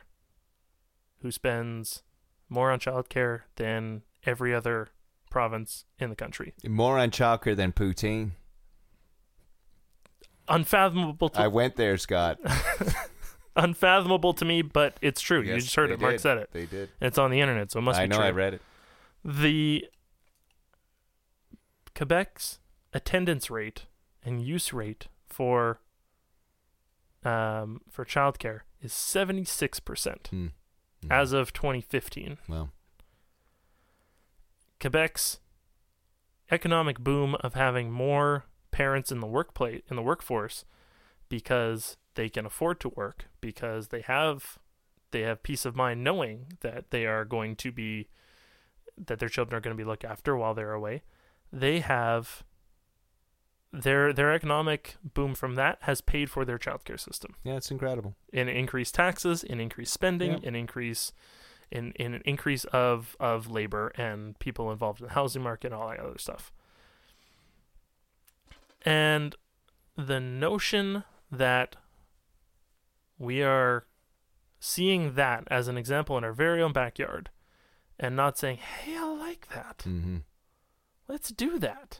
who 1.22 1.32
spends 1.32 2.04
more 2.50 2.72
on 2.72 2.80
childcare 2.80 3.42
than 3.56 4.02
every 4.26 4.54
other 4.54 4.90
province 5.30 5.86
in 6.00 6.10
the 6.10 6.16
country. 6.16 6.54
More 6.68 6.98
on 6.98 7.12
childcare 7.12 7.56
than 7.56 7.72
poutine. 7.72 8.32
Unfathomable 10.48 11.30
to 11.30 11.42
I 11.42 11.48
went 11.48 11.76
there, 11.76 11.98
Scott. 11.98 12.40
unfathomable 13.56 14.34
to 14.34 14.46
me, 14.46 14.62
but 14.62 14.98
it's 15.02 15.22
true. 15.22 15.42
you 15.42 15.56
just 15.60 15.76
heard 15.76 15.92
it. 15.92 16.00
Mark 16.00 16.20
said 16.20 16.38
it. 16.38 16.50
They 16.52 16.66
did. 16.66 16.90
It's 17.02 17.18
on 17.18 17.32
the 17.32 17.40
internet, 17.42 17.72
so 17.72 17.80
it 17.80 17.84
must 17.84 17.98
be. 18.00 18.04
I 18.04 18.06
be 18.06 18.10
know. 18.12 18.18
true. 18.18 18.26
I 18.26 18.32
read 18.32 18.54
it. 18.56 18.62
the 19.24 19.86
Quebec's 21.96 22.60
attendance 22.94 23.50
rate 23.50 23.86
and 24.24 24.42
use 24.42 24.72
rate 24.74 25.08
for 25.28 25.80
um, 27.24 27.82
for 27.90 28.06
childcare 28.06 28.62
is 28.82 28.94
seventy 28.94 29.44
six 29.44 29.80
percent 29.80 30.30
Mm. 30.32 30.52
Mm. 31.04 31.12
as 31.12 31.34
of 31.34 31.52
twenty 31.54 31.82
fifteen. 31.82 32.38
well, 32.48 32.70
Quebec's 34.80 35.40
economic 36.52 37.00
boom 37.00 37.36
of 37.42 37.54
having 37.54 37.92
more 37.92 38.46
parents 38.72 39.12
in 39.12 39.20
the 39.20 39.28
workplace 39.28 39.82
in 39.90 39.96
the 39.96 40.02
workforce 40.02 40.64
because 41.28 41.98
they 42.16 42.30
can 42.30 42.46
afford 42.46 42.80
to 42.82 42.90
work 42.90 43.26
because 43.42 43.88
they 43.90 44.02
have 44.02 44.58
they 45.12 45.22
have 45.22 45.42
peace 45.44 45.66
of 45.66 45.76
mind 45.76 46.04
knowing 46.04 46.48
that 46.62 46.92
they 46.92 47.06
are 47.06 47.26
going 47.26 47.56
to 47.58 47.72
be 47.72 48.08
that 48.98 49.20
their 49.20 49.30
children 49.30 49.58
are 49.58 49.62
going 49.62 49.76
to 49.76 49.82
be 49.82 49.88
looked 49.88 50.04
after 50.06 50.36
while 50.36 50.54
they're 50.54 50.74
away. 50.74 51.02
They 51.52 51.80
have 51.80 52.44
their 53.72 54.12
their 54.14 54.32
economic 54.34 54.96
boom 55.14 55.36
from 55.36 55.56
that 55.56 55.78
has 55.82 56.02
paid 56.02 56.30
for 56.30 56.44
their 56.44 56.58
childcare 56.58 57.00
system 57.00 57.36
yeah, 57.44 57.54
it's 57.56 57.70
incredible. 57.70 58.16
in 58.34 58.50
increased 58.50 58.96
taxes, 58.96 59.44
in 59.44 59.60
increased 59.60 59.94
spending, 59.94 60.32
Yep. 60.32 60.44
in 60.44 60.56
increase 60.56 61.12
in, 61.72 61.92
in 61.92 62.16
an 62.16 62.24
increase 62.26 62.64
of, 62.66 63.16
of 63.20 63.48
labor 63.52 63.90
and 63.96 64.40
people 64.40 64.72
involved 64.72 65.02
in 65.02 65.06
the 65.08 65.14
housing 65.14 65.44
market 65.44 65.68
and 65.68 65.76
all 65.76 65.90
that 65.90 66.00
other 66.00 66.18
stuff. 66.18 66.52
And 68.84 69.36
the 69.96 70.20
notion 70.20 71.04
that 71.32 71.76
we 73.20 73.44
are 73.44 73.86
seeing 74.60 75.14
that 75.14 75.44
as 75.52 75.68
an 75.68 75.78
example 75.78 76.18
in 76.18 76.24
our 76.24 76.34
very 76.34 76.62
own 76.62 76.74
backyard 76.74 77.30
and 78.00 78.16
not 78.16 78.38
saying, 78.38 78.58
hey, 78.58 78.96
I 78.98 79.14
like 79.16 79.48
that. 79.54 79.80
Mm-hmm. 79.80 80.18
Let's 81.08 81.30
do 81.30 81.60
that. 81.60 82.00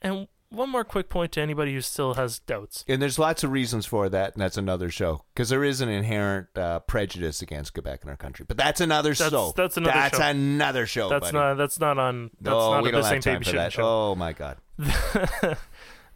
And 0.00 0.28
one 0.50 0.70
more 0.70 0.84
quick 0.84 1.08
point 1.10 1.32
to 1.32 1.40
anybody 1.40 1.74
who 1.74 1.80
still 1.80 2.14
has 2.14 2.38
doubts. 2.38 2.84
And 2.88 3.02
there's 3.02 3.18
lots 3.18 3.44
of 3.44 3.50
reasons 3.50 3.84
for 3.84 4.08
that, 4.08 4.32
and 4.32 4.40
that's 4.40 4.56
another 4.56 4.90
show 4.90 5.24
because 5.34 5.48
there 5.50 5.62
is 5.64 5.80
an 5.80 5.88
inherent 5.88 6.46
uh, 6.56 6.78
prejudice 6.80 7.42
against 7.42 7.74
Quebec 7.74 8.00
in 8.04 8.08
our 8.08 8.16
country. 8.16 8.44
But 8.48 8.56
that's 8.56 8.80
another 8.80 9.10
That's- 9.12 9.30
show. 9.30 9.52
that's 9.56 9.76
another 9.76 9.92
That's 9.94 10.16
show. 10.16 10.24
another 10.24 10.86
show. 10.86 11.08
That's 11.10 11.32
buddy. 11.32 11.36
not 11.36 11.54
that's 11.54 11.78
not 11.80 11.98
on 11.98 12.30
that's 12.40 12.54
oh, 12.54 12.70
not 12.74 12.82
we 12.82 12.88
on 12.88 12.92
don't 12.92 13.02
the 13.02 13.08
have 13.08 13.20
time 13.24 13.42
for 13.42 13.52
that. 13.52 13.72
show. 13.72 13.82
Oh 13.84 14.14
my 14.14 14.32
god. 14.32 14.56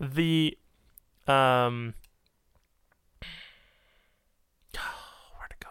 the 0.01 0.56
um 1.26 1.94
where 5.39 5.48
to 5.48 5.56
go? 5.60 5.70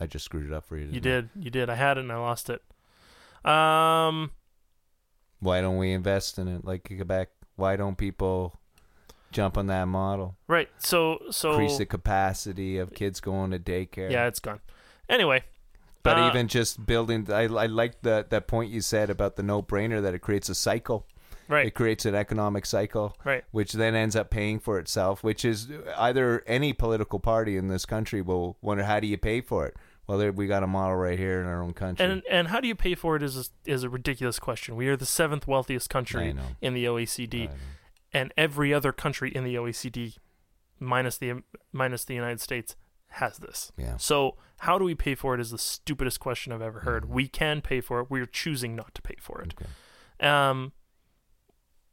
I 0.00 0.06
just 0.06 0.24
screwed 0.24 0.46
it 0.46 0.52
up 0.52 0.64
for 0.66 0.76
you. 0.76 0.86
You 0.86 1.00
didn't 1.00 1.30
I? 1.36 1.40
You 1.40 1.50
did. 1.50 1.70
I 1.70 1.74
had 1.74 1.96
it 1.98 2.00
and 2.00 2.12
I 2.12 2.16
lost 2.16 2.50
it. 2.50 2.62
Um 3.44 4.30
Why 5.40 5.60
don't 5.60 5.76
we 5.78 5.92
invest 5.92 6.38
in 6.38 6.48
it 6.48 6.64
like 6.64 6.84
Quebec? 6.86 7.28
Why 7.56 7.76
don't 7.76 7.96
people 7.96 8.58
jump 9.32 9.56
on 9.58 9.66
that 9.68 9.86
model? 9.86 10.36
right. 10.48 10.68
So 10.78 11.20
so 11.30 11.50
Increase 11.52 11.78
the 11.78 11.86
capacity 11.86 12.78
of 12.78 12.94
kids 12.94 13.20
going 13.20 13.50
to 13.52 13.58
daycare. 13.58 14.10
Yeah, 14.10 14.26
it's 14.26 14.40
gone. 14.40 14.60
Anyway, 15.08 15.44
But 16.02 16.18
uh, 16.18 16.28
even 16.28 16.48
just 16.48 16.84
building, 16.84 17.30
I, 17.30 17.42
I 17.44 17.66
like 17.66 18.02
the, 18.02 18.26
that 18.28 18.46
point 18.48 18.70
you 18.72 18.80
said 18.80 19.08
about 19.08 19.36
the 19.36 19.42
no 19.44 19.62
brainer 19.62 20.02
that 20.02 20.14
it 20.14 20.18
creates 20.18 20.48
a 20.48 20.54
cycle. 20.54 21.06
right. 21.48 21.66
It 21.66 21.74
creates 21.74 22.04
an 22.06 22.16
economic 22.16 22.66
cycle, 22.66 23.16
Right. 23.24 23.44
which 23.52 23.72
then 23.74 23.94
ends 23.94 24.16
up 24.16 24.30
paying 24.30 24.58
for 24.58 24.78
itself, 24.80 25.22
which 25.22 25.44
is 25.44 25.68
either 25.96 26.42
any 26.48 26.72
political 26.72 27.20
party 27.20 27.56
in 27.56 27.68
this 27.68 27.86
country 27.86 28.20
will 28.20 28.56
wonder 28.60 28.82
how 28.84 28.98
do 28.98 29.06
you 29.06 29.16
pay 29.16 29.40
for 29.40 29.64
it? 29.66 29.76
Well, 30.06 30.30
we 30.30 30.46
got 30.46 30.62
a 30.62 30.66
model 30.66 30.96
right 30.96 31.18
here 31.18 31.40
in 31.40 31.46
our 31.46 31.62
own 31.62 31.72
country. 31.72 32.04
And 32.04 32.22
and 32.30 32.48
how 32.48 32.60
do 32.60 32.68
you 32.68 32.74
pay 32.76 32.94
for 32.94 33.16
it 33.16 33.22
is 33.22 33.36
a, 33.36 33.70
is 33.70 33.82
a 33.82 33.90
ridiculous 33.90 34.38
question. 34.38 34.76
We 34.76 34.88
are 34.88 34.96
the 34.96 35.06
seventh 35.06 35.46
wealthiest 35.46 35.90
country 35.90 36.34
in 36.60 36.74
the 36.74 36.84
OECD. 36.84 37.50
And 38.12 38.32
every 38.36 38.72
other 38.72 38.92
country 38.92 39.30
in 39.34 39.44
the 39.44 39.56
OECD, 39.56 40.16
minus 40.78 41.18
the 41.18 41.42
minus 41.72 42.04
the 42.04 42.14
United 42.14 42.40
States, 42.40 42.76
has 43.08 43.38
this. 43.38 43.72
Yeah. 43.76 43.96
So 43.96 44.36
how 44.58 44.78
do 44.78 44.84
we 44.84 44.94
pay 44.94 45.14
for 45.14 45.34
it? 45.34 45.40
Is 45.40 45.50
the 45.50 45.58
stupidest 45.58 46.20
question 46.20 46.52
I've 46.52 46.62
ever 46.62 46.80
heard. 46.80 47.04
Mhm. 47.04 47.08
We 47.08 47.28
can 47.28 47.60
pay 47.60 47.80
for 47.80 48.00
it. 48.00 48.10
We're 48.10 48.26
choosing 48.26 48.76
not 48.76 48.94
to 48.94 49.02
pay 49.02 49.16
for 49.20 49.42
it. 49.42 49.54
Okay. 49.60 50.26
Um, 50.26 50.72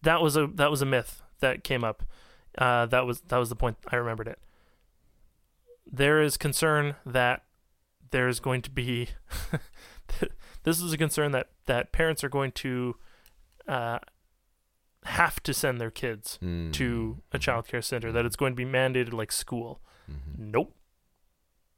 that 0.04 0.22
was 0.22 0.38
a 0.38 0.48
that 0.48 0.70
was 0.70 0.82
a 0.82 0.86
myth 0.86 1.22
that 1.40 1.64
came 1.64 1.84
up. 1.84 2.04
Uh, 2.58 2.86
that 2.86 3.06
was 3.06 3.22
that 3.22 3.38
was 3.38 3.50
the 3.50 3.56
point. 3.56 3.78
I 3.92 3.96
remembered 3.96 4.28
it. 4.28 4.40
There 5.92 6.22
is 6.22 6.38
concern 6.38 6.96
that 7.06 7.44
there 8.14 8.30
is 8.30 8.40
going 8.40 8.62
to 8.62 8.70
be. 8.72 9.10
this 10.64 10.80
is 10.80 10.94
a 10.94 10.98
concern 10.98 11.32
that 11.34 11.48
that 11.66 11.92
parents 11.92 12.24
are 12.24 12.30
going 12.30 12.52
to 12.54 12.96
uh, 13.68 14.00
have 15.04 15.42
to 15.44 15.54
send 15.54 15.82
their 15.82 15.92
kids 15.92 16.40
Mm. 16.42 16.72
to 16.74 17.22
a 17.34 17.40
child 17.40 17.68
care 17.68 17.82
center. 17.82 18.12
That 18.12 18.26
it's 18.26 18.36
going 18.38 18.54
to 18.54 18.56
be 18.56 18.66
mandated 18.66 19.12
like 19.14 19.32
school. 19.32 19.82
Mhm. 20.10 20.38
Nope. 20.38 20.76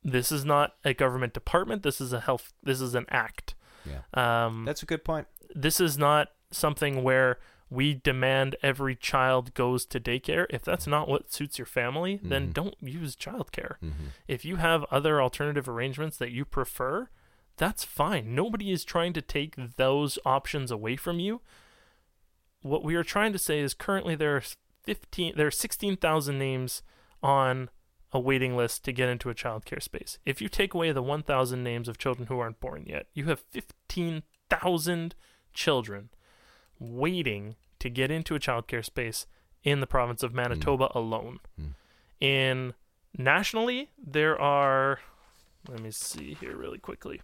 this 0.04 0.32
is 0.32 0.46
not 0.46 0.76
a 0.84 0.94
government 0.94 1.34
department. 1.34 1.82
This 1.82 2.00
is 2.00 2.14
a 2.14 2.20
health. 2.20 2.54
This 2.62 2.80
is 2.80 2.94
an 2.94 3.06
act. 3.10 3.56
Yeah. 3.86 4.02
Um, 4.14 4.64
That's 4.66 4.84
a 4.84 4.86
good 4.86 5.04
point. 5.04 5.28
this 5.56 5.80
is 5.80 5.98
not 5.98 6.28
something 6.52 7.02
where 7.04 7.40
we 7.70 7.94
demand 7.96 8.56
every 8.62 8.96
child 8.96 9.54
goes 9.54 9.86
to 9.88 10.00
daycare. 10.00 10.46
If 10.50 10.62
that's 10.64 10.86
not 10.88 11.08
what 11.08 11.32
suits 11.32 11.58
your 11.58 11.66
family, 11.66 12.20
then 12.22 12.50
Mhm. 12.50 12.54
don't 12.54 12.76
use 12.80 13.16
childcare. 13.16 13.80
Mhm. 13.80 14.12
If 14.28 14.46
you 14.46 14.58
have 14.58 14.84
other 14.86 15.22
alternative 15.22 15.68
arrangements 15.68 16.18
that 16.18 16.32
you 16.32 16.46
prefer, 16.46 17.10
that's 17.58 17.84
fine. 17.84 18.36
Nobody 18.36 18.72
is 18.72 18.84
trying 18.86 19.14
to 19.14 19.22
take 19.22 19.56
those 19.78 20.20
options 20.26 20.70
away 20.70 20.96
from 20.96 21.20
you. 21.20 21.42
What 22.62 22.84
we 22.84 22.96
are 22.96 23.04
trying 23.04 23.32
to 23.34 23.40
say 23.40 23.60
is 23.60 23.74
currently 23.74 24.16
there 24.16 24.36
are 24.36 24.44
15 24.84 25.34
there 25.36 25.48
are 25.48 25.52
16,000 25.52 26.38
names 26.38 26.84
on 27.24 27.70
a 28.12 28.20
waiting 28.20 28.56
list 28.56 28.86
to 28.86 28.92
get 28.94 29.10
into 29.10 29.30
a 29.30 29.36
childcare 29.36 29.82
space. 29.82 30.20
If 30.26 30.42
you 30.42 30.48
take 30.50 30.74
away 30.76 30.92
the 30.92 31.02
1,000 31.02 31.64
names 31.64 31.88
of 31.88 31.98
children 31.98 32.28
who 32.28 32.40
aren't 32.40 32.60
born 32.60 32.86
yet, 32.86 33.08
you 33.14 33.26
have 33.26 33.40
15,000 33.40 35.16
children 35.54 36.10
waiting 36.80 37.56
to 37.80 37.90
get 37.90 38.12
into 38.12 38.36
a 38.36 38.40
childcare 38.40 38.84
space 38.84 39.26
in 39.64 39.80
the 39.80 39.88
province 39.88 40.24
of 40.24 40.34
Manitoba 40.34 40.90
alone. 40.96 41.40
Mm. 41.60 41.74
In 42.20 42.74
nationally, 43.18 43.90
there 43.98 44.40
are 44.40 45.00
let 45.68 45.82
me 45.82 45.90
see 45.92 46.36
here 46.40 46.56
really 46.56 46.78
quickly. 46.78 47.22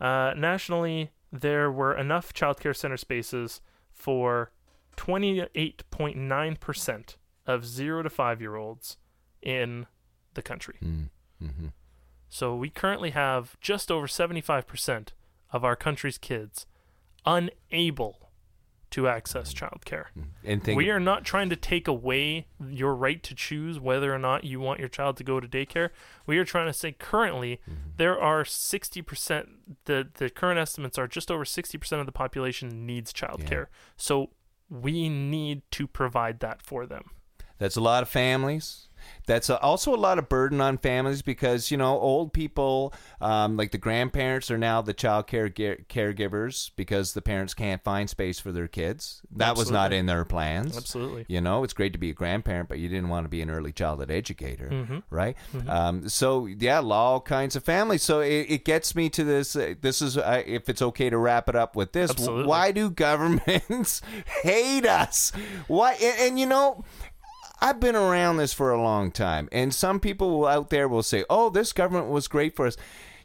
Uh, 0.00 0.34
nationally, 0.36 1.10
there 1.32 1.72
were 1.72 1.96
enough 1.96 2.34
childcare 2.34 2.76
center 2.76 2.98
spaces 2.98 3.60
for 3.90 4.50
28.9% 4.96 7.16
of 7.46 7.64
0 7.64 8.02
to 8.02 8.10
5 8.10 8.40
year 8.40 8.56
olds 8.56 8.96
in 9.42 9.86
the 10.34 10.42
country. 10.42 10.76
Mm. 10.82 11.08
Mhm. 11.42 11.72
So 12.28 12.54
we 12.54 12.70
currently 12.70 13.10
have 13.10 13.58
just 13.60 13.90
over 13.90 14.06
75% 14.06 15.14
of 15.52 15.64
our 15.64 15.76
country's 15.76 16.18
kids 16.18 16.66
unable 17.24 18.25
to 18.90 19.08
access 19.08 19.52
childcare. 19.52 20.06
Mm. 20.18 20.24
And 20.44 20.64
think 20.64 20.76
We 20.76 20.90
are 20.90 21.00
not 21.00 21.24
trying 21.24 21.50
to 21.50 21.56
take 21.56 21.88
away 21.88 22.46
your 22.68 22.94
right 22.94 23.22
to 23.24 23.34
choose 23.34 23.80
whether 23.80 24.14
or 24.14 24.18
not 24.18 24.44
you 24.44 24.60
want 24.60 24.80
your 24.80 24.88
child 24.88 25.16
to 25.18 25.24
go 25.24 25.40
to 25.40 25.48
daycare. 25.48 25.90
We 26.26 26.38
are 26.38 26.44
trying 26.44 26.66
to 26.66 26.72
say 26.72 26.92
currently 26.92 27.60
mm-hmm. 27.68 27.90
there 27.96 28.20
are 28.20 28.44
60% 28.44 29.46
the 29.84 30.08
the 30.14 30.30
current 30.30 30.58
estimates 30.58 30.98
are 30.98 31.08
just 31.08 31.30
over 31.30 31.44
60% 31.44 32.00
of 32.00 32.06
the 32.06 32.12
population 32.12 32.86
needs 32.86 33.12
childcare. 33.12 33.66
So 33.96 34.30
we 34.68 35.08
need 35.08 35.62
to 35.72 35.86
provide 35.86 36.40
that 36.40 36.62
for 36.62 36.86
them. 36.86 37.10
That's 37.58 37.76
a 37.76 37.80
lot 37.80 38.02
of 38.02 38.08
families. 38.08 38.88
That's 39.26 39.48
a, 39.50 39.58
also 39.60 39.94
a 39.94 39.96
lot 39.96 40.18
of 40.18 40.28
burden 40.28 40.60
on 40.60 40.78
families 40.78 41.22
because 41.22 41.70
you 41.70 41.76
know 41.76 41.98
old 41.98 42.32
people, 42.32 42.92
um, 43.20 43.56
like 43.56 43.70
the 43.72 43.78
grandparents, 43.78 44.50
are 44.50 44.58
now 44.58 44.82
the 44.82 44.94
child 44.94 45.26
care 45.26 45.48
ge- 45.48 45.84
caregivers 45.88 46.70
because 46.76 47.12
the 47.14 47.22
parents 47.22 47.54
can't 47.54 47.82
find 47.82 48.08
space 48.08 48.38
for 48.38 48.52
their 48.52 48.68
kids. 48.68 49.22
That 49.36 49.56
was 49.56 49.70
not 49.70 49.92
in 49.92 50.06
their 50.06 50.24
plans. 50.24 50.76
Absolutely. 50.76 51.24
You 51.28 51.40
know, 51.40 51.64
it's 51.64 51.72
great 51.72 51.92
to 51.92 51.98
be 51.98 52.10
a 52.10 52.14
grandparent, 52.14 52.68
but 52.68 52.78
you 52.78 52.88
didn't 52.88 53.08
want 53.08 53.24
to 53.24 53.28
be 53.28 53.42
an 53.42 53.50
early 53.50 53.72
childhood 53.72 54.10
educator, 54.10 54.68
Mm-hmm. 54.70 54.98
right? 55.10 55.36
Um, 55.68 56.08
so 56.08 56.46
yeah, 56.46 56.80
all 56.80 57.20
kinds 57.20 57.56
of 57.56 57.64
families. 57.64 58.02
So 58.02 58.20
it, 58.20 58.46
it 58.48 58.64
gets 58.64 58.94
me 58.94 59.08
to 59.10 59.24
this. 59.24 59.56
Uh, 59.56 59.74
this 59.80 60.00
is 60.00 60.16
uh, 60.16 60.42
if 60.46 60.68
it's 60.68 60.82
okay 60.82 61.10
to 61.10 61.18
wrap 61.18 61.48
it 61.48 61.56
up 61.56 61.74
with 61.76 61.92
this. 61.92 62.10
Absolutely. 62.10 62.46
Why 62.46 62.70
do 62.72 62.90
governments 62.90 64.02
hate 64.42 64.86
us? 64.86 65.32
Why? 65.66 65.92
And, 65.94 66.20
and 66.20 66.38
you 66.40 66.46
know. 66.46 66.84
I've 67.60 67.80
been 67.80 67.96
around 67.96 68.36
this 68.36 68.52
for 68.52 68.70
a 68.70 68.82
long 68.82 69.10
time, 69.10 69.48
and 69.50 69.74
some 69.74 69.98
people 69.98 70.46
out 70.46 70.70
there 70.70 70.88
will 70.88 71.02
say, 71.02 71.24
"Oh, 71.30 71.48
this 71.48 71.72
government 71.72 72.08
was 72.08 72.28
great 72.28 72.54
for 72.54 72.66
us." 72.66 72.76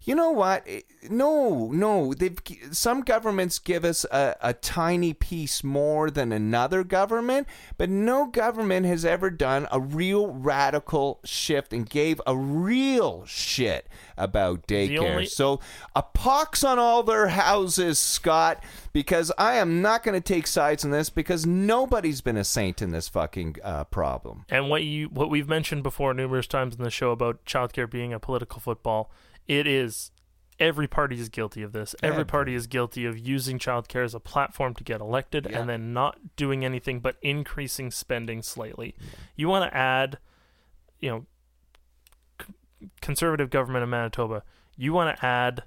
You 0.04 0.16
know 0.16 0.32
what? 0.32 0.64
Eh, 0.68 0.82
No, 1.10 1.72
no. 1.72 2.14
They've 2.14 2.38
some 2.72 3.02
governments 3.02 3.60
give 3.60 3.86
us 3.86 4.04
a, 4.12 4.36
a 4.42 4.54
tiny 4.54 5.14
piece 5.14 5.64
more 5.64 6.10
than 6.10 6.32
another 6.32 6.84
government, 6.84 7.48
but 7.78 7.90
no 7.90 8.26
government 8.26 8.86
has 8.88 9.06
ever 9.06 9.30
done 9.30 9.68
a 9.72 9.80
real 9.80 10.28
radical 10.28 11.20
shift 11.24 11.72
and 11.72 11.88
gave 11.90 12.20
a 12.26 12.36
real 12.36 13.24
shit 13.26 13.88
about 14.18 14.66
daycare. 14.68 15.12
only- 15.12 15.26
so 15.28 15.60
a 15.96 16.02
pox 16.02 16.64
on 16.64 16.80
all 16.80 17.04
their 17.04 17.28
houses, 17.28 17.98
Scott, 18.00 18.64
because 18.94 19.32
I 19.38 19.56
am 19.56 19.82
not 19.82 20.04
going 20.04 20.20
to 20.20 20.34
take 20.34 20.48
sides 20.48 20.84
in 20.84 20.92
this 20.92 21.10
because 21.10 21.46
nobody's 21.46 22.22
been 22.22 22.38
a 22.38 22.44
saint 22.44 22.82
in 22.82 22.92
this 22.92 23.08
fucking 23.08 23.58
uh, 23.64 23.84
problem. 23.86 24.46
And 24.50 24.70
what 24.70 24.84
you 24.84 25.08
what 25.10 25.30
we've 25.30 25.48
mentioned 25.50 25.84
before 25.84 26.14
numerous 26.14 26.48
times 26.48 26.76
in 26.76 26.84
the 26.84 26.90
show 26.92 27.12
about 27.12 27.46
childcare 27.46 27.90
being 27.90 28.14
a 28.14 28.20
political 28.20 28.60
football, 28.60 29.12
it 29.48 29.68
is 29.68 30.12
every 30.60 30.88
party 30.88 31.20
is 31.20 31.28
guilty 31.30 31.64
of 31.64 31.72
this. 31.72 31.96
Every 32.04 32.24
party 32.26 32.54
is 32.54 32.68
guilty 32.68 33.06
of 33.06 33.18
using 33.18 33.58
childcare 33.58 34.04
as 34.04 34.14
a 34.14 34.20
platform 34.20 34.76
to 34.76 34.84
get 34.84 35.02
elected 35.02 35.48
Yeah. 35.50 35.60
and 35.60 35.70
then 35.70 35.92
not 35.94 36.36
doing 36.36 36.64
anything 36.64 37.00
but 37.00 37.16
increasing 37.24 37.90
spending 37.90 38.44
slightly. 38.44 38.96
You 39.36 39.48
want 39.48 39.72
to 39.72 39.76
add, 39.76 40.20
you 41.00 41.10
know, 41.10 41.26
c- 42.40 42.90
conservative 43.02 43.50
government 43.50 43.82
in 43.84 43.90
Manitoba, 43.90 44.44
you 44.78 44.94
want 44.94 45.18
to 45.18 45.26
add 45.26 45.64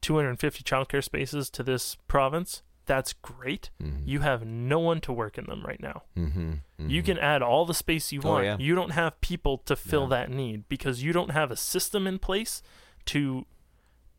250 0.00 0.62
childcare 0.62 1.02
spaces 1.02 1.50
to 1.50 1.62
this 1.64 1.96
province. 2.06 2.62
That's 2.88 3.12
great. 3.12 3.70
Mm-hmm. 3.80 4.08
You 4.08 4.20
have 4.20 4.44
no 4.44 4.80
one 4.80 5.00
to 5.02 5.12
work 5.12 5.38
in 5.38 5.44
them 5.46 5.62
right 5.64 5.80
now. 5.80 6.02
Mm-hmm. 6.16 6.88
You 6.90 7.02
can 7.04 7.18
add 7.18 7.42
all 7.42 7.64
the 7.66 7.74
space 7.74 8.10
you 8.12 8.20
Oh, 8.24 8.30
want. 8.30 8.44
yeah. 8.46 8.56
You 8.58 8.74
don't 8.74 8.90
have 8.92 9.20
people 9.20 9.58
to 9.66 9.76
fill 9.76 10.04
No. 10.08 10.16
that 10.16 10.30
need 10.30 10.68
because 10.68 11.02
you 11.02 11.12
don't 11.12 11.30
have 11.32 11.50
a 11.52 11.56
system 11.56 12.06
in 12.06 12.18
place 12.18 12.62
to 13.06 13.44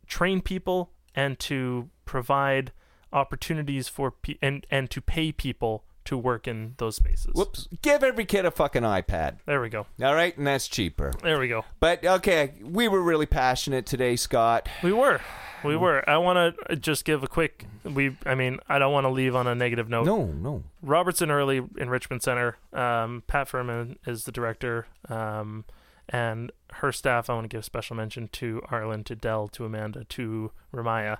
train 0.07 0.41
people 0.41 0.91
and 1.15 1.37
to 1.39 1.89
provide 2.05 2.71
opportunities 3.11 3.87
for 3.89 4.11
pe- 4.11 4.37
and 4.41 4.65
and 4.69 4.89
to 4.91 5.01
pay 5.01 5.31
people 5.31 5.83
to 6.09 6.17
work 6.17 6.47
in 6.47 6.73
those 6.77 6.95
spaces. 6.95 7.31
Whoops. 7.35 7.67
Give 7.83 8.03
every 8.03 8.25
kid 8.25 8.43
a 8.43 8.51
fucking 8.51 8.81
iPad. 8.81 9.37
There 9.45 9.61
we 9.61 9.69
go. 9.69 9.85
All 10.01 10.15
right, 10.15 10.35
and 10.35 10.47
that's 10.47 10.67
cheaper. 10.67 11.13
There 11.21 11.39
we 11.39 11.47
go. 11.47 11.65
But 11.79 12.03
okay, 12.03 12.53
we 12.61 12.87
were 12.87 13.01
really 13.01 13.27
passionate 13.27 13.85
today, 13.85 14.15
Scott. 14.15 14.67
We 14.81 14.91
were. 14.91 15.21
We 15.63 15.75
were. 15.75 16.09
I 16.09 16.17
want 16.17 16.57
to 16.67 16.75
just 16.75 17.05
give 17.05 17.21
a 17.21 17.27
quick 17.27 17.67
we 17.83 18.17
I 18.25 18.33
mean, 18.33 18.57
I 18.67 18.79
don't 18.79 18.91
want 18.91 19.05
to 19.05 19.09
leave 19.09 19.35
on 19.35 19.45
a 19.45 19.53
negative 19.53 19.87
note. 19.87 20.05
No, 20.05 20.25
no. 20.25 20.63
Robertson 20.81 21.29
Early 21.29 21.61
Enrichment 21.77 22.23
Center. 22.23 22.57
Um, 22.73 23.23
Pat 23.27 23.47
Furman 23.47 23.99
is 24.07 24.23
the 24.23 24.31
director, 24.31 24.87
um, 25.09 25.65
and 26.07 26.51
her 26.73 26.91
staff. 26.91 27.29
I 27.29 27.33
want 27.33 27.49
to 27.49 27.55
give 27.55 27.65
special 27.65 27.95
mention 27.95 28.29
to 28.29 28.63
Arlen, 28.69 29.03
to 29.05 29.15
Dell, 29.15 29.47
to 29.49 29.65
Amanda, 29.65 30.05
to 30.05 30.51
Ramaya. 30.73 31.17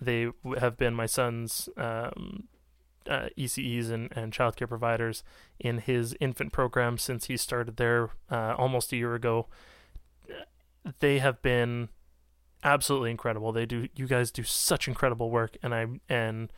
They 0.00 0.28
have 0.58 0.78
been 0.78 0.94
my 0.94 1.06
son's 1.06 1.68
um, 1.76 2.44
uh, 3.10 3.28
ECEs 3.36 3.90
and, 3.90 4.08
and 4.16 4.32
childcare 4.32 4.68
providers 4.68 5.22
in 5.58 5.78
his 5.78 6.16
infant 6.20 6.52
program 6.52 6.96
since 6.96 7.26
he 7.26 7.36
started 7.36 7.76
there 7.76 8.10
uh, 8.30 8.54
almost 8.56 8.92
a 8.92 8.96
year 8.96 9.14
ago. 9.14 9.48
They 11.00 11.18
have 11.18 11.42
been 11.42 11.88
absolutely 12.62 13.10
incredible. 13.10 13.52
They 13.52 13.66
do. 13.66 13.88
You 13.96 14.06
guys 14.06 14.30
do 14.30 14.44
such 14.44 14.88
incredible 14.88 15.30
work, 15.30 15.56
and 15.62 15.74
I 15.74 15.86
and 16.08 16.50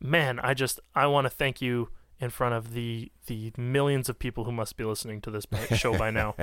man, 0.00 0.38
I 0.38 0.54
just 0.54 0.80
I 0.94 1.06
want 1.06 1.26
to 1.26 1.30
thank 1.30 1.60
you 1.60 1.90
in 2.20 2.30
front 2.30 2.54
of 2.54 2.74
the 2.74 3.10
the 3.26 3.52
millions 3.56 4.08
of 4.08 4.18
people 4.18 4.44
who 4.44 4.52
must 4.52 4.76
be 4.76 4.84
listening 4.84 5.20
to 5.20 5.30
this 5.30 5.46
show 5.76 5.96
by 5.96 6.10
now. 6.10 6.34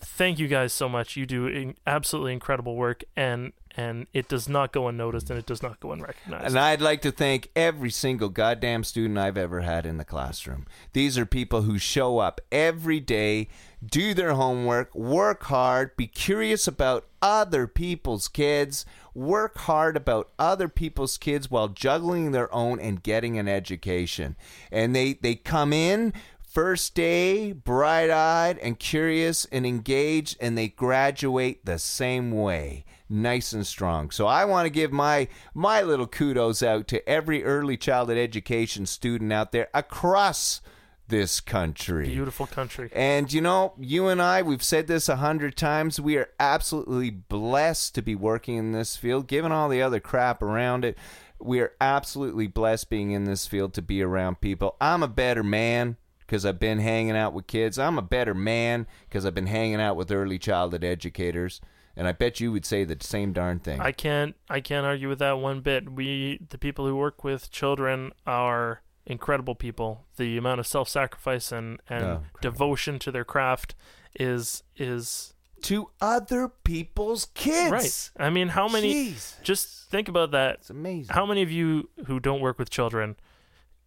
thank 0.00 0.38
you 0.38 0.48
guys 0.48 0.72
so 0.72 0.88
much. 0.88 1.16
You 1.16 1.26
do 1.26 1.46
in, 1.46 1.76
absolutely 1.86 2.32
incredible 2.32 2.74
work, 2.76 3.04
and 3.16 3.52
and 3.76 4.06
it 4.12 4.28
does 4.28 4.48
not 4.48 4.72
go 4.72 4.88
unnoticed, 4.88 5.30
and 5.30 5.38
it 5.38 5.46
does 5.46 5.62
not 5.62 5.80
go 5.80 5.92
unrecognized. 5.92 6.46
And 6.46 6.58
I'd 6.58 6.80
like 6.80 7.02
to 7.02 7.12
thank 7.12 7.50
every 7.54 7.90
single 7.90 8.28
goddamn 8.28 8.84
student 8.84 9.18
I've 9.18 9.38
ever 9.38 9.60
had 9.60 9.86
in 9.86 9.98
the 9.98 10.04
classroom. 10.04 10.66
These 10.92 11.18
are 11.18 11.26
people 11.26 11.62
who 11.62 11.78
show 11.78 12.18
up 12.18 12.40
every 12.52 13.00
day, 13.00 13.48
do 13.84 14.14
their 14.14 14.34
homework, 14.34 14.94
work 14.94 15.44
hard, 15.44 15.96
be 15.96 16.06
curious 16.06 16.66
about 16.68 17.06
other 17.20 17.66
people's 17.66 18.28
kids, 18.28 18.86
work 19.14 19.58
hard 19.58 19.96
about 19.96 20.30
other 20.38 20.68
people's 20.68 21.16
kids 21.16 21.50
while 21.50 21.68
juggling 21.68 22.32
their 22.32 22.52
own 22.54 22.80
and 22.80 23.02
getting 23.02 23.38
an 23.38 23.48
education. 23.48 24.36
And 24.70 24.94
they, 24.94 25.14
they 25.14 25.34
come 25.36 25.72
in 25.72 26.12
first 26.42 26.94
day, 26.94 27.52
bright 27.52 28.10
eyed 28.10 28.58
and 28.58 28.78
curious 28.78 29.44
and 29.46 29.66
engaged, 29.66 30.36
and 30.40 30.56
they 30.56 30.68
graduate 30.68 31.64
the 31.64 31.78
same 31.78 32.30
way 32.32 32.84
nice 33.08 33.52
and 33.52 33.66
strong. 33.66 34.10
So 34.10 34.26
I 34.26 34.44
want 34.44 34.66
to 34.66 34.70
give 34.70 34.92
my 34.92 35.28
my 35.52 35.82
little 35.82 36.06
kudos 36.06 36.62
out 36.62 36.88
to 36.88 37.06
every 37.08 37.44
early 37.44 37.76
childhood 37.76 38.18
education 38.18 38.86
student 38.86 39.32
out 39.32 39.52
there 39.52 39.68
across 39.74 40.60
this 41.08 41.40
country. 41.40 42.08
Beautiful 42.08 42.46
country. 42.46 42.90
And 42.92 43.32
you 43.32 43.40
know, 43.40 43.74
you 43.78 44.08
and 44.08 44.20
I, 44.20 44.42
we've 44.42 44.62
said 44.62 44.86
this 44.86 45.08
a 45.08 45.16
hundred 45.16 45.56
times. 45.56 46.00
We 46.00 46.16
are 46.16 46.30
absolutely 46.40 47.10
blessed 47.10 47.94
to 47.96 48.02
be 48.02 48.14
working 48.14 48.56
in 48.56 48.72
this 48.72 48.96
field, 48.96 49.26
given 49.26 49.52
all 49.52 49.68
the 49.68 49.82
other 49.82 50.00
crap 50.00 50.42
around 50.42 50.84
it. 50.84 50.96
We 51.38 51.60
are 51.60 51.72
absolutely 51.80 52.46
blessed 52.46 52.88
being 52.88 53.10
in 53.10 53.24
this 53.24 53.46
field 53.46 53.74
to 53.74 53.82
be 53.82 54.02
around 54.02 54.40
people. 54.40 54.76
I'm 54.80 55.02
a 55.02 55.08
better 55.08 55.42
man 55.42 55.96
because 56.20 56.46
I've 56.46 56.60
been 56.60 56.78
hanging 56.78 57.16
out 57.16 57.34
with 57.34 57.46
kids. 57.46 57.78
I'm 57.78 57.98
a 57.98 58.02
better 58.02 58.34
man 58.34 58.86
because 59.08 59.26
I've 59.26 59.34
been 59.34 59.46
hanging 59.46 59.80
out 59.80 59.96
with 59.96 60.10
early 60.10 60.38
childhood 60.38 60.84
educators. 60.84 61.60
And 61.96 62.08
I 62.08 62.12
bet 62.12 62.40
you 62.40 62.50
would 62.50 62.64
say 62.64 62.84
the 62.84 62.96
same 63.00 63.32
darn 63.32 63.60
thing. 63.60 63.80
I 63.80 63.92
can't 63.92 64.34
I 64.48 64.60
can't 64.60 64.84
argue 64.84 65.08
with 65.08 65.20
that 65.20 65.38
one 65.38 65.60
bit. 65.60 65.92
We 65.92 66.40
the 66.48 66.58
people 66.58 66.86
who 66.86 66.96
work 66.96 67.22
with 67.22 67.50
children 67.52 68.12
are 68.26 68.82
incredible 69.06 69.54
people. 69.54 70.06
The 70.16 70.36
amount 70.36 70.60
of 70.60 70.66
self-sacrifice 70.66 71.52
and 71.52 71.78
and 71.88 72.04
Oh, 72.04 72.22
devotion 72.40 72.98
to 73.00 73.10
their 73.12 73.24
craft 73.24 73.74
is 74.18 74.62
is 74.76 75.34
to 75.62 75.90
other 76.00 76.48
people's 76.48 77.26
kids. 77.34 77.70
right. 78.18 78.26
I 78.26 78.30
mean, 78.30 78.48
how 78.48 78.68
many 78.68 79.12
Jeez. 79.12 79.42
just 79.42 79.88
think 79.90 80.08
about 80.08 80.30
that. 80.32 80.56
It's 80.56 80.70
amazing. 80.70 81.14
How 81.14 81.24
many 81.26 81.42
of 81.42 81.50
you 81.50 81.88
who 82.06 82.20
don't 82.20 82.40
work 82.40 82.58
with 82.58 82.68
children 82.70 83.16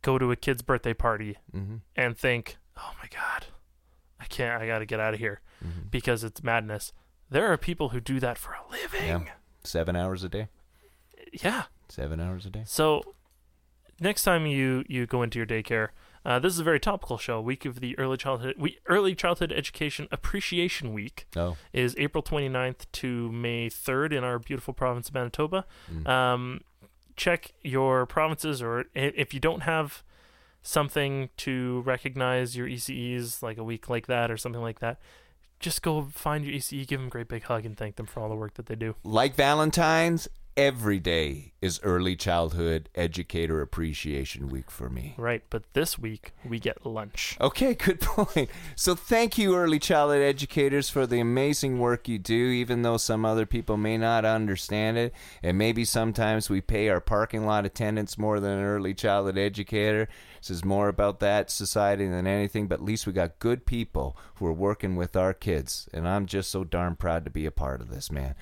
go 0.02 0.18
to 0.18 0.32
a 0.32 0.36
kid's 0.36 0.62
birthday 0.62 0.94
party 0.94 1.38
hmm 1.52 1.78
and 1.96 2.18
think, 2.18 2.58
"Oh 2.78 2.92
my 3.02 3.08
god, 3.10 3.48
I 4.20 4.26
can't. 4.26 4.62
I 4.62 4.68
got 4.68 4.80
to 4.80 4.86
get 4.86 5.00
out 5.00 5.14
of 5.14 5.20
here 5.20 5.42
Mhm. 5.64 5.90
because 5.92 6.24
it's 6.24 6.42
madness." 6.44 6.94
There 7.30 7.52
are 7.52 7.58
people 7.58 7.90
who 7.90 8.00
do 8.00 8.20
that 8.22 8.38
for 8.38 8.54
a 8.54 8.72
living. 8.72 9.06
Yeah. 9.08 9.34
Seven 9.64 9.96
hours 9.96 10.24
a 10.24 10.30
day. 10.30 10.48
yeah. 11.44 11.64
Seven 11.90 12.20
hours 12.20 12.46
a 12.46 12.50
day. 12.50 12.64
So 12.66 13.16
next 14.00 14.24
time 14.24 14.46
you 14.46 14.84
you 14.88 15.06
go 15.06 15.22
into 15.24 15.38
your 15.40 15.46
daycare, 15.46 15.90
uh, 16.26 16.40
this 16.40 16.54
is 16.54 16.60
a 16.60 16.64
very 16.64 16.80
topical 16.80 17.18
show. 17.18 17.40
Week 17.40 17.66
of 17.66 17.80
the 17.80 17.98
early 17.98 18.18
childhood 18.18 18.56
we 18.58 18.78
early 18.88 19.16
childhood 19.16 19.52
education 19.52 20.08
appreciation 20.12 20.94
week 20.94 21.28
Oh. 21.36 21.58
is 21.74 21.96
April 21.98 22.22
29th 22.24 22.86
to 22.94 23.32
May 23.32 23.70
3rd 23.70 24.14
in 24.14 24.24
our 24.24 24.40
beautiful 24.40 24.74
province 24.74 25.08
of 25.10 25.14
Manitoba. 25.14 25.66
Mm. 25.92 26.08
Um, 26.08 26.62
check 27.16 27.54
your 27.64 28.06
provinces, 28.06 28.62
or 28.62 28.86
if 28.94 29.34
you 29.34 29.40
don't 29.40 29.62
have 29.62 30.04
something 30.62 31.30
to 31.38 31.82
recognize 31.86 32.58
your 32.58 32.68
ECEs, 32.68 33.42
like 33.42 33.58
a 33.58 33.64
week 33.64 33.90
like 33.90 34.08
that 34.08 34.30
or 34.30 34.38
something 34.38 34.62
like 34.62 34.80
that, 34.80 35.00
just 35.60 35.82
go 35.82 36.04
find 36.12 36.46
your 36.46 36.54
ECE, 36.54 36.86
give 36.86 37.00
them 37.00 37.08
a 37.08 37.10
great 37.10 37.28
big 37.28 37.44
hug, 37.44 37.66
and 37.66 37.78
thank 37.78 37.96
them 37.96 38.06
for 38.06 38.20
all 38.20 38.30
the 38.30 38.36
work 38.36 38.54
that 38.56 38.66
they 38.68 38.76
do. 38.76 38.96
Like 39.04 39.34
Valentine's, 39.36 40.28
every 40.56 41.00
day 41.00 41.54
is 41.62 41.80
Early 41.82 42.16
Childhood 42.16 42.90
Educator 42.94 43.62
Appreciation 43.62 44.48
Week 44.48 44.70
for 44.70 44.90
me. 44.90 45.16
Right, 45.18 45.44
but 45.50 45.64
this 45.74 45.98
week 45.98 46.34
we 46.46 46.60
get 46.60 46.86
lunch. 46.86 47.36
Okay, 47.42 47.74
good 47.74 48.00
point. 48.02 48.50
So, 48.76 48.94
thank 48.94 49.38
you, 49.38 49.56
early 49.56 49.80
childhood 49.80 50.22
educators, 50.22 50.90
for 50.90 51.08
the 51.08 51.20
amazing 51.20 51.80
work 51.80 52.08
you 52.08 52.20
do, 52.20 52.36
even 52.36 52.84
though 52.84 52.98
some 52.98 53.26
other 53.26 53.46
people 53.46 53.78
may 53.78 53.98
not 53.98 54.26
understand 54.26 54.98
it. 54.98 55.14
And 55.42 55.58
maybe 55.58 55.84
sometimes 55.84 56.50
we 56.50 56.62
pay 56.62 56.90
our 56.90 57.02
parking 57.02 57.46
lot 57.46 57.66
attendants 57.66 58.18
more 58.18 58.40
than 58.40 58.60
an 58.60 58.64
early 58.64 58.94
childhood 58.94 59.38
educator. 59.38 60.08
This 60.40 60.50
is 60.52 60.66
more 60.66 60.88
about 60.88 61.20
that 61.22 61.50
society 61.50 62.08
than 62.08 62.28
anything, 62.28 62.68
but 62.68 62.76
at 62.76 62.86
least 62.86 63.08
we 63.08 63.14
got 63.14 63.40
good 63.40 63.66
people 63.66 64.16
who 64.36 64.46
are 64.46 64.54
working 64.54 64.96
with 64.96 65.16
our 65.16 65.34
kids. 65.34 65.90
And 65.94 66.08
I'm 66.08 66.26
just 66.26 66.52
so 66.52 66.64
darn 66.64 66.96
proud 66.96 67.26
to 67.26 67.32
be 67.32 67.46
a 67.46 67.52
part 67.52 67.82
of 67.82 67.90
this, 67.90 68.12
man. 68.12 68.36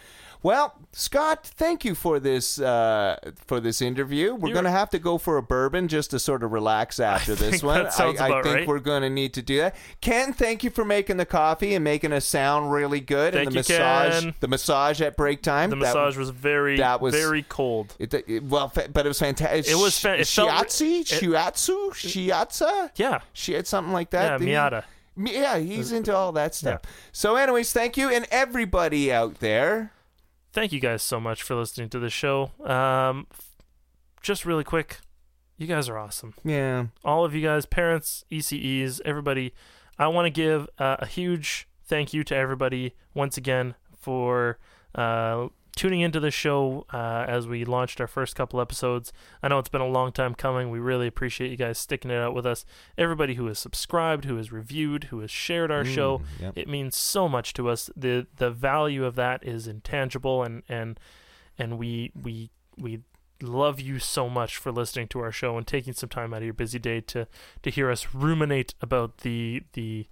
Well, 0.43 0.75
Scott, 0.91 1.45
thank 1.45 1.83
you 1.83 1.95
for 1.95 2.19
this 2.19 2.59
uh, 2.59 3.04
Uh, 3.05 3.15
for 3.45 3.59
this 3.59 3.81
interview. 3.81 4.33
We're 4.33 4.53
going 4.53 4.65
to 4.65 4.71
have 4.71 4.89
to 4.89 4.99
go 4.99 5.17
for 5.19 5.37
a 5.37 5.43
bourbon 5.43 5.87
just 5.87 6.09
to 6.11 6.19
sort 6.19 6.41
of 6.41 6.51
relax 6.51 6.99
after 6.99 7.35
this 7.35 7.61
think 7.61 7.63
one. 7.63 7.85
I, 7.85 8.07
I 8.07 8.41
think 8.41 8.45
right. 8.45 8.67
we're 8.67 8.79
going 8.79 9.03
to 9.03 9.09
need 9.11 9.33
to 9.35 9.43
do 9.43 9.57
that. 9.57 9.75
Ken, 10.01 10.33
thank 10.33 10.63
you 10.63 10.71
for 10.71 10.83
making 10.83 11.17
the 11.17 11.25
coffee 11.25 11.75
and 11.75 11.83
making 11.83 12.11
us 12.13 12.25
sound 12.25 12.71
really 12.71 12.99
good. 12.99 13.33
Thank 13.33 13.47
and 13.47 13.55
the 13.55 13.59
you, 13.73 13.77
massage, 13.77 14.23
Ken. 14.23 14.33
the 14.39 14.47
massage 14.47 15.01
at 15.01 15.15
break 15.15 15.43
time. 15.43 15.69
The 15.69 15.75
that- 15.75 15.81
massage 15.83 16.17
was 16.17 16.31
very, 16.31 16.77
that 16.77 16.99
was- 16.99 17.13
very 17.13 17.43
cold. 17.43 17.95
It, 17.99 18.13
it- 18.13 18.43
well, 18.43 18.69
fa- 18.69 18.89
but 18.91 19.05
it 19.05 19.09
was 19.09 19.19
fantastic. 19.19 19.71
It 19.71 19.77
was 19.77 19.99
fa- 19.99 20.15
it 20.15 20.21
Shiatsu, 20.21 21.01
it- 21.01 21.07
Shiatsu, 21.07 21.89
Shiatsa. 21.91 22.89
Yeah, 22.95 23.19
She 23.33 23.53
had 23.53 23.67
something 23.67 23.93
like 23.93 24.09
that. 24.11 24.41
yeah, 24.41 24.69
Miata. 24.69 24.83
Yeah, 25.17 25.57
he's 25.59 25.91
into 25.91 26.13
all 26.15 26.31
that 26.33 26.55
stuff. 26.55 26.81
So, 27.11 27.35
anyways, 27.35 27.71
thank 27.71 27.95
you, 27.97 28.09
and 28.09 28.25
everybody 28.31 29.13
out 29.13 29.39
there. 29.39 29.91
Thank 30.55 30.71
you 30.71 30.79
guys 30.79 31.03
so 31.03 31.19
much 31.19 31.43
for 31.43 31.53
listening 31.53 31.89
to 31.89 31.99
the 31.99 32.09
show. 32.09 32.51
Um, 32.63 33.27
just 34.21 34.45
really 34.45 34.63
quick, 34.63 35.01
you 35.57 35.67
guys 35.67 35.89
are 35.89 35.97
awesome. 35.97 36.33
Yeah, 36.45 36.85
all 37.03 37.25
of 37.25 37.35
you 37.35 37.41
guys, 37.41 37.65
parents, 37.65 38.23
ECEs, 38.31 39.01
everybody, 39.03 39.53
I 39.99 40.07
want 40.07 40.27
to 40.27 40.29
give 40.29 40.69
uh, 40.79 40.95
a 40.99 41.07
huge 41.07 41.67
thank 41.83 42.13
you 42.13 42.23
to 42.23 42.35
everybody 42.37 42.93
once 43.13 43.35
again 43.35 43.75
for 43.97 44.57
uh, 44.95 45.49
tuning 45.75 46.01
into 46.01 46.19
the 46.19 46.31
show 46.31 46.85
uh, 46.93 47.25
as 47.27 47.47
we 47.47 47.65
launched 47.65 47.99
our 47.99 48.07
first 48.07 48.35
couple 48.35 48.61
episodes. 48.61 49.11
I 49.43 49.49
know 49.49 49.59
it's 49.59 49.69
been 49.69 49.81
a 49.81 49.87
long 49.87 50.11
time 50.11 50.33
coming. 50.33 50.69
We 50.69 50.79
really 50.79 51.07
appreciate 51.07 51.51
you 51.51 51.57
guys 51.57 51.77
sticking 51.77 52.11
it 52.11 52.17
out 52.17 52.33
with 52.33 52.45
us. 52.45 52.65
Everybody 52.97 53.35
who 53.35 53.47
has 53.47 53.59
subscribed, 53.59 54.25
who 54.25 54.37
has 54.37 54.51
reviewed, 54.51 55.05
who 55.05 55.19
has 55.19 55.31
shared 55.31 55.71
our 55.71 55.83
show. 55.85 56.19
Mm, 56.19 56.41
yep. 56.41 56.53
It 56.55 56.67
means 56.67 56.95
so 56.97 57.27
much 57.27 57.53
to 57.53 57.69
us. 57.69 57.89
the 57.95 58.27
The 58.37 58.51
value 58.51 59.05
of 59.05 59.15
that 59.15 59.45
is 59.45 59.67
intangible, 59.67 60.43
and 60.43 60.63
and 60.69 60.99
and 61.57 61.77
we 61.77 62.11
we 62.19 62.51
we 62.77 63.01
love 63.41 63.81
you 63.81 63.99
so 63.99 64.29
much 64.29 64.57
for 64.57 64.71
listening 64.71 65.07
to 65.09 65.19
our 65.19 65.31
show 65.31 65.57
and 65.57 65.67
taking 65.67 65.93
some 65.93 66.09
time 66.09 66.33
out 66.33 66.37
of 66.37 66.45
your 66.45 66.53
busy 66.53 66.79
day 66.79 67.01
to 67.01 67.27
to 67.63 67.69
hear 67.69 67.91
us 67.91 68.13
ruminate 68.13 68.73
about 68.81 69.19
the 69.19 69.63
the 69.73 70.07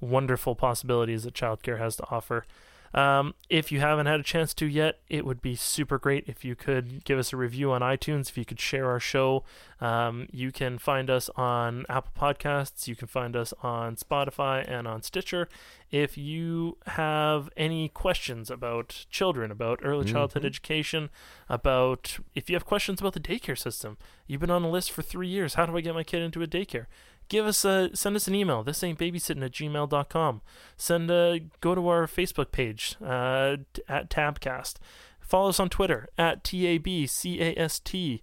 wonderful 0.00 0.54
possibilities 0.54 1.24
that 1.24 1.34
childcare 1.34 1.78
has 1.78 1.96
to 1.96 2.04
offer. 2.10 2.44
Um, 2.94 3.34
if 3.50 3.70
you 3.70 3.80
haven't 3.80 4.06
had 4.06 4.18
a 4.18 4.22
chance 4.22 4.54
to 4.54 4.66
yet, 4.66 5.00
it 5.08 5.26
would 5.26 5.42
be 5.42 5.54
super 5.54 5.98
great 5.98 6.24
if 6.26 6.44
you 6.44 6.54
could 6.56 7.04
give 7.04 7.18
us 7.18 7.32
a 7.32 7.36
review 7.36 7.70
on 7.72 7.82
iTunes. 7.82 8.28
If 8.30 8.38
you 8.38 8.44
could 8.44 8.60
share 8.60 8.90
our 8.90 8.98
show, 9.00 9.44
um, 9.80 10.26
you 10.32 10.50
can 10.50 10.78
find 10.78 11.10
us 11.10 11.28
on 11.36 11.84
Apple 11.88 12.12
Podcasts. 12.18 12.86
You 12.88 12.96
can 12.96 13.06
find 13.08 13.36
us 13.36 13.52
on 13.62 13.96
Spotify 13.96 14.64
and 14.66 14.88
on 14.88 15.02
Stitcher. 15.02 15.48
If 15.90 16.16
you 16.18 16.78
have 16.86 17.50
any 17.56 17.88
questions 17.88 18.50
about 18.50 19.06
children, 19.10 19.50
about 19.50 19.80
early 19.82 20.04
childhood 20.10 20.42
Mhm. 20.42 20.46
education, 20.46 21.10
about 21.48 22.18
if 22.34 22.48
you 22.50 22.56
have 22.56 22.64
questions 22.66 23.00
about 23.00 23.12
the 23.14 23.20
daycare 23.20 23.58
system, 23.58 23.96
you've 24.26 24.40
been 24.40 24.50
on 24.50 24.62
the 24.62 24.68
list 24.68 24.90
for 24.92 25.02
three 25.02 25.28
years. 25.28 25.54
How 25.54 25.66
do 25.66 25.76
I 25.76 25.80
get 25.80 25.94
my 25.94 26.04
kid 26.04 26.22
into 26.22 26.42
a 26.42 26.46
daycare? 26.46 26.86
Give 27.28 27.46
us 27.46 27.64
a 27.64 27.90
send 27.94 28.16
us 28.16 28.26
an 28.26 28.34
email. 28.34 28.62
This 28.62 28.82
ain't 28.82 28.98
babysitting 28.98 29.44
at 29.44 29.52
gmail.com. 29.52 30.40
Send 30.76 31.10
a 31.10 31.40
go 31.60 31.74
to 31.74 31.88
our 31.88 32.06
Facebook 32.06 32.50
page 32.52 32.96
uh, 33.04 33.56
at 33.88 34.08
Tabcast. 34.10 34.76
Follow 35.20 35.50
us 35.50 35.60
on 35.60 35.68
Twitter 35.68 36.08
at 36.16 36.42
TABCAST. 36.42 38.20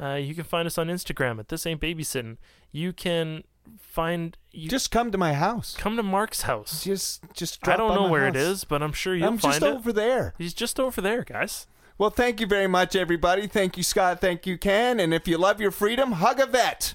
Uh, 0.00 0.14
you 0.14 0.34
can 0.34 0.44
find 0.44 0.66
us 0.66 0.78
on 0.78 0.88
Instagram 0.88 1.38
at 1.38 1.48
This 1.48 1.66
Ain't 1.66 1.80
Babysitting. 1.80 2.36
You 2.72 2.92
can 2.92 3.44
find 3.78 4.36
you 4.52 4.68
just 4.68 4.90
come 4.90 5.12
to 5.12 5.18
my 5.18 5.34
house. 5.34 5.76
come 5.76 5.96
to 5.96 6.02
Mark's 6.02 6.42
house. 6.42 6.82
Just, 6.84 7.22
just. 7.32 7.66
I 7.68 7.76
don't 7.76 7.94
know 7.94 8.08
where 8.08 8.26
it 8.26 8.34
house. 8.34 8.44
is, 8.44 8.64
but 8.64 8.82
I'm 8.82 8.92
sure 8.92 9.14
you'll 9.14 9.28
I'm 9.28 9.38
find 9.38 9.54
just 9.54 9.64
it. 9.64 9.74
over 9.76 9.92
there. 9.92 10.34
He's 10.38 10.54
just 10.54 10.80
over 10.80 11.00
there, 11.00 11.22
guys. 11.22 11.66
Well, 11.96 12.10
thank 12.10 12.40
you 12.40 12.46
very 12.46 12.68
much, 12.68 12.94
everybody. 12.94 13.48
Thank 13.48 13.76
you, 13.76 13.82
Scott. 13.82 14.20
Thank 14.20 14.46
you, 14.46 14.56
Ken. 14.56 15.00
And 15.00 15.12
if 15.12 15.26
you 15.26 15.36
love 15.36 15.60
your 15.60 15.72
freedom, 15.72 16.12
hug 16.12 16.38
a 16.38 16.46
vet. 16.46 16.94